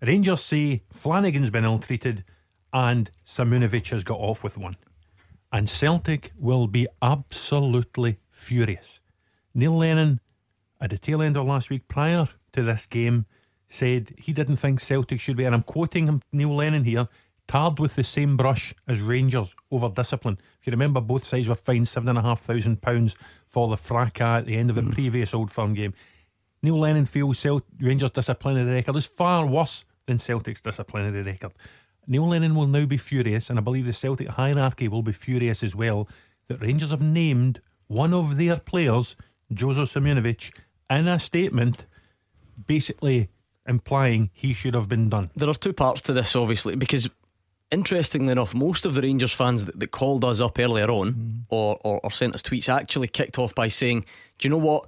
Rangers 0.06 0.44
say 0.44 0.82
Flanagan's 0.90 1.50
been 1.50 1.64
ill 1.64 1.78
treated 1.78 2.24
and 2.72 3.10
Simunovic 3.24 3.88
has 3.90 4.04
got 4.04 4.18
off 4.18 4.42
with 4.42 4.58
one. 4.58 4.76
And 5.52 5.70
Celtic 5.70 6.32
will 6.36 6.66
be 6.66 6.88
absolutely 7.00 8.18
furious. 8.28 9.00
Neil 9.54 9.78
Lennon, 9.78 10.20
at 10.80 10.90
the 10.90 10.98
tail 10.98 11.22
end 11.22 11.36
of 11.36 11.46
last 11.46 11.70
week, 11.70 11.86
prior 11.86 12.28
to 12.52 12.62
this 12.62 12.86
game, 12.86 13.26
said 13.68 14.14
he 14.18 14.32
didn't 14.32 14.56
think 14.56 14.80
Celtic 14.80 15.20
should 15.20 15.36
be, 15.36 15.44
and 15.44 15.54
I'm 15.54 15.62
quoting 15.62 16.08
him, 16.08 16.22
Neil 16.32 16.54
Lennon 16.54 16.84
here, 16.84 17.08
tarred 17.46 17.78
with 17.78 17.94
the 17.94 18.04
same 18.04 18.36
brush 18.36 18.74
as 18.88 19.00
Rangers 19.00 19.54
over 19.70 19.88
discipline. 19.88 20.38
If 20.60 20.66
you 20.66 20.72
remember, 20.72 21.00
both 21.00 21.24
sides 21.24 21.48
were 21.48 21.54
fined 21.54 21.86
£7,500 21.86 23.14
for 23.46 23.68
the 23.68 23.76
fracas 23.76 24.40
at 24.40 24.46
the 24.46 24.56
end 24.56 24.70
of 24.70 24.76
the 24.76 24.82
mm. 24.82 24.92
previous 24.92 25.32
Old 25.32 25.52
Firm 25.52 25.74
game. 25.74 25.94
Neil 26.62 26.80
Lennon 26.80 27.06
feels 27.06 27.38
Celt- 27.38 27.62
Rangers' 27.78 28.10
disciplinary 28.10 28.74
record 28.74 28.96
is 28.96 29.06
far 29.06 29.46
worse 29.46 29.84
than 30.06 30.18
Celtic's 30.18 30.60
disciplinary 30.60 31.22
record. 31.22 31.52
Neil 32.06 32.28
Lennon 32.28 32.54
will 32.54 32.66
now 32.66 32.84
be 32.84 32.96
furious, 32.96 33.48
and 33.48 33.58
I 33.58 33.62
believe 33.62 33.86
the 33.86 33.92
Celtic 33.92 34.28
hierarchy 34.28 34.88
will 34.88 35.02
be 35.02 35.12
furious 35.12 35.62
as 35.62 35.74
well, 35.74 36.08
that 36.48 36.60
Rangers 36.60 36.90
have 36.90 37.00
named 37.00 37.60
one 37.86 38.12
of 38.12 38.36
their 38.36 38.58
players, 38.58 39.16
Jozo 39.52 39.84
Simunovic, 39.84 40.56
in 40.90 41.08
a 41.08 41.18
statement 41.18 41.86
basically 42.66 43.28
implying 43.66 44.30
he 44.32 44.52
should 44.52 44.74
have 44.74 44.88
been 44.88 45.08
done. 45.08 45.30
There 45.34 45.48
are 45.48 45.54
two 45.54 45.72
parts 45.72 46.02
to 46.02 46.12
this, 46.12 46.36
obviously, 46.36 46.76
because 46.76 47.08
interestingly 47.70 48.32
enough, 48.32 48.54
most 48.54 48.84
of 48.84 48.94
the 48.94 49.02
Rangers 49.02 49.32
fans 49.32 49.64
that, 49.64 49.80
that 49.80 49.90
called 49.90 50.24
us 50.24 50.40
up 50.40 50.58
earlier 50.58 50.90
on 50.90 51.12
mm-hmm. 51.12 51.38
or, 51.48 51.78
or, 51.82 52.00
or 52.04 52.10
sent 52.10 52.34
us 52.34 52.42
tweets 52.42 52.68
actually 52.68 53.08
kicked 53.08 53.38
off 53.38 53.54
by 53.54 53.68
saying, 53.68 54.04
Do 54.38 54.46
you 54.46 54.50
know 54.50 54.58
what? 54.58 54.86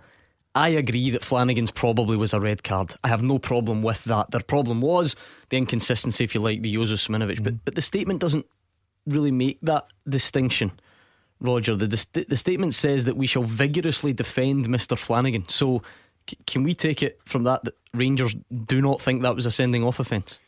I 0.57 0.69
agree 0.71 1.11
that 1.11 1.23
Flanagan's 1.23 1.71
probably 1.71 2.17
was 2.17 2.33
a 2.33 2.41
red 2.41 2.65
card. 2.65 2.95
I 3.05 3.09
have 3.09 3.23
no 3.23 3.39
problem 3.39 3.83
with 3.83 4.03
that. 4.05 4.31
Their 4.31 4.41
problem 4.41 4.81
was 4.81 5.15
the 5.51 5.59
inconsistency, 5.59 6.25
if 6.25 6.35
you 6.35 6.41
like, 6.41 6.63
the 6.63 6.75
Jozo 6.75 6.95
Simunovic. 6.95 7.45
But, 7.45 7.55
mm. 7.55 7.61
but 7.67 7.75
the 7.75 7.83
statement 7.83 8.21
doesn't 8.21 8.47
really 9.07 9.31
make 9.31 9.59
that 9.61 9.87
distinction. 10.09 10.73
Roger, 11.41 11.77
the, 11.77 11.87
the, 11.87 12.25
the 12.27 12.37
statement 12.39 12.75
says 12.75 13.05
that 13.05 13.19
we 13.19 13.27
shall 13.27 13.43
vigorously 13.43 14.15
defend 14.15 14.67
Mr. 14.67 14.97
Flanagan. 14.97 15.47
So, 15.47 15.83
c- 16.29 16.39
can 16.47 16.63
we 16.63 16.75
take 16.75 17.03
it 17.03 17.21
from 17.27 17.45
that 17.45 17.63
that 17.65 17.75
Rangers 17.93 18.35
do 18.65 18.81
not 18.81 19.03
think 19.03 19.21
that 19.23 19.35
was 19.35 19.45
a 19.45 19.51
sending 19.51 19.85
off 19.85 20.01
offence? 20.01 20.39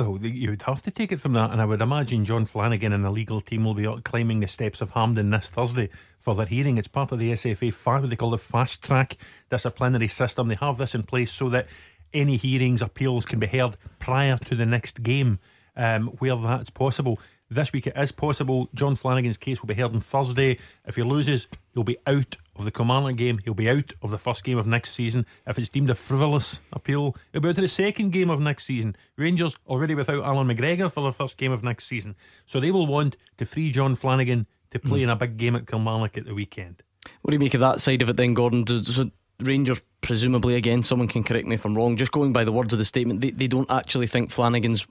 Well, 0.00 0.16
you 0.22 0.48
would 0.48 0.62
have 0.62 0.80
to 0.82 0.90
take 0.90 1.12
it 1.12 1.20
from 1.20 1.34
that, 1.34 1.50
and 1.50 1.60
I 1.60 1.66
would 1.66 1.82
imagine 1.82 2.24
Jon 2.24 2.46
Flanagan 2.46 2.94
and 2.94 3.04
the 3.04 3.10
legal 3.10 3.42
team 3.42 3.66
will 3.66 3.74
be 3.74 3.86
climbing 4.02 4.40
the 4.40 4.48
steps 4.48 4.80
of 4.80 4.92
Hampden 4.92 5.28
this 5.28 5.50
Thursday 5.50 5.90
for 6.18 6.34
their 6.34 6.46
hearing. 6.46 6.78
It's 6.78 6.88
part 6.88 7.12
of 7.12 7.18
the 7.18 7.32
SFA, 7.32 7.70
fa- 7.74 8.00
what 8.00 8.08
they 8.08 8.16
call 8.16 8.30
the 8.30 8.38
fast 8.38 8.82
track 8.82 9.18
disciplinary 9.50 10.08
system. 10.08 10.48
They 10.48 10.54
have 10.54 10.78
this 10.78 10.94
in 10.94 11.02
place 11.02 11.30
so 11.30 11.50
that 11.50 11.66
any 12.14 12.38
hearings, 12.38 12.80
appeals 12.80 13.26
can 13.26 13.40
be 13.40 13.46
heard 13.46 13.76
prior 13.98 14.38
to 14.38 14.54
the 14.54 14.64
next 14.64 15.02
game, 15.02 15.38
um, 15.76 16.06
where 16.18 16.36
that's 16.36 16.70
possible. 16.70 17.20
This 17.52 17.72
week 17.72 17.88
it 17.88 17.96
is 17.96 18.12
possible. 18.12 18.68
Jon 18.74 18.94
Flanagan's 18.94 19.36
case 19.36 19.60
will 19.60 19.66
be 19.66 19.74
heard 19.74 19.92
on 19.92 20.00
Thursday. 20.00 20.56
If 20.86 20.94
he 20.94 21.02
loses, 21.02 21.48
he'll 21.74 21.82
be 21.82 21.98
out 22.06 22.36
of 22.54 22.64
the 22.64 22.70
Kilmarnock 22.70 23.16
game. 23.16 23.40
He'll 23.42 23.54
be 23.54 23.68
out 23.68 23.92
of 24.02 24.10
the 24.10 24.18
first 24.18 24.44
game 24.44 24.56
of 24.56 24.68
next 24.68 24.92
season. 24.92 25.26
If 25.48 25.58
it's 25.58 25.68
deemed 25.68 25.90
a 25.90 25.96
frivolous 25.96 26.60
appeal, 26.72 27.16
he'll 27.32 27.40
be 27.40 27.48
out 27.48 27.58
of 27.58 27.62
the 27.62 27.66
second 27.66 28.12
game 28.12 28.30
of 28.30 28.38
next 28.38 28.66
season. 28.66 28.94
Rangers 29.16 29.56
already 29.66 29.96
without 29.96 30.22
Allan 30.22 30.46
McGregor 30.46 30.92
for 30.92 31.02
the 31.02 31.12
first 31.12 31.36
game 31.38 31.50
of 31.50 31.64
next 31.64 31.88
season. 31.88 32.14
So 32.46 32.60
they 32.60 32.70
will 32.70 32.86
want 32.86 33.16
to 33.38 33.44
free 33.44 33.72
Jon 33.72 33.96
Flanagan 33.96 34.46
to 34.70 34.78
play 34.78 34.98
hmm. 35.00 35.04
in 35.04 35.10
a 35.10 35.16
big 35.16 35.36
game 35.36 35.56
at 35.56 35.66
Kilmarnock 35.66 36.16
at 36.16 36.26
the 36.26 36.34
weekend. 36.34 36.84
What 37.22 37.32
do 37.32 37.34
you 37.34 37.40
make 37.40 37.54
of 37.54 37.60
that 37.60 37.80
side 37.80 38.02
of 38.02 38.08
it 38.08 38.16
then, 38.16 38.34
Gordon? 38.34 38.62
Do, 38.62 38.80
so 38.84 39.10
Rangers, 39.40 39.82
presumably, 40.02 40.54
again, 40.54 40.84
someone 40.84 41.08
can 41.08 41.24
correct 41.24 41.48
me 41.48 41.54
if 41.54 41.64
I'm 41.64 41.76
wrong, 41.76 41.96
just 41.96 42.12
going 42.12 42.32
by 42.32 42.44
the 42.44 42.52
words 42.52 42.72
of 42.72 42.78
the 42.78 42.84
statement, 42.84 43.20
they, 43.20 43.30
they 43.30 43.48
don't 43.48 43.70
actually 43.70 44.06
think 44.06 44.30
Flanagan's 44.30 44.86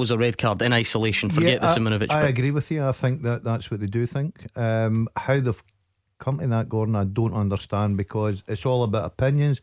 was 0.00 0.10
a 0.10 0.18
red 0.18 0.36
card 0.38 0.60
in 0.62 0.72
isolation. 0.72 1.30
Forget 1.30 1.60
the 1.60 1.68
I, 1.68 1.78
Simunovic. 1.78 2.10
I 2.10 2.22
bit. 2.22 2.30
agree 2.30 2.50
with 2.50 2.70
you. 2.70 2.84
I 2.84 2.92
think 2.92 3.22
that 3.22 3.44
that's 3.44 3.70
what 3.70 3.80
they 3.80 3.86
do 3.86 4.06
think. 4.06 4.46
Um, 4.56 5.08
how 5.16 5.38
they've 5.38 5.62
come 6.18 6.38
to 6.38 6.46
that, 6.48 6.68
Gordon, 6.68 6.96
I 6.96 7.04
don't 7.04 7.34
understand 7.34 7.96
because 7.96 8.42
it's 8.48 8.66
all 8.66 8.82
about 8.82 9.04
opinions. 9.04 9.60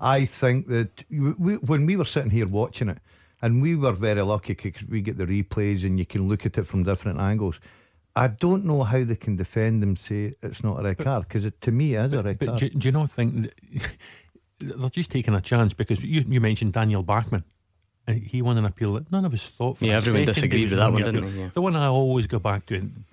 I 0.00 0.24
think 0.24 0.66
that 0.68 1.04
we, 1.10 1.56
when 1.56 1.86
we 1.86 1.96
were 1.96 2.04
sitting 2.04 2.30
here 2.30 2.46
watching 2.48 2.88
it, 2.88 2.98
and 3.42 3.60
we 3.60 3.76
were 3.76 3.92
very 3.92 4.22
lucky 4.22 4.54
because 4.54 4.88
we 4.88 5.02
get 5.02 5.18
the 5.18 5.26
replays 5.26 5.84
and 5.84 5.98
you 5.98 6.06
can 6.06 6.28
look 6.28 6.46
at 6.46 6.56
it 6.56 6.66
from 6.66 6.82
different 6.82 7.20
angles. 7.20 7.60
I 8.16 8.28
don't 8.28 8.64
know 8.64 8.84
how 8.84 9.04
they 9.04 9.16
can 9.16 9.36
defend 9.36 9.82
them, 9.82 9.96
say 9.96 10.32
it's 10.42 10.62
not 10.64 10.80
a 10.80 10.82
red 10.82 10.98
card 10.98 11.28
because 11.28 11.50
to 11.60 11.72
me 11.72 11.94
it 11.94 12.06
is 12.06 12.12
a 12.14 12.22
red 12.22 12.38
But 12.38 12.46
card. 12.48 12.58
do, 12.60 12.68
do 12.70 12.88
you 12.88 12.92
not 12.92 13.10
think 13.10 13.42
that 13.42 13.52
they're 14.60 14.88
just 14.88 15.10
taking 15.10 15.34
a 15.34 15.40
chance 15.40 15.74
because 15.74 16.02
you, 16.02 16.24
you 16.26 16.40
mentioned 16.40 16.72
Daniel 16.72 17.02
Bachmann. 17.02 17.44
And 18.06 18.22
he 18.22 18.42
won 18.42 18.58
an 18.58 18.64
appeal 18.66 18.92
that 18.94 19.10
none 19.10 19.24
of 19.24 19.32
us 19.32 19.46
thought. 19.48 19.78
For 19.78 19.86
Yeah, 19.86 19.96
everyone 19.96 20.24
disagreed 20.26 20.70
with 20.70 20.78
that 20.78 20.92
one, 20.92 21.02
the 21.02 21.12
didn't 21.12 21.34
they? 21.34 21.40
Yeah. 21.40 21.48
The 21.54 21.62
one 21.62 21.74
I 21.76 21.86
always 21.86 22.26
go 22.26 22.38
back 22.38 22.66
to, 22.66 22.74
and 22.76 23.04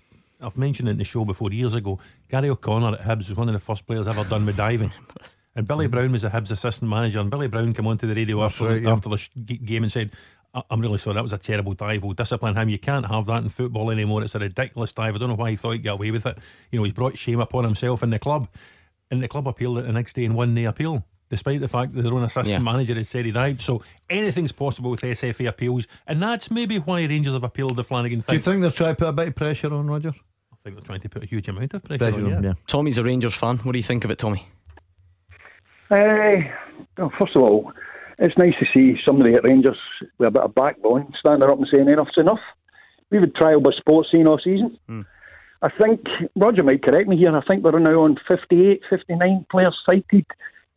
I've 0.42 0.58
mentioned 0.58 0.90
it 0.90 0.92
in 0.94 0.98
the 0.98 1.04
show 1.06 1.24
before 1.24 1.52
years 1.52 1.74
ago. 1.74 2.00
Gary 2.30 2.50
O'Connor 2.50 2.96
at 2.96 3.02
Hibs 3.02 3.30
was 3.30 3.36
one 3.36 3.48
of 3.48 3.54
the 3.54 3.60
first 3.60 3.88
players 3.88 4.08
ever 4.08 4.24
done 4.26 4.46
with 4.46 4.58
diving. 4.58 4.92
And 5.54 5.68
Billy 5.68 5.88
Brown 5.88 6.14
was 6.14 6.24
a 6.24 6.30
Hibs 6.30 6.50
assistant 6.50 6.90
manager, 6.90 7.20
and 7.20 7.30
Billy 7.30 7.50
Brown 7.50 7.74
came 7.74 7.86
onto 7.86 8.08
the 8.08 8.16
radio 8.16 8.42
after, 8.42 8.68
right, 8.70 8.82
yeah. 8.84 8.90
after 8.90 9.10
the 9.10 9.18
sh- 9.18 9.30
game 9.46 9.84
and 9.84 9.92
said, 9.92 10.12
"I- 10.54 10.64
I'm 10.70 10.80
really 10.80 10.98
sorry, 10.98 11.16
that 11.16 11.24
was 11.24 11.34
a 11.34 11.38
terrible 11.38 11.74
dive. 11.74 12.04
We'll 12.04 12.14
discipline 12.14 12.56
him. 12.56 12.70
You 12.70 12.80
can't 12.80 13.06
have 13.08 13.26
that 13.26 13.44
in 13.44 13.50
football 13.50 13.92
anymore. 13.92 14.24
It's 14.24 14.34
a 14.34 14.40
ridiculous 14.40 14.94
dive. 14.94 15.14
I 15.14 15.18
don't 15.18 15.28
know 15.28 15.36
why 15.36 15.50
he 15.50 15.58
thought 15.58 15.72
he'd 15.72 15.84
get 15.84 15.92
away 15.92 16.10
with 16.12 16.26
it. 16.26 16.38
You 16.72 16.80
know, 16.80 16.86
he's 16.86 16.94
brought 16.94 17.18
shame 17.18 17.42
upon 17.42 17.66
himself 17.66 18.02
and 18.02 18.14
the 18.14 18.18
club. 18.20 18.48
And 19.12 19.22
the 19.22 19.28
club 19.28 19.46
appealed 19.46 19.80
it 19.80 19.82
the 19.88 19.92
next 19.92 20.14
day 20.14 20.24
and 20.24 20.36
won 20.36 20.54
the 20.56 20.64
appeal, 20.64 21.04
despite 21.32 21.60
the 21.62 21.68
fact 21.68 21.96
that 21.96 22.04
their 22.04 22.14
own 22.14 22.24
assistant 22.24 22.50
Yeah. 22.50 22.60
manager 22.60 22.94
had 22.94 23.08
said 23.08 23.26
he 23.26 23.32
dived. 23.32 23.64
So 23.64 23.82
anything's 24.10 24.52
possible 24.52 24.92
with 24.92 25.02
SFA 25.04 25.48
appeals, 25.48 25.88
and 26.06 26.22
that's 26.22 26.52
maybe 26.52 26.78
why 26.78 27.04
Rangers 27.06 27.34
have 27.34 27.44
appealed 27.44 27.78
the 27.78 27.84
Flanagan 27.84 28.22
thing. 28.22 28.34
do 28.34 28.38
you 28.38 28.42
think 28.44 28.62
they're 28.62 28.70
trying 28.70 28.96
to 28.96 29.00
put 29.00 29.08
a 29.08 29.14
bit 29.14 29.30
of 29.30 29.36
pressure 29.36 29.74
on 29.74 29.88
Roger? 29.88 30.10
I 30.10 30.58
think 30.64 30.76
they're 30.76 30.86
trying 30.86 31.02
to 31.02 31.10
put 31.10 31.24
a 31.24 31.26
huge 31.26 31.48
amount 31.48 31.74
of 31.74 31.84
pressure, 31.84 31.98
Pressure 31.98 32.18
on 32.28 32.34
on, 32.34 32.44
yeah. 32.44 32.50
yeah. 32.50 32.54
Tommy's 32.68 33.00
a 33.00 33.04
Rangers 33.04 33.34
fan. 33.34 33.58
What 33.60 33.72
do 33.72 33.80
you 33.80 33.84
think 33.84 34.06
of 34.06 34.12
it, 34.12 34.20
Tommy? 34.20 34.46
Uh, 35.90 36.34
well, 36.98 37.12
first 37.20 37.36
of 37.36 37.42
all, 37.44 37.72
it's 38.20 38.38
nice 38.38 38.54
to 38.60 38.66
see 38.74 39.00
somebody 39.06 39.34
at 39.34 39.44
Rangers 39.44 39.78
with 40.18 40.28
a 40.28 40.32
bit 40.32 40.44
of 40.44 40.54
backbone 40.54 41.12
standing 41.20 41.50
up 41.50 41.58
and 41.58 41.68
saying 41.74 41.88
enough's 41.88 42.14
enough. 42.18 42.40
We've 43.10 43.22
had 43.22 43.36
trial 43.36 43.60
by 43.60 43.72
Sportscene 43.72 44.28
all 44.28 44.40
season. 44.44 44.78
I 45.64 45.70
think, 45.82 46.02
Roger 46.36 46.64
might 46.64 46.84
correct 46.84 47.08
me 47.08 47.18
here, 47.18 47.36
I 47.36 47.42
think 47.48 47.64
we're 47.64 47.78
now 47.80 48.02
on 48.02 48.18
58, 48.30 48.82
59 48.90 49.46
players 49.52 49.78
cited 49.88 50.26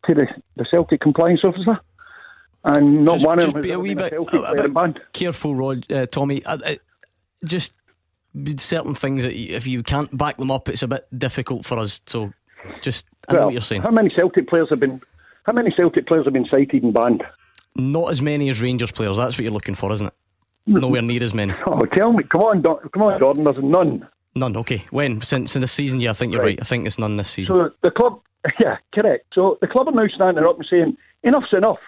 to 0.08 0.14
the, 0.14 0.26
the 0.56 0.66
Celtic 0.70 1.00
compliance 1.00 1.40
officer. 1.44 1.78
And 2.64 3.04
not 3.04 3.14
Just- 3.14 3.26
one 3.26 3.40
of 3.40 3.52
them 3.52 3.62
be 3.62 3.72
a 3.72 3.78
wee 3.78 3.94
bit- 3.94 4.12
Celtic 4.12 4.40
a- 4.46 4.68
bit- 4.68 5.12
Careful, 5.12 5.54
Rod, 5.54 5.90
uh, 5.92 6.06
Tommy. 6.06 6.44
Uh, 6.44 6.58
uh, 6.64 6.74
just 7.44 7.76
certain 8.56 8.94
things 8.94 9.22
that 9.24 9.36
you, 9.36 9.54
if 9.54 9.66
you 9.66 9.82
can't 9.82 10.16
back 10.16 10.38
them 10.38 10.50
up, 10.50 10.68
it's 10.68 10.82
a 10.82 10.88
bit 10.88 11.06
difficult 11.16 11.64
for 11.64 11.78
us. 11.78 12.00
So 12.06 12.32
just, 12.80 13.06
I 13.28 13.34
know 13.34 13.44
what 13.46 13.52
you're 13.52 13.60
saying. 13.62 13.82
How 13.82 13.90
many 13.90 14.10
Celtic 14.16 14.48
players 14.48 14.68
have 14.70 14.80
been 14.80 15.00
how 15.44 15.52
many 15.52 15.70
Celtic 15.76 16.06
players 16.06 16.24
have 16.24 16.32
been 16.32 16.46
cited 16.50 16.82
and 16.82 16.94
banned? 16.94 17.22
Not 17.76 18.10
as 18.10 18.22
many 18.22 18.48
as 18.48 18.62
Rangers 18.62 18.90
players. 18.90 19.18
That's 19.18 19.36
what 19.36 19.44
you're 19.44 19.52
looking 19.52 19.74
for, 19.74 19.92
isn't 19.92 20.06
it? 20.06 20.14
Nowhere 20.66 21.02
near 21.02 21.22
as 21.22 21.34
many. 21.34 21.52
Oh, 21.66 21.78
tell 21.94 22.12
me, 22.14 22.24
come 22.24 22.40
on, 22.40 22.62
come 22.62 23.02
on, 23.02 23.18
Jordan. 23.18 23.44
There's 23.44 23.58
none. 23.58 24.08
None. 24.34 24.56
Okay. 24.56 24.84
When? 24.90 25.20
Since 25.22 25.54
in 25.54 25.60
this 25.60 25.72
season? 25.72 26.00
Yeah, 26.00 26.10
I 26.10 26.14
think 26.14 26.32
you're 26.32 26.42
right. 26.42 26.58
Right. 26.58 26.60
I 26.60 26.64
think 26.64 26.86
it's 26.86 26.98
none 26.98 27.16
this 27.16 27.30
season. 27.30 27.56
So 27.56 27.70
the 27.82 27.90
club, 27.90 28.20
yeah, 28.60 28.76
correct. 28.94 29.26
So 29.32 29.58
the 29.60 29.68
club 29.68 29.88
are 29.88 29.92
now 29.92 30.08
standing 30.14 30.44
up 30.44 30.56
and 30.56 30.66
saying, 30.68 30.96
enough's 31.22 31.52
enough. 31.52 31.78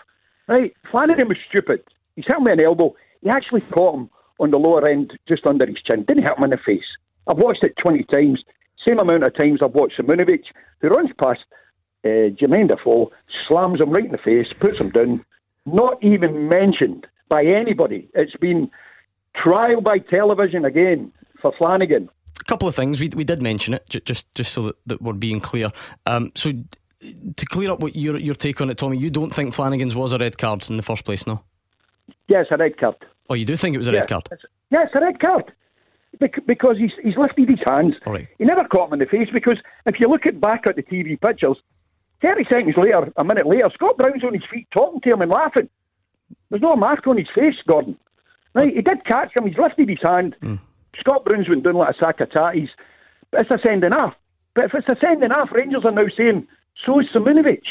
Right? 0.48 0.74
Flanagan 0.90 1.28
was 1.28 1.38
stupid. 1.48 1.82
He's 2.14 2.24
hit 2.26 2.40
me 2.40 2.52
an 2.52 2.64
elbow. 2.64 2.94
He 3.20 3.28
actually 3.30 3.62
caught 3.72 3.96
him 3.96 4.10
on 4.38 4.50
the 4.50 4.58
lower 4.58 4.88
end, 4.88 5.18
just 5.26 5.46
under 5.46 5.66
his 5.66 5.76
chin. 5.82 6.04
Didn't 6.04 6.22
hit 6.22 6.38
him 6.38 6.44
in 6.44 6.50
the 6.50 6.58
face. 6.64 6.84
I've 7.26 7.38
watched 7.38 7.64
it 7.64 7.74
20 7.78 8.04
times. 8.04 8.44
Same 8.86 8.98
amount 8.98 9.24
of 9.26 9.36
times 9.36 9.60
I've 9.62 9.74
watched 9.74 9.98
Simunovic, 9.98 10.44
who 10.80 10.88
runs 10.88 11.10
past 11.20 11.40
uh, 12.04 12.30
Jermaine 12.38 12.68
Defoe, 12.68 13.10
slams 13.48 13.80
him 13.80 13.90
right 13.90 14.04
in 14.04 14.12
the 14.12 14.18
face, 14.18 14.52
puts 14.60 14.78
him 14.78 14.90
down. 14.90 15.24
Not 15.64 16.02
even 16.02 16.48
mentioned 16.48 17.06
by 17.28 17.42
anybody. 17.44 18.08
It's 18.14 18.36
been 18.36 18.70
trial 19.34 19.80
by 19.80 19.98
television 19.98 20.64
again 20.64 21.12
for 21.42 21.52
Flanagan. 21.58 22.08
Couple 22.46 22.68
of 22.68 22.74
things 22.74 23.00
we 23.00 23.08
we 23.08 23.24
did 23.24 23.42
mention 23.42 23.74
it 23.74 23.88
ju- 23.88 24.00
just 24.00 24.32
just 24.34 24.52
so 24.52 24.62
that, 24.62 24.76
that 24.86 25.02
we're 25.02 25.12
being 25.12 25.40
clear. 25.40 25.70
Um, 26.06 26.32
so 26.34 26.52
to 27.36 27.46
clear 27.46 27.70
up 27.70 27.80
what 27.80 27.96
your 27.96 28.18
your 28.18 28.34
take 28.34 28.60
on 28.60 28.70
it, 28.70 28.78
Tommy, 28.78 28.98
you 28.98 29.10
don't 29.10 29.34
think 29.34 29.54
Flanagan's 29.54 29.94
was 29.94 30.12
a 30.12 30.18
red 30.18 30.38
card 30.38 30.68
in 30.70 30.76
the 30.76 30.82
first 30.82 31.04
place, 31.04 31.26
no? 31.26 31.42
Yes, 32.28 32.46
a 32.50 32.56
red 32.56 32.78
card. 32.78 32.96
Oh, 33.28 33.34
you 33.34 33.44
do 33.44 33.56
think 33.56 33.74
it 33.74 33.78
was 33.78 33.88
a 33.88 33.92
yeah, 33.92 34.00
red 34.00 34.08
card? 34.08 34.28
Yeah, 34.70 34.82
it's 34.82 34.94
a 34.94 35.00
red 35.00 35.20
card. 35.20 35.52
because 36.46 36.78
he's, 36.78 36.92
he's 37.02 37.16
lifted 37.16 37.48
his 37.48 37.58
hands. 37.66 37.94
He 38.38 38.44
never 38.44 38.64
caught 38.64 38.88
him 38.88 38.94
in 38.94 38.98
the 39.00 39.06
face 39.06 39.28
because 39.32 39.58
if 39.84 40.00
you 40.00 40.08
look 40.08 40.26
at 40.26 40.40
back 40.40 40.64
at 40.68 40.76
the 40.76 40.82
TV 40.82 41.20
pictures, 41.20 41.56
30 42.22 42.44
seconds 42.50 42.74
later, 42.76 43.12
a 43.16 43.24
minute 43.24 43.46
later, 43.46 43.66
Scott 43.74 43.98
Brown's 43.98 44.24
on 44.24 44.34
his 44.34 44.44
feet 44.50 44.66
talking 44.74 45.00
to 45.02 45.10
him 45.10 45.22
and 45.22 45.30
laughing. 45.30 45.68
There's 46.50 46.62
no 46.62 46.74
mark 46.74 47.06
on 47.06 47.18
his 47.18 47.28
face, 47.34 47.56
Gordon. 47.66 47.98
Right, 48.54 48.74
he 48.74 48.80
did 48.80 49.04
catch 49.04 49.36
him, 49.36 49.46
he's 49.46 49.58
lifted 49.58 49.88
his 49.88 49.98
hand. 50.02 50.34
Mm. 50.42 50.58
Scott 51.00 51.24
Brown's 51.24 51.48
been 51.48 51.62
doing 51.62 51.76
like 51.76 51.94
a 51.94 51.98
sack 51.98 52.20
of 52.20 52.28
tatties. 52.30 52.68
But 53.30 53.42
it's 53.42 53.50
a 53.50 53.58
sending 53.66 53.92
off. 53.92 54.14
But 54.54 54.66
if 54.66 54.74
it's 54.74 54.88
a 54.88 54.96
sending 55.04 55.32
off, 55.32 55.50
Rangers 55.52 55.82
are 55.84 55.92
now 55.92 56.06
saying, 56.16 56.46
so 56.84 57.00
is 57.00 57.06
Simunovic. 57.14 57.62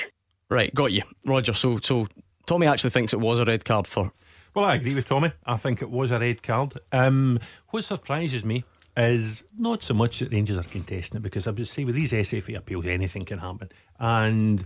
Right, 0.49 0.73
got 0.73 0.91
you. 0.91 1.03
Roger, 1.26 1.53
so 1.53 1.80
so 1.82 2.07
Tommy 2.45 2.67
actually 2.67 2.91
thinks 2.91 3.13
it 3.13 3.19
was 3.19 3.39
a 3.39 3.45
red 3.45 3.65
card 3.65 3.88
for 3.88 4.11
well, 4.55 4.65
I 4.65 4.76
agree 4.76 4.95
with 4.95 5.07
Tommy. 5.07 5.34
I 5.45 5.57
think 5.57 5.82
it 5.82 5.91
was 5.91 6.11
a 6.11 6.19
red 6.19 6.41
card. 6.41 6.76
Um, 6.93 7.39
what 7.71 7.84
surprises 7.84 8.45
me 8.45 8.63
is 8.95 9.43
not 9.57 9.84
so 9.84 9.93
much 9.93 10.19
that 10.19 10.32
Rangers 10.32 10.57
are 10.57 10.63
contesting 10.63 11.17
it 11.17 11.23
because 11.23 11.45
I 11.45 11.51
would 11.51 11.67
say 11.67 11.84
with 11.84 11.95
these 11.95 12.13
SFA 12.13 12.55
appeals, 12.55 12.86
anything 12.86 13.26
can 13.26 13.39
happen, 13.39 13.69
and 13.99 14.65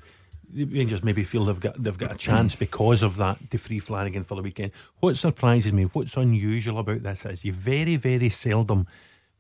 the 0.51 0.65
Rangers 0.65 1.03
maybe 1.03 1.23
feel 1.23 1.45
they've 1.45 1.59
got 1.59 1.81
they've 1.81 1.97
got 1.97 2.13
a 2.13 2.17
chance 2.17 2.55
because 2.55 3.03
of 3.03 3.17
that 3.17 3.51
to 3.51 3.57
free 3.57 3.79
Flanagan 3.79 4.23
for 4.23 4.35
the 4.35 4.41
weekend. 4.41 4.71
What 4.99 5.17
surprises 5.17 5.71
me, 5.71 5.83
what's 5.83 6.17
unusual 6.17 6.79
about 6.79 7.03
this 7.03 7.25
is 7.25 7.45
you 7.45 7.53
very 7.53 7.95
very 7.95 8.29
seldom. 8.29 8.87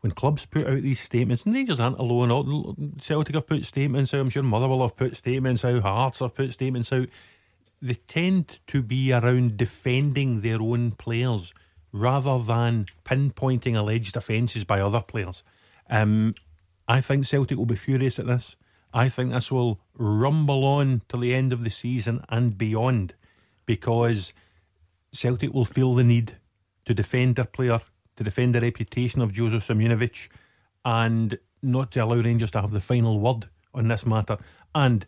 When 0.01 0.13
clubs 0.13 0.45
put 0.45 0.65
out 0.65 0.81
these 0.81 1.01
statements, 1.01 1.45
and 1.45 1.53
Rangers 1.53 1.77
aren't 1.77 1.99
alone. 1.99 2.95
Celtic 3.01 3.35
have 3.35 3.47
put 3.47 3.65
statements 3.65 4.13
out. 4.13 4.21
I'm 4.21 4.29
sure 4.29 4.41
Motherwell 4.43 4.83
have 4.83 4.95
put 4.95 5.17
statements 5.17 5.65
out. 5.65 5.81
Hearts 5.81 6.19
have 6.19 6.35
put 6.35 6.53
statements 6.53 6.93
out 6.93 7.09
they 7.81 7.95
tend 8.07 8.59
to 8.67 8.81
be 8.81 9.11
around 9.11 9.57
defending 9.57 10.41
their 10.41 10.61
own 10.61 10.91
players 10.91 11.53
rather 11.91 12.39
than 12.39 12.85
pinpointing 13.05 13.75
alleged 13.75 14.15
offences 14.15 14.63
by 14.63 14.79
other 14.79 15.01
players. 15.01 15.43
Um, 15.89 16.35
I 16.87 17.01
think 17.01 17.25
Celtic 17.25 17.57
will 17.57 17.65
be 17.65 17.75
furious 17.75 18.19
at 18.19 18.27
this. 18.27 18.55
I 18.93 19.09
think 19.09 19.31
this 19.31 19.51
will 19.51 19.79
rumble 19.97 20.63
on 20.65 21.01
till 21.09 21.19
the 21.19 21.33
end 21.33 21.53
of 21.53 21.63
the 21.63 21.69
season 21.69 22.23
and 22.29 22.57
beyond 22.57 23.13
because 23.65 24.33
Celtic 25.13 25.53
will 25.53 25.65
feel 25.65 25.95
the 25.95 26.03
need 26.03 26.37
to 26.85 26.93
defend 26.93 27.35
their 27.35 27.45
player, 27.45 27.81
to 28.17 28.23
defend 28.23 28.55
the 28.55 28.61
reputation 28.61 29.21
of 29.21 29.31
Jozo 29.31 29.59
Simunovic, 29.59 30.29
and 30.83 31.37
not 31.61 31.91
to 31.91 32.03
allow 32.03 32.15
Rangers 32.15 32.51
to 32.51 32.61
have 32.61 32.71
the 32.71 32.79
final 32.79 33.19
word 33.19 33.49
on 33.73 33.87
this 33.87 34.05
matter. 34.05 34.37
And 34.73 35.05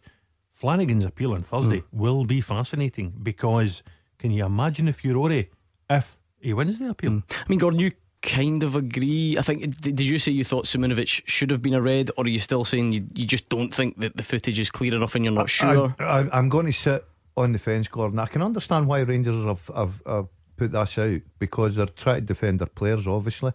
Flanagan's 0.52 1.06
appeal 1.06 1.34
on 1.34 1.42
Thursday 1.42 1.80
mm. 1.80 1.86
will 1.92 2.26
be 2.26 2.42
fascinating 2.42 3.14
because 3.24 3.82
can 4.20 4.32
you 4.32 4.46
imagine 4.46 4.88
if 4.88 5.00
Furore 5.00 5.46
if 5.90 6.20
he 6.40 6.54
wins 6.54 6.78
the 6.78 6.90
appeal? 6.90 7.12
Mm. 7.12 7.24
I 7.32 7.46
mean, 7.50 7.60
Gordon, 7.60 7.80
you 7.80 7.92
kind 8.22 8.64
of 8.64 8.76
agree. 8.76 9.38
I 9.38 9.42
think 9.42 9.82
did 9.82 10.00
you 10.00 10.20
say 10.20 10.32
you 10.32 10.44
thought 10.44 10.66
Simunovic 10.66 11.22
should 11.26 11.52
have 11.52 11.62
been 11.62 11.74
a 11.74 11.82
red, 11.82 12.12
or 12.18 12.26
are 12.26 12.28
you 12.28 12.40
still 12.40 12.64
saying 12.64 12.92
you, 12.92 13.08
you 13.14 13.26
just 13.26 13.50
don't 13.50 13.74
think 13.74 14.00
that 14.00 14.16
the 14.16 14.24
footage 14.24 14.60
is 14.60 14.70
clear 14.70 14.94
enough 14.94 15.16
and 15.16 15.26
you're 15.26 15.34
not 15.34 15.50
sure? 15.50 15.96
I, 16.00 16.28
am 16.32 16.50
going 16.50 16.68
to 16.68 16.72
sit 16.72 17.06
on 17.36 17.54
the 17.54 17.60
fence, 17.60 17.88
Gordon. 17.88 18.20
I 18.20 18.28
can 18.28 18.42
understand 18.42 18.88
why 18.88 19.00
Rangers 19.00 19.44
have, 19.46 19.76
have, 19.76 20.02
have 20.06 20.28
put 20.56 20.72
this 20.72 20.98
out 20.98 21.22
because 21.40 21.76
they're 21.76 21.88
trying 21.88 22.22
to 22.22 22.28
defend 22.28 22.60
their 22.60 22.68
players, 22.68 23.08
obviously. 23.08 23.54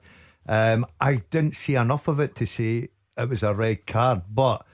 Um, 0.49 0.87
I 1.01 1.17
didn't 1.31 1.57
see 1.57 1.75
enough 1.75 2.09
of 2.09 2.21
it 2.21 2.35
to 2.37 2.47
say 2.47 2.89
it 3.17 3.29
was 3.29 3.43
a 3.43 3.55
red 3.55 3.87
card, 3.87 4.23
but 4.33 4.65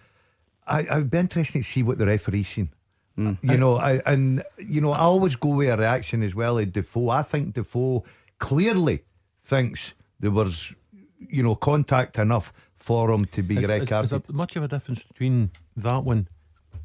I, 0.66 0.86
I 0.90 0.99
would 0.99 1.11
be 1.11 1.18
interested 1.18 1.59
to 1.59 1.64
see 1.64 1.82
what 1.82 1.99
the 1.99 2.07
referee's 2.07 2.49
seen. 2.49 2.70
Mm. 3.18 3.38
You 3.43 3.57
know, 3.59 3.76
I, 3.76 4.01
and 4.07 4.43
you 4.59 4.80
know, 4.80 4.93
I 4.93 5.01
always 5.01 5.36
go 5.36 5.51
with 5.51 5.68
a 5.68 5.76
reaction 5.76 6.22
as 6.22 6.34
well 6.34 6.59
at 6.59 6.72
Defoe. 6.72 7.11
I 7.11 7.22
think 7.22 7.55
Defoe 7.55 8.05
clearly 8.38 9.03
thinks 9.45 9.95
there 10.20 10.30
was, 10.30 10.74
you 11.18 11.43
know, 11.43 11.55
contact 11.55 12.18
enough 12.18 12.53
for 12.76 13.12
him 13.12 13.24
to 13.26 13.43
be 13.43 13.64
red 13.64 13.88
carded. 13.88 14.05
Is, 14.05 14.11
there 14.11 14.22
much 14.28 14.57
of 14.57 14.62
a 14.64 14.68
difference 14.68 15.03
between 15.03 15.51
that 15.76 16.05
one 16.05 16.28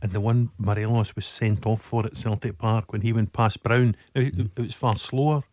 and 0.02 0.12
the 0.12 0.22
one 0.22 0.52
Morelos 0.58 1.16
was 1.16 1.26
sent 1.26 1.66
off 1.66 1.82
for 1.82 2.06
at 2.06 2.18
Celtic 2.18 2.58
Park 2.58 2.92
when 2.92 3.02
he 3.02 3.14
went 3.14 3.34
past 3.34 3.64
Brown? 3.64 3.96
It, 4.14 4.36
mm. 4.36 4.50
it 4.56 4.62
was 4.62 4.74
far 4.74 4.96
slower. 4.96 5.44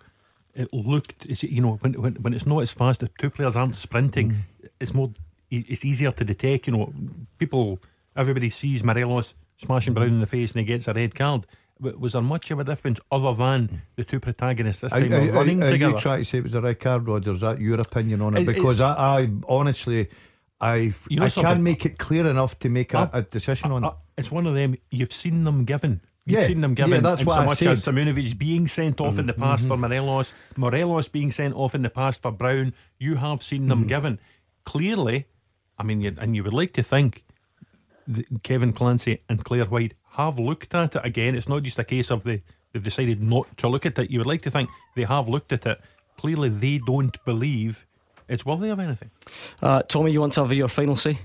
It 0.54 0.72
looked, 0.72 1.26
you 1.42 1.60
know, 1.60 1.78
when, 1.80 1.94
when 1.94 2.14
when 2.16 2.34
it's 2.34 2.46
not 2.46 2.60
as 2.60 2.70
fast, 2.70 3.00
the 3.00 3.10
two 3.18 3.30
players 3.30 3.56
aren't 3.56 3.74
sprinting. 3.74 4.30
Mm. 4.30 4.68
It's 4.78 4.94
more, 4.94 5.10
it's 5.50 5.84
easier 5.84 6.12
to 6.12 6.24
detect. 6.24 6.68
You 6.68 6.74
know, 6.74 6.92
people 7.38 7.80
Everybody 8.16 8.50
sees 8.50 8.84
Morelos 8.84 9.34
smashing 9.56 9.94
Brown 9.94 10.08
in 10.08 10.20
the 10.20 10.26
face 10.26 10.52
and 10.52 10.60
he 10.60 10.64
gets 10.64 10.86
a 10.88 10.94
red 10.94 11.14
card. 11.14 11.46
Was 11.80 12.12
there 12.12 12.22
much 12.22 12.50
of 12.50 12.60
a 12.60 12.64
difference 12.64 13.00
other 13.10 13.34
than 13.34 13.82
the 13.96 14.04
two 14.04 14.20
protagonists 14.20 14.82
this 14.82 14.92
time 14.92 15.12
are, 15.12 15.32
running 15.32 15.62
are, 15.62 15.66
are 15.66 15.70
together? 15.70 15.92
you 15.94 15.98
trying 15.98 16.18
to 16.20 16.24
say 16.24 16.38
it 16.38 16.44
was 16.44 16.54
a 16.54 16.60
red 16.60 16.78
card, 16.78 17.06
Roger? 17.06 17.32
Is 17.32 17.40
that 17.40 17.60
your 17.60 17.80
opinion 17.80 18.22
on 18.22 18.36
it? 18.36 18.46
Because 18.46 18.80
it, 18.80 18.84
I, 18.84 19.20
I, 19.20 19.28
honestly, 19.48 20.08
I 20.60 20.94
you 21.08 21.18
know 21.18 21.26
I 21.26 21.30
can't 21.30 21.62
make 21.62 21.84
it 21.84 21.98
clear 21.98 22.26
enough 22.26 22.58
to 22.60 22.68
make 22.68 22.94
a, 22.94 23.10
a 23.12 23.22
decision 23.22 23.72
on 23.72 23.84
it. 23.84 23.92
It's 24.16 24.30
one 24.30 24.46
of 24.46 24.54
them. 24.54 24.76
You've 24.90 25.12
seen 25.12 25.44
them 25.44 25.64
given. 25.64 26.00
You've 26.26 26.40
yeah, 26.40 26.46
seen 26.46 26.60
them 26.62 26.74
given. 26.74 26.92
Yeah, 26.92 27.00
that's 27.00 27.20
and 27.20 27.26
what 27.26 27.34
so 27.34 27.40
I 27.40 27.44
much 27.44 27.58
said. 27.58 28.18
as 28.18 28.34
being 28.34 28.66
sent 28.66 29.00
off 29.00 29.10
mm-hmm. 29.10 29.20
in 29.20 29.26
the 29.26 29.34
past 29.34 29.64
mm-hmm. 29.64 29.72
for 29.72 29.76
Morelos, 29.76 30.32
Morelos 30.56 31.08
being 31.08 31.30
sent 31.30 31.54
off 31.54 31.74
in 31.74 31.82
the 31.82 31.90
past 31.90 32.22
for 32.22 32.32
Brown. 32.32 32.72
You 32.98 33.16
have 33.16 33.42
seen 33.42 33.68
them 33.68 33.80
mm-hmm. 33.80 33.88
given. 33.88 34.20
Clearly, 34.64 35.26
I 35.76 35.82
mean, 35.82 36.16
and 36.18 36.34
you 36.34 36.42
would 36.44 36.54
like 36.54 36.72
to 36.74 36.82
think 36.82 37.24
Kevin 38.42 38.72
Clancy 38.72 39.20
and 39.28 39.44
Clare 39.44 39.66
Whyte 39.66 39.94
have 40.16 40.38
looked 40.38 40.74
at 40.74 40.96
it 40.96 41.04
again. 41.04 41.34
It's 41.34 41.48
not 41.48 41.62
just 41.62 41.78
a 41.78 41.84
case 41.84 42.10
of 42.10 42.24
they, 42.24 42.42
they've 42.72 42.82
decided 42.82 43.22
not 43.22 43.56
to 43.58 43.68
look 43.68 43.86
at 43.86 43.98
it. 43.98 44.10
You 44.10 44.20
would 44.20 44.26
like 44.26 44.42
to 44.42 44.50
think 44.50 44.70
they 44.94 45.04
have 45.04 45.28
looked 45.28 45.52
at 45.52 45.66
it. 45.66 45.80
Clearly, 46.16 46.48
they 46.48 46.78
don't 46.78 47.16
believe 47.24 47.86
it's 48.28 48.46
worthy 48.46 48.70
of 48.70 48.78
anything. 48.80 49.10
Uh, 49.60 49.82
Tommy, 49.82 50.12
you 50.12 50.20
want 50.20 50.32
to 50.34 50.42
have 50.42 50.52
your 50.52 50.68
final 50.68 50.96
say? 50.96 51.18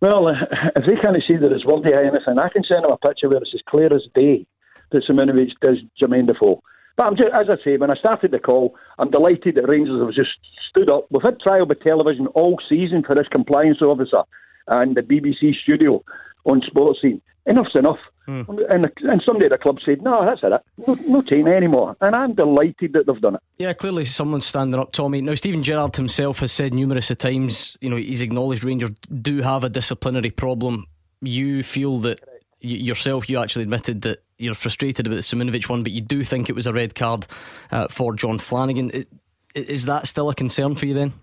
Well, 0.00 0.28
if 0.76 0.86
they 0.86 0.96
can't 0.96 1.16
see 1.28 1.36
that 1.36 1.52
it's 1.52 1.66
worthy 1.66 1.92
of 1.92 2.00
anything, 2.00 2.38
I 2.38 2.48
can 2.48 2.64
send 2.64 2.84
them 2.84 2.92
a 2.92 2.98
picture 2.98 3.28
where 3.28 3.38
it's 3.38 3.54
as 3.54 3.60
clear 3.68 3.88
as 3.94 4.02
day 4.14 4.46
that 4.90 5.04
Simunovic 5.08 5.50
does 5.60 5.76
Jermaine 6.00 6.26
Defoe. 6.26 6.62
But 6.96 7.06
I'm 7.06 7.16
just, 7.16 7.28
as 7.32 7.46
I 7.48 7.62
say, 7.62 7.76
when 7.76 7.90
I 7.90 7.94
started 7.94 8.32
the 8.32 8.38
call, 8.38 8.74
I'm 8.98 9.10
delighted 9.10 9.54
that 9.56 9.68
Rangers 9.68 10.00
have 10.02 10.14
just 10.14 10.36
stood 10.70 10.90
up. 10.90 11.06
We've 11.10 11.22
had 11.22 11.38
trial 11.40 11.66
by 11.66 11.74
television 11.74 12.26
all 12.28 12.58
season 12.68 13.04
for 13.06 13.14
this 13.14 13.28
compliance 13.28 13.82
officer 13.82 14.22
and 14.66 14.96
the 14.96 15.02
BBC 15.02 15.54
studio 15.62 16.02
on 16.48 16.60
Sportscene. 16.62 17.20
Enough's 17.46 17.74
enough. 17.74 17.98
Mm. 18.26 18.46
And, 18.70 18.92
and 19.02 19.22
somebody 19.26 19.46
at 19.46 19.52
the 19.52 19.58
club 19.58 19.78
said, 19.84 20.02
no, 20.02 20.22
that's 20.22 20.42
it. 20.42 20.52
No, 20.86 20.94
no 21.06 21.22
team 21.22 21.48
anymore. 21.48 21.96
And 22.02 22.14
I'm 22.14 22.34
delighted 22.34 22.92
that 22.92 23.06
they've 23.06 23.20
done 23.20 23.36
it. 23.36 23.40
Yeah, 23.58 23.72
clearly 23.72 24.04
someone's 24.04 24.44
standing 24.44 24.78
up, 24.78 24.92
Tommy. 24.92 25.22
Now, 25.22 25.34
Steven 25.34 25.62
Gerrard 25.62 25.96
himself 25.96 26.40
has 26.40 26.52
said 26.52 26.74
numerous 26.74 27.10
of 27.10 27.16
times, 27.16 27.78
you 27.80 27.88
know, 27.88 27.96
he's 27.96 28.20
acknowledged 28.20 28.64
Rangers 28.64 28.90
do 29.22 29.40
have 29.40 29.64
a 29.64 29.70
disciplinary 29.70 30.30
problem. 30.30 30.86
You 31.22 31.62
feel 31.62 31.98
that 32.00 32.20
yourself, 32.60 33.30
you 33.30 33.38
actually 33.38 33.62
admitted 33.62 34.02
that 34.02 34.22
you're 34.36 34.54
frustrated 34.54 35.06
about 35.06 35.16
the 35.16 35.22
Simunovic 35.22 35.68
one, 35.68 35.82
but 35.82 35.92
you 35.92 36.02
do 36.02 36.22
think 36.22 36.50
it 36.50 36.54
was 36.54 36.66
a 36.66 36.72
red 36.72 36.94
card 36.94 37.26
uh, 37.70 37.88
for 37.88 38.14
Jon 38.14 38.38
Flanagan. 38.38 39.06
Is 39.54 39.86
that 39.86 40.06
still 40.06 40.28
a 40.28 40.34
concern 40.34 40.74
for 40.74 40.84
you 40.84 40.92
then? 40.92 41.14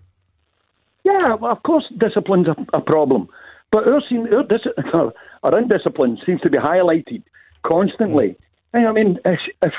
Yeah, 1.04 1.34
well, 1.34 1.52
of 1.52 1.62
course, 1.62 1.84
discipline's 1.96 2.48
a, 2.48 2.56
a 2.72 2.80
problem. 2.80 3.28
But 3.72 3.90
our, 3.90 4.00
seem, 4.08 4.26
our, 4.34 4.44
dis- 4.44 4.66
our 4.94 5.52
undiscipline 5.52 6.24
seems 6.24 6.40
to 6.42 6.50
be 6.50 6.58
highlighted 6.58 7.22
constantly. 7.64 8.36
I 8.72 8.92
mean, 8.92 9.18
if, 9.24 9.72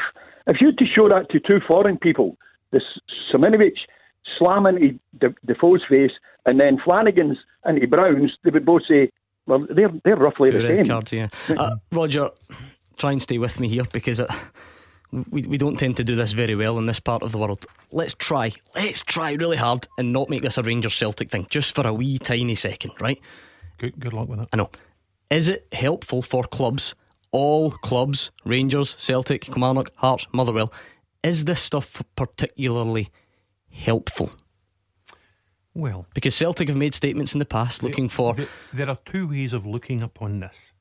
if 0.48 0.62
you 0.62 0.72
to 0.72 0.86
show 0.86 1.08
that 1.10 1.30
to 1.32 1.40
two 1.40 1.60
foreign 1.68 1.98
people, 1.98 2.38
this 2.72 2.84
Simunovic 3.34 3.74
slamming 4.38 5.00
into 5.14 5.36
Defoe's 5.46 5.82
face 5.88 6.12
and 6.46 6.60
then 6.60 6.80
Flanagan's 6.84 7.38
and 7.64 7.78
into 7.78 7.96
Brown's, 7.96 8.34
they 8.44 8.52
would 8.52 8.66
both 8.66 8.84
say, 8.88 9.12
well, 9.46 9.66
they're, 9.70 9.92
they're 10.04 10.16
roughly 10.16 10.52
two 10.52 10.62
the 10.62 10.68
same. 10.68 10.88
Cards, 10.88 11.14
yeah. 11.14 11.28
uh, 11.50 11.76
Roger, 11.92 12.30
try 12.98 13.12
and 13.12 13.22
stay 13.22 13.38
with 13.38 13.60
me 13.60 13.68
here 13.68 13.86
because 13.92 14.20
it, 14.20 14.30
we, 15.12 15.44
we 15.44 15.58
don't 15.58 15.78
tend 15.78 15.98
to 15.98 16.04
do 16.04 16.16
this 16.16 16.34
very 16.34 16.56
well 16.56 16.78
in 16.78 16.86
this 16.86 17.00
part 17.00 17.24
of 17.24 17.32
the 17.32 17.38
world. 17.38 17.66
Let's 17.92 18.16
try, 18.16 18.52
let's 18.76 19.04
try 19.04 19.32
really 19.34 19.58
hard 19.58 19.88
and 19.98 20.12
not 20.12 20.30
make 20.30 20.42
this 20.42 20.58
a 20.58 20.64
Rangers 20.64 20.96
Celtic 20.96 21.30
thing 21.30 21.48
just 21.50 21.74
for 21.74 21.88
a 21.88 21.94
wee 21.94 22.20
tiny 22.20 22.56
second, 22.56 22.94
right? 23.00 23.20
Good, 23.78 24.00
good 24.00 24.14
luck 24.14 24.28
with 24.28 24.40
it. 24.40 24.50
I 24.54 24.58
know. 24.58 24.70
Is 25.30 25.48
it 25.48 25.68
helpful 25.72 26.22
for 26.22 26.44
clubs, 26.44 26.96
all 27.32 27.72
clubs, 27.72 28.32
Rangers, 28.46 28.96
Celtic, 28.98 29.42
Kilmarnock, 29.42 29.92
Hearts, 29.96 30.26
Motherwell? 30.32 30.72
Is 31.24 31.46
this 31.46 31.62
stuff 31.62 32.02
particularly 32.16 33.10
helpful? 33.70 34.32
Well, 35.74 36.08
because 36.14 36.34
Celtic 36.36 36.70
have 36.70 36.78
made 36.78 36.96
statements 36.96 37.34
in 37.34 37.40
the 37.40 37.46
past 37.46 37.84
looking 37.84 38.10
for. 38.10 38.36
there 38.74 38.90
are 38.90 38.98
two 39.06 39.28
ways 39.28 39.54
of 39.54 39.66
looking 39.66 40.02
upon 40.02 40.40
this 40.40 40.74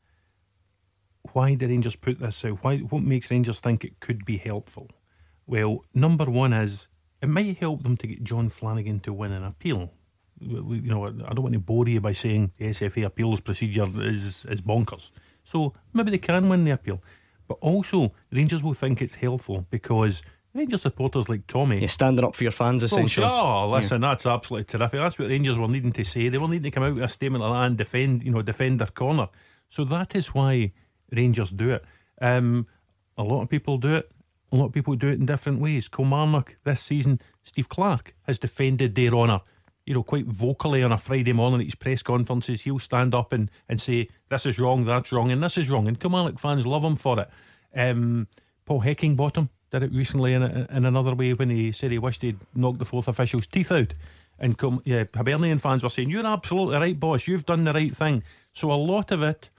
why 1.33 1.55
did 1.55 1.71
Rangers 1.71 1.97
put 1.97 2.21
this 2.21 2.45
out? 2.45 2.63
Why, 2.63 2.79
what 2.79 3.03
makes 3.03 3.31
Rangers 3.31 3.61
think 3.61 3.85
it 3.85 4.01
could 4.01 4.25
be 4.25 4.39
helpful? 4.39 4.89
Well, 5.47 5.85
number 5.95 6.25
one 6.25 6.53
is 6.53 6.89
it 7.23 7.29
might 7.29 7.59
help 7.59 7.83
them 7.83 7.97
to 7.99 8.07
get 8.07 8.25
Jon 8.25 8.49
Flanagan 8.49 9.01
to 9.01 9.13
win 9.13 9.33
an 9.33 9.45
appeal. 9.45 9.93
You 10.39 10.91
know, 10.91 11.07
I 11.07 11.33
don't 11.33 11.43
want 11.43 11.55
to 11.55 11.61
bore 11.61 11.89
you 11.89 12.01
by 12.01 12.13
saying 12.13 12.53
the 12.59 12.67
SFA 12.67 13.07
appeals 13.07 13.41
procedure 13.41 13.87
is 14.03 14.45
is 14.47 14.61
bonkers. 14.61 15.11
So 15.45 15.73
maybe 15.93 16.11
they 16.11 16.19
can 16.19 16.49
win 16.49 16.65
the 16.65 16.73
appeal, 16.73 17.03
but 17.49 17.59
also 17.61 18.13
Rangers 18.33 18.63
will 18.63 18.75
think 18.75 19.01
it's 19.01 19.15
helpful 19.15 19.67
because 19.71 20.23
Rangers 20.53 20.83
supporters 20.83 21.29
like 21.29 21.47
Tommy, 21.47 21.79
You're 21.81 21.89
standing 21.89 22.25
up 22.25 22.35
for 22.35 22.43
your 22.43 22.53
fans, 22.53 22.83
essentially. 22.83 23.27
Well, 23.27 23.69
sure, 23.69 23.79
listen, 23.79 24.01
that's 24.01 24.27
absolutely 24.27 24.65
terrific. 24.65 25.01
That's 25.01 25.19
what 25.19 25.29
Rangers 25.29 25.59
were 25.59 25.69
needing 25.69 25.93
to 25.93 26.05
say. 26.05 26.29
They 26.29 26.39
were 26.39 26.49
needing 26.49 26.65
to 26.65 26.71
come 26.71 26.83
out 26.83 26.95
with 26.95 27.03
a 27.03 27.09
statement 27.09 27.45
like 27.45 27.53
that 27.53 27.67
and 27.67 27.77
defend, 27.77 28.23
you 28.25 28.31
know, 28.31 28.43
defend 28.43 28.81
their 28.81 28.89
corner. 28.89 29.29
So 29.69 29.85
that 29.85 30.17
is 30.17 30.29
why 30.29 30.73
Rangers 31.13 31.51
do 31.51 31.71
it. 31.71 31.85
Um, 32.21 32.67
a 33.19 33.23
lot 33.23 33.43
of 33.43 33.49
people 33.49 33.79
do 33.79 33.95
it. 33.97 34.11
A 34.53 34.57
lot 34.57 34.67
of 34.67 34.73
people 34.73 34.95
do 34.95 35.09
it 35.09 35.19
in 35.19 35.27
different 35.27 35.61
ways. 35.61 35.89
Kilmarnock 35.89 36.57
this 36.65 36.81
season, 36.81 37.21
Steve 37.45 37.69
Clarke 37.69 38.15
has 38.23 38.39
defended 38.39 38.95
their 38.95 39.13
honour. 39.13 39.41
You 39.87 39.95
know, 39.95 40.03
quite 40.03 40.27
vocally 40.27 40.83
on 40.83 40.93
a 40.93 40.99
Friday 40.99 41.33
morning 41.33 41.61
at 41.61 41.67
his 41.67 41.75
press 41.75 42.03
conferences, 42.03 42.63
he'll 42.63 42.79
stand 42.79 43.15
up 43.15 43.33
and, 43.33 43.51
and 43.69 43.81
say, 43.81 44.09
This 44.29 44.45
is 44.45 44.59
wrong, 44.59 44.85
that's 44.85 45.13
wrong, 45.13 45.31
and 45.31 45.43
this 45.43 45.57
is 45.57 45.71
wrong. 45.71 45.89
And 45.89 45.99
Kilmarnock 45.99 46.39
fans 46.39 46.67
love 46.67 46.85
him 46.85 46.97
for 46.97 47.21
it. 47.21 47.31
Um, 47.75 48.27
Paul 48.65 48.83
Heckingbottom 48.83 49.49
did 49.71 49.83
it 49.85 49.93
recently 49.93 50.35
in, 50.35 50.43
a, 50.43 50.67
in 50.71 50.85
another 50.85 51.15
way 51.15 51.33
when 51.35 51.51
he 51.51 51.73
said 51.73 51.91
he 51.91 51.99
wished 51.99 52.23
he'd 52.23 52.39
knocked 52.55 52.79
the 52.79 52.85
fourth 52.85 53.09
official's 53.09 53.47
teeth 53.47 53.73
out. 53.73 53.95
And 54.39 54.57
yeah, 54.85 55.05
Hibernian 55.15 55.59
fans 55.59 55.83
were 55.83 55.89
saying, 55.89 56.11
You're 56.11 56.27
absolutely 56.27 56.77
right, 56.77 56.99
boss, 56.99 57.27
you've 57.27 57.47
done 57.47 57.65
the 57.65 57.73
right 57.73 57.95
thing. 57.97 58.23
So 58.53 58.71
a 58.71 58.75
lot 58.75 59.11
of 59.11 59.23
it, 59.23 59.51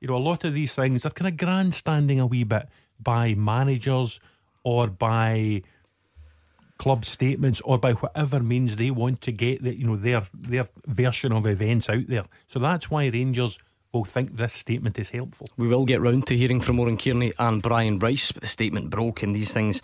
you 0.00 0.08
know, 0.08 0.16
a 0.16 0.18
lot 0.18 0.44
of 0.44 0.54
these 0.54 0.74
things 0.74 1.04
are 1.04 1.10
kind 1.10 1.28
of 1.28 1.36
grandstanding 1.36 2.20
a 2.20 2.26
wee 2.26 2.44
bit 2.44 2.68
by 2.98 3.34
managers 3.34 4.20
or 4.62 4.86
by 4.88 5.62
club 6.80 7.04
statements 7.04 7.60
or 7.60 7.78
by 7.78 7.92
whatever 7.92 8.40
means 8.40 8.76
they 8.76 8.90
want 8.90 9.20
to 9.20 9.30
get 9.30 9.62
the, 9.62 9.78
you 9.78 9.86
know 9.86 9.96
their 9.96 10.26
their 10.32 10.66
version 10.86 11.30
of 11.30 11.44
events 11.46 11.90
out 11.90 12.06
there. 12.08 12.24
So 12.48 12.58
that's 12.58 12.90
why 12.90 13.08
Rangers 13.08 13.58
will 13.92 14.06
think 14.06 14.36
this 14.36 14.54
statement 14.54 14.98
is 14.98 15.10
helpful. 15.10 15.46
We 15.58 15.68
will 15.68 15.84
get 15.84 16.00
round 16.00 16.26
to 16.28 16.36
hearing 16.36 16.60
from 16.62 16.80
Oran 16.80 16.96
Kearney 16.96 17.32
and 17.38 17.60
Brian 17.60 17.98
Rice, 17.98 18.32
but 18.32 18.40
the 18.40 18.48
statement 18.48 18.88
broke 18.88 19.22
and 19.22 19.34
these 19.34 19.52
things 19.52 19.82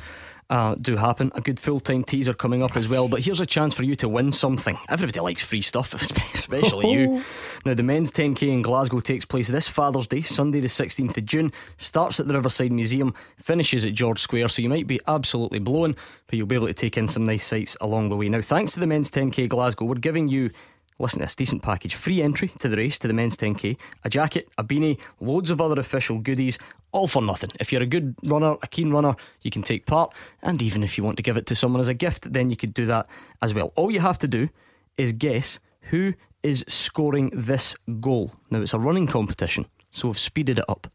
uh, 0.48 0.74
do 0.76 0.96
happen. 0.96 1.32
A 1.34 1.40
good 1.40 1.58
full 1.58 1.80
time 1.80 2.04
teaser 2.04 2.34
coming 2.34 2.62
up 2.62 2.76
as 2.76 2.88
well. 2.88 3.08
But 3.08 3.20
here's 3.20 3.40
a 3.40 3.46
chance 3.46 3.74
for 3.74 3.82
you 3.82 3.96
to 3.96 4.08
win 4.08 4.32
something. 4.32 4.78
Everybody 4.88 5.20
likes 5.20 5.42
free 5.42 5.62
stuff, 5.62 5.94
especially 6.34 6.92
you. 6.92 7.22
Now, 7.64 7.74
the 7.74 7.82
men's 7.82 8.12
10k 8.12 8.42
in 8.42 8.62
Glasgow 8.62 9.00
takes 9.00 9.24
place 9.24 9.48
this 9.48 9.66
Father's 9.66 10.06
Day, 10.06 10.20
Sunday, 10.20 10.60
the 10.60 10.68
16th 10.68 11.16
of 11.16 11.24
June. 11.24 11.52
Starts 11.78 12.20
at 12.20 12.28
the 12.28 12.34
Riverside 12.34 12.70
Museum, 12.70 13.12
finishes 13.38 13.84
at 13.84 13.94
George 13.94 14.20
Square. 14.20 14.50
So 14.50 14.62
you 14.62 14.68
might 14.68 14.86
be 14.86 15.00
absolutely 15.08 15.58
blown, 15.58 15.96
but 16.28 16.36
you'll 16.36 16.46
be 16.46 16.54
able 16.54 16.68
to 16.68 16.74
take 16.74 16.96
in 16.96 17.08
some 17.08 17.24
nice 17.24 17.44
sights 17.44 17.76
along 17.80 18.08
the 18.08 18.16
way. 18.16 18.28
Now, 18.28 18.40
thanks 18.40 18.72
to 18.74 18.80
the 18.80 18.86
men's 18.86 19.10
10k 19.10 19.48
Glasgow, 19.48 19.86
we're 19.86 19.96
giving 19.96 20.28
you 20.28 20.50
Listen 20.98 21.18
to 21.18 21.24
this 21.26 21.34
decent 21.34 21.62
package. 21.62 21.94
Free 21.94 22.22
entry 22.22 22.48
to 22.58 22.68
the 22.68 22.76
race, 22.76 22.98
to 23.00 23.08
the 23.08 23.14
men's 23.14 23.36
10k, 23.36 23.76
a 24.04 24.08
jacket, 24.08 24.48
a 24.56 24.64
beanie, 24.64 25.00
loads 25.20 25.50
of 25.50 25.60
other 25.60 25.78
official 25.78 26.18
goodies, 26.18 26.58
all 26.92 27.06
for 27.06 27.20
nothing. 27.22 27.50
If 27.60 27.72
you're 27.72 27.82
a 27.82 27.86
good 27.86 28.14
runner, 28.22 28.56
a 28.62 28.66
keen 28.66 28.90
runner, 28.90 29.14
you 29.42 29.50
can 29.50 29.62
take 29.62 29.86
part. 29.86 30.14
And 30.42 30.62
even 30.62 30.82
if 30.82 30.96
you 30.96 31.04
want 31.04 31.18
to 31.18 31.22
give 31.22 31.36
it 31.36 31.46
to 31.46 31.54
someone 31.54 31.80
as 31.80 31.88
a 31.88 31.94
gift, 31.94 32.32
then 32.32 32.50
you 32.50 32.56
could 32.56 32.72
do 32.72 32.86
that 32.86 33.08
as 33.42 33.52
well. 33.52 33.72
All 33.76 33.90
you 33.90 34.00
have 34.00 34.18
to 34.20 34.28
do 34.28 34.48
is 34.96 35.12
guess 35.12 35.60
who 35.82 36.14
is 36.42 36.64
scoring 36.68 37.30
this 37.34 37.74
goal. 38.00 38.32
Now, 38.50 38.60
it's 38.60 38.72
a 38.72 38.78
running 38.78 39.06
competition, 39.06 39.66
so 39.90 40.08
we've 40.08 40.18
speeded 40.18 40.58
it 40.58 40.64
up. 40.68 40.86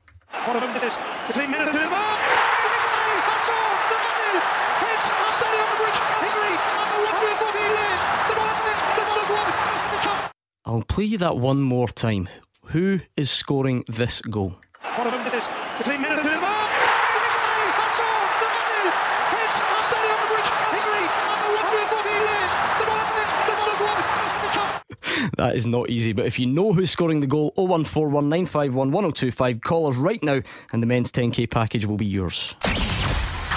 One 0.45 0.55
of 0.55 0.61
them 0.63 0.75
is, 0.75 0.83
is 0.83 0.95
a 1.37 1.47
minute 1.47 1.65
to 1.67 1.73
the 1.73 1.79
That's 1.79 3.49
all! 3.51 3.73
Look 3.91 3.99
at 3.99 4.15
me! 4.15 4.39
It's 4.89 5.05
a 5.05 5.31
standing 5.35 5.59
on 5.59 5.69
the 5.75 5.79
bridge! 5.83 5.99
History 6.23 6.55
after 6.55 6.97
140 7.03 7.59
years! 7.67 8.01
The 8.31 8.35
ball 8.39 8.47
is 8.47 8.59
in 8.63 8.67
it! 8.71 8.79
The 8.95 9.03
ball 9.03 9.19
is 9.19 9.31
won! 9.31 9.47
It's 9.75 9.83
to 9.83 9.91
be 9.91 9.99
cut! 10.07 10.31
I'll 10.71 10.83
play 10.83 11.03
you 11.03 11.17
that 11.17 11.35
one 11.35 11.59
more 11.59 11.89
time. 11.89 12.29
Who 12.67 13.01
is 13.17 13.29
scoring 13.29 13.83
this 13.89 14.21
goal? 14.21 14.55
One 14.95 15.05
of 15.05 15.11
them 15.11 15.27
is, 15.27 15.33
a 15.33 15.39
to 15.39 15.43
the 15.43 15.51
That's 15.83 15.89
all! 17.99 18.23
Look 18.39 18.55
at 18.55 18.63
me! 18.71 18.87
It's 19.35 19.51
standing 19.85 20.11
on 20.15 20.19
the 20.23 20.31
bridge! 20.31 20.47
History 20.71 21.03
after 21.27 21.51
140 21.51 22.07
years! 22.07 22.55
The 22.79 22.87
ball 22.87 23.03
is 23.03 23.11
in! 23.11 23.27
The 23.47 23.55
ball 23.59 23.67
is 23.75 23.83
won! 23.83 23.99
It's 24.23 24.31
to 24.31 24.39
be 24.39 24.47
cut! 24.55 24.87
That 25.35 25.57
is 25.57 25.67
not 25.67 25.89
easy, 25.89 26.13
but 26.13 26.25
if 26.25 26.39
you 26.39 26.45
know 26.45 26.71
who's 26.71 26.89
scoring 26.89 27.19
the 27.19 27.27
goal, 27.27 27.51
01419511025, 27.57 29.61
call 29.61 29.89
us 29.89 29.97
right 29.97 30.23
now 30.23 30.39
and 30.71 30.81
the 30.81 30.87
men's 30.87 31.11
10k 31.11 31.49
package 31.49 31.85
will 31.85 31.97
be 31.97 32.05
yours. 32.05 32.55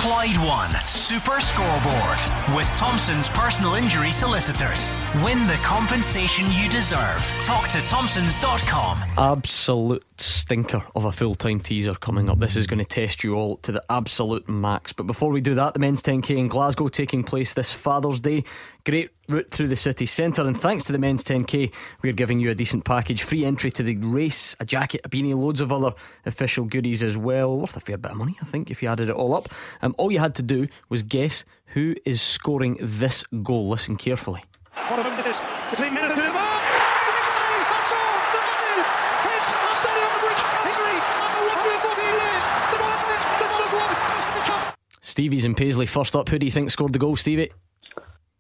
Clyde 0.05 0.37
One 0.37 0.71
Super 0.87 1.41
Scoreboard 1.41 2.19
with 2.55 2.71
Thompson's 2.75 3.31
personal 3.31 3.75
injury 3.75 4.13
solicitors. 4.13 4.99
Win 5.25 5.47
the 5.47 5.59
compensation 5.63 6.45
you 6.53 6.69
deserve. 6.69 7.23
Talk 7.41 7.69
to 7.71 7.81
Thompson's.com. 7.81 8.99
Absolute 9.17 10.05
stinker 10.21 10.83
of 10.95 11.05
a 11.05 11.13
full 11.13 11.35
time 11.35 11.61
teaser 11.61 11.95
coming 11.95 12.29
up. 12.29 12.39
This 12.39 12.57
is 12.57 12.67
going 12.67 12.79
to 12.79 12.85
test 12.85 13.25
you 13.25 13.35
all 13.35 13.57
to 13.59 13.73
the 13.73 13.83
absolute 13.91 14.49
max. 14.49 14.93
But 14.93 15.07
before 15.07 15.31
we 15.31 15.41
do 15.41 15.55
that, 15.55 15.75
the 15.75 15.81
men's 15.81 16.03
10k 16.03 16.37
in 16.37 16.49
Glasgow 16.49 16.89
taking 16.89 17.25
place 17.25 17.55
this 17.55 17.73
Father's 17.73 18.21
Day. 18.21 18.45
Great 18.85 19.11
route 19.29 19.51
through 19.51 19.69
the 19.69 19.77
city 19.77 20.07
centre, 20.07 20.47
and 20.47 20.59
thanks 20.59 20.85
to 20.85 20.93
the 20.93 20.99
men's 20.99 21.25
10k, 21.25 21.73
we're 22.03 22.13
giving 22.13 22.39
you 22.39 22.51
a 22.51 22.55
decent 22.55 22.85
package 22.85 23.23
free 23.23 23.45
entry 23.45 23.71
to 23.71 23.83
the 23.83 23.97
race, 23.97 24.55
a 24.61 24.65
jacket, 24.65 25.01
a 25.05 25.09
beanie, 25.09 25.35
loads 25.35 25.61
of 25.63 25.73
other 25.73 25.93
official 26.27 26.67
goodies 26.67 27.03
as 27.03 27.17
well. 27.17 27.59
Worth 27.59 27.77
a 27.77 27.81
fair 27.81 27.97
bit 27.97 28.11
of 28.11 28.19
money, 28.19 28.37
I 28.43 28.45
think, 28.45 28.71
if 28.71 28.83
you 28.83 28.89
added 28.89 29.09
it 29.09 29.15
all 29.15 29.35
up. 29.35 29.49
Um, 29.81 29.95
all 29.97 30.13
you 30.13 30.19
had 30.19 30.35
to 30.37 30.43
do 30.43 30.69
was 30.91 31.03
guess 31.03 31.45
who 31.67 31.95
is 32.05 32.21
scoring 32.21 32.77
this 32.81 33.25
goal. 33.43 33.69
Listen 33.69 33.97
carefully. 33.97 34.43
One 34.89 34.99
of 34.99 35.07
them 35.07 35.19
is, 35.19 35.27
is 35.27 35.81
a 35.81 35.91
minute 35.91 36.11
to 36.11 36.17
the 36.17 36.23
That's 36.23 37.93
all! 37.95 38.17
Look 38.35 38.45
at 38.45 38.59
me! 38.61 38.85
It's 39.33 39.49
a 39.49 39.75
standing 39.81 40.05
on 40.05 40.13
the 40.13 40.21
bridge! 40.21 40.43
History 40.67 40.99
after 41.25 41.41
140 41.41 42.03
years! 42.05 42.45
The 42.71 42.79
ball 42.83 42.93
is 42.93 43.03
in 43.03 43.11
it! 43.15 43.23
The 43.39 43.47
ball 43.49 43.63
is 43.65 43.73
won! 43.73 43.91
It's 43.95 44.27
to 44.27 44.33
be 44.35 44.43
cut! 44.45 44.75
Stevie's 45.15 45.45
in 45.45 45.55
Paisley 45.55 45.87
first 45.87 46.17
up. 46.17 46.29
Who 46.29 46.41
do 46.41 46.45
you 46.45 46.51
think 46.51 46.73
scored 46.73 46.93
the 46.93 46.99
goal, 46.99 47.15
Stevie? 47.15 47.53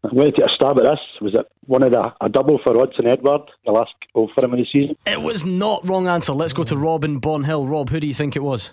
I'm 0.02 0.12
going 0.12 0.32
to 0.32 0.36
take 0.36 0.44
a 0.44 0.54
stab 0.56 0.76
at 0.76 0.82
this. 0.82 0.98
Was 1.20 1.32
it 1.34 1.46
one 1.66 1.84
of 1.84 1.92
the 1.92 2.12
a 2.20 2.28
double 2.28 2.58
for 2.64 2.74
Odsonne 2.74 3.06
Edouard 3.06 3.42
the 3.64 3.70
last 3.70 3.92
goal 4.12 4.28
for 4.34 4.44
him 4.44 4.54
in 4.54 4.58
the 4.58 4.66
season? 4.72 4.96
It 5.06 5.22
was 5.22 5.44
not 5.44 5.88
wrong 5.88 6.08
answer. 6.08 6.32
Let's 6.32 6.52
go 6.52 6.64
to 6.64 6.76
Robin 6.76 7.20
Bonhill. 7.20 7.70
Rob, 7.70 7.90
who 7.90 8.00
do 8.00 8.08
you 8.08 8.12
think 8.12 8.34
it 8.34 8.42
was? 8.42 8.72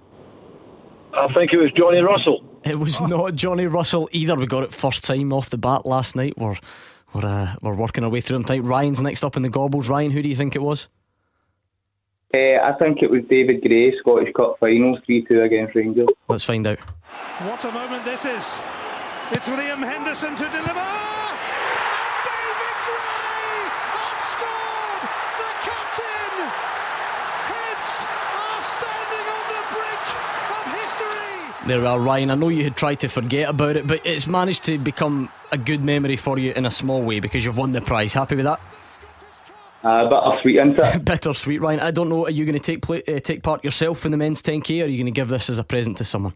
I 1.13 1.31
think 1.35 1.53
it 1.53 1.59
was 1.59 1.71
Johnny 1.77 2.01
Russell. 2.01 2.43
It 2.63 2.79
was 2.79 2.99
not 3.01 3.35
Johnny 3.35 3.67
Russell 3.67 4.09
either. 4.11 4.35
We 4.35 4.47
got 4.47 4.63
it 4.63 4.73
first 4.73 5.03
time 5.03 5.31
off 5.31 5.51
the 5.51 5.59
bat 5.59 5.85
last 5.85 6.15
night. 6.15 6.33
We're 6.39 6.57
we're 7.13 7.23
uh, 7.23 7.55
we're 7.61 7.75
working 7.75 8.03
our 8.03 8.09
way 8.09 8.21
through 8.21 8.37
them 8.37 8.45
tonight. 8.45 8.63
Ryan's 8.63 9.03
next 9.03 9.23
up 9.23 9.37
in 9.37 9.43
the 9.43 9.49
Gorbals. 9.49 9.89
Ryan, 9.89 10.09
who 10.09 10.23
do 10.23 10.29
you 10.29 10.35
think 10.35 10.55
it 10.55 10.63
was? 10.63 10.87
Uh, 12.33 12.57
I 12.63 12.73
think 12.81 13.03
it 13.03 13.11
was 13.11 13.21
David 13.29 13.61
Gray, 13.61 13.93
Scottish 13.99 14.33
Cup 14.33 14.57
finals, 14.59 14.97
3 15.05 15.27
2 15.29 15.41
against 15.43 15.75
Rangers. 15.75 16.07
Let's 16.27 16.43
find 16.43 16.65
out. 16.65 16.79
What 17.45 17.65
a 17.65 17.71
moment 17.71 18.05
this 18.05 18.25
is! 18.25 18.45
It's 19.31 19.47
Liam 19.47 19.83
Henderson 19.83 20.35
to 20.35 20.43
deliver! 20.43 20.89
David 22.27 22.77
Gray 22.85 23.57
has 23.97 24.19
scored! 24.29 25.03
The 25.41 25.51
captain! 25.65 26.33
Heads 27.49 27.91
are 28.37 28.61
standing 28.61 29.25
on 29.31 29.43
the 29.49 29.61
brink 29.73 30.05
of 30.51 30.63
history! 30.81 31.67
There 31.67 31.79
we 31.79 31.85
are, 31.87 31.99
Ryan. 31.99 32.29
I 32.31 32.35
know 32.35 32.49
you 32.49 32.63
had 32.63 32.75
tried 32.75 32.99
to 32.99 33.07
forget 33.07 33.49
about 33.49 33.75
it, 33.75 33.87
but 33.87 34.05
it's 34.05 34.27
managed 34.27 34.63
to 34.65 34.77
become 34.77 35.29
a 35.51 35.57
good 35.57 35.83
memory 35.83 36.17
for 36.17 36.37
you 36.37 36.51
in 36.53 36.65
a 36.65 36.71
small 36.71 37.01
way 37.01 37.19
because 37.19 37.43
you've 37.43 37.57
won 37.57 37.71
the 37.71 37.81
prize. 37.81 38.13
Happy 38.13 38.35
with 38.35 38.45
that? 38.45 38.59
Uh, 39.83 40.07
bittersweet, 40.07 40.55
isn't 40.57 40.79
it? 40.79 41.05
Bittersweet, 41.05 41.59
Ryan. 41.59 41.79
I 41.79 41.89
don't 41.89 42.07
know. 42.09 42.25
Are 42.25 42.29
you 42.29 42.45
going 42.45 42.53
to 42.53 42.59
take 42.59 42.83
play, 42.83 43.01
uh, 43.07 43.19
take 43.19 43.41
part 43.41 43.63
yourself 43.63 44.05
in 44.05 44.11
the 44.11 44.17
men's 44.17 44.43
10k, 44.43 44.81
or 44.81 44.85
are 44.85 44.87
you 44.87 44.97
going 44.97 45.05
to 45.05 45.11
give 45.11 45.29
this 45.29 45.49
as 45.49 45.57
a 45.57 45.63
present 45.63 45.97
to 45.97 46.03
someone? 46.03 46.35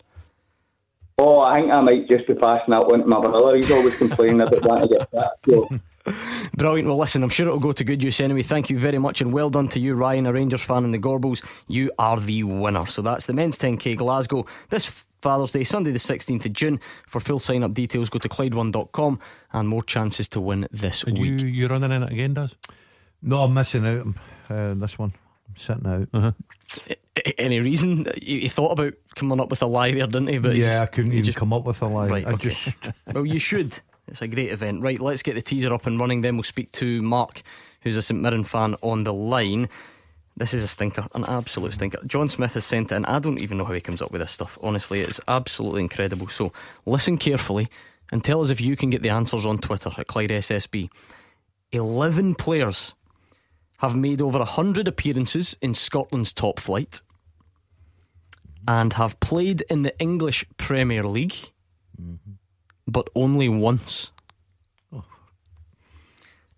Oh, 1.18 1.40
I 1.40 1.56
think 1.56 1.72
I 1.72 1.80
might 1.82 2.10
just 2.10 2.28
be 2.28 2.34
passing 2.34 2.74
that 2.74 2.88
one 2.88 3.00
to 3.00 3.06
my 3.08 3.22
brother. 3.22 3.56
He's 3.56 3.72
always 3.72 3.98
complaining 3.98 4.42
about 4.42 4.62
wanting 4.64 4.90
to 4.90 4.98
get 4.98 5.12
that. 5.12 5.32
So. 5.48 5.70
Brilliant. 6.58 6.88
Well, 6.90 6.98
listen, 6.98 7.24
I'm 7.24 7.30
sure 7.30 7.48
it'll 7.48 7.60
go 7.60 7.72
to 7.72 7.84
good 7.86 8.04
use 8.04 8.20
anyway. 8.20 8.44
Thank 8.44 8.70
you 8.70 8.78
very 8.78 8.98
much, 9.00 9.22
and 9.22 9.32
well 9.32 9.50
done 9.50 9.70
to 9.70 9.80
you, 9.80 9.96
Ryan, 9.96 10.26
a 10.26 10.34
Rangers 10.34 10.62
fan 10.64 10.84
in 10.84 10.92
the 10.92 11.00
Gorbals. 11.00 11.44
You 11.68 11.90
are 11.98 12.20
the 12.20 12.44
winner. 12.44 12.86
So 12.86 13.02
that's 13.02 13.26
the 13.28 13.34
men's 13.34 13.58
10k 13.58 13.96
Glasgow 13.96 14.46
this 14.70 14.86
Father's 15.22 15.52
Day, 15.52 15.64
Sunday, 15.64 15.92
the 15.92 16.00
16th 16.00 16.46
of 16.46 16.54
June. 16.54 16.80
For 17.08 17.20
full 17.22 17.40
sign 17.40 17.64
up 17.64 17.74
details, 17.74 18.10
go 18.10 18.20
to 18.20 18.30
Clyde1.com 18.30 19.20
and 19.54 19.68
more 19.70 19.84
chances 19.84 20.28
to 20.30 20.42
win 20.42 20.68
this 20.70 21.04
And 21.04 21.18
week. 21.18 21.42
you 21.42 21.48
you 21.48 21.68
running 21.68 21.92
in 21.92 22.04
it 22.04 22.12
again, 22.12 22.34
Does? 22.34 22.56
No, 23.22 23.42
I'm 23.44 23.54
missing 23.54 23.88
out. 23.88 24.06
Uh, 24.50 24.74
this 24.76 25.00
one, 25.00 25.14
I'm 25.16 25.25
sitting 25.58 25.88
out. 25.88 26.08
Uh-huh. 26.14 26.32
Any 27.38 27.60
reason 27.60 28.08
you, 28.22 28.50
thought 28.50 28.72
about 28.72 28.94
coming 29.16 29.40
up 29.40 29.50
with 29.50 29.62
a 29.62 29.66
lie 29.68 29.92
there, 29.92 30.08
didn't 30.08 30.28
you? 30.28 30.40
But 30.42 30.56
yeah, 30.56 30.82
I 30.82 30.86
couldn't 30.88 31.14
even 31.14 31.24
just- 31.24 31.38
come 31.38 31.54
up 31.54 31.66
with 31.66 31.82
a 31.82 31.88
lie. 31.88 32.08
Right, 32.08 32.28
I 32.28 32.32
okay. 32.32 32.50
just 32.50 32.96
well, 33.14 33.26
you 33.26 33.40
should. 33.40 33.80
It's 34.08 34.22
a 34.22 34.28
great 34.28 34.52
event. 34.52 34.84
Right, 34.84 35.00
let's 35.00 35.24
get 35.24 35.36
the 35.36 35.42
teaser 35.42 35.74
up 35.74 35.86
and 35.88 36.00
running. 36.00 36.22
Then 36.22 36.36
we'll 36.36 36.44
speak 36.44 36.72
to 36.74 37.02
Mark, 37.02 37.42
who's 37.82 37.98
a 37.98 38.02
St 38.02 38.22
Mirren 38.22 38.44
fan, 38.44 38.76
on 38.82 39.04
the 39.04 39.14
line. 39.14 39.70
This 40.38 40.54
is 40.54 40.64
a 40.64 40.68
stinker, 40.68 41.08
an 41.16 41.24
absolute 41.26 41.74
stinker. 41.74 42.00
John 42.06 42.28
Smith 42.28 42.54
has 42.56 42.66
sent 42.66 42.92
it, 42.92 42.96
and 42.96 43.06
I 43.06 43.20
don't 43.20 43.40
even 43.40 43.58
know 43.58 43.64
how 43.64 43.74
he 43.74 43.80
comes 43.82 44.02
up 44.02 44.12
with 44.12 44.20
this 44.20 44.32
stuff. 44.32 44.58
Honestly, 44.62 45.00
it's 45.00 45.22
absolutely 45.30 45.82
incredible. 45.82 46.28
So 46.28 46.52
listen 46.86 47.18
carefully 47.18 47.70
and 48.12 48.24
tell 48.24 48.42
us 48.42 48.50
if 48.50 48.60
you 48.60 48.76
can 48.76 48.90
get 48.90 49.02
the 49.02 49.10
answers 49.10 49.46
on 49.46 49.58
Twitter 49.58 49.90
at 49.98 50.08
Clyde 50.08 50.30
SSB. 50.32 50.90
11 51.72 52.36
players 52.36 52.94
have 53.80 53.96
made 53.96 54.22
over 54.22 54.40
100 54.40 54.88
appearances 54.88 55.56
in 55.62 55.74
Scotland's 55.74 56.34
top 56.34 56.60
flight 56.60 57.02
and 58.68 58.94
have 58.94 59.20
played 59.20 59.62
in 59.70 59.84
the 59.84 59.98
English 60.00 60.46
Premier 60.58 61.04
League, 61.04 61.36
mm-hmm. 62.02 62.34
but 62.88 63.10
only 63.16 63.50
once. 63.50 64.12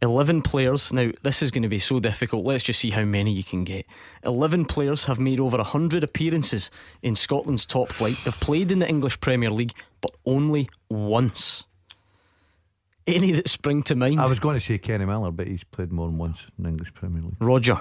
11 0.02 0.44
players. 0.44 0.94
Now, 0.94 1.12
this 1.24 1.42
is 1.42 1.50
going 1.50 1.64
to 1.64 1.70
be 1.70 1.80
so 1.80 2.00
difficult. 2.00 2.46
Let's 2.46 2.64
just 2.64 2.80
see 2.80 2.92
how 2.92 3.04
many 3.04 3.32
you 3.32 3.44
can 3.44 3.64
get. 3.64 3.86
11 4.24 4.66
players 4.66 5.06
have 5.06 5.20
made 5.20 5.40
over 5.40 5.58
100 5.58 6.04
appearances 6.04 6.70
in 7.02 7.16
Scotland's 7.16 7.66
top 7.66 7.92
flight. 7.92 8.18
They've 8.24 8.40
played 8.40 8.72
in 8.72 8.80
the 8.80 8.88
English 8.88 9.20
Premier 9.22 9.50
League, 9.50 9.74
but 10.02 10.12
only 10.26 10.70
once. 10.90 11.64
Any 13.08 13.32
that 13.32 13.48
spring 13.48 13.84
to 13.84 13.96
mind? 13.96 14.20
I 14.20 14.28
was 14.28 14.40
going 14.40 14.60
to 14.60 14.66
say 14.66 14.78
Kenny 14.78 15.06
Miller, 15.06 15.32
but 15.32 15.48
he's 15.48 15.64
played 15.64 15.92
more 15.92 16.08
than 16.08 16.18
once 16.18 16.40
in 16.58 16.64
the 16.64 16.70
English 16.70 16.94
Premier 16.94 17.24
League. 17.24 17.38
Roger. 17.40 17.80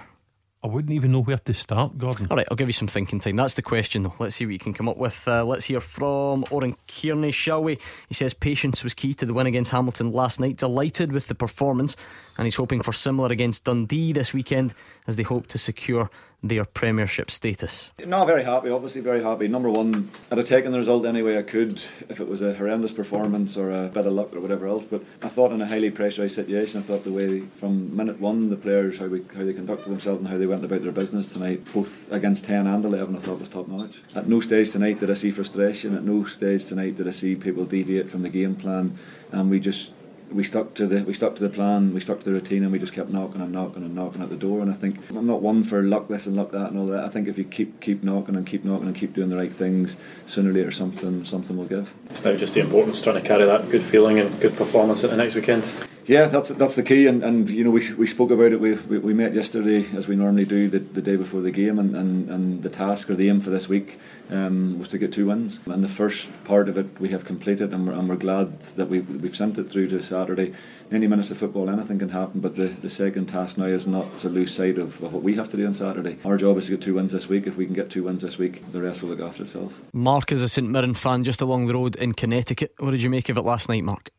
I 0.65 0.69
wouldn't 0.69 0.93
even 0.93 1.13
know 1.13 1.23
where 1.23 1.39
to 1.39 1.53
start, 1.53 1.97
Gordon. 1.97 2.27
All 2.29 2.37
right, 2.37 2.47
I'll 2.51 2.57
give 2.57 2.69
you 2.69 2.73
some 2.73 2.89
thinking 2.89 3.21
time. 3.21 3.37
That's 3.37 3.55
the 3.55 3.63
question, 3.63 4.03
though. 4.03 4.15
Let's 4.19 4.35
see 4.35 4.47
what 4.47 4.53
you 4.53 4.59
can 4.59 4.73
come 4.75 4.89
up 4.89 4.97
with. 4.97 5.27
Uh, 5.29 5.45
let's 5.45 5.67
hear 5.67 5.81
from 5.81 6.45
Oran 6.51 6.77
Kearney, 6.89 7.31
shall 7.31 7.63
we? 7.63 7.79
He 8.09 8.15
says 8.15 8.35
patience 8.35 8.83
was 8.83 8.93
key 8.93 9.15
to 9.15 9.27
the 9.27 9.35
win 9.35 9.47
against 9.47 9.71
Hamilton 9.71 10.13
last 10.13 10.41
night. 10.41 10.57
Delighted 10.57 11.13
with 11.13 11.29
the 11.29 11.37
performance, 11.37 11.97
and 12.37 12.47
he's 12.47 12.57
hoping 12.57 12.83
for 12.83 12.93
similar 12.93 13.31
against 13.31 13.65
Dundee 13.65 14.13
this 14.13 14.33
weekend 14.33 14.75
as 15.07 15.15
they 15.15 15.23
hope 15.23 15.47
to 15.49 15.59
secure 15.59 16.11
their 16.43 16.65
Premiership 16.65 17.31
status. 17.31 17.93
No, 18.07 18.25
very 18.25 18.45
happy. 18.45 18.71
Obviously, 18.71 19.01
very 19.01 19.23
happy. 19.23 19.49
Number 19.49 19.71
one, 19.71 20.11
I'd 20.31 20.39
have 20.39 20.47
taken 20.47 20.71
the 20.71 20.79
result 20.79 21.05
any 21.05 21.23
way 21.23 21.39
I 21.39 21.43
could 21.43 21.83
if 22.09 22.21
it 22.21 22.29
was 22.29 22.41
a 22.41 22.55
horrendous 22.55 22.93
performance 22.93 23.57
or 23.57 23.71
a 23.71 23.89
bit 23.89 24.07
of 24.07 24.13
luck 24.13 24.35
or 24.35 24.41
whatever 24.41 24.67
else. 24.67 24.85
But 24.85 25.03
I 25.23 25.29
thought 25.29 25.53
in 25.53 25.61
a 25.61 25.67
highly 25.67 25.91
pressurised 25.91 26.35
situation, 26.35 26.81
I 26.81 26.85
thought 26.85 27.05
the 27.05 27.13
way 27.13 27.41
from 27.41 27.97
minute 27.97 28.21
one, 28.21 28.51
the 28.51 28.57
players 28.57 28.99
how 28.99 29.07
we, 29.07 29.25
how 29.35 29.45
they 29.45 29.55
conducted 29.55 29.91
themselves 29.91 30.21
and 30.21 30.29
how 30.29 30.39
they 30.39 30.47
went 30.47 30.65
about 30.65 30.83
their 30.83 30.93
business 30.93 31.27
tonight, 31.27 31.65
both 31.73 32.11
against 32.13 32.45
ten 32.45 32.67
and 32.67 32.85
eleven, 32.85 33.17
I 33.17 33.19
thought 33.19 33.41
was 33.41 33.49
top 33.49 33.67
notch. 33.67 34.03
At 34.15 34.29
no 34.29 34.41
stage 34.41 34.71
tonight 34.71 35.01
did 35.01 35.11
I 35.11 35.15
see 35.15 35.31
frustration. 35.31 35.97
At 35.97 36.05
no 36.05 36.25
stage 36.25 36.67
tonight 36.67 36.97
did 36.97 37.09
I 37.09 37.13
see 37.13 37.35
people 37.35 37.65
deviate 37.65 38.09
from 38.09 38.23
the 38.23 38.29
game 38.29 38.55
plan, 38.55 38.97
and 39.33 39.51
we 39.51 39.59
just 39.59 39.91
we 40.31 40.45
stuck 40.45 40.75
to 40.75 40.87
the 40.87 41.03
we 41.05 41.13
stuck 41.13 41.37
to 41.37 41.43
the 41.43 41.49
plan, 41.49 41.95
we 41.95 42.01
stuck 42.01 42.21
to 42.21 42.25
the 42.25 42.33
routine, 42.33 42.63
and 42.63 42.73
we 42.73 42.79
just 42.79 42.93
kept 42.93 43.11
knocking 43.11 43.41
and 43.41 43.53
knocking 43.53 43.83
and 43.83 43.95
knocking 43.95 44.23
at 44.23 44.31
the 44.31 44.37
door. 44.37 44.61
And 44.61 44.71
I 44.71 44.75
think 44.75 44.99
I'm 45.11 45.27
not 45.27 45.43
one 45.43 45.63
for 45.65 45.83
luck 45.83 46.09
this 46.09 46.27
and 46.27 46.37
luck 46.37 46.51
that 46.53 46.71
and 46.71 46.79
all 46.79 46.87
that. 46.87 47.05
I 47.05 47.09
think 47.09 47.29
if 47.29 47.39
you 47.39 47.45
keep 47.45 47.81
keep 47.81 48.03
knocking 48.03 48.37
and 48.37 48.47
keep 48.47 48.65
knocking 48.65 48.87
and 48.87 48.97
keep 48.97 49.15
doing 49.15 49.29
the 49.29 49.37
right 49.37 49.53
things, 49.53 49.97
sooner 50.27 50.51
or 50.51 50.53
later 50.53 50.71
something 50.71 51.25
something 51.25 51.57
will 51.57 51.67
give. 51.67 51.95
It's 52.11 52.25
now 52.25 52.37
just 52.37 52.55
the 52.55 52.61
importance 52.61 53.01
trying 53.03 53.21
to 53.21 53.27
carry 53.27 53.45
that 53.45 53.71
good 53.71 53.83
feeling 53.83 54.19
and 54.19 54.41
good 54.41 54.57
performance 54.57 55.05
at 55.05 55.11
the 55.11 55.17
next 55.17 55.35
weekend. 55.35 55.65
Yeah, 56.07 56.27
that's 56.27 56.51
that's 56.51 56.77
the 56.77 56.85
key, 56.85 57.09
and, 57.09 57.25
and 57.25 57.51
you 57.51 57.65
know 57.65 57.73
we, 57.73 57.93
we 57.95 58.07
spoke 58.07 58.31
about 58.31 58.53
it. 58.53 58.61
We, 58.61 58.75
we, 58.75 58.99
we 58.99 59.13
met 59.13 59.35
yesterday 59.35 59.87
as 59.97 60.07
we 60.07 60.15
normally 60.15 60.45
do 60.45 60.69
the, 60.69 60.79
the 60.79 61.03
day 61.03 61.17
before 61.17 61.41
the 61.41 61.51
game, 61.51 61.81
and, 61.81 61.97
and, 61.97 62.31
and 62.31 62.63
the 62.63 62.71
task 62.71 63.11
or 63.11 63.17
the 63.17 63.29
aim 63.29 63.41
for 63.41 63.51
this 63.51 63.69
week 63.69 63.99
um, 64.31 64.79
was 64.79 64.87
to 64.89 64.99
get 64.99 65.13
two 65.13 65.27
wins. 65.27 65.59
And 65.67 65.83
the 65.83 65.89
first 65.89 66.29
part 66.45 66.69
of 66.69 66.79
it 66.79 67.01
we 67.01 67.09
have 67.09 67.25
completed, 67.25 67.73
and 67.75 67.89
we're, 67.89 67.93
and 67.95 68.09
we're 68.09 68.15
glad 68.15 68.61
that 68.61 68.89
we 68.89 69.01
we've 69.01 69.35
sent 69.35 69.59
it 69.59 69.69
through 69.69 69.89
to 69.89 70.01
Saturday. 70.01 70.55
Any 70.93 71.09
minutes 71.09 71.33
of 71.33 71.39
football, 71.39 71.69
anything 71.69 71.99
can 71.99 72.11
happen, 72.11 72.39
but 72.39 72.55
the, 72.55 72.67
the 72.67 72.91
second 72.91 73.27
task 73.27 73.59
now 73.59 73.65
is 73.65 73.89
not 73.89 74.19
to 74.19 74.29
lose 74.29 74.55
sight 74.55 74.79
of, 74.79 75.03
of 75.03 75.13
what 75.13 75.25
we 75.25 75.35
have 75.35 75.49
to 75.49 75.57
do 75.57 75.67
on 75.67 75.75
Saturday. 75.75 76.19
Our 76.25 76.37
job 76.37 76.57
is 76.59 76.67
to 76.67 76.71
get 76.73 76.83
two 76.83 76.95
wins 76.95 77.11
this 77.11 77.29
week. 77.29 77.49
If 77.49 77.57
we 77.57 77.67
can 77.67 77.75
get 77.75 77.91
two 77.91 78.05
wins 78.05 78.23
this 78.23 78.39
week, 78.39 78.71
the 78.71 78.81
rest 78.81 79.03
will 79.03 79.09
look 79.09 79.21
after 79.21 79.43
itself. 79.43 79.83
Mark 79.93 80.31
is 80.31 80.41
a 80.41 80.49
St 80.49 80.71
Mirren 80.71 80.95
fan 80.95 81.25
just 81.25 81.41
along 81.41 81.67
the 81.67 81.75
road 81.75 81.97
in 81.97 82.13
Connecticut. 82.13 82.75
What 82.79 82.93
did 82.93 83.03
you 83.03 83.11
make 83.11 83.29
of 83.29 83.37
it 83.37 83.43
last 83.43 83.69
night, 83.69 83.83
Mark? 83.83 84.11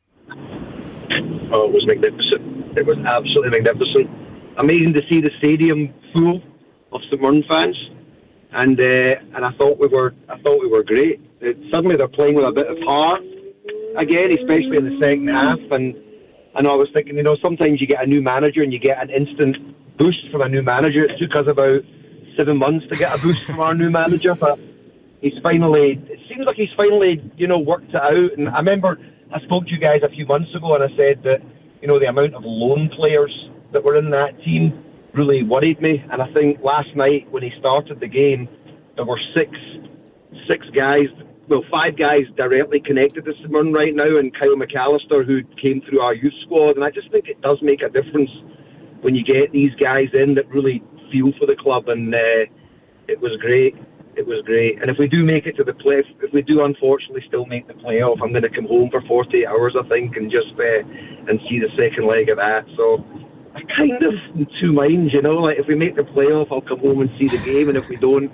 Oh, 1.53 1.64
it 1.64 1.72
was 1.72 1.86
magnificent. 1.88 2.78
It 2.78 2.86
was 2.86 2.98
absolutely 2.99 3.52
magnificent. 3.60 4.10
Amazing 4.57 4.94
to 4.94 5.02
see 5.10 5.22
the 5.22 5.32
stadium 5.40 5.94
full 6.14 6.41
of 6.91 7.02
St 7.10 7.45
fans, 7.49 7.78
and 8.52 8.80
uh, 8.80 9.36
and 9.36 9.45
I 9.45 9.52
thought 9.57 9.80
we 9.80 9.88
were 9.88 10.14
I 10.28 10.38
thought 10.41 10.60
we 10.60 10.68
were 10.68 10.84
great. 10.84 11.22
It, 11.40 11.57
suddenly 11.72 11.95
they're 11.95 12.07
playing 12.07 12.36
with 12.36 12.45
a 12.45 12.52
bit 12.52 12.68
of 12.68 12.78
heart 12.86 13.22
again, 13.98 14.32
especially 14.32 14.78
in 14.78 14.86
the 14.90 14.99
second 15.02 15.28
half. 15.30 15.60
And 15.72 15.95
and 16.56 16.68
I 16.68 16.74
was 16.74 16.90
thinking, 16.94 17.15
you 17.15 17.24
know, 17.24 17.38
sometimes 17.41 17.80
you 17.80 17.88
get 17.88 18.03
a 18.03 18.07
new 18.07 18.22
manager 18.22 18.61
and 18.61 18.74
you 18.74 18.80
get 18.80 19.02
an 19.02 19.10
instant 19.10 19.56
boost 19.98 20.30
from 20.32 20.41
a 20.41 20.49
new 20.49 20.64
manager. 20.64 21.06
It 21.06 21.18
took 21.19 21.36
us 21.36 21.49
about 21.49 21.82
seven 22.38 22.57
months 22.57 22.86
to 22.91 22.98
get 22.98 23.18
a 23.18 23.22
boost 23.22 23.44
from 23.45 23.60
our 23.60 23.74
new 23.74 23.90
manager, 23.90 24.36
but 24.36 24.60
he's 25.22 25.38
finally. 25.41 26.02
It 26.10 26.19
seems 26.28 26.45
like 26.45 26.57
he's 26.57 26.74
finally, 26.76 27.24
you 27.38 27.48
know, 27.48 27.60
worked 27.60 27.90
it 27.90 27.95
out. 27.95 28.38
And 28.38 28.49
I 28.49 28.57
remember 28.57 28.98
I 29.34 29.40
spoke 29.41 29.66
to 29.66 29.72
you 29.72 29.80
guys 29.80 30.02
a 30.04 30.10
few 30.10 30.26
months 30.26 30.54
ago, 30.56 30.74
and 30.74 30.84
I 30.84 30.88
said 30.95 31.24
that 31.24 31.40
you 31.82 31.88
know 31.88 31.99
the 31.99 32.08
amount 32.08 32.34
of 32.34 32.44
loan 32.45 32.90
players 32.95 33.34
that 33.74 33.84
were 33.84 33.98
in 33.98 34.10
that 34.12 34.40
team 34.44 34.84
really 35.14 35.44
worried 35.44 35.82
me. 35.82 36.04
And 36.12 36.22
I 36.22 36.32
think 36.34 36.60
last 36.64 36.95
night 36.95 37.30
when 37.32 37.44
he 37.44 37.52
started 37.60 37.99
the 37.99 38.08
game, 38.08 38.48
there 38.95 39.06
were 39.06 39.20
six 39.36 39.52
six 40.49 40.66
guys, 40.76 41.08
well, 41.49 41.64
five 41.72 41.98
guys 41.98 42.24
directly 42.36 42.80
connected 42.80 43.26
to 43.26 43.34
Simon 43.41 43.74
right 43.74 43.94
now, 43.94 44.16
and 44.16 44.32
Kyle 44.34 44.56
McAllister 44.56 45.26
who 45.26 45.44
came 45.62 45.82
through 45.82 45.99
our 45.99 46.14
youth 46.14 46.34
squad. 46.45 46.76
And 46.76 46.84
I 46.84 46.91
just 46.91 47.12
think 47.12 47.28
it 47.28 47.41
does 47.41 47.58
make 47.62 47.82
a 47.82 47.90
difference 47.90 48.32
when 49.02 49.16
you 49.16 49.24
get 49.24 49.52
these 49.52 49.72
guys 49.82 50.08
in 50.14 50.36
that 50.36 50.48
really 50.49 50.84
feel 51.12 51.32
for 51.40 51.45
the 51.45 51.56
club. 51.56 51.90
And 51.90 52.14
uh, 52.14 52.48
it 53.08 53.20
was 53.20 53.38
great. 53.41 53.76
It 54.18 54.26
was 54.26 54.44
great. 54.45 54.81
And 54.81 54.89
if 54.89 54.98
we 54.98 55.07
do 55.07 55.23
make 55.23 55.45
it 55.45 55.56
to 55.57 55.64
the 55.64 55.73
play, 55.73 56.02
if 56.22 56.34
we 56.34 56.41
do 56.41 56.65
unfortunately 56.65 57.23
still 57.27 57.45
make 57.45 57.68
the 57.68 57.76
playoff, 57.76 58.18
I'm 58.22 58.31
going 58.31 58.41
to 58.41 58.49
come 58.49 58.65
home 58.65 58.89
for 58.89 59.02
48 59.02 59.45
hours, 59.45 59.76
I 59.80 59.88
think, 59.88 60.18
and 60.18 60.31
just 60.31 60.57
uh, 60.57 60.81
and 61.30 61.39
see 61.48 61.60
the 61.60 61.69
second 61.77 62.07
leg 62.07 62.30
of 62.30 62.38
that. 62.38 62.65
So 62.76 63.06
I 63.53 63.61
kind 63.77 64.03
of 64.03 64.14
in 64.35 64.48
two 64.60 64.73
minds, 64.73 65.14
you 65.14 65.22
know. 65.22 65.38
Like 65.38 65.60
if 65.60 65.68
we 65.68 65.76
make 65.76 65.95
the 65.95 66.02
playoff, 66.02 66.52
I'll 66.52 66.61
come 66.61 66.80
home 66.80 67.02
and 67.02 67.11
see 67.19 67.27
the 67.27 67.38
game, 67.45 67.69
and 67.69 67.77
if 67.77 67.88
we 67.89 67.95
don't, 67.95 68.31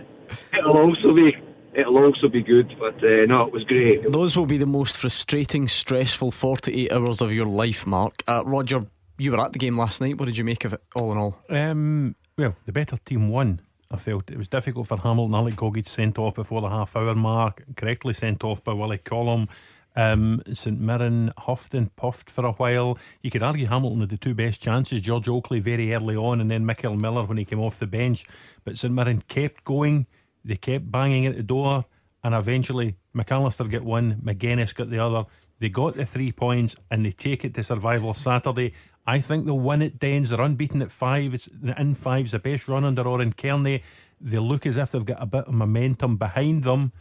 it'll 0.57 0.77
also 0.77 1.13
be 1.13 1.35
it'll 1.73 1.97
also 1.97 2.29
be 2.29 2.41
good. 2.41 2.73
But 2.79 2.95
uh, 3.03 3.25
no, 3.27 3.47
it 3.47 3.51
was 3.51 3.65
great. 3.65 4.09
Those 4.09 4.37
will 4.37 4.45
be 4.45 4.57
the 4.57 4.65
most 4.65 4.97
frustrating, 4.97 5.67
stressful 5.67 6.31
48 6.31 6.91
hours 6.93 7.19
of 7.19 7.33
your 7.33 7.45
life, 7.45 7.85
Mark. 7.85 8.23
Uh, 8.25 8.43
Roger, 8.45 8.85
you 9.17 9.31
were 9.31 9.43
at 9.43 9.53
the 9.53 9.59
game 9.59 9.77
last 9.77 9.99
night. 9.99 10.17
What 10.17 10.25
did 10.27 10.37
you 10.37 10.45
make 10.45 10.63
of 10.65 10.73
it, 10.73 10.81
all 10.95 11.11
in 11.11 11.17
all? 11.17 11.39
Um, 11.49 12.15
well, 12.37 12.55
the 12.65 12.71
better 12.71 12.97
team 13.05 13.27
won. 13.27 13.59
I 13.93 13.97
felt 13.97 14.31
it 14.31 14.39
was 14.39 14.47
difficult 14.47 14.87
for 14.87 14.97
Hamilton. 14.97 15.35
Alex 15.35 15.55
Gogic 15.55 15.87
sent 15.87 16.17
off 16.17 16.33
before 16.33 16.61
the 16.61 16.69
half 16.69 16.95
hour 16.95 17.13
mark, 17.13 17.63
correctly 17.77 18.15
sent 18.15 18.43
off 18.43 18.63
by 18.63 18.73
Willie 18.73 18.97
Collum. 18.97 19.47
Um, 19.95 20.41
St 20.51 20.81
Mirren 20.81 21.31
huffed 21.37 21.75
and 21.75 21.95
puffed 21.95 22.31
for 22.31 22.43
a 22.43 22.53
while. 22.53 22.97
You 23.21 23.29
could 23.29 23.43
argue 23.43 23.67
Hamilton 23.67 23.99
had 23.99 24.09
the 24.09 24.17
two 24.17 24.33
best 24.33 24.59
chances 24.63 25.03
George 25.03 25.29
Oakley 25.29 25.59
very 25.59 25.93
early 25.93 26.15
on, 26.15 26.41
and 26.41 26.49
then 26.49 26.65
Michael 26.65 26.95
Miller 26.95 27.23
when 27.25 27.37
he 27.37 27.45
came 27.45 27.59
off 27.59 27.77
the 27.77 27.85
bench. 27.85 28.25
But 28.63 28.79
St 28.79 28.91
Mirren 28.91 29.21
kept 29.27 29.63
going, 29.63 30.07
they 30.43 30.55
kept 30.55 30.91
banging 30.91 31.27
at 31.27 31.37
the 31.37 31.43
door, 31.43 31.85
and 32.23 32.33
eventually 32.33 32.95
McAllister 33.15 33.69
got 33.69 33.83
one, 33.83 34.21
McGuinness 34.25 34.73
got 34.73 34.89
the 34.89 34.97
other. 34.97 35.25
They 35.59 35.69
got 35.69 35.93
the 35.93 36.05
three 36.05 36.31
points 36.31 36.75
and 36.91 37.05
they 37.05 37.11
take 37.11 37.45
it 37.45 37.53
to 37.53 37.63
survival 37.63 38.13
Saturday. 38.13 38.73
I 39.05 39.19
think 39.19 39.45
they'll 39.45 39.59
win 39.59 39.81
at 39.81 39.99
Dens. 39.99 40.29
They're 40.29 40.41
unbeaten 40.41 40.81
at 40.81 40.91
five. 40.91 41.33
It's 41.33 41.47
in 41.77 41.95
five's 41.95 42.31
the 42.31 42.39
best 42.39 42.67
run 42.67 42.85
under 42.85 43.07
Oran 43.07 43.33
Kearney. 43.33 43.83
They 44.21 44.39
look 44.39 44.65
as 44.65 44.77
if 44.77 44.91
they've 44.91 45.05
got 45.05 45.21
a 45.21 45.25
bit 45.25 45.45
of 45.45 45.53
momentum 45.53 46.17
behind 46.17 46.63
them. 46.63 46.93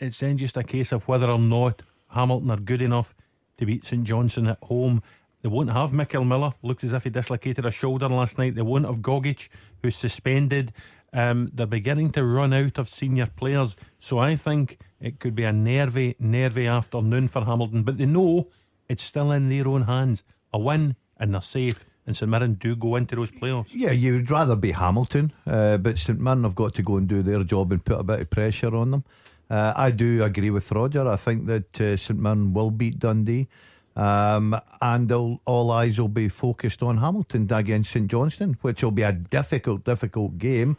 It's 0.00 0.20
then 0.20 0.38
just 0.38 0.56
a 0.56 0.62
case 0.62 0.92
of 0.92 1.06
whether 1.06 1.30
or 1.30 1.38
not 1.38 1.82
Hamilton 2.08 2.50
are 2.50 2.56
good 2.56 2.80
enough 2.80 3.14
to 3.58 3.66
beat 3.66 3.84
St 3.84 4.04
Johnstone 4.04 4.46
at 4.46 4.62
home. 4.62 5.02
They 5.42 5.48
won't 5.48 5.72
have 5.72 5.92
Michael 5.92 6.24
Miller. 6.24 6.54
Looked 6.62 6.84
as 6.84 6.92
if 6.92 7.04
he 7.04 7.10
dislocated 7.10 7.66
a 7.66 7.70
shoulder 7.70 8.08
last 8.08 8.38
night. 8.38 8.54
They 8.54 8.62
won't 8.62 8.86
have 8.86 9.00
Gogic, 9.00 9.48
who's 9.82 9.96
suspended. 9.96 10.72
Um, 11.12 11.50
they're 11.52 11.66
beginning 11.66 12.10
to 12.12 12.24
run 12.24 12.52
out 12.52 12.78
of 12.78 12.88
senior 12.88 13.26
players. 13.26 13.76
So 13.98 14.18
I 14.18 14.36
think 14.36 14.78
it 15.00 15.20
could 15.20 15.34
be 15.34 15.44
a 15.44 15.52
nervy, 15.52 16.16
nervy 16.18 16.66
afternoon 16.66 17.28
for 17.28 17.44
Hamilton. 17.44 17.82
But 17.82 17.98
they 17.98 18.06
know 18.06 18.48
it's 18.88 19.04
still 19.04 19.30
in 19.32 19.48
their 19.48 19.68
own 19.68 19.82
hands. 19.82 20.22
A 20.52 20.58
win 20.58 20.96
and 21.18 21.34
they're 21.34 21.40
safe. 21.40 21.84
And 22.06 22.16
St 22.16 22.30
Mirren 22.30 22.54
do 22.54 22.74
go 22.74 22.96
into 22.96 23.16
those 23.16 23.30
playoffs. 23.30 23.68
Yeah, 23.70 23.90
you 23.90 24.14
would 24.14 24.30
rather 24.30 24.56
be 24.56 24.72
Hamilton, 24.72 25.32
uh, 25.46 25.76
but 25.76 25.98
St 25.98 26.18
Mirren 26.18 26.44
have 26.44 26.54
got 26.54 26.74
to 26.74 26.82
go 26.82 26.96
and 26.96 27.06
do 27.06 27.22
their 27.22 27.44
job 27.44 27.70
and 27.70 27.84
put 27.84 28.00
a 28.00 28.02
bit 28.02 28.20
of 28.20 28.30
pressure 28.30 28.74
on 28.74 28.90
them. 28.92 29.04
Uh, 29.50 29.72
I 29.76 29.90
do 29.90 30.22
agree 30.24 30.50
with 30.50 30.70
Roger. 30.72 31.06
I 31.08 31.16
think 31.16 31.46
that 31.46 31.80
uh, 31.80 31.96
St 31.96 32.18
Mirren 32.18 32.54
will 32.54 32.70
beat 32.70 32.98
Dundee. 32.98 33.48
Um, 33.96 34.58
and 34.80 35.10
all, 35.10 35.40
all 35.44 35.72
eyes 35.72 35.98
will 35.98 36.08
be 36.08 36.28
focused 36.28 36.84
on 36.84 36.98
Hamilton 36.98 37.52
against 37.52 37.90
St 37.90 38.08
Johnstone, 38.08 38.56
which 38.62 38.82
will 38.82 38.92
be 38.92 39.02
a 39.02 39.12
difficult, 39.12 39.84
difficult 39.84 40.38
game. 40.38 40.76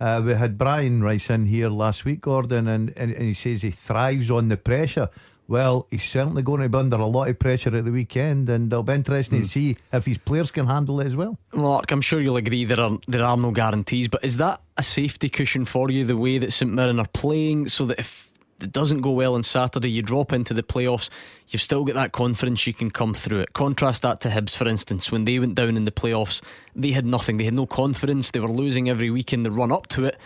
Uh, 0.00 0.22
we 0.24 0.34
had 0.34 0.56
Brian 0.56 1.02
Rice 1.02 1.28
in 1.28 1.46
here 1.46 1.68
last 1.68 2.04
week, 2.04 2.22
Gordon, 2.22 2.68
and, 2.68 2.90
and, 2.96 3.12
and 3.12 3.24
he 3.24 3.34
says 3.34 3.62
he 3.62 3.70
thrives 3.70 4.30
on 4.30 4.48
the 4.48 4.56
pressure. 4.56 5.10
Well, 5.50 5.88
he's 5.90 6.04
certainly 6.04 6.42
going 6.42 6.60
to 6.60 6.68
be 6.68 6.78
under 6.78 6.94
a 6.96 7.06
lot 7.06 7.26
of 7.28 7.36
pressure 7.40 7.76
at 7.76 7.84
the 7.84 7.90
weekend, 7.90 8.48
and 8.48 8.72
it'll 8.72 8.84
be 8.84 8.92
interesting 8.92 9.38
Hmm. 9.38 9.44
to 9.46 9.48
see 9.50 9.76
if 9.92 10.06
his 10.06 10.18
players 10.18 10.52
can 10.52 10.68
handle 10.68 11.00
it 11.00 11.08
as 11.08 11.16
well. 11.16 11.38
Mark, 11.52 11.90
I'm 11.90 12.00
sure 12.00 12.20
you'll 12.20 12.36
agree 12.36 12.64
there 12.64 12.80
are 12.80 12.96
there 13.08 13.24
are 13.24 13.36
no 13.36 13.50
guarantees, 13.50 14.06
but 14.06 14.24
is 14.24 14.36
that 14.36 14.60
a 14.76 14.84
safety 14.84 15.28
cushion 15.28 15.64
for 15.64 15.90
you 15.90 16.04
the 16.04 16.16
way 16.16 16.38
that 16.38 16.52
St 16.52 16.72
Mirren 16.72 17.00
are 17.00 17.08
playing, 17.12 17.68
so 17.68 17.84
that 17.86 17.98
if 17.98 18.30
it 18.60 18.70
doesn't 18.70 19.00
go 19.00 19.10
well 19.10 19.34
on 19.34 19.42
Saturday, 19.42 19.90
you 19.90 20.02
drop 20.02 20.32
into 20.32 20.54
the 20.54 20.62
playoffs, 20.62 21.08
you've 21.48 21.62
still 21.62 21.82
got 21.84 21.96
that 21.96 22.12
confidence 22.12 22.64
you 22.68 22.72
can 22.72 22.92
come 22.92 23.12
through 23.12 23.40
it. 23.40 23.52
Contrast 23.52 24.02
that 24.02 24.20
to 24.20 24.28
Hibs, 24.28 24.54
for 24.54 24.68
instance, 24.68 25.10
when 25.10 25.24
they 25.24 25.40
went 25.40 25.56
down 25.56 25.76
in 25.76 25.84
the 25.84 25.90
playoffs, 25.90 26.40
they 26.76 26.92
had 26.92 27.04
nothing, 27.06 27.38
they 27.38 27.44
had 27.44 27.54
no 27.54 27.66
confidence, 27.66 28.30
they 28.30 28.38
were 28.38 28.46
losing 28.62 28.88
every 28.88 29.10
week 29.10 29.32
in 29.32 29.42
the 29.42 29.50
run 29.50 29.72
up 29.72 29.88
to 29.88 30.04
it, 30.04 30.16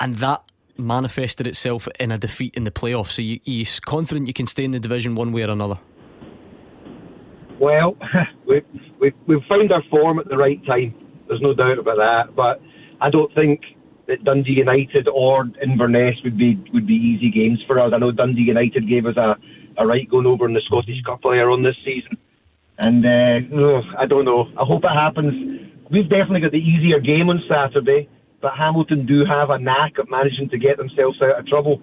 and 0.00 0.16
that 0.16 0.42
manifested 0.76 1.46
itself 1.46 1.88
in 2.00 2.10
a 2.10 2.18
defeat 2.18 2.54
in 2.54 2.64
the 2.64 2.70
playoffs. 2.70 3.12
So 3.12 3.22
you, 3.22 3.40
you're 3.44 3.66
confident 3.84 4.26
you 4.26 4.34
can 4.34 4.46
stay 4.46 4.64
in 4.64 4.72
the 4.72 4.80
division 4.80 5.14
one 5.14 5.32
way 5.32 5.42
or 5.42 5.50
another. 5.50 5.76
Well, 7.60 7.96
we, 8.46 8.62
we, 9.00 9.12
we've 9.26 9.44
found 9.48 9.72
our 9.72 9.82
form 9.90 10.18
at 10.18 10.28
the 10.28 10.36
right 10.36 10.64
time. 10.66 10.94
There's 11.28 11.40
no 11.40 11.54
doubt 11.54 11.78
about 11.78 11.96
that. 11.96 12.36
But 12.36 12.60
I 13.00 13.10
don't 13.10 13.32
think 13.34 13.60
that 14.06 14.24
Dundee 14.24 14.58
United 14.58 15.08
or 15.08 15.48
Inverness 15.62 16.16
would 16.24 16.36
be 16.36 16.62
would 16.72 16.86
be 16.86 16.94
easy 16.94 17.30
games 17.30 17.62
for 17.66 17.82
us. 17.82 17.92
I 17.94 17.98
know 17.98 18.10
Dundee 18.10 18.42
United 18.42 18.88
gave 18.88 19.06
us 19.06 19.16
a, 19.16 19.36
a 19.78 19.86
right 19.86 20.08
going 20.08 20.26
over 20.26 20.46
in 20.46 20.54
the 20.54 20.60
Scottish 20.66 21.02
Cup 21.06 21.20
earlier 21.24 21.50
on 21.50 21.62
this 21.62 21.76
season. 21.84 22.18
And 22.78 23.06
uh, 23.06 23.80
I 23.98 24.06
don't 24.06 24.24
know. 24.24 24.46
I 24.60 24.64
hope 24.64 24.82
it 24.84 24.90
happens. 24.90 25.70
We've 25.90 26.08
definitely 26.08 26.40
got 26.40 26.52
the 26.52 26.58
easier 26.58 26.98
game 26.98 27.30
on 27.30 27.42
Saturday, 27.48 28.08
but 28.44 28.52
Hamilton 28.58 29.06
do 29.06 29.24
have 29.24 29.48
a 29.48 29.58
knack 29.58 29.96
of 29.96 30.10
managing 30.10 30.50
to 30.50 30.58
get 30.58 30.76
themselves 30.76 31.20
out 31.22 31.38
of 31.38 31.46
trouble. 31.46 31.80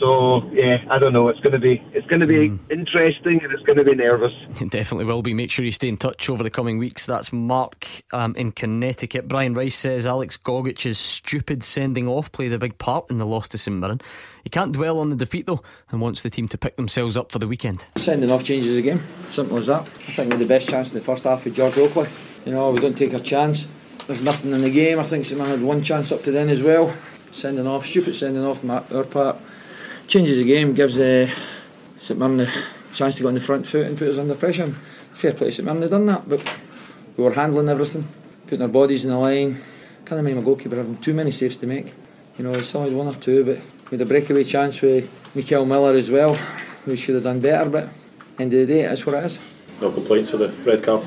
So 0.00 0.42
yeah, 0.50 0.78
I 0.90 0.98
don't 0.98 1.12
know. 1.12 1.28
It's 1.28 1.38
going 1.40 1.52
to 1.52 1.58
be 1.58 1.84
it's 1.92 2.06
going 2.06 2.20
to 2.20 2.26
be 2.26 2.46
interesting 2.70 3.38
and 3.42 3.52
it's 3.52 3.62
going 3.64 3.76
to 3.76 3.84
be 3.84 3.94
nervous. 3.94 4.32
It 4.62 4.70
definitely 4.70 5.04
will 5.04 5.20
be. 5.20 5.34
Make 5.34 5.50
sure 5.50 5.62
you 5.62 5.72
stay 5.72 5.88
in 5.88 5.98
touch 5.98 6.30
over 6.30 6.42
the 6.42 6.48
coming 6.48 6.78
weeks. 6.78 7.04
That's 7.04 7.34
Mark 7.34 7.86
um, 8.14 8.34
in 8.34 8.50
Connecticut. 8.52 9.28
Brian 9.28 9.52
Rice 9.52 9.74
says 9.74 10.06
Alex 10.06 10.38
Gogic's 10.38 10.96
stupid 10.96 11.62
sending 11.62 12.08
off 12.08 12.32
played 12.32 12.52
a 12.54 12.58
big 12.58 12.78
part 12.78 13.10
in 13.10 13.18
the 13.18 13.26
loss 13.26 13.46
to 13.48 13.58
St 13.58 13.76
Mirren. 13.76 14.00
He 14.42 14.48
can't 14.48 14.72
dwell 14.72 14.98
on 15.00 15.10
the 15.10 15.16
defeat 15.16 15.44
though 15.44 15.62
and 15.90 16.00
wants 16.00 16.22
the 16.22 16.30
team 16.30 16.48
to 16.48 16.56
pick 16.56 16.76
themselves 16.76 17.18
up 17.18 17.30
for 17.30 17.38
the 17.38 17.46
weekend. 17.46 17.84
Sending 17.96 18.30
off 18.30 18.42
changes 18.42 18.74
the 18.74 18.82
game. 18.82 19.02
Simple 19.26 19.58
as 19.58 19.66
that. 19.66 19.82
I 19.82 20.12
think 20.12 20.28
we 20.28 20.38
had 20.38 20.40
the 20.40 20.46
best 20.46 20.70
chance 20.70 20.88
in 20.88 20.94
the 20.94 21.04
first 21.04 21.24
half 21.24 21.44
with 21.44 21.54
George 21.54 21.76
Oakley. 21.76 22.08
You 22.46 22.52
know, 22.52 22.70
we 22.70 22.80
don't 22.80 22.96
take 22.96 23.12
our 23.12 23.20
chance. 23.20 23.68
There's 24.06 24.22
nothing 24.22 24.52
in 24.52 24.60
the 24.60 24.70
game. 24.70 24.98
I 24.98 25.04
think 25.04 25.24
St 25.24 25.40
Mirren 25.40 25.58
had 25.58 25.66
one 25.66 25.82
chance 25.82 26.12
up 26.12 26.22
to 26.24 26.30
then 26.30 26.50
as 26.50 26.62
well. 26.62 26.94
Sending 27.32 27.66
off, 27.66 27.86
stupid 27.86 28.14
sending 28.14 28.44
off 28.44 28.64
our 28.92 29.04
part. 29.04 29.38
Changes 30.06 30.38
the 30.38 30.44
game, 30.44 30.74
gives 30.74 30.98
uh, 30.98 31.30
St 31.96 32.18
Mirren 32.18 32.36
the 32.36 32.64
chance 32.92 33.16
to 33.16 33.22
go 33.22 33.28
on 33.28 33.34
the 33.34 33.40
front 33.40 33.66
foot 33.66 33.86
and 33.86 33.96
put 33.96 34.08
us 34.08 34.18
under 34.18 34.34
pressure. 34.34 34.76
Fair 35.12 35.32
play 35.32 35.46
to 35.46 35.52
St 35.52 35.64
Mirren, 35.64 35.80
they 35.80 35.88
done 35.88 36.06
that, 36.06 36.28
but 36.28 36.56
we 37.16 37.24
were 37.24 37.32
handling 37.32 37.68
everything, 37.68 38.06
putting 38.46 38.62
our 38.62 38.68
bodies 38.68 39.04
in 39.04 39.10
the 39.10 39.18
line. 39.18 39.58
Can't 40.04 40.22
mind 40.22 40.36
my 40.36 40.42
goalkeeper 40.42 40.76
having 40.76 40.98
too 40.98 41.14
many 41.14 41.30
saves 41.30 41.56
to 41.56 41.66
make. 41.66 41.94
You 42.36 42.44
know, 42.44 42.52
he 42.52 42.62
still 42.62 42.82
had 42.82 42.92
one 42.92 43.06
or 43.06 43.14
two, 43.14 43.42
but 43.44 43.58
with 43.90 44.02
a 44.02 44.06
breakaway 44.06 44.44
chance 44.44 44.82
with 44.82 45.08
Mikael 45.34 45.64
Miller 45.64 45.94
as 45.94 46.10
well, 46.10 46.36
we 46.86 46.96
should 46.96 47.14
have 47.14 47.24
done 47.24 47.40
better, 47.40 47.70
but 47.70 47.88
end 48.38 48.52
of 48.52 48.58
the 48.58 48.66
day, 48.66 48.82
that's 48.82 49.06
what 49.06 49.14
it 49.14 49.24
is. 49.24 49.40
No 49.80 49.90
complaints 49.90 50.30
for 50.30 50.36
the 50.36 50.48
red 50.64 50.82
card. 50.82 51.06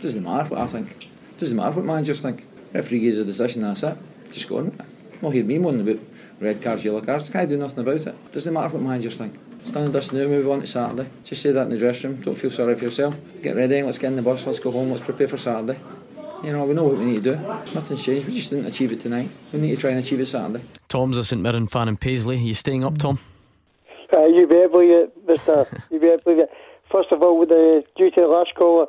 Doesn't 0.00 0.22
matter 0.22 0.50
what 0.50 0.60
I 0.60 0.66
think. 0.66 1.08
Doesn't 1.38 1.56
matter 1.56 1.76
what 1.76 1.84
managers 1.84 2.20
think. 2.20 2.46
Referee 2.72 3.00
gives 3.00 3.18
a 3.18 3.24
decision, 3.24 3.62
that's 3.62 3.82
it. 3.82 3.96
Just 4.30 4.48
go 4.48 4.58
on 4.58 4.66
with 4.66 4.80
it. 4.80 4.86
Not 5.22 5.32
hear 5.32 5.44
me 5.44 5.58
moaning 5.58 5.88
about 5.88 6.02
red 6.40 6.62
cards, 6.62 6.84
yellow 6.84 7.00
cards. 7.00 7.30
Can't 7.30 7.48
do 7.48 7.56
nothing 7.56 7.80
about 7.80 8.06
it. 8.06 8.32
Doesn't 8.32 8.52
matter 8.52 8.68
what 8.74 8.82
managers 8.82 9.16
think. 9.16 9.38
It's 9.60 9.70
done 9.70 9.84
and 9.84 9.92
dusted 9.92 10.18
now, 10.18 10.26
move 10.26 10.48
on 10.48 10.60
to 10.60 10.66
Saturday. 10.66 11.10
Just 11.24 11.42
say 11.42 11.50
that 11.52 11.62
in 11.62 11.70
the 11.70 11.78
dressing 11.78 12.12
room. 12.12 12.22
Don't 12.22 12.36
feel 12.36 12.50
sorry 12.50 12.76
for 12.76 12.84
yourself. 12.84 13.16
Get 13.42 13.56
ready, 13.56 13.82
let's 13.82 13.98
get 13.98 14.08
in 14.08 14.16
the 14.16 14.22
bus, 14.22 14.46
let's 14.46 14.60
go 14.60 14.70
home, 14.70 14.90
let's 14.90 15.02
prepare 15.02 15.28
for 15.28 15.36
Saturday. 15.36 15.80
You 16.42 16.52
know, 16.52 16.64
we 16.64 16.74
know 16.74 16.84
what 16.84 16.98
we 16.98 17.04
need 17.04 17.24
to 17.24 17.34
do. 17.34 17.42
Nothing's 17.74 18.04
changed. 18.04 18.28
We 18.28 18.34
just 18.34 18.50
didn't 18.50 18.66
achieve 18.66 18.92
it 18.92 19.00
tonight. 19.00 19.30
We 19.52 19.58
need 19.58 19.74
to 19.74 19.80
try 19.80 19.90
and 19.90 19.98
achieve 19.98 20.20
it 20.20 20.26
Saturday. 20.26 20.64
Tom's 20.88 21.18
a 21.18 21.24
St 21.24 21.40
Mirren 21.40 21.66
fan 21.66 21.88
in 21.88 21.96
Paisley. 21.96 22.36
Are 22.36 22.40
you 22.40 22.54
staying 22.54 22.84
up, 22.84 22.98
Tom? 22.98 23.18
Uh, 24.12 24.26
you 24.26 24.46
better 24.46 24.68
believe 24.68 24.90
it, 24.90 25.26
Mister. 25.26 25.66
you 25.90 25.98
better 25.98 26.18
believe 26.18 26.38
it. 26.40 26.50
First 26.90 27.10
of 27.10 27.22
all, 27.22 27.38
with 27.38 27.48
the 27.48 27.82
due 27.96 28.10
to 28.10 28.20
the 28.20 28.26
last 28.28 28.54
caller, 28.54 28.86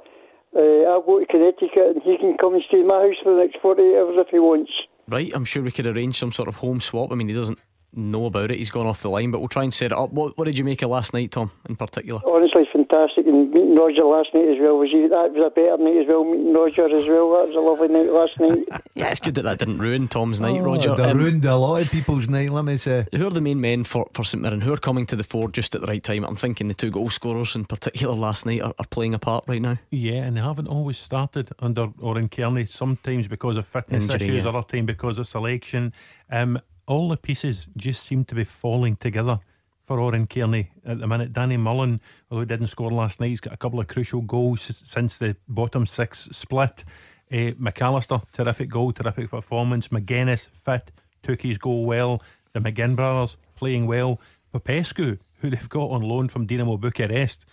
uh, 0.58 0.90
I'll 0.90 1.02
go 1.02 1.20
to 1.20 1.26
Connecticut 1.26 1.96
and 1.96 2.02
he 2.04 2.18
can 2.18 2.38
come 2.38 2.56
and 2.56 2.64
stay 2.68 2.80
in 2.80 2.88
my 2.88 3.00
house 3.02 3.16
for 3.24 3.36
the 3.36 3.42
next 3.42 3.58
48 3.62 3.84
hours 3.96 4.16
if 4.20 4.28
he 4.30 4.40
wants. 4.40 4.72
Right, 5.08 5.32
I'm 5.34 5.46
sure 5.46 5.64
we 5.64 5.72
could 5.72 5.88
arrange 5.88 6.20
some 6.20 6.32
sort 6.32 6.50
of 6.50 6.58
home 6.58 6.82
swap. 6.82 7.12
I 7.12 7.16
mean, 7.16 7.30
he 7.30 7.34
doesn't 7.34 7.60
know 7.93 8.26
about 8.26 8.51
it. 8.51 8.57
He's 8.57 8.69
gone 8.69 8.85
off 8.85 9.01
the 9.01 9.09
line, 9.09 9.31
but 9.31 9.39
we'll 9.39 9.47
try 9.47 9.64
and 9.64 9.73
set 9.73 9.88
it 9.91 9.97
up. 9.97 10.11
What, 10.11 10.38
what 10.38 10.45
did 10.45 10.57
you 10.57 10.64
make 10.64 10.81
of 10.81 10.89
last 10.89 11.14
night, 11.14 11.31
Tom, 11.31 11.51
in 11.68 11.76
particular? 11.76 12.22
Honestly, 12.27 12.68
fantastic. 12.72 13.26
And 13.26 13.49
meeting 13.51 13.76
Roger 13.76 14.03
last 14.05 14.30
night 14.34 14.47
as 14.49 14.57
well 14.59 14.77
was 14.77 14.89
he, 14.91 15.07
that 15.07 15.31
was 15.34 15.45
a 15.45 15.49
better 15.49 15.77
night 15.77 15.97
as 16.01 16.07
well. 16.07 16.23
Meeting 16.23 16.53
Roger 16.53 16.85
as 16.85 17.07
well. 17.07 17.31
That 17.31 17.47
was 17.47 17.55
a 17.55 17.59
lovely 17.59 17.88
night 17.88 18.11
last 18.11 18.39
night. 18.39 18.81
Yeah, 18.97 19.09
it's 19.11 19.19
good 19.19 19.35
that 19.35 19.43
that 19.43 19.59
didn't 19.59 19.77
ruin 19.77 20.07
Tom's 20.07 20.41
night, 20.41 20.59
Oh, 20.59 20.64
Roger. 20.64 20.95
They 20.95 21.03
Um, 21.11 21.19
ruined 21.19 21.45
a 21.45 21.55
lot 21.55 21.81
of 21.84 21.91
people's 21.91 22.27
night, 22.27 22.49
let 22.49 22.65
me 22.65 22.77
say. 22.77 23.05
Who 23.14 23.27
are 23.27 23.30
the 23.30 23.41
main 23.41 23.61
men 23.61 23.84
for, 23.84 24.09
for 24.14 24.23
St 24.23 24.41
Mirren? 24.41 24.61
Who 24.61 24.73
are 24.73 24.77
coming 24.77 25.05
to 25.05 25.15
the 25.15 25.23
fore 25.23 25.49
just 25.49 25.76
at 25.76 25.81
the 25.81 25.88
right 25.88 26.03
time? 26.03 26.23
I'm 26.26 26.35
thinking 26.35 26.68
the 26.68 26.73
two 26.73 26.89
goal 26.89 27.11
scorers 27.11 27.55
in 27.55 27.65
particular 27.65 28.15
last 28.15 28.47
night 28.47 28.61
are, 28.61 28.73
are 28.80 28.88
playing 28.89 29.14
a 29.14 29.19
part 29.19 29.43
right 29.47 29.61
now. 29.61 29.77
Yeah, 29.91 30.23
and 30.23 30.35
they 30.35 30.41
haven't 30.41 30.68
always 30.68 30.97
started 30.97 31.49
under 31.59 31.89
Oran 31.99 32.27
Kearney, 32.30 32.65
sometimes 32.65 33.27
because 33.27 33.55
of 33.55 33.68
fitness 33.68 34.09
Injury, 34.09 34.27
issues, 34.30 34.43
yeah. 34.45 34.49
other 34.49 34.64
time 34.64 34.88
because 34.88 35.19
of 35.19 35.27
selection. 35.27 35.93
Um, 36.31 36.59
all 36.88 37.09
the 37.09 37.18
pieces 37.18 37.68
just 37.77 38.03
seem 38.03 38.26
to 38.26 38.35
be 38.35 38.43
falling 38.43 38.95
together 38.95 39.39
for 39.84 39.99
Oran 39.99 40.27
Kearney 40.27 40.72
at 40.85 40.99
the 40.99 41.07
minute. 41.07 41.34
Danny 41.34 41.57
Mullen, 41.57 42.01
although 42.30 42.41
he 42.41 42.47
didn't 42.47 42.68
score 42.68 42.91
last 42.91 43.19
night, 43.19 43.30
he's 43.30 43.39
got 43.39 43.53
a 43.53 43.57
couple 43.57 43.80
of 43.80 43.88
crucial 43.88 44.22
goals 44.22 44.81
since 44.84 45.18
the 45.18 45.35
bottom 45.47 45.85
six 45.85 46.27
split. 46.31 46.84
Uh, 47.31 47.51
McAllister, 47.59 48.23
terrific 48.31 48.69
goal, 48.69 48.91
terrific 48.93 49.30
performance. 49.30 49.89
McGuinness, 49.89 50.47
fit, 50.47 50.91
took 51.23 51.41
his 51.41 51.57
goal 51.57 51.85
well. 51.85 52.22
The 52.53 52.59
McGinn 52.59 52.95
brothers 52.95 53.38
playing 53.55 53.85
well. 53.85 54.19
Popescu, 54.51 55.18
who 55.39 55.49
they've 55.49 55.69
got 55.69 55.91
on 55.91 56.01
loan 56.01 56.30
from 56.30 56.47
Dinamo 56.47 56.80
Bucharest, 56.80 57.45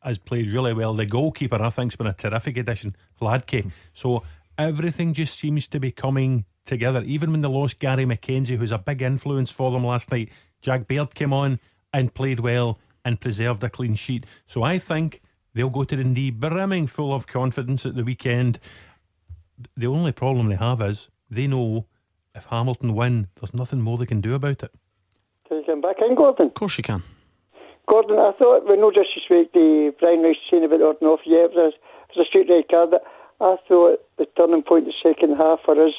has 0.00 0.18
played 0.18 0.48
really 0.48 0.72
well. 0.72 0.94
The 0.94 1.06
goalkeeper, 1.06 1.62
I 1.62 1.70
think, 1.70 1.92
has 1.92 1.96
been 1.96 2.06
a 2.06 2.14
terrific 2.14 2.56
addition, 2.56 2.96
Hladky. 3.20 3.70
So 3.92 4.22
everything 4.56 5.12
just 5.12 5.38
seems 5.38 5.68
to 5.68 5.80
be 5.80 5.90
coming 5.90 6.44
together. 6.68 7.02
Even 7.04 7.32
when 7.32 7.40
they 7.40 7.48
lost 7.48 7.80
Gary 7.80 8.04
MacKenzie, 8.04 8.56
who's 8.56 8.70
a 8.70 8.78
big 8.78 9.02
influence 9.02 9.50
for 9.50 9.72
them 9.72 9.84
last 9.84 10.12
night, 10.12 10.28
Jack 10.60 10.86
Baird 10.86 11.14
came 11.14 11.32
on 11.32 11.58
and 11.92 12.14
played 12.14 12.40
well 12.40 12.78
and 13.04 13.20
preserved 13.20 13.64
a 13.64 13.70
clean 13.70 13.94
sheet. 13.94 14.24
So 14.46 14.62
I 14.62 14.78
think 14.78 15.22
they'll 15.54 15.70
go 15.70 15.84
to 15.84 15.96
the 15.96 16.04
knee 16.04 16.30
brimming 16.30 16.86
full 16.86 17.12
of 17.12 17.26
confidence 17.26 17.84
at 17.86 17.96
the 17.96 18.04
weekend. 18.04 18.60
The 19.76 19.86
only 19.86 20.12
problem 20.12 20.48
they 20.48 20.56
have 20.56 20.80
is 20.82 21.08
they 21.30 21.46
know 21.46 21.86
if 22.34 22.44
Hamilton 22.44 22.94
win, 22.94 23.28
there's 23.36 23.54
nothing 23.54 23.80
more 23.80 23.98
they 23.98 24.06
can 24.06 24.20
do 24.20 24.34
about 24.34 24.62
it. 24.62 24.72
Can 25.48 25.58
you 25.58 25.64
come 25.64 25.80
back 25.80 25.96
in, 26.00 26.14
Gordon? 26.14 26.46
Of 26.46 26.54
course 26.54 26.78
you 26.78 26.84
can. 26.84 27.02
Gordon, 27.88 28.18
I 28.18 28.32
thought, 28.38 28.68
with 28.68 28.78
no 28.78 28.90
disrespect 28.90 29.54
to 29.54 29.94
Brian 29.98 30.22
Rice 30.22 30.36
saying 30.50 30.64
about 30.64 30.82
ordering 30.82 31.10
off, 31.10 31.20
yeah, 31.24 31.48
it 31.48 31.52
was, 31.54 31.72
a, 31.72 31.76
it 31.76 32.16
was 32.16 32.26
a 32.26 32.28
straight 32.28 32.50
red 32.50 32.68
card, 32.68 32.90
but 32.90 33.02
I 33.40 33.56
thought 33.66 34.00
the 34.18 34.26
turning 34.36 34.62
point 34.62 34.84
the 34.84 34.92
second 35.02 35.36
half 35.36 35.60
for 35.64 35.74
us, 35.82 35.94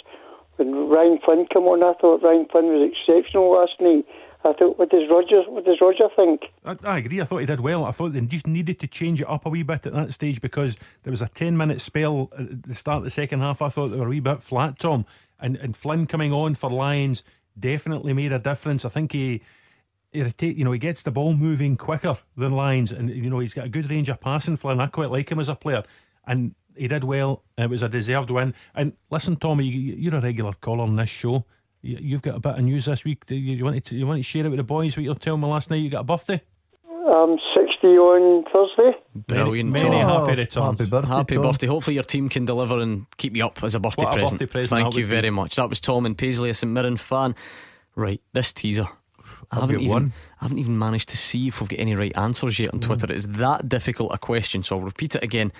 when 0.59 0.89
Ryan 0.89 1.19
Flynn 1.23 1.47
came 1.51 1.63
on, 1.63 1.83
I 1.83 1.93
thought 1.99 2.21
Ryan 2.21 2.45
Flynn 2.51 2.65
was 2.65 2.91
exceptional 2.91 3.51
last 3.51 3.79
night. 3.79 4.05
I 4.45 4.53
thought, 4.53 4.79
what 4.79 4.89
does 4.89 5.09
Roger, 5.09 5.41
what 5.49 5.65
does 5.65 5.79
Roger 5.81 6.07
think? 6.15 6.43
I, 6.63 6.75
I 6.83 6.97
agree. 6.99 7.19
I 7.19 7.25
thought 7.25 7.39
he 7.39 7.45
did 7.45 7.59
well. 7.59 7.83
I 7.83 7.91
thought 7.91 8.13
they 8.13 8.21
just 8.21 8.47
needed 8.47 8.79
to 8.79 8.87
change 8.87 9.21
it 9.21 9.29
up 9.29 9.45
a 9.45 9.49
wee 9.49 9.63
bit 9.63 9.85
at 9.85 9.93
that 9.93 10.13
stage 10.13 10.39
because 10.39 10.77
there 11.03 11.11
was 11.11 11.21
a 11.21 11.27
10 11.27 11.57
minute 11.57 11.81
spell 11.81 12.29
at 12.37 12.63
the 12.63 12.75
start 12.75 12.99
of 12.99 13.03
the 13.05 13.11
second 13.11 13.41
half. 13.41 13.61
I 13.61 13.69
thought 13.69 13.89
they 13.89 13.97
were 13.97 14.05
a 14.05 14.09
wee 14.09 14.21
bit 14.21 14.41
flat, 14.41 14.79
Tom. 14.79 15.05
And, 15.39 15.57
and 15.57 15.75
Flynn 15.75 16.05
coming 16.05 16.31
on 16.31 16.55
for 16.55 16.69
Lyons 16.69 17.23
definitely 17.57 18.13
made 18.13 18.31
a 18.31 18.39
difference. 18.39 18.85
I 18.85 18.89
think 18.89 19.11
he. 19.11 19.41
Rotate- 20.15 20.57
you 20.57 20.65
know, 20.65 20.71
he 20.71 20.79
gets 20.79 21.03
the 21.03 21.11
ball 21.11 21.35
moving 21.35 21.77
quicker 21.77 22.17
than 22.35 22.53
Lyons, 22.53 22.91
and 22.91 23.11
you 23.11 23.29
know 23.29 23.37
he's 23.37 23.53
got 23.53 23.65
a 23.65 23.69
good 23.69 23.91
range 23.91 24.09
of 24.09 24.19
passing. 24.19 24.57
Flynn, 24.57 24.79
I 24.79 24.87
quite 24.87 25.11
like 25.11 25.31
him 25.31 25.39
as 25.39 25.49
a 25.49 25.53
player, 25.53 25.83
and 26.25 26.55
he 26.79 26.87
did 26.87 27.03
well. 27.03 27.43
It 27.57 27.69
was 27.69 27.83
a 27.83 27.89
deserved 27.89 28.29
win. 28.31 28.53
And 28.73 28.93
listen, 29.11 29.35
Tommy, 29.35 29.65
you- 29.65 29.95
you're 29.95 30.15
a 30.15 30.21
regular 30.21 30.53
caller 30.53 30.83
on 30.83 30.95
this 30.95 31.09
show. 31.09 31.45
You- 31.81 31.97
You've 32.01 32.21
got 32.21 32.35
a 32.35 32.39
bit 32.39 32.55
of 32.57 32.63
news 32.63 32.85
this 32.85 33.03
week. 33.05 33.25
Do 33.25 33.35
You 33.35 33.55
you 33.55 33.63
want 33.65 33.83
to 33.85 33.95
you 33.95 34.05
want 34.07 34.19
to 34.19 34.23
share 34.23 34.45
it 34.45 34.49
with 34.49 34.57
the 34.57 34.63
boys? 34.63 34.95
What 34.97 35.03
you 35.03 35.09
were 35.09 35.15
telling 35.15 35.41
me 35.41 35.47
last 35.47 35.69
night? 35.69 35.77
You 35.77 35.89
got 35.89 36.01
a 36.01 36.03
birthday. 36.03 36.41
I'm 36.87 37.37
60 37.57 37.87
on 37.97 38.43
Thursday. 38.53 38.97
Brilliant. 39.15 39.71
Many, 39.71 39.89
many 39.89 40.01
happy 40.01 40.35
returns. 40.35 40.79
Happy 40.79 40.89
birthday, 40.89 41.07
Happy 41.15 41.35
Tom. 41.35 41.41
birthday. 41.43 41.67
Hopefully 41.67 41.95
your 41.95 42.03
team 42.03 42.29
can 42.29 42.45
deliver 42.45 42.77
and 42.79 43.05
keep 43.17 43.35
you 43.35 43.45
up 43.45 43.63
as 43.63 43.73
a 43.73 43.79
birthday 43.79 44.03
What 44.03 44.13
a 44.13 44.17
present. 44.17 44.39
birthday 44.39 44.51
present 44.51 44.69
Thank 44.69 44.93
you 44.95 45.01
would 45.01 45.09
be. 45.09 45.15
very 45.15 45.29
much. 45.31 45.55
That 45.55 45.69
was 45.69 45.79
Tom 45.79 46.05
and 46.05 46.15
Paisley, 46.17 46.49
a 46.49 46.53
St 46.53 46.71
Mirren 46.71 46.97
fan. 46.97 47.33
Right, 47.95 48.21
this 48.33 48.53
teaser. 48.53 48.87
I 49.51 49.55
I've 49.55 49.61
haven't 49.61 49.77
even 49.77 49.89
one. 49.89 50.13
I 50.39 50.45
haven't 50.45 50.59
even 50.59 50.77
managed 50.77 51.09
to 51.09 51.17
see 51.17 51.47
if 51.47 51.59
we've 51.59 51.69
got 51.69 51.79
any 51.79 51.95
right 51.95 52.15
answers 52.15 52.59
yet 52.59 52.73
on 52.73 52.79
Twitter. 52.79 53.07
Hmm. 53.07 53.13
It's 53.13 53.25
that 53.25 53.67
difficult 53.67 54.13
a 54.13 54.17
question, 54.19 54.61
so 54.61 54.77
I'll 54.77 54.83
repeat 54.85 55.15
it 55.15 55.23
again. 55.23 55.51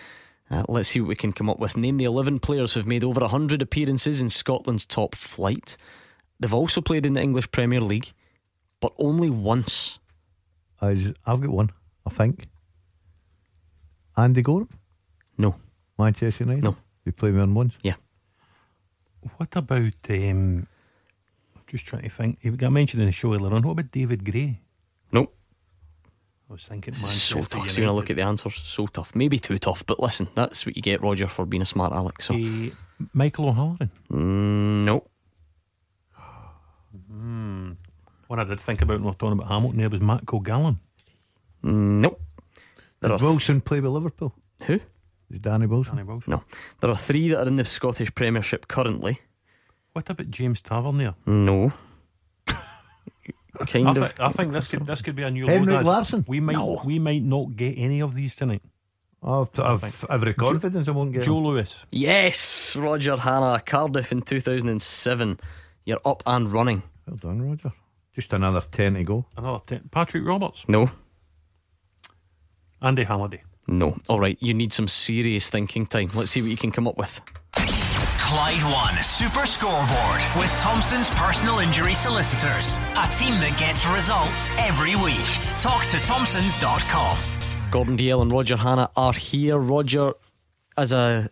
Uh, 0.51 0.63
let's 0.67 0.89
see 0.89 0.99
what 0.99 1.09
we 1.09 1.15
can 1.15 1.31
come 1.31 1.49
up 1.49 1.59
with. 1.59 1.77
Name 1.77 1.97
the 1.97 2.05
11 2.05 2.39
players 2.39 2.73
who've 2.73 2.87
made 2.87 3.03
over 3.03 3.21
100 3.21 3.61
appearances 3.61 4.21
in 4.21 4.29
Scotland's 4.29 4.85
top 4.85 5.13
flight. 5.13 5.77
They've 6.39 6.53
also 6.53 6.81
played 6.81 7.05
in 7.05 7.13
the 7.13 7.21
English 7.21 7.51
Premier 7.51 7.81
League, 7.81 8.13
but 8.79 8.93
only 8.97 9.29
once. 9.29 9.99
I, 10.81 11.13
I've 11.25 11.41
got 11.41 11.49
one, 11.49 11.71
I 12.05 12.09
think. 12.09 12.47
Andy 14.17 14.41
Goram? 14.41 14.69
No. 15.37 15.55
Manchester 15.97 16.45
United? 16.45 16.63
No. 16.63 16.77
You 17.05 17.11
play 17.11 17.31
me 17.31 17.41
on 17.41 17.53
once? 17.53 17.75
Yeah. 17.81 17.95
What 19.37 19.55
about? 19.55 19.93
Um, 20.09 20.67
I'm 21.55 21.63
just 21.67 21.85
trying 21.85 22.03
to 22.03 22.09
think. 22.09 22.39
He 22.41 22.49
got 22.51 22.71
mentioned 22.71 23.01
in 23.01 23.07
the 23.07 23.11
show 23.11 23.33
earlier 23.33 23.53
on. 23.53 23.61
What 23.61 23.73
about 23.73 23.91
David 23.91 24.23
Gray? 24.29 24.61
I 26.49 26.53
was 26.53 26.67
thinking 26.67 26.93
This 26.93 27.03
is 27.03 27.21
so 27.21 27.41
tough. 27.41 27.53
United. 27.53 27.71
So 27.73 27.81
when 27.81 27.89
I 27.89 27.91
look 27.93 28.09
at 28.09 28.15
the 28.15 28.23
answers, 28.23 28.55
so 28.55 28.87
tough. 28.87 29.13
Maybe 29.15 29.37
too 29.37 29.59
tough, 29.59 29.85
but 29.85 29.99
listen, 29.99 30.27
that's 30.33 30.65
what 30.65 30.75
you 30.75 30.81
get, 30.81 31.01
Roger, 31.01 31.27
for 31.27 31.45
being 31.45 31.61
a 31.61 31.65
smart 31.65 31.93
Alex. 31.93 32.25
So 32.25 32.33
Michael 33.13 33.49
O'Halloran. 33.49 33.91
Mm, 34.11 34.85
no. 34.85 35.03
Hmm. 37.07 37.71
One 38.27 38.39
I 38.39 38.43
did 38.45 38.59
think 38.59 38.81
about 38.81 38.95
when 38.95 39.03
we 39.03 39.09
were 39.09 39.13
talking 39.15 39.37
about 39.37 39.47
Hamilton 39.51 39.79
there 39.79 39.89
was 39.89 40.01
Matt 40.01 40.25
Cogallan. 40.25 40.77
Nope. 41.61 42.19
There 43.01 43.11
Did 43.11 43.21
are 43.21 43.23
Wilson 43.23 43.61
play 43.61 43.79
with 43.79 43.91
Liverpool? 43.91 44.33
Who? 44.63 44.79
Is 45.29 45.39
Danny 45.39 45.67
Wilson? 45.67 45.95
Danny 45.95 46.07
Wilson. 46.07 46.31
No. 46.31 46.43
There 46.79 46.89
are 46.89 46.97
three 46.97 47.29
that 47.29 47.39
are 47.39 47.47
in 47.47 47.55
the 47.57 47.65
Scottish 47.65 48.13
Premiership 48.15 48.67
currently. 48.67 49.19
What 49.93 50.09
about 50.09 50.29
James 50.29 50.61
Tavernier? 50.61 51.15
No. 51.25 51.71
Kind 53.67 53.87
I, 53.87 53.91
of. 53.95 54.11
thi- 54.11 54.23
I 54.23 54.29
think 54.31 54.53
this 54.53 54.67
could 54.69 54.85
this 54.85 55.01
could 55.01 55.15
be 55.15 55.23
a 55.23 55.31
new 55.31 55.45
Henrik 55.47 55.67
load, 55.67 55.75
lads. 55.75 55.87
Larsson? 55.87 56.25
We 56.27 56.39
might 56.39 56.55
No. 56.55 56.81
we 56.85 56.99
might 56.99 57.23
not 57.23 57.55
get 57.55 57.73
any 57.77 58.01
of 58.01 58.15
these 58.15 58.35
tonight. 58.35 58.61
I've, 59.21 59.49
I've 59.59 60.05
every 60.09 60.33
confidence 60.33 60.87
I 60.87 60.91
won't 60.91 61.11
get. 61.11 61.23
Joe 61.23 61.37
him. 61.39 61.43
Lewis. 61.45 61.85
Yes, 61.91 62.75
Roger 62.77 63.17
Hannah, 63.17 63.61
Cardiff 63.65 64.11
in 64.13 64.21
2007. 64.21 65.39
You're 65.85 65.99
up 66.05 66.23
and 66.25 66.51
running. 66.53 66.83
Well 67.05 67.17
done, 67.17 67.41
Roger. 67.41 67.73
Just 68.15 68.31
another 68.33 68.61
ten 68.61 68.93
to 68.93 69.03
go. 69.03 69.25
Another 69.35 69.59
ten. 69.67 69.89
Patrick 69.91 70.25
Roberts. 70.25 70.63
No. 70.69 70.89
Andy 72.81 73.03
Halliday. 73.03 73.43
No. 73.67 73.97
All 74.07 74.19
right, 74.19 74.37
you 74.39 74.53
need 74.53 74.71
some 74.73 74.87
serious 74.87 75.49
thinking 75.49 75.85
time. 75.85 76.09
Let's 76.15 76.31
see 76.31 76.41
what 76.41 76.49
you 76.51 76.57
can 76.57 76.71
come 76.71 76.87
up 76.87 76.97
with. 76.97 77.21
Clyde 78.29 78.61
One 78.61 78.95
Super 79.01 79.47
Scoreboard 79.47 80.21
with 80.37 80.51
Thompson's 80.59 81.09
personal 81.09 81.57
injury 81.57 81.95
solicitors. 81.95 82.77
A 82.95 83.07
team 83.11 83.33
that 83.39 83.55
gets 83.57 83.87
results 83.87 84.49
every 84.59 84.95
week. 84.95 85.25
Talk 85.57 85.83
to 85.87 85.97
Thompsons.com. 85.97 87.17
Gordon 87.71 87.97
Dalziel 87.97 88.21
and 88.21 88.31
Roger 88.31 88.57
Hannah 88.57 88.91
are 88.95 89.13
here. 89.13 89.57
Roger, 89.57 90.13
as 90.77 90.91
a 90.91 91.27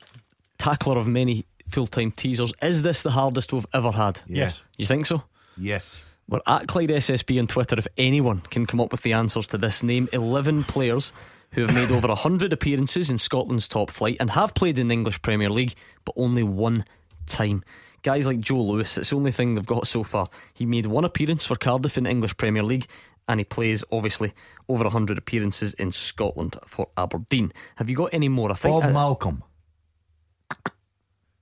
tackler 0.57 0.97
of 0.97 1.05
many 1.05 1.45
full 1.67 1.85
time 1.85 2.09
teasers, 2.09 2.51
is 2.63 2.81
this 2.81 3.03
the 3.03 3.11
hardest 3.11 3.53
we've 3.53 3.67
ever 3.75 3.91
had? 3.91 4.19
Yes. 4.25 4.63
You 4.79 4.87
think 4.87 5.05
so? 5.05 5.21
Yes. 5.55 5.97
We're 6.27 6.41
at 6.47 6.67
Clyde 6.67 6.89
SSB 6.89 7.39
on 7.39 7.45
Twitter. 7.45 7.77
If 7.77 7.85
anyone 7.97 8.41
can 8.49 8.65
come 8.65 8.81
up 8.81 8.91
with 8.91 9.03
the 9.03 9.13
answers 9.13 9.45
to 9.47 9.59
this, 9.59 9.83
name 9.83 10.09
11 10.13 10.63
players 10.63 11.13
who 11.57 11.65
have 11.65 11.73
made 11.73 11.91
over 11.91 12.07
100 12.07 12.53
appearances 12.53 13.09
in 13.09 13.17
Scotland's 13.17 13.67
top 13.67 13.89
flight 13.89 14.17
and 14.19 14.29
have 14.29 14.53
played 14.53 14.77
in 14.77 14.89
the 14.89 14.93
English 14.93 15.19
Premier 15.23 15.49
League, 15.49 15.73
but 16.05 16.13
only 16.15 16.43
one 16.43 16.85
time. 17.25 17.63
Guys 18.03 18.27
like 18.27 18.39
Joe 18.39 18.61
Lewis, 18.61 18.95
it's 18.95 19.09
the 19.09 19.15
only 19.15 19.31
thing 19.31 19.55
they've 19.55 19.65
got 19.65 19.87
so 19.87 20.03
far. 20.03 20.27
He 20.53 20.67
made 20.67 20.85
one 20.85 21.03
appearance 21.03 21.47
for 21.47 21.55
Cardiff 21.55 21.97
in 21.97 22.03
the 22.03 22.11
English 22.11 22.37
Premier 22.37 22.61
League, 22.61 22.85
and 23.27 23.39
he 23.39 23.43
plays, 23.43 23.83
obviously, 23.91 24.33
over 24.69 24.83
100 24.83 25.17
appearances 25.17 25.73
in 25.73 25.91
Scotland 25.91 26.57
for 26.67 26.89
Aberdeen. 26.95 27.51
Have 27.77 27.89
you 27.89 27.95
got 27.95 28.13
any 28.13 28.29
more? 28.29 28.51
I 28.51 28.53
think 28.53 28.79
Bob 28.79 28.91
uh, 28.91 28.93
Malcolm. 28.93 29.43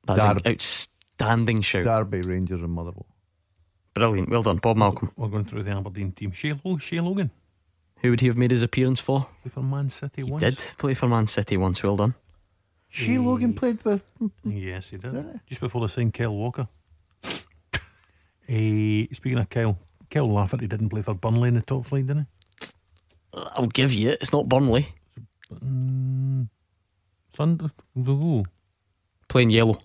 that's 0.05 0.23
an 0.23 0.39
outstanding 0.47 1.61
shout. 1.61 1.83
Derby, 1.83 2.21
Rangers, 2.21 2.61
and 2.61 2.71
Motherwell. 2.71 3.05
Brilliant. 3.93 4.29
Well 4.29 4.43
done, 4.43 4.57
Bob 4.57 4.77
Malcolm. 4.77 5.11
We're 5.17 5.27
going 5.27 5.43
through 5.43 5.63
the 5.63 5.71
Aberdeen 5.71 6.13
team. 6.13 6.31
Shay, 6.31 6.57
Lo- 6.63 6.77
Shay 6.77 7.01
Logan. 7.01 7.31
Who 8.05 8.11
would 8.11 8.21
he 8.21 8.27
have 8.27 8.37
made 8.37 8.51
his 8.51 8.61
appearance 8.61 8.99
for? 8.99 9.25
Played 9.41 9.53
for 9.53 9.63
Man 9.63 9.89
City 9.89 10.21
once. 10.21 10.43
Did 10.43 10.77
play 10.77 10.93
for 10.93 11.07
Man 11.07 11.25
City 11.25 11.57
once. 11.57 11.81
Well 11.81 11.97
done. 11.97 12.13
Shay 12.87 13.17
Logan 13.17 13.55
played 13.55 13.83
with. 13.83 14.03
Yes, 14.43 14.89
he 14.89 14.97
did. 14.97 15.39
Just 15.47 15.59
before 15.59 15.81
they 15.81 15.87
signed 15.87 16.13
Kyle 16.13 16.29
Walker. 16.35 16.67
Eh, 18.47 19.07
speaking 19.11 19.39
of 19.39 19.49
Kyle, 19.49 19.79
Kyle 20.07 20.31
Lafferty 20.31 20.67
didn't 20.67 20.89
play 20.89 21.01
for 21.01 21.15
Burnley 21.15 21.47
in 21.47 21.55
the 21.55 21.61
top 21.63 21.83
flight, 21.83 22.05
didn't 22.05 22.27
he? 22.61 22.69
I'll 23.55 23.65
give 23.65 23.91
you 23.91 24.11
it. 24.11 24.19
It's 24.21 24.31
not 24.31 24.47
Burnley. 24.47 24.81
he? 24.81 25.55
Mm, 25.65 26.47
Sund- 27.35 27.71
ooh. 28.07 28.43
Playing 29.27 29.49
yellow. 29.49 29.81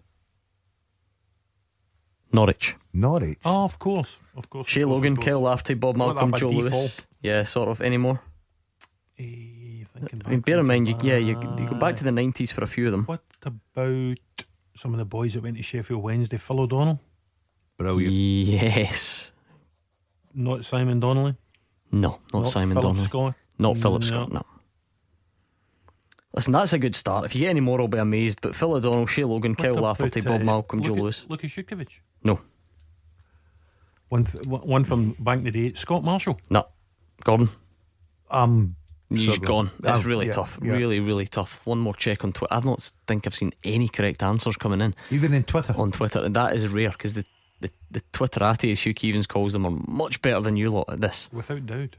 Norwich. 2.34 2.76
Norwich. 2.92 3.38
Oh, 3.47 3.64
of 3.64 3.78
course. 3.78 4.18
Of 4.36 4.51
course. 4.51 4.68
Shay 4.68 4.84
Logan, 4.84 5.14
of 5.14 5.20
course. 5.20 5.26
Kyle 5.26 5.40
Lafferty, 5.40 5.72
Bob 5.72 5.97
Malcolm, 5.97 6.32
that 6.32 6.32
by 6.32 6.38
Joe 6.38 6.48
Lewis. 6.51 7.06
Yeah, 7.22 7.42
sort 7.44 7.68
of. 7.68 7.80
Any 7.80 7.97
more? 7.98 8.20
Eh, 9.18 9.84
I 10.26 10.28
mean, 10.30 10.40
bear 10.40 10.59
in 10.60 10.66
mind, 10.66 10.88
you, 10.88 10.97
yeah, 11.02 11.16
you, 11.18 11.38
you 11.59 11.66
go 11.68 11.76
back 11.76 11.94
to 11.97 12.05
the 12.05 12.10
90s 12.10 12.52
for 12.52 12.64
a 12.64 12.66
few 12.66 12.86
of 12.86 12.92
them. 12.92 13.05
What 13.05 13.22
about 13.44 14.16
some 14.76 14.94
of 14.94 14.98
the 14.98 15.05
boys 15.05 15.34
that 15.34 15.42
went 15.42 15.56
to 15.59 15.62
Sheffield 15.62 16.02
Wednesday? 16.02 16.38
Phil 16.38 16.60
O'Donnell? 16.60 17.01
Brilliant. 17.76 18.12
Yes. 18.14 19.32
Not 20.34 20.64
Simon 20.64 21.01
Donnelly? 21.01 21.34
No, 21.92 22.20
not, 22.32 22.47
Simon 22.48 22.76
Philip 22.76 22.82
Donnelly. 22.82 23.05
Scott? 23.06 23.34
Not 23.59 23.76
Philip 23.76 24.01
No. 24.02 24.06
Scott, 24.06 24.32
no. 24.32 24.42
Listen, 26.34 26.52
that's 26.52 26.72
a 26.72 26.78
good 26.78 26.94
start. 26.94 27.24
If 27.24 27.34
you 27.34 27.40
get 27.42 27.51
any 27.51 27.60
more, 27.60 27.80
I'll 27.80 27.88
be 27.88 27.98
amazed. 27.98 28.40
But 28.40 28.55
Phil 28.55 28.72
O'Donnell, 28.72 29.06
Shay 29.06 29.24
Logan, 29.24 29.55
Kyle 29.56 29.74
Lafferty, 29.74 30.20
Bob 30.20 30.40
uh, 30.42 30.44
Malcolm, 30.44 30.80
Joe 30.80 30.94
Lewis. 30.94 31.26
Lucas 31.28 31.51
Jukovic? 31.51 31.88
No, 32.22 32.40
One, 34.09 34.24
th- 34.24 34.47
one 34.47 34.84
from 34.84 35.12
Bank 35.18 35.44
the 35.44 35.51
Day. 35.51 35.72
Scott 35.74 36.05
Marshall? 36.05 36.38
no. 36.51 36.66
Gordon, 37.24 37.48
Um, 38.30 38.76
he's 39.09 39.32
struggling. 39.34 39.47
gone. 39.48 39.70
That's 39.80 40.05
Um, 40.05 40.10
really 40.10 40.26
yeah, 40.26 40.32
tough. 40.32 40.59
yeah. 40.62 40.72
Really, 40.72 41.01
really 41.01 41.26
tough. 41.26 41.60
One 41.64 41.78
more 41.78 41.94
check 41.94 42.24
on 42.24 42.32
Twitter. 42.32 42.52
I 42.55 42.60
don't 42.60 42.92
think 43.06 43.26
I've 43.26 43.34
seen 43.34 43.52
any 43.64 43.88
correct 43.88 44.22
answers 44.22 44.56
coming 44.56 44.80
in. 44.80 44.94
Even 45.10 45.34
in 45.34 45.44
Twitter. 45.44 45.74
on 45.76 45.90
Twitter, 45.92 46.22
and 46.24 46.34
that 46.36 46.55
is 46.55 46.66
rare 46.68 46.90
because 46.90 47.14
the, 47.14 47.24
the, 47.60 47.70
the 47.90 48.01
Twitterati, 48.12 48.70
as 48.72 48.80
Hugh 48.80 48.94
Keevins 48.94 49.26
calls 49.28 49.52
them, 49.52 49.66
are 49.66 49.76
much 49.88 50.22
better 50.22 50.40
than 50.40 50.56
you 50.56 50.70
lot 50.70 50.88
at 50.88 51.01
this. 51.01 51.28
Without 51.32 51.66
doubt. 51.66 51.97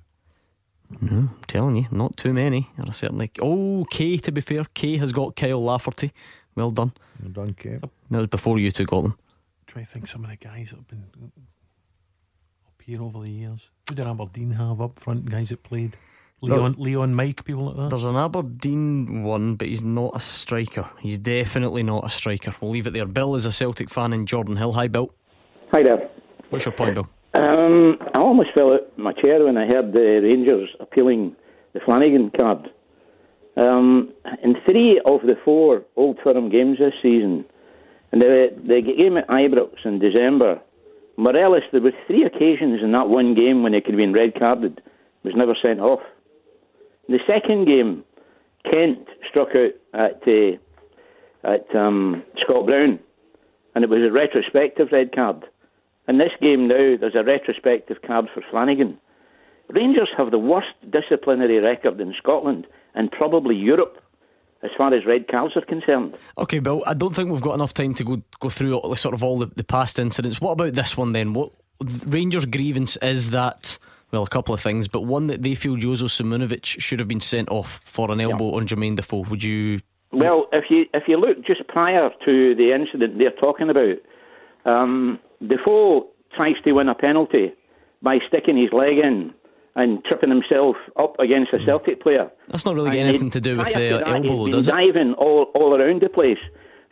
No, 1.00 1.18
I'm 1.18 1.30
telling 1.48 1.78
you, 1.78 1.88
not 1.92 2.18
too 2.18 2.34
many. 2.34 2.68
Are 2.78 2.92
certainly. 2.92 3.32
Oh, 3.42 3.86
Kay, 3.92 4.18
to 4.18 4.32
be 4.32 4.42
fair, 4.42 4.66
Kay 4.74 4.98
has 4.98 5.14
got 5.14 5.38
Kyle 5.38 5.64
Lafferty. 5.64 6.12
Well 6.56 6.70
done. 6.70 6.92
Well 7.22 7.32
done, 7.32 7.54
Kate. 7.54 7.80
That 8.10 8.18
was 8.20 8.28
before 8.28 8.60
you 8.60 8.72
two 8.72 8.86
got 8.86 9.04
them. 9.04 9.18
Try 9.68 9.84
to 9.84 9.88
think 9.88 10.10
some 10.10 10.26
of 10.26 10.32
the 10.32 10.36
guys 10.36 10.72
that 10.72 10.76
have 10.78 10.88
been 10.90 11.06
up 12.82 12.88
here 12.88 13.02
over 13.02 13.20
the 13.20 13.32
years. 13.32 13.70
Who 13.90 13.96
did 13.96 14.08
Aberdeen 14.08 14.52
have 14.52 14.82
up 14.82 14.98
front? 14.98 15.30
Guys 15.30 15.50
that 15.50 15.62
played 15.62 15.98
Leon, 16.42 16.76
Leon 16.78 17.14
Mike, 17.14 17.44
people 17.46 17.66
like 17.66 17.76
that. 17.76 17.90
There's 17.90 18.06
an 18.06 18.16
Aberdeen 18.16 19.24
one, 19.24 19.56
but 19.56 19.68
he's 19.68 19.84
not 19.84 20.16
a 20.16 20.20
striker. 20.20 20.90
He's 21.00 21.20
definitely 21.20 21.84
not 21.84 22.06
a 22.06 22.10
striker. 22.10 22.56
We'll 22.60 22.72
leave 22.72 22.88
it 22.88 22.94
there. 22.94 23.06
Bill 23.06 23.36
is 23.36 23.46
a 23.46 23.52
Celtic 23.52 23.90
fan 23.90 24.14
in 24.14 24.26
Jordanhill. 24.26 24.74
Hi, 24.74 24.88
Bill. 24.88 25.14
Hi 25.72 25.84
there. 25.84 26.10
What's 26.50 26.66
your 26.66 26.72
point, 26.72 26.96
Bill? 26.96 27.08
Um, 27.36 27.98
I 28.16 28.20
almost 28.20 28.50
fell 28.56 28.74
out 28.74 28.98
my 28.98 29.14
chair 29.14 29.46
when 29.46 29.58
I 29.58 29.68
heard 29.68 29.94
the 29.94 30.20
Rangers 30.24 30.70
appealing 30.80 31.36
the 31.74 31.82
Flanagan 31.82 32.32
card. 32.40 32.70
Um, 33.58 34.14
in 34.44 34.56
three 34.68 35.00
of 35.06 35.22
the 35.22 35.36
four 35.46 35.84
Old 35.96 36.18
Firm 36.24 36.50
games 36.50 36.80
this 36.80 36.94
season, 37.02 37.46
and 38.12 38.22
the, 38.22 38.48
the 38.64 38.82
game 38.82 39.18
at 39.18 39.28
Ibrox 39.28 39.86
in 39.86 40.00
December, 40.00 40.62
Morelos, 41.22 41.62
there 41.72 41.82
were 41.82 41.94
three 42.08 42.24
occasions 42.24 42.82
in 42.82 42.94
that 42.94 43.08
one 43.08 43.36
game 43.36 43.62
when 43.62 43.74
he 43.74 43.82
could 43.82 43.94
have 43.94 44.00
been 44.00 44.12
red 44.12 44.34
carded, 44.34 44.82
was 45.22 45.36
never 45.36 45.54
sent 45.64 45.80
off. 45.80 46.00
In 47.08 47.14
the 47.14 47.20
second 47.28 47.66
game, 47.66 48.04
Kent 48.64 49.08
struck 49.30 49.50
out 49.50 49.74
at, 49.94 50.24
uh, 50.28 50.58
at 51.48 51.76
um, 51.76 52.24
Scott 52.40 52.66
Brown, 52.66 53.00
and 53.76 53.84
it 53.84 53.90
was 53.92 54.02
a 54.02 54.12
retrospective 54.12 54.88
red 54.92 55.14
card. 55.14 55.46
In 56.08 56.18
this 56.18 56.32
game 56.42 56.68
now, 56.68 56.98
there's 57.00 57.14
a 57.14 57.24
retrospective 57.24 57.98
card 58.02 58.26
for 58.34 58.42
Flanagan. 58.50 58.98
Rangers 59.70 60.10
have 60.18 60.32
the 60.32 60.40
worst 60.40 60.74
disciplinary 60.90 61.60
record 61.60 62.02
in 62.02 62.16
Scotland 62.18 62.66
and 62.96 63.12
probably 63.12 63.56
Europe 63.56 64.02
as 64.64 64.72
far 64.78 64.94
as 64.94 65.06
red 65.06 65.28
cards 65.28 65.56
are 65.56 65.62
concerned. 65.62 66.16
Okay, 66.38 66.60
Bill. 66.60 66.84
I 66.86 66.94
don't 66.94 67.16
think 67.16 67.32
we've 67.32 67.42
got 67.42 67.54
enough 67.54 67.74
time 67.74 67.94
to 67.96 68.04
go 68.04 68.22
go 68.40 68.50
through 68.50 68.78
all, 68.78 68.96
sort 68.96 69.14
of 69.14 69.24
all 69.24 69.40
the, 69.40 69.48
the 69.48 69.64
past 69.64 70.00
incidents. 70.00 70.40
What 70.40 70.52
about 70.52 70.74
this 70.74 70.96
one 70.98 71.12
then? 71.14 71.34
What 71.34 71.52
Rangers' 72.06 72.46
grievance 72.46 72.98
is 72.98 73.32
that 73.32 73.80
well, 74.12 74.24
a 74.24 74.28
couple 74.28 74.54
of 74.54 74.60
things, 74.60 74.88
but 74.88 75.02
one 75.02 75.28
that 75.28 75.42
they 75.42 75.56
feel 75.56 75.76
Jozo 75.76 76.06
Simunovic 76.06 76.66
should 76.66 77.00
have 77.00 77.08
been 77.08 77.22
sent 77.22 77.50
off 77.50 77.80
for 77.84 78.12
an 78.12 78.20
elbow 78.20 78.56
on 78.56 78.68
Jermaine 78.68 78.98
Defoe. 78.98 79.22
Would 79.22 79.44
you? 79.44 79.80
Well, 80.12 80.48
if 80.52 80.66
you 80.70 80.86
if 80.94 81.04
you 81.08 81.18
look 81.18 81.46
just 81.46 81.66
prior 81.68 82.10
to 82.26 82.56
the 82.56 82.74
incident 82.74 83.18
they're 83.18 83.32
talking 83.32 83.70
about, 83.70 83.98
um, 84.66 85.20
Defoe 85.46 86.08
tries 86.36 86.56
to 86.66 86.72
win 86.74 86.90
a 86.90 86.96
penalty 86.96 87.54
by 88.02 88.20
sticking 88.28 88.58
his 88.58 88.74
leg 88.74 88.98
in 88.98 89.34
and 89.76 90.04
tripping 90.06 90.30
himself 90.30 90.76
up 91.00 91.16
against 91.20 91.54
a 91.54 91.60
Celtic 91.66 92.02
player. 92.02 92.30
That's 92.50 92.66
not 92.66 92.76
really 92.76 92.90
got 92.92 92.98
anything 92.98 93.32
to 93.32 93.42
do 93.42 93.58
with 93.58 93.74
the 93.74 94.06
elbow, 94.06 94.48
does 94.50 94.68
it? 94.68 94.72
diving 94.72 95.14
all, 95.14 95.44
all 95.56 95.74
around 95.76 96.02
the 96.02 96.10
place. 96.10 96.40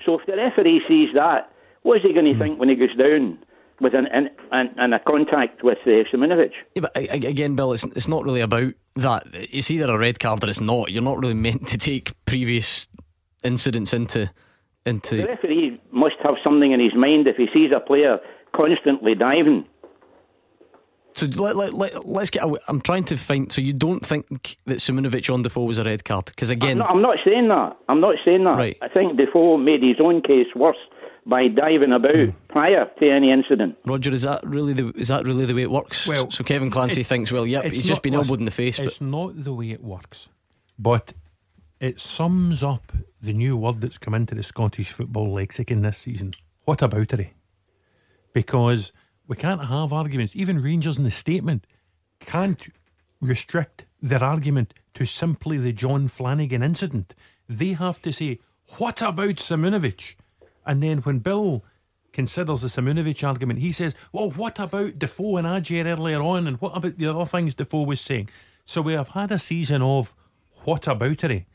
So 0.06 0.18
if 0.18 0.26
the 0.26 0.38
referee 0.38 0.82
sees 0.88 1.10
that, 1.14 1.52
what 1.84 1.98
is 1.98 2.04
he 2.04 2.14
going 2.14 2.26
to 2.26 2.34
Hmm. 2.34 2.40
think 2.40 2.60
when 2.60 2.70
he 2.70 2.76
goes 2.76 2.96
down 2.96 3.38
with 3.82 3.94
an, 3.94 4.08
an, 4.08 4.30
an, 4.52 4.94
a 4.94 5.00
contact 5.00 5.64
with 5.64 5.78
uh, 5.86 5.90
Simunovic? 6.12 6.52
Yeah, 6.76 6.82
but 6.82 6.92
again, 6.96 7.56
Bill, 7.56 7.74
it's 7.74 7.84
it's 7.84 8.08
not 8.08 8.24
really 8.24 8.42
about 8.42 8.74
that. 8.96 9.24
It's 9.34 9.72
either 9.72 9.90
a 9.90 9.98
red 9.98 10.20
card 10.20 10.44
or 10.44 10.50
it's 10.50 10.62
not. 10.62 10.92
You're 10.92 11.04
not 11.04 11.20
really 11.20 11.34
meant 11.48 11.68
to 11.68 11.78
take 11.78 12.14
previous 12.26 12.88
incidents 13.44 13.94
into 13.94 14.30
into. 14.86 15.18
The 15.18 15.26
referee 15.28 15.82
must 15.92 16.16
have 16.24 16.36
something 16.44 16.72
in 16.72 16.80
his 16.80 16.94
mind 16.96 17.28
if 17.28 17.36
he 17.36 17.48
sees 17.54 17.72
a 17.76 17.80
player 17.82 18.20
constantly 18.56 19.16
diving. 19.16 19.66
So 21.20 21.28
let, 21.42 21.56
let, 21.56 21.74
let, 21.74 22.08
let's 22.08 22.30
get 22.30 22.44
away. 22.44 22.60
I'm 22.68 22.82
trying 22.82 23.04
to 23.06 23.18
find. 23.18 23.52
So 23.52 23.62
you 23.62 23.74
don't 23.74 24.06
think 24.06 24.58
that 24.66 24.78
Simunovic 24.80 25.32
on 25.34 25.42
Defoe 25.44 25.64
was 25.64 25.78
a 25.78 25.84
red 25.84 26.04
card? 26.06 26.26
Because 26.26 26.50
again, 26.50 26.82
I'm 26.82 26.88
not, 26.88 26.90
I'm 26.92 27.02
not 27.02 27.18
saying 27.26 27.48
that. 27.50 27.78
I'm 27.90 28.00
not 28.02 28.16
saying 28.26 28.44
that. 28.46 28.58
Right. 28.58 28.78
I 28.82 28.88
think 28.88 29.18
Defoe 29.18 29.58
made 29.58 29.84
his 29.84 29.98
own 30.00 30.22
case 30.22 30.48
worse 30.56 30.78
by 31.26 31.48
diving 31.48 31.92
about 31.92 32.16
Hmm. 32.16 32.30
prior 32.48 32.90
to 33.00 33.10
any 33.12 33.32
incident. 33.32 33.78
Roger, 33.86 34.12
is 34.12 34.22
that 34.24 34.42
really 34.44 34.74
the 34.74 34.90
is 34.96 35.10
that 35.10 35.26
really 35.26 35.46
the 35.46 35.54
way 35.54 35.64
it 35.64 35.72
works? 35.72 36.08
Well, 36.08 36.32
so 36.32 36.44
Kevin 36.44 36.72
Clancy 36.72 37.02
it- 37.02 37.08
thinks, 37.08 37.32
well, 37.32 37.46
yep, 37.46 37.66
it's 37.66 37.78
he's 37.78 37.86
just 37.86 38.02
been 38.02 38.14
listen, 38.14 38.30
elbowed 38.32 38.40
in 38.40 38.46
the 38.46 38.52
face. 38.52 38.78
But 38.78 38.86
It's 38.88 39.02
not 39.02 39.44
the 39.44 39.54
way 39.54 39.72
it 39.72 39.84
works, 39.84 40.30
but 40.80 41.14
it 41.80 42.00
sums 42.00 42.64
up 42.64 42.92
the 43.22 43.34
new 43.34 43.58
word 43.58 43.82
that's 43.82 43.98
come 43.98 44.14
into 44.16 44.34
the 44.34 44.44
Scottish 44.44 44.92
football 44.92 45.32
lexicon 45.34 45.82
this 45.82 45.98
season. 45.98 46.34
What 46.66 46.82
about 46.82 47.14
it? 47.14 47.28
Because 48.34 48.92
we 49.30 49.36
can't 49.36 49.66
have 49.66 49.94
arguments. 49.94 50.36
Even 50.36 50.62
Rangers 50.62 50.98
in 50.98 51.04
the 51.06 51.12
statement 51.12 51.66
can't 52.20 52.60
restrict 53.22 53.86
their 54.02 54.24
argument 54.24 54.74
to 54.96 55.06
simply 55.06 55.58
the 55.60 55.72
Jon 55.72 56.08
Flanagan 56.08 56.64
incident. 56.64 57.14
They 57.48 57.74
have 57.74 58.02
to 58.02 58.12
say, 58.12 58.40
what 58.80 59.02
about 59.02 59.36
Simunovic? 59.36 60.16
And 60.66 60.82
then 60.82 60.98
when 61.00 61.20
Bill 61.20 61.64
considers 62.12 62.62
the 62.62 62.70
Simunovic 62.70 63.26
argument, 63.26 63.60
he 63.60 63.72
says, 63.72 63.94
well, 64.12 64.32
what 64.32 64.58
about 64.58 64.98
Defoe 64.98 65.38
and 65.38 65.46
Ajer 65.48 65.86
earlier 65.86 66.22
on? 66.22 66.48
And 66.48 66.60
what 66.60 66.76
about 66.76 66.98
the 66.98 67.08
other 67.08 67.26
things 67.26 67.54
Defoe 67.54 67.84
was 67.84 68.02
saying? 68.02 68.30
So 68.66 68.82
we 68.82 68.94
have 68.94 69.10
had 69.10 69.32
a 69.32 69.38
season 69.38 69.84
of 69.84 70.14
what 70.64 70.84
aboutery. 70.84 71.46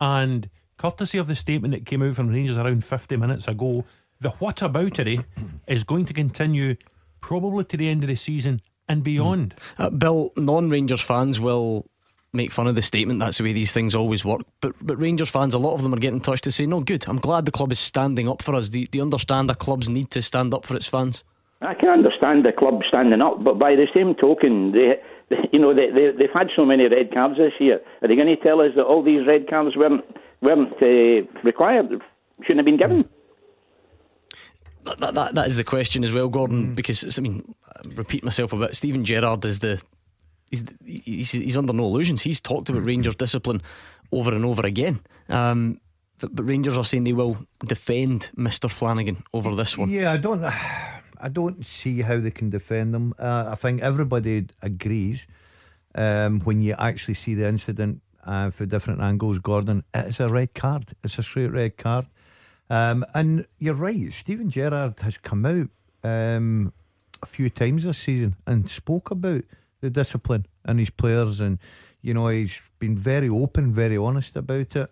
And 0.00 0.48
courtesy 0.78 1.18
of 1.18 1.26
the 1.26 1.36
statement 1.36 1.74
that 1.74 1.84
came 1.84 2.02
out 2.02 2.14
from 2.14 2.28
Rangers 2.30 2.56
around 2.56 2.84
50 2.86 3.16
minutes 3.18 3.46
ago, 3.48 3.84
the 4.18 4.30
what 4.30 4.62
about 4.62 4.98
it 4.98 5.26
is 5.66 5.84
going 5.84 6.06
to 6.06 6.14
continue 6.14 6.76
probably 7.20 7.64
to 7.64 7.76
the 7.76 7.88
end 7.88 8.02
of 8.04 8.08
the 8.08 8.16
season 8.16 8.60
and 8.88 9.02
beyond. 9.02 9.54
Uh, 9.78 9.90
Bill, 9.90 10.32
non-Rangers 10.36 11.00
fans 11.00 11.38
will 11.38 11.86
make 12.32 12.52
fun 12.52 12.66
of 12.66 12.74
the 12.74 12.82
statement. 12.82 13.20
That's 13.20 13.38
the 13.38 13.44
way 13.44 13.52
these 13.52 13.72
things 13.72 13.94
always 13.94 14.24
work. 14.24 14.42
But 14.60 14.74
but 14.80 14.96
Rangers 14.96 15.28
fans, 15.28 15.54
a 15.54 15.58
lot 15.58 15.74
of 15.74 15.82
them 15.82 15.94
are 15.94 15.98
getting 15.98 16.16
in 16.16 16.22
touch 16.22 16.40
to 16.42 16.52
say, 16.52 16.66
"No, 16.66 16.80
good. 16.80 17.06
I'm 17.08 17.18
glad 17.18 17.44
the 17.44 17.52
club 17.52 17.72
is 17.72 17.78
standing 17.78 18.28
up 18.28 18.42
for 18.42 18.54
us. 18.54 18.68
Do, 18.68 18.84
do 18.84 18.98
you 18.98 19.02
understand 19.02 19.50
that 19.50 19.58
clubs 19.58 19.88
need 19.88 20.10
to 20.10 20.22
stand 20.22 20.54
up 20.54 20.66
for 20.66 20.76
its 20.76 20.86
fans?" 20.86 21.24
I 21.60 21.74
can 21.74 21.88
understand 21.88 22.46
the 22.46 22.52
club 22.52 22.82
standing 22.86 23.20
up, 23.20 23.42
but 23.42 23.58
by 23.58 23.74
the 23.74 23.88
same 23.96 24.14
token, 24.14 24.70
they, 24.72 24.94
they 25.28 25.48
you 25.52 25.58
know, 25.58 25.74
they, 25.74 25.90
they, 25.90 26.12
they've 26.16 26.30
had 26.32 26.48
so 26.56 26.64
many 26.64 26.86
red 26.86 27.12
cards 27.12 27.36
this 27.36 27.52
year. 27.58 27.80
Are 28.00 28.06
they 28.06 28.14
going 28.14 28.28
to 28.28 28.36
tell 28.36 28.60
us 28.60 28.70
that 28.76 28.84
all 28.84 29.02
these 29.02 29.26
red 29.26 29.48
cards 29.50 29.76
weren't 29.76 30.04
weren't 30.40 30.72
uh, 30.80 31.26
required, 31.42 32.00
shouldn't 32.42 32.58
have 32.58 32.64
been 32.64 32.76
given? 32.76 33.08
That, 34.88 35.00
that, 35.00 35.14
that, 35.14 35.34
that 35.34 35.46
is 35.46 35.56
the 35.56 35.64
question 35.64 36.04
as 36.04 36.12
well, 36.12 36.28
Gordon. 36.28 36.74
Because 36.74 37.02
it's, 37.02 37.18
I 37.18 37.22
mean, 37.22 37.54
I 37.66 37.80
repeat 37.94 38.24
myself 38.24 38.52
a 38.52 38.56
bit. 38.56 38.74
Steven 38.74 39.04
Gerrard 39.04 39.44
is 39.44 39.58
the 39.58 39.82
he's, 40.50 40.64
he's 40.84 41.32
he's 41.32 41.56
under 41.56 41.72
no 41.72 41.84
illusions. 41.84 42.22
He's 42.22 42.40
talked 42.40 42.68
about 42.68 42.84
Rangers 42.84 43.14
discipline 43.14 43.62
over 44.12 44.34
and 44.34 44.44
over 44.44 44.66
again. 44.66 45.00
Um, 45.28 45.80
but, 46.18 46.34
but 46.34 46.44
Rangers 46.44 46.76
are 46.76 46.84
saying 46.84 47.04
they 47.04 47.12
will 47.12 47.38
defend 47.64 48.30
Mister 48.36 48.68
Flanagan 48.68 49.22
over 49.32 49.54
this 49.54 49.76
one. 49.76 49.90
Yeah, 49.90 50.12
I 50.12 50.16
don't. 50.16 50.44
I 51.20 51.28
don't 51.28 51.66
see 51.66 52.02
how 52.02 52.18
they 52.20 52.30
can 52.30 52.48
defend 52.48 52.94
them. 52.94 53.12
Uh, 53.18 53.48
I 53.50 53.56
think 53.56 53.82
everybody 53.82 54.46
agrees 54.62 55.26
um, 55.96 56.38
when 56.42 56.62
you 56.62 56.76
actually 56.78 57.14
see 57.14 57.34
the 57.34 57.48
incident 57.48 58.02
uh, 58.24 58.50
for 58.50 58.66
different 58.66 59.00
angles. 59.00 59.38
Gordon, 59.38 59.82
it's 59.92 60.20
a 60.20 60.28
red 60.28 60.54
card. 60.54 60.94
It's 61.02 61.18
a 61.18 61.24
straight 61.24 61.50
red 61.50 61.76
card. 61.76 62.06
Um, 62.70 63.04
and 63.14 63.46
you're 63.58 63.74
right. 63.74 64.12
Steven 64.12 64.50
Gerrard 64.50 65.00
has 65.00 65.18
come 65.18 65.46
out 65.46 65.68
um, 66.04 66.72
a 67.22 67.26
few 67.26 67.50
times 67.50 67.84
this 67.84 67.98
season 67.98 68.36
and 68.46 68.70
spoke 68.70 69.10
about 69.10 69.42
the 69.80 69.90
discipline 69.90 70.46
and 70.64 70.78
his 70.78 70.90
players, 70.90 71.40
and 71.40 71.58
you 72.02 72.14
know 72.14 72.28
he's 72.28 72.60
been 72.78 72.96
very 72.96 73.28
open, 73.28 73.72
very 73.72 73.96
honest 73.96 74.36
about 74.36 74.76
it. 74.76 74.90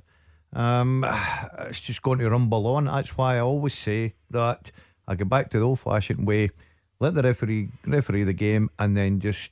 Um, 0.53 1.05
it's 1.61 1.81
just 1.81 2.03
going 2.03 2.19
to 2.21 2.31
rumble 2.31 2.67
on. 2.67 2.87
That's 2.87 3.17
why 3.17 3.37
I 3.37 3.41
always 3.41 3.77
say 3.77 4.15
that 4.31 4.71
I 5.07 5.15
go 5.15 5.25
back 5.25 5.51
to 5.51 5.59
the 5.59 5.65
old 5.65 5.81
fashioned 5.81 6.27
way 6.27 6.51
let 6.99 7.15
the 7.15 7.23
referee 7.23 7.69
referee 7.87 8.25
the 8.25 8.33
game 8.33 8.71
and 8.79 8.97
then 8.97 9.21
just 9.21 9.51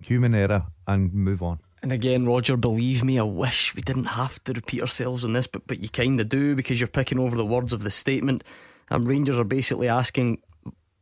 human 0.00 0.34
error 0.34 0.66
and 0.86 1.12
move 1.12 1.42
on. 1.42 1.58
And 1.86 1.92
again, 1.92 2.26
Roger, 2.26 2.56
believe 2.56 3.04
me, 3.04 3.16
I 3.16 3.22
wish 3.22 3.72
we 3.76 3.80
didn't 3.80 4.06
have 4.06 4.42
to 4.42 4.52
repeat 4.52 4.82
ourselves 4.82 5.24
on 5.24 5.34
this, 5.34 5.46
but 5.46 5.68
but 5.68 5.78
you 5.78 5.88
kind 5.88 6.18
of 6.18 6.28
do 6.28 6.56
because 6.56 6.80
you're 6.80 6.88
picking 6.88 7.20
over 7.20 7.36
the 7.36 7.46
words 7.46 7.72
of 7.72 7.84
the 7.84 7.90
statement. 7.90 8.42
And 8.90 9.06
Rangers 9.06 9.38
are 9.38 9.44
basically 9.44 9.86
asking, 9.86 10.42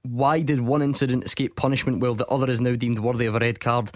why 0.02 0.42
did 0.42 0.60
one 0.60 0.82
incident 0.82 1.24
escape 1.24 1.56
punishment 1.56 2.00
while 2.00 2.14
the 2.14 2.26
other 2.26 2.50
is 2.50 2.60
now 2.60 2.76
deemed 2.76 2.98
worthy 2.98 3.24
of 3.24 3.34
a 3.34 3.38
red 3.38 3.60
card? 3.60 3.92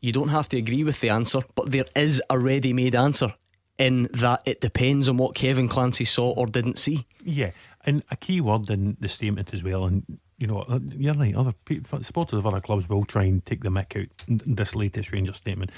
You 0.00 0.12
don't 0.12 0.28
have 0.28 0.48
to 0.50 0.56
agree 0.56 0.84
with 0.84 1.00
the 1.00 1.08
answer, 1.08 1.40
but 1.56 1.72
there 1.72 1.86
is 1.96 2.22
a 2.30 2.38
ready-made 2.38 2.94
answer 2.94 3.34
in 3.76 4.08
that 4.12 4.42
it 4.46 4.60
depends 4.60 5.08
on 5.08 5.16
what 5.16 5.34
Kevin 5.34 5.66
Clancy 5.66 6.04
saw 6.04 6.30
or 6.30 6.46
didn't 6.46 6.78
see. 6.78 7.08
Yeah, 7.24 7.50
and 7.84 8.04
a 8.08 8.14
key 8.14 8.40
word 8.40 8.70
in 8.70 8.96
the 9.00 9.08
statement 9.08 9.52
as 9.52 9.64
well, 9.64 9.84
and 9.84 10.04
you 10.38 10.46
know, 10.46 10.60
uh, 10.60 10.78
you're 10.96 11.14
right. 11.14 11.34
Other 11.34 11.54
supporters 12.02 12.38
of 12.38 12.46
other 12.46 12.60
clubs 12.60 12.88
will 12.88 13.04
try 13.04 13.24
and 13.24 13.44
take 13.44 13.64
the 13.64 13.68
mick 13.68 14.00
out 14.00 14.08
this 14.28 14.76
latest 14.76 15.10
Rangers 15.10 15.38
statement. 15.38 15.72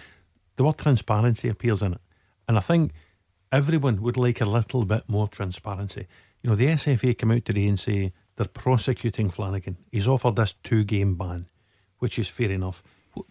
The 0.57 0.65
word 0.65 0.79
transparency 0.79 1.49
appears 1.49 1.83
in 1.83 1.95
it, 1.95 2.01
and 2.49 2.57
I 2.57 2.61
think 2.61 2.93
everyone 3.51 4.03
would 4.03 4.17
like 4.17 4.41
a 4.41 4.47
little 4.47 4.85
bit 4.85 5.09
more 5.09 5.29
transparency. 5.29 6.07
You 6.43 6.51
know, 6.51 6.57
the 6.57 6.67
SFA 6.67 7.17
come 7.17 7.31
out 7.31 7.45
today 7.45 7.67
and 7.67 7.79
say 7.79 8.13
they're 8.37 8.47
prosecuting 8.47 9.31
Flanagan. 9.31 9.77
He's 9.91 10.09
offered 10.09 10.37
this 10.37 10.55
two-game 10.63 11.15
ban, 11.15 11.47
which 11.99 12.19
is 12.19 12.29
fair 12.29 12.51
enough. 12.51 12.83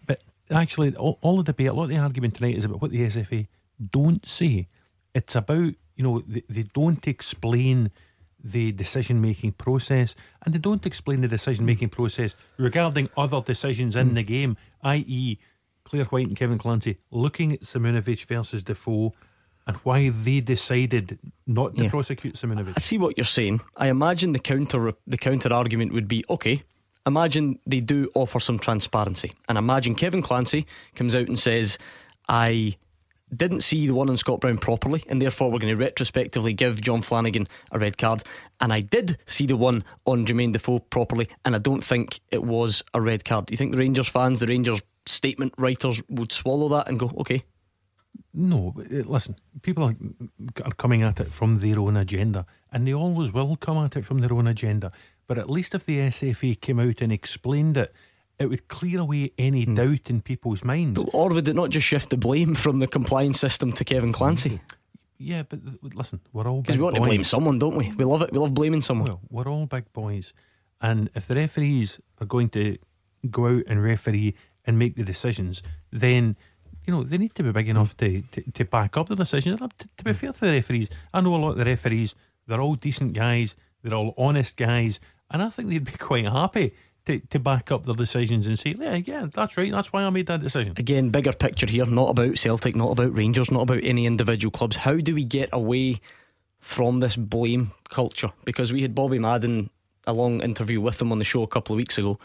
But 0.06 0.22
actually, 0.50 0.94
all, 0.96 1.18
all 1.20 1.36
the 1.38 1.44
debate, 1.44 1.68
a 1.68 1.72
lot 1.72 1.84
of 1.84 1.90
the 1.90 1.98
argument 1.98 2.34
tonight 2.34 2.56
is 2.56 2.64
about 2.64 2.80
what 2.80 2.90
the 2.90 3.02
SFA 3.02 3.46
don't 3.90 4.26
say. 4.26 4.68
It's 5.14 5.36
about 5.36 5.74
you 5.96 6.04
know 6.04 6.20
they, 6.26 6.42
they 6.48 6.62
don't 6.62 7.06
explain 7.06 7.90
the 8.42 8.72
decision 8.72 9.20
making 9.20 9.52
process 9.52 10.16
and 10.44 10.52
they 10.52 10.58
don't 10.58 10.84
explain 10.84 11.20
the 11.20 11.28
decision 11.28 11.64
making 11.64 11.88
process 11.88 12.34
regarding 12.56 13.08
other 13.16 13.40
decisions 13.40 13.94
in 13.94 14.10
mm. 14.10 14.14
the 14.14 14.22
game, 14.24 14.56
i.e., 14.82 15.38
Clare 15.84 16.04
Whyte 16.06 16.28
and 16.28 16.36
Kevin 16.36 16.58
Clancy 16.58 16.98
looking 17.10 17.52
at 17.52 17.60
Simunovic 17.62 18.24
versus 18.26 18.62
Defoe 18.62 19.12
and 19.66 19.76
why 19.78 20.08
they 20.08 20.40
decided 20.40 21.18
not 21.46 21.76
to 21.76 21.84
Yeah. 21.84 21.90
prosecute 21.90 22.34
Simunovic. 22.34 22.74
I 22.76 22.80
see 22.80 22.98
what 22.98 23.16
you're 23.16 23.24
saying. 23.24 23.60
I 23.76 23.88
imagine 23.88 24.32
the 24.32 24.38
counter 24.38 24.94
the 25.06 25.18
counter 25.18 25.52
argument 25.52 25.92
would 25.92 26.08
be 26.08 26.24
okay. 26.28 26.62
Imagine 27.06 27.58
they 27.66 27.80
do 27.80 28.10
offer 28.14 28.38
some 28.40 28.58
transparency, 28.58 29.32
and 29.48 29.58
imagine 29.58 29.94
Kevin 29.94 30.22
Clancy 30.22 30.66
comes 30.94 31.14
out 31.16 31.26
and 31.26 31.38
says, 31.38 31.76
"I 32.28 32.76
didn't 33.34 33.62
see 33.62 33.86
the 33.86 33.94
one 33.94 34.10
on 34.10 34.16
Scott 34.18 34.40
Brown 34.40 34.58
properly, 34.58 35.02
and 35.08 35.20
therefore 35.20 35.50
we're 35.50 35.58
going 35.58 35.74
to 35.76 35.82
retrospectively 35.84 36.52
give 36.52 36.80
Jon 36.80 37.00
Flanagan 37.02 37.48
a 37.72 37.78
red 37.78 37.96
card. 37.98 38.22
And 38.60 38.72
I 38.72 38.80
did 38.82 39.16
see 39.26 39.46
the 39.46 39.56
one 39.56 39.84
on 40.04 40.26
Jermaine 40.26 40.52
Defoe 40.52 40.80
properly, 40.80 41.28
and 41.44 41.54
I 41.56 41.58
don't 41.58 41.82
think 41.82 42.20
it 42.30 42.44
was 42.44 42.82
a 42.94 43.00
red 43.00 43.24
card. 43.24 43.46
Do 43.46 43.52
you 43.54 43.56
think 43.58 43.72
the 43.72 43.78
Rangers 43.78 44.06
fans, 44.08 44.38
the 44.38 44.46
Rangers 44.46 44.82
statement 45.06 45.54
writers, 45.58 46.02
would 46.08 46.32
swallow 46.32 46.68
that 46.70 46.88
and 46.88 46.98
go, 46.98 47.10
okay? 47.18 47.42
No, 48.34 48.74
uh, 48.78 48.82
listen, 49.06 49.36
people 49.62 49.84
are, 49.84 49.94
are 50.64 50.72
coming 50.72 51.02
at 51.02 51.20
it 51.20 51.28
from 51.28 51.58
their 51.60 51.78
own 51.78 51.96
agenda, 51.96 52.46
and 52.72 52.86
they 52.86 52.94
always 52.94 53.32
will 53.32 53.56
come 53.56 53.78
at 53.78 53.96
it 53.96 54.04
from 54.04 54.18
their 54.18 54.32
own 54.32 54.46
agenda. 54.46 54.90
But 55.26 55.38
at 55.38 55.50
least 55.50 55.74
if 55.74 55.84
the 55.86 55.98
SFA 55.98 56.60
came 56.60 56.78
out 56.80 57.00
and 57.00 57.12
explained 57.12 57.76
it, 57.76 57.92
it 58.38 58.46
would 58.46 58.68
clear 58.68 59.00
away 59.00 59.32
any 59.38 59.64
Hmm. 59.64 59.74
doubt 59.74 60.08
in 60.10 60.20
people's 60.22 60.64
minds. 60.64 61.00
Or 61.12 61.28
would 61.30 61.46
it 61.46 61.54
not 61.54 61.70
just 61.70 61.86
shift 61.86 62.10
the 62.10 62.16
blame 62.16 62.54
from 62.54 62.78
the 62.80 62.86
compliance 62.86 63.38
system 63.38 63.72
to 63.72 63.84
Kevin 63.84 64.12
Clancy? 64.12 64.60
Yeah, 65.18 65.42
but 65.48 65.60
listen, 65.94 66.20
we're 66.32 66.48
all 66.48 66.62
Because 66.62 66.76
we 66.78 66.82
want 66.82 66.96
boys. 66.96 67.04
to 67.04 67.08
blame 67.08 67.24
someone, 67.24 67.58
don't 67.58 67.76
we? 67.76 67.92
We 67.92 68.04
love 68.04 68.22
it. 68.22 68.32
We 68.32 68.38
love 68.38 68.54
blaming 68.54 68.80
someone. 68.80 69.06
Well, 69.08 69.20
we're 69.30 69.48
all 69.48 69.66
big 69.66 69.92
boys, 69.92 70.32
and 70.80 71.10
if 71.14 71.28
the 71.28 71.36
referees 71.36 72.00
are 72.20 72.26
going 72.26 72.48
to 72.50 72.76
go 73.30 73.46
out 73.46 73.62
and 73.68 73.80
referee 73.82 74.34
and 74.66 74.78
make 74.78 74.96
the 74.96 75.04
decisions, 75.04 75.62
then 75.90 76.36
you 76.86 76.92
know 76.92 77.02
they 77.02 77.18
need 77.18 77.34
to 77.34 77.42
be 77.42 77.52
big 77.52 77.68
enough 77.68 77.96
to 77.98 78.22
to, 78.22 78.50
to 78.52 78.64
back 78.64 78.96
up 78.96 79.08
the 79.08 79.16
decisions. 79.16 79.60
To, 79.60 79.68
to 79.96 80.04
be 80.04 80.10
mm. 80.12 80.16
fair 80.16 80.32
to 80.32 80.40
the 80.40 80.52
referees, 80.52 80.90
I 81.12 81.20
know 81.20 81.34
a 81.34 81.36
lot 81.36 81.50
of 81.52 81.58
the 81.58 81.64
referees. 81.64 82.14
They're 82.46 82.60
all 82.60 82.74
decent 82.74 83.12
guys. 83.12 83.54
They're 83.82 83.94
all 83.94 84.14
honest 84.16 84.56
guys, 84.56 85.00
and 85.30 85.42
I 85.42 85.50
think 85.50 85.68
they'd 85.68 85.84
be 85.84 85.92
quite 85.98 86.26
happy 86.26 86.74
to, 87.06 87.18
to 87.18 87.38
back 87.38 87.72
up 87.72 87.84
their 87.84 87.94
decisions 87.94 88.46
and 88.46 88.58
say, 88.58 88.76
yeah, 88.78 88.96
yeah, 88.96 89.26
that's 89.32 89.56
right. 89.56 89.72
That's 89.72 89.92
why 89.92 90.04
I 90.04 90.10
made 90.10 90.26
that 90.26 90.42
decision. 90.42 90.74
Again, 90.76 91.10
bigger 91.10 91.32
picture 91.32 91.66
here, 91.66 91.86
not 91.86 92.10
about 92.10 92.38
Celtic, 92.38 92.76
not 92.76 92.92
about 92.92 93.14
Rangers, 93.14 93.50
not 93.50 93.62
about 93.62 93.80
any 93.82 94.06
individual 94.06 94.50
clubs. 94.50 94.76
How 94.76 94.96
do 94.96 95.14
we 95.14 95.24
get 95.24 95.48
away 95.52 96.00
from 96.60 97.00
this 97.00 97.16
blame 97.16 97.72
culture? 97.88 98.30
Because 98.44 98.72
we 98.72 98.82
had 98.82 98.94
Bobby 98.94 99.18
Madden 99.18 99.70
a 100.06 100.12
long 100.12 100.40
interview 100.40 100.80
with 100.80 101.00
him 101.00 101.12
on 101.12 101.18
the 101.18 101.24
show 101.24 101.42
a 101.42 101.48
couple 101.48 101.74
of 101.74 101.78
weeks 101.78 101.98
ago. 101.98 102.18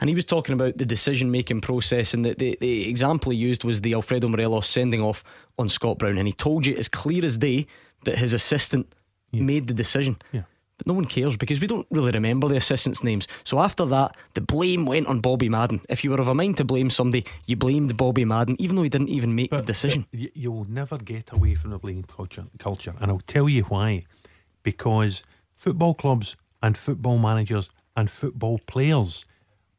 And 0.00 0.08
he 0.08 0.14
was 0.14 0.24
talking 0.24 0.52
about 0.52 0.78
the 0.78 0.86
decision 0.86 1.30
making 1.30 1.60
process, 1.60 2.14
and 2.14 2.24
the, 2.24 2.34
the, 2.34 2.56
the 2.60 2.88
example 2.88 3.32
he 3.32 3.38
used 3.38 3.64
was 3.64 3.80
the 3.80 3.94
Alfredo 3.94 4.28
Morelos 4.28 4.68
sending 4.68 5.02
off 5.02 5.24
on 5.58 5.68
Scott 5.68 5.98
Brown. 5.98 6.18
And 6.18 6.28
he 6.28 6.32
told 6.32 6.66
you 6.66 6.76
as 6.76 6.88
clear 6.88 7.24
as 7.24 7.36
day 7.36 7.66
that 8.04 8.18
his 8.18 8.32
assistant 8.32 8.94
made 9.32 9.66
the 9.66 9.74
decision. 9.74 10.16
Yeah. 10.32 10.42
But 10.76 10.86
no 10.86 10.94
one 10.94 11.06
cares 11.06 11.36
because 11.36 11.60
we 11.60 11.66
don't 11.66 11.86
really 11.90 12.12
remember 12.12 12.46
the 12.46 12.56
assistants' 12.56 13.02
names. 13.02 13.26
So 13.42 13.58
after 13.58 13.84
that, 13.86 14.16
the 14.34 14.40
blame 14.40 14.86
went 14.86 15.08
on 15.08 15.18
Bobby 15.18 15.48
Madden. 15.48 15.80
If 15.88 16.04
you 16.04 16.10
were 16.10 16.20
of 16.20 16.28
a 16.28 16.34
mind 16.34 16.56
to 16.58 16.64
blame 16.64 16.88
somebody, 16.88 17.26
you 17.46 17.56
blamed 17.56 17.96
Bobby 17.96 18.24
Madden, 18.24 18.54
even 18.60 18.76
though 18.76 18.84
he 18.84 18.88
didn't 18.88 19.08
even 19.08 19.34
make 19.34 19.50
the 19.50 19.60
decision. 19.60 20.06
You, 20.12 20.30
you 20.34 20.52
will 20.52 20.70
never 20.70 20.96
get 20.96 21.32
away 21.32 21.56
from 21.56 21.70
the 21.70 21.78
blame 21.78 22.04
culture, 22.04 22.44
culture, 22.60 22.94
and 23.00 23.10
I'll 23.10 23.18
tell 23.26 23.48
you 23.48 23.64
why. 23.64 24.02
Because 24.62 25.24
football 25.52 25.94
clubs 25.94 26.36
and 26.62 26.78
football 26.78 27.18
managers 27.18 27.70
and 27.96 28.08
football 28.08 28.60
players 28.60 29.24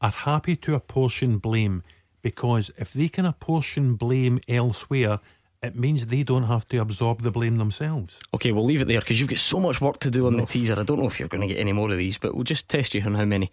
are 0.02 0.12
happy 0.12 0.56
to 0.56 0.76
apportion 0.76 1.38
blame 1.38 1.84
because 2.22 2.72
if 2.78 2.94
they 2.94 3.10
can 3.10 3.26
apportion 3.26 3.96
blame 3.96 4.40
elsewhere, 4.48 5.20
it 5.62 5.76
means 5.76 6.06
they 6.06 6.24
don't 6.24 6.44
have 6.44 6.68
to 6.70 6.78
absorb 6.78 7.22
the 7.22 7.32
blame 7.32 7.58
themselves. 7.58 8.20
Okay, 8.34 8.52
we'll 8.52 8.64
leave 8.64 8.82
it 8.82 8.88
there 8.88 9.00
because 9.00 9.20
you've 9.20 9.30
got 9.30 9.40
so 9.40 9.60
much 9.60 9.82
work 9.82 10.00
to 10.00 10.10
do 10.10 10.28
on 10.28 10.38
the 10.38 10.46
teaser. 10.46 10.80
I 10.80 10.84
don't 10.84 11.00
know 11.00 11.08
if 11.08 11.20
you're 11.20 11.28
going 11.28 11.42
to 11.42 11.48
get 11.48 11.60
any 11.60 11.74
more 11.74 11.92
of 11.92 11.98
these, 11.98 12.18
but 12.18 12.34
we'll 12.34 12.44
just 12.44 12.70
test 12.70 12.94
you 12.94 13.02
on 13.02 13.16
how 13.16 13.26
many. 13.26 13.52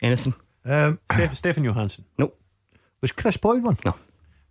Anything? 0.00 0.34
Um, 0.64 1.00
Steph, 1.12 1.36
Stephen 1.36 1.64
Johansson. 1.64 2.04
Nope. 2.16 2.38
Was 3.00 3.12
Kris 3.12 3.36
Boyd 3.36 3.64
one? 3.64 3.78
No. 3.84 3.94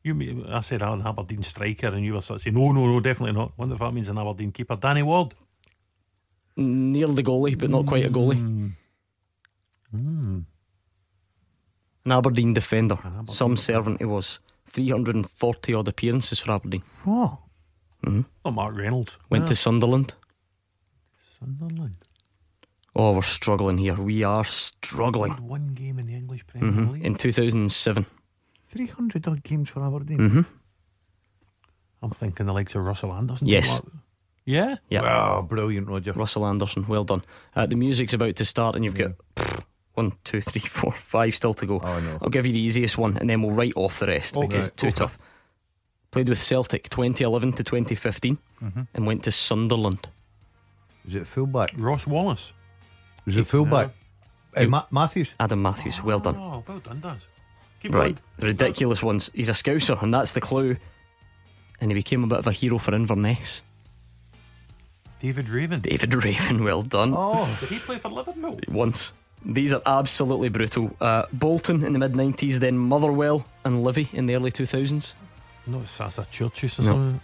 You, 0.03 0.15
me- 0.15 0.45
I 0.49 0.61
said 0.61 0.81
oh, 0.83 0.93
an 0.93 1.01
Aberdeen 1.05 1.43
striker, 1.43 1.87
and 1.87 2.03
you 2.03 2.13
were 2.13 2.21
sort 2.21 2.37
of 2.37 2.41
saying, 2.43 2.55
no, 2.55 2.71
no, 2.71 2.85
no, 2.85 2.99
definitely 2.99 3.37
not. 3.37 3.57
Wonder 3.57 3.75
if 3.75 3.79
that 3.79 3.93
means 3.93 4.09
an 4.09 4.17
Aberdeen 4.17 4.51
keeper. 4.51 4.75
Danny 4.75 5.03
Ward. 5.03 5.33
Near 6.57 7.07
the 7.07 7.23
goalie, 7.23 7.57
but 7.57 7.69
not 7.69 7.85
quite 7.85 8.05
a 8.05 8.09
goalie. 8.09 8.73
Mm. 9.93 10.45
An 12.07 12.13
Aberdeen 12.13 12.53
defender. 12.53 12.95
Some 13.27 13.57
servant 13.57 13.99
he 13.99 14.05
was. 14.05 14.39
340 14.67 15.73
odd 15.73 15.87
appearances 15.89 16.39
for 16.39 16.51
Aberdeen. 16.53 16.81
What? 17.03 17.37
hmm 18.03 18.21
Oh, 18.45 18.51
Mark 18.51 18.77
Reynolds. 18.77 19.17
Went 19.29 19.43
Yeah. 19.43 19.47
to 19.49 19.55
Sunderland. 19.55 20.13
Sunderland. 21.39 21.97
Oh, 22.95 23.11
we're 23.11 23.21
struggling 23.23 23.77
here. 23.77 23.95
We 23.95 24.23
are 24.23 24.45
struggling. 24.45 25.33
Played 25.33 25.49
one 25.49 25.67
game 25.73 25.99
in 25.99 26.05
the 26.07 26.15
English 26.15 26.47
Premier 26.47 26.71
hmm 26.71 26.91
League. 26.91 27.05
In 27.05 27.15
2007. 27.15 28.05
300 28.69 29.27
odd 29.27 29.43
games 29.43 29.69
for 29.69 29.83
Aberdeen. 29.83 30.29
hmm 30.29 30.41
I'm 32.01 32.11
thinking 32.11 32.45
the 32.45 32.53
likes 32.53 32.73
of 32.75 32.83
Russell 32.85 33.11
Anderson. 33.11 33.47
Yes. 33.49 33.81
Yeah? 34.45 34.77
Yeah. 34.89 35.01
Wow, 35.01 35.41
brilliant, 35.41 35.87
Roger. 35.89 36.13
Russell 36.13 36.45
Anderson, 36.45 36.85
well 36.87 37.03
done. 37.03 37.23
Uh, 37.53 37.65
the 37.65 37.75
music's 37.75 38.13
about 38.13 38.35
to 38.37 38.45
start, 38.45 38.75
and 38.75 38.85
you've 38.85 38.95
got 38.95 39.11
pff, 39.35 39.63
one, 39.97 40.13
two, 40.23 40.41
three, 40.41 40.61
four, 40.79 40.91
five 40.91 41.35
still 41.35 41.53
to 41.55 41.65
go. 41.65 41.79
Oh, 41.83 41.99
no. 41.99 42.19
I'll 42.21 42.29
give 42.29 42.45
you 42.45 42.53
the 42.53 42.59
easiest 42.59 42.97
one, 42.97 43.17
and 43.17 43.27
then 43.29 43.41
we'll 43.41 43.55
write 43.55 43.73
off 43.75 43.99
the 43.99 44.07
rest 44.07 44.37
Okay, 44.37 44.47
because 44.47 44.63
go 44.63 44.67
it's 44.67 44.81
too 44.81 44.91
for 44.91 44.97
tough. 44.97 45.17
Played 46.11 46.29
with 46.29 46.37
Celtic 46.41 46.89
2011 46.89 47.51
to 47.53 47.63
2015 47.63 48.37
Mhm. 48.63 48.87
and 48.93 49.05
went 49.07 49.23
to 49.23 49.31
Sunderland. 49.31 50.07
Is 51.07 51.15
it 51.15 51.27
fullback? 51.27 51.71
Ross 51.75 52.05
Wallace. 52.07 52.53
Is 53.25 53.35
it 53.37 53.45
fullback? 53.47 53.89
Uh, 54.55 54.65
Ma- 54.67 54.85
Matthews. 54.91 55.29
Adam 55.39 55.61
Matthews, 55.61 56.01
well 56.03 56.19
done. 56.19 56.35
Oh, 56.37 56.63
well 56.67 56.79
done, 56.79 57.01
Daz. 57.01 57.25
Keep 57.81 57.93
Right, 57.93 58.15
going. 58.39 58.49
ridiculous 58.51 59.03
ones. 59.03 59.29
He's 59.33 59.49
a 59.49 59.53
scouser, 59.53 60.01
and 60.01 60.13
that's 60.13 60.31
the 60.31 60.41
clue. 60.41 60.77
And 61.79 61.91
he 61.91 61.95
became 61.95 62.23
a 62.23 62.27
bit 62.27 62.39
of 62.39 62.47
a 62.47 62.51
hero 62.51 62.77
for 62.79 62.93
Inverness. 62.95 63.61
David 65.21 65.49
Raven. 65.49 65.81
David 65.81 66.13
Raven, 66.23 66.63
well 66.63 66.81
done. 66.83 67.13
Oh, 67.15 67.45
did 67.59 67.69
he 67.69 67.79
play 67.79 67.97
for 67.99 68.09
Liverpool? 68.09 68.59
Once. 68.67 69.13
These 69.45 69.71
are 69.73 69.81
absolutely 69.85 70.49
brutal. 70.49 70.95
Uh, 70.99 71.23
Bolton 71.31 71.83
in 71.83 71.93
the 71.93 71.99
mid 71.99 72.13
90s, 72.13 72.55
then 72.59 72.77
Motherwell 72.77 73.45
and 73.63 73.85
Livi 73.85 74.13
in 74.13 74.25
the 74.25 74.35
early 74.35 74.51
2000s. 74.51 75.13
No, 75.67 75.81
it's 75.81 75.91
Sasa 75.91 76.21
Curcic 76.31 76.79
or 76.79 76.83
No. 76.83 76.91
something. 76.91 77.21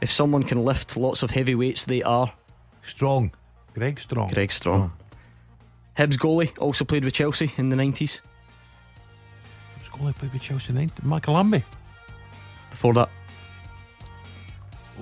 If 0.00 0.10
someone 0.10 0.42
can 0.42 0.64
lift 0.64 0.96
lots 0.96 1.22
of 1.22 1.30
heavy 1.30 1.54
weights, 1.54 1.84
they 1.84 2.02
are 2.02 2.32
Strong. 2.86 3.32
Greg 3.74 3.98
Strong. 4.00 4.30
Greg 4.30 4.52
Strong. 4.52 4.92
Hibs 5.96 6.16
goalie 6.18 6.50
also 6.58 6.84
played 6.84 7.04
with 7.04 7.14
Chelsea 7.14 7.52
in 7.56 7.68
the 7.68 7.76
90s. 7.76 8.20
Who's 9.78 9.88
goalie 9.90 10.14
played 10.14 10.32
with 10.32 10.42
Chelsea 10.42 10.72
90? 10.72 11.02
Mark 11.06 11.28
Lambie. 11.28 11.62
Before 12.70 12.92
that, 12.94 13.08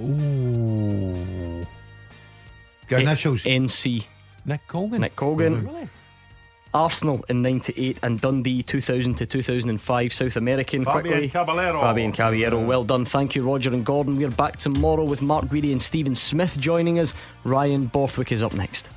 Ooh. 0.01 1.67
Got 2.89 3.01
initials. 3.03 3.43
NC. 3.43 4.05
Nick 4.45 4.67
Colgan. 4.69 5.01
Nick 5.01 5.17
Colgan. 5.17 5.65
Really? 5.67 5.89
Arsenal 6.75 7.25
in 7.29 7.43
98 7.43 7.99
and 8.03 8.21
Dundee 8.21 8.63
2000 8.63 9.15
to 9.15 9.27
2005. 9.27 10.13
South 10.13 10.37
American 10.37 10.85
Fabian 10.85 11.03
quickly. 11.03 11.29
Caballero. 11.29 11.81
Fabian 11.81 12.13
Caballero. 12.13 12.65
Well 12.65 12.85
done. 12.85 13.05
Thank 13.05 13.35
you, 13.35 13.43
Roger 13.43 13.71
and 13.73 13.85
Gordon. 13.85 14.17
We're 14.17 14.31
back 14.31 14.57
tomorrow 14.57 15.05
with 15.05 15.23
Mark 15.23 15.47
Guidi 15.47 15.73
and 15.73 15.83
Stephen 15.83 16.15
Smith 16.15 16.59
joining 16.59 16.99
us. 16.99 17.15
Ryan 17.45 17.87
Borthwick 17.87 18.33
is 18.33 18.43
up 18.43 18.55
next. 18.55 18.89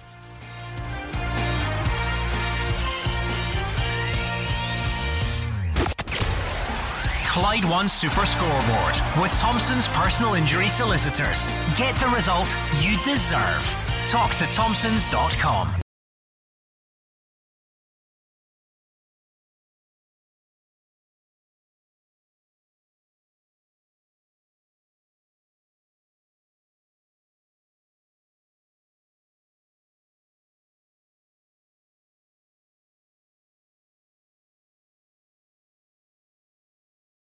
Clyde 7.36 7.66
One 7.66 7.90
Super 7.90 8.26
Scoreboard 8.26 8.96
with 9.22 9.32
Thompson's 9.38 9.90
personal 9.90 10.36
injury 10.36 10.70
solicitors. 10.70 11.52
Get 11.76 11.94
the 12.00 12.08
result 12.16 12.58
you 12.82 12.98
deserve. 13.04 13.92
Talk 14.08 14.32
to 14.36 14.46
Thompsons.com. 14.46 15.85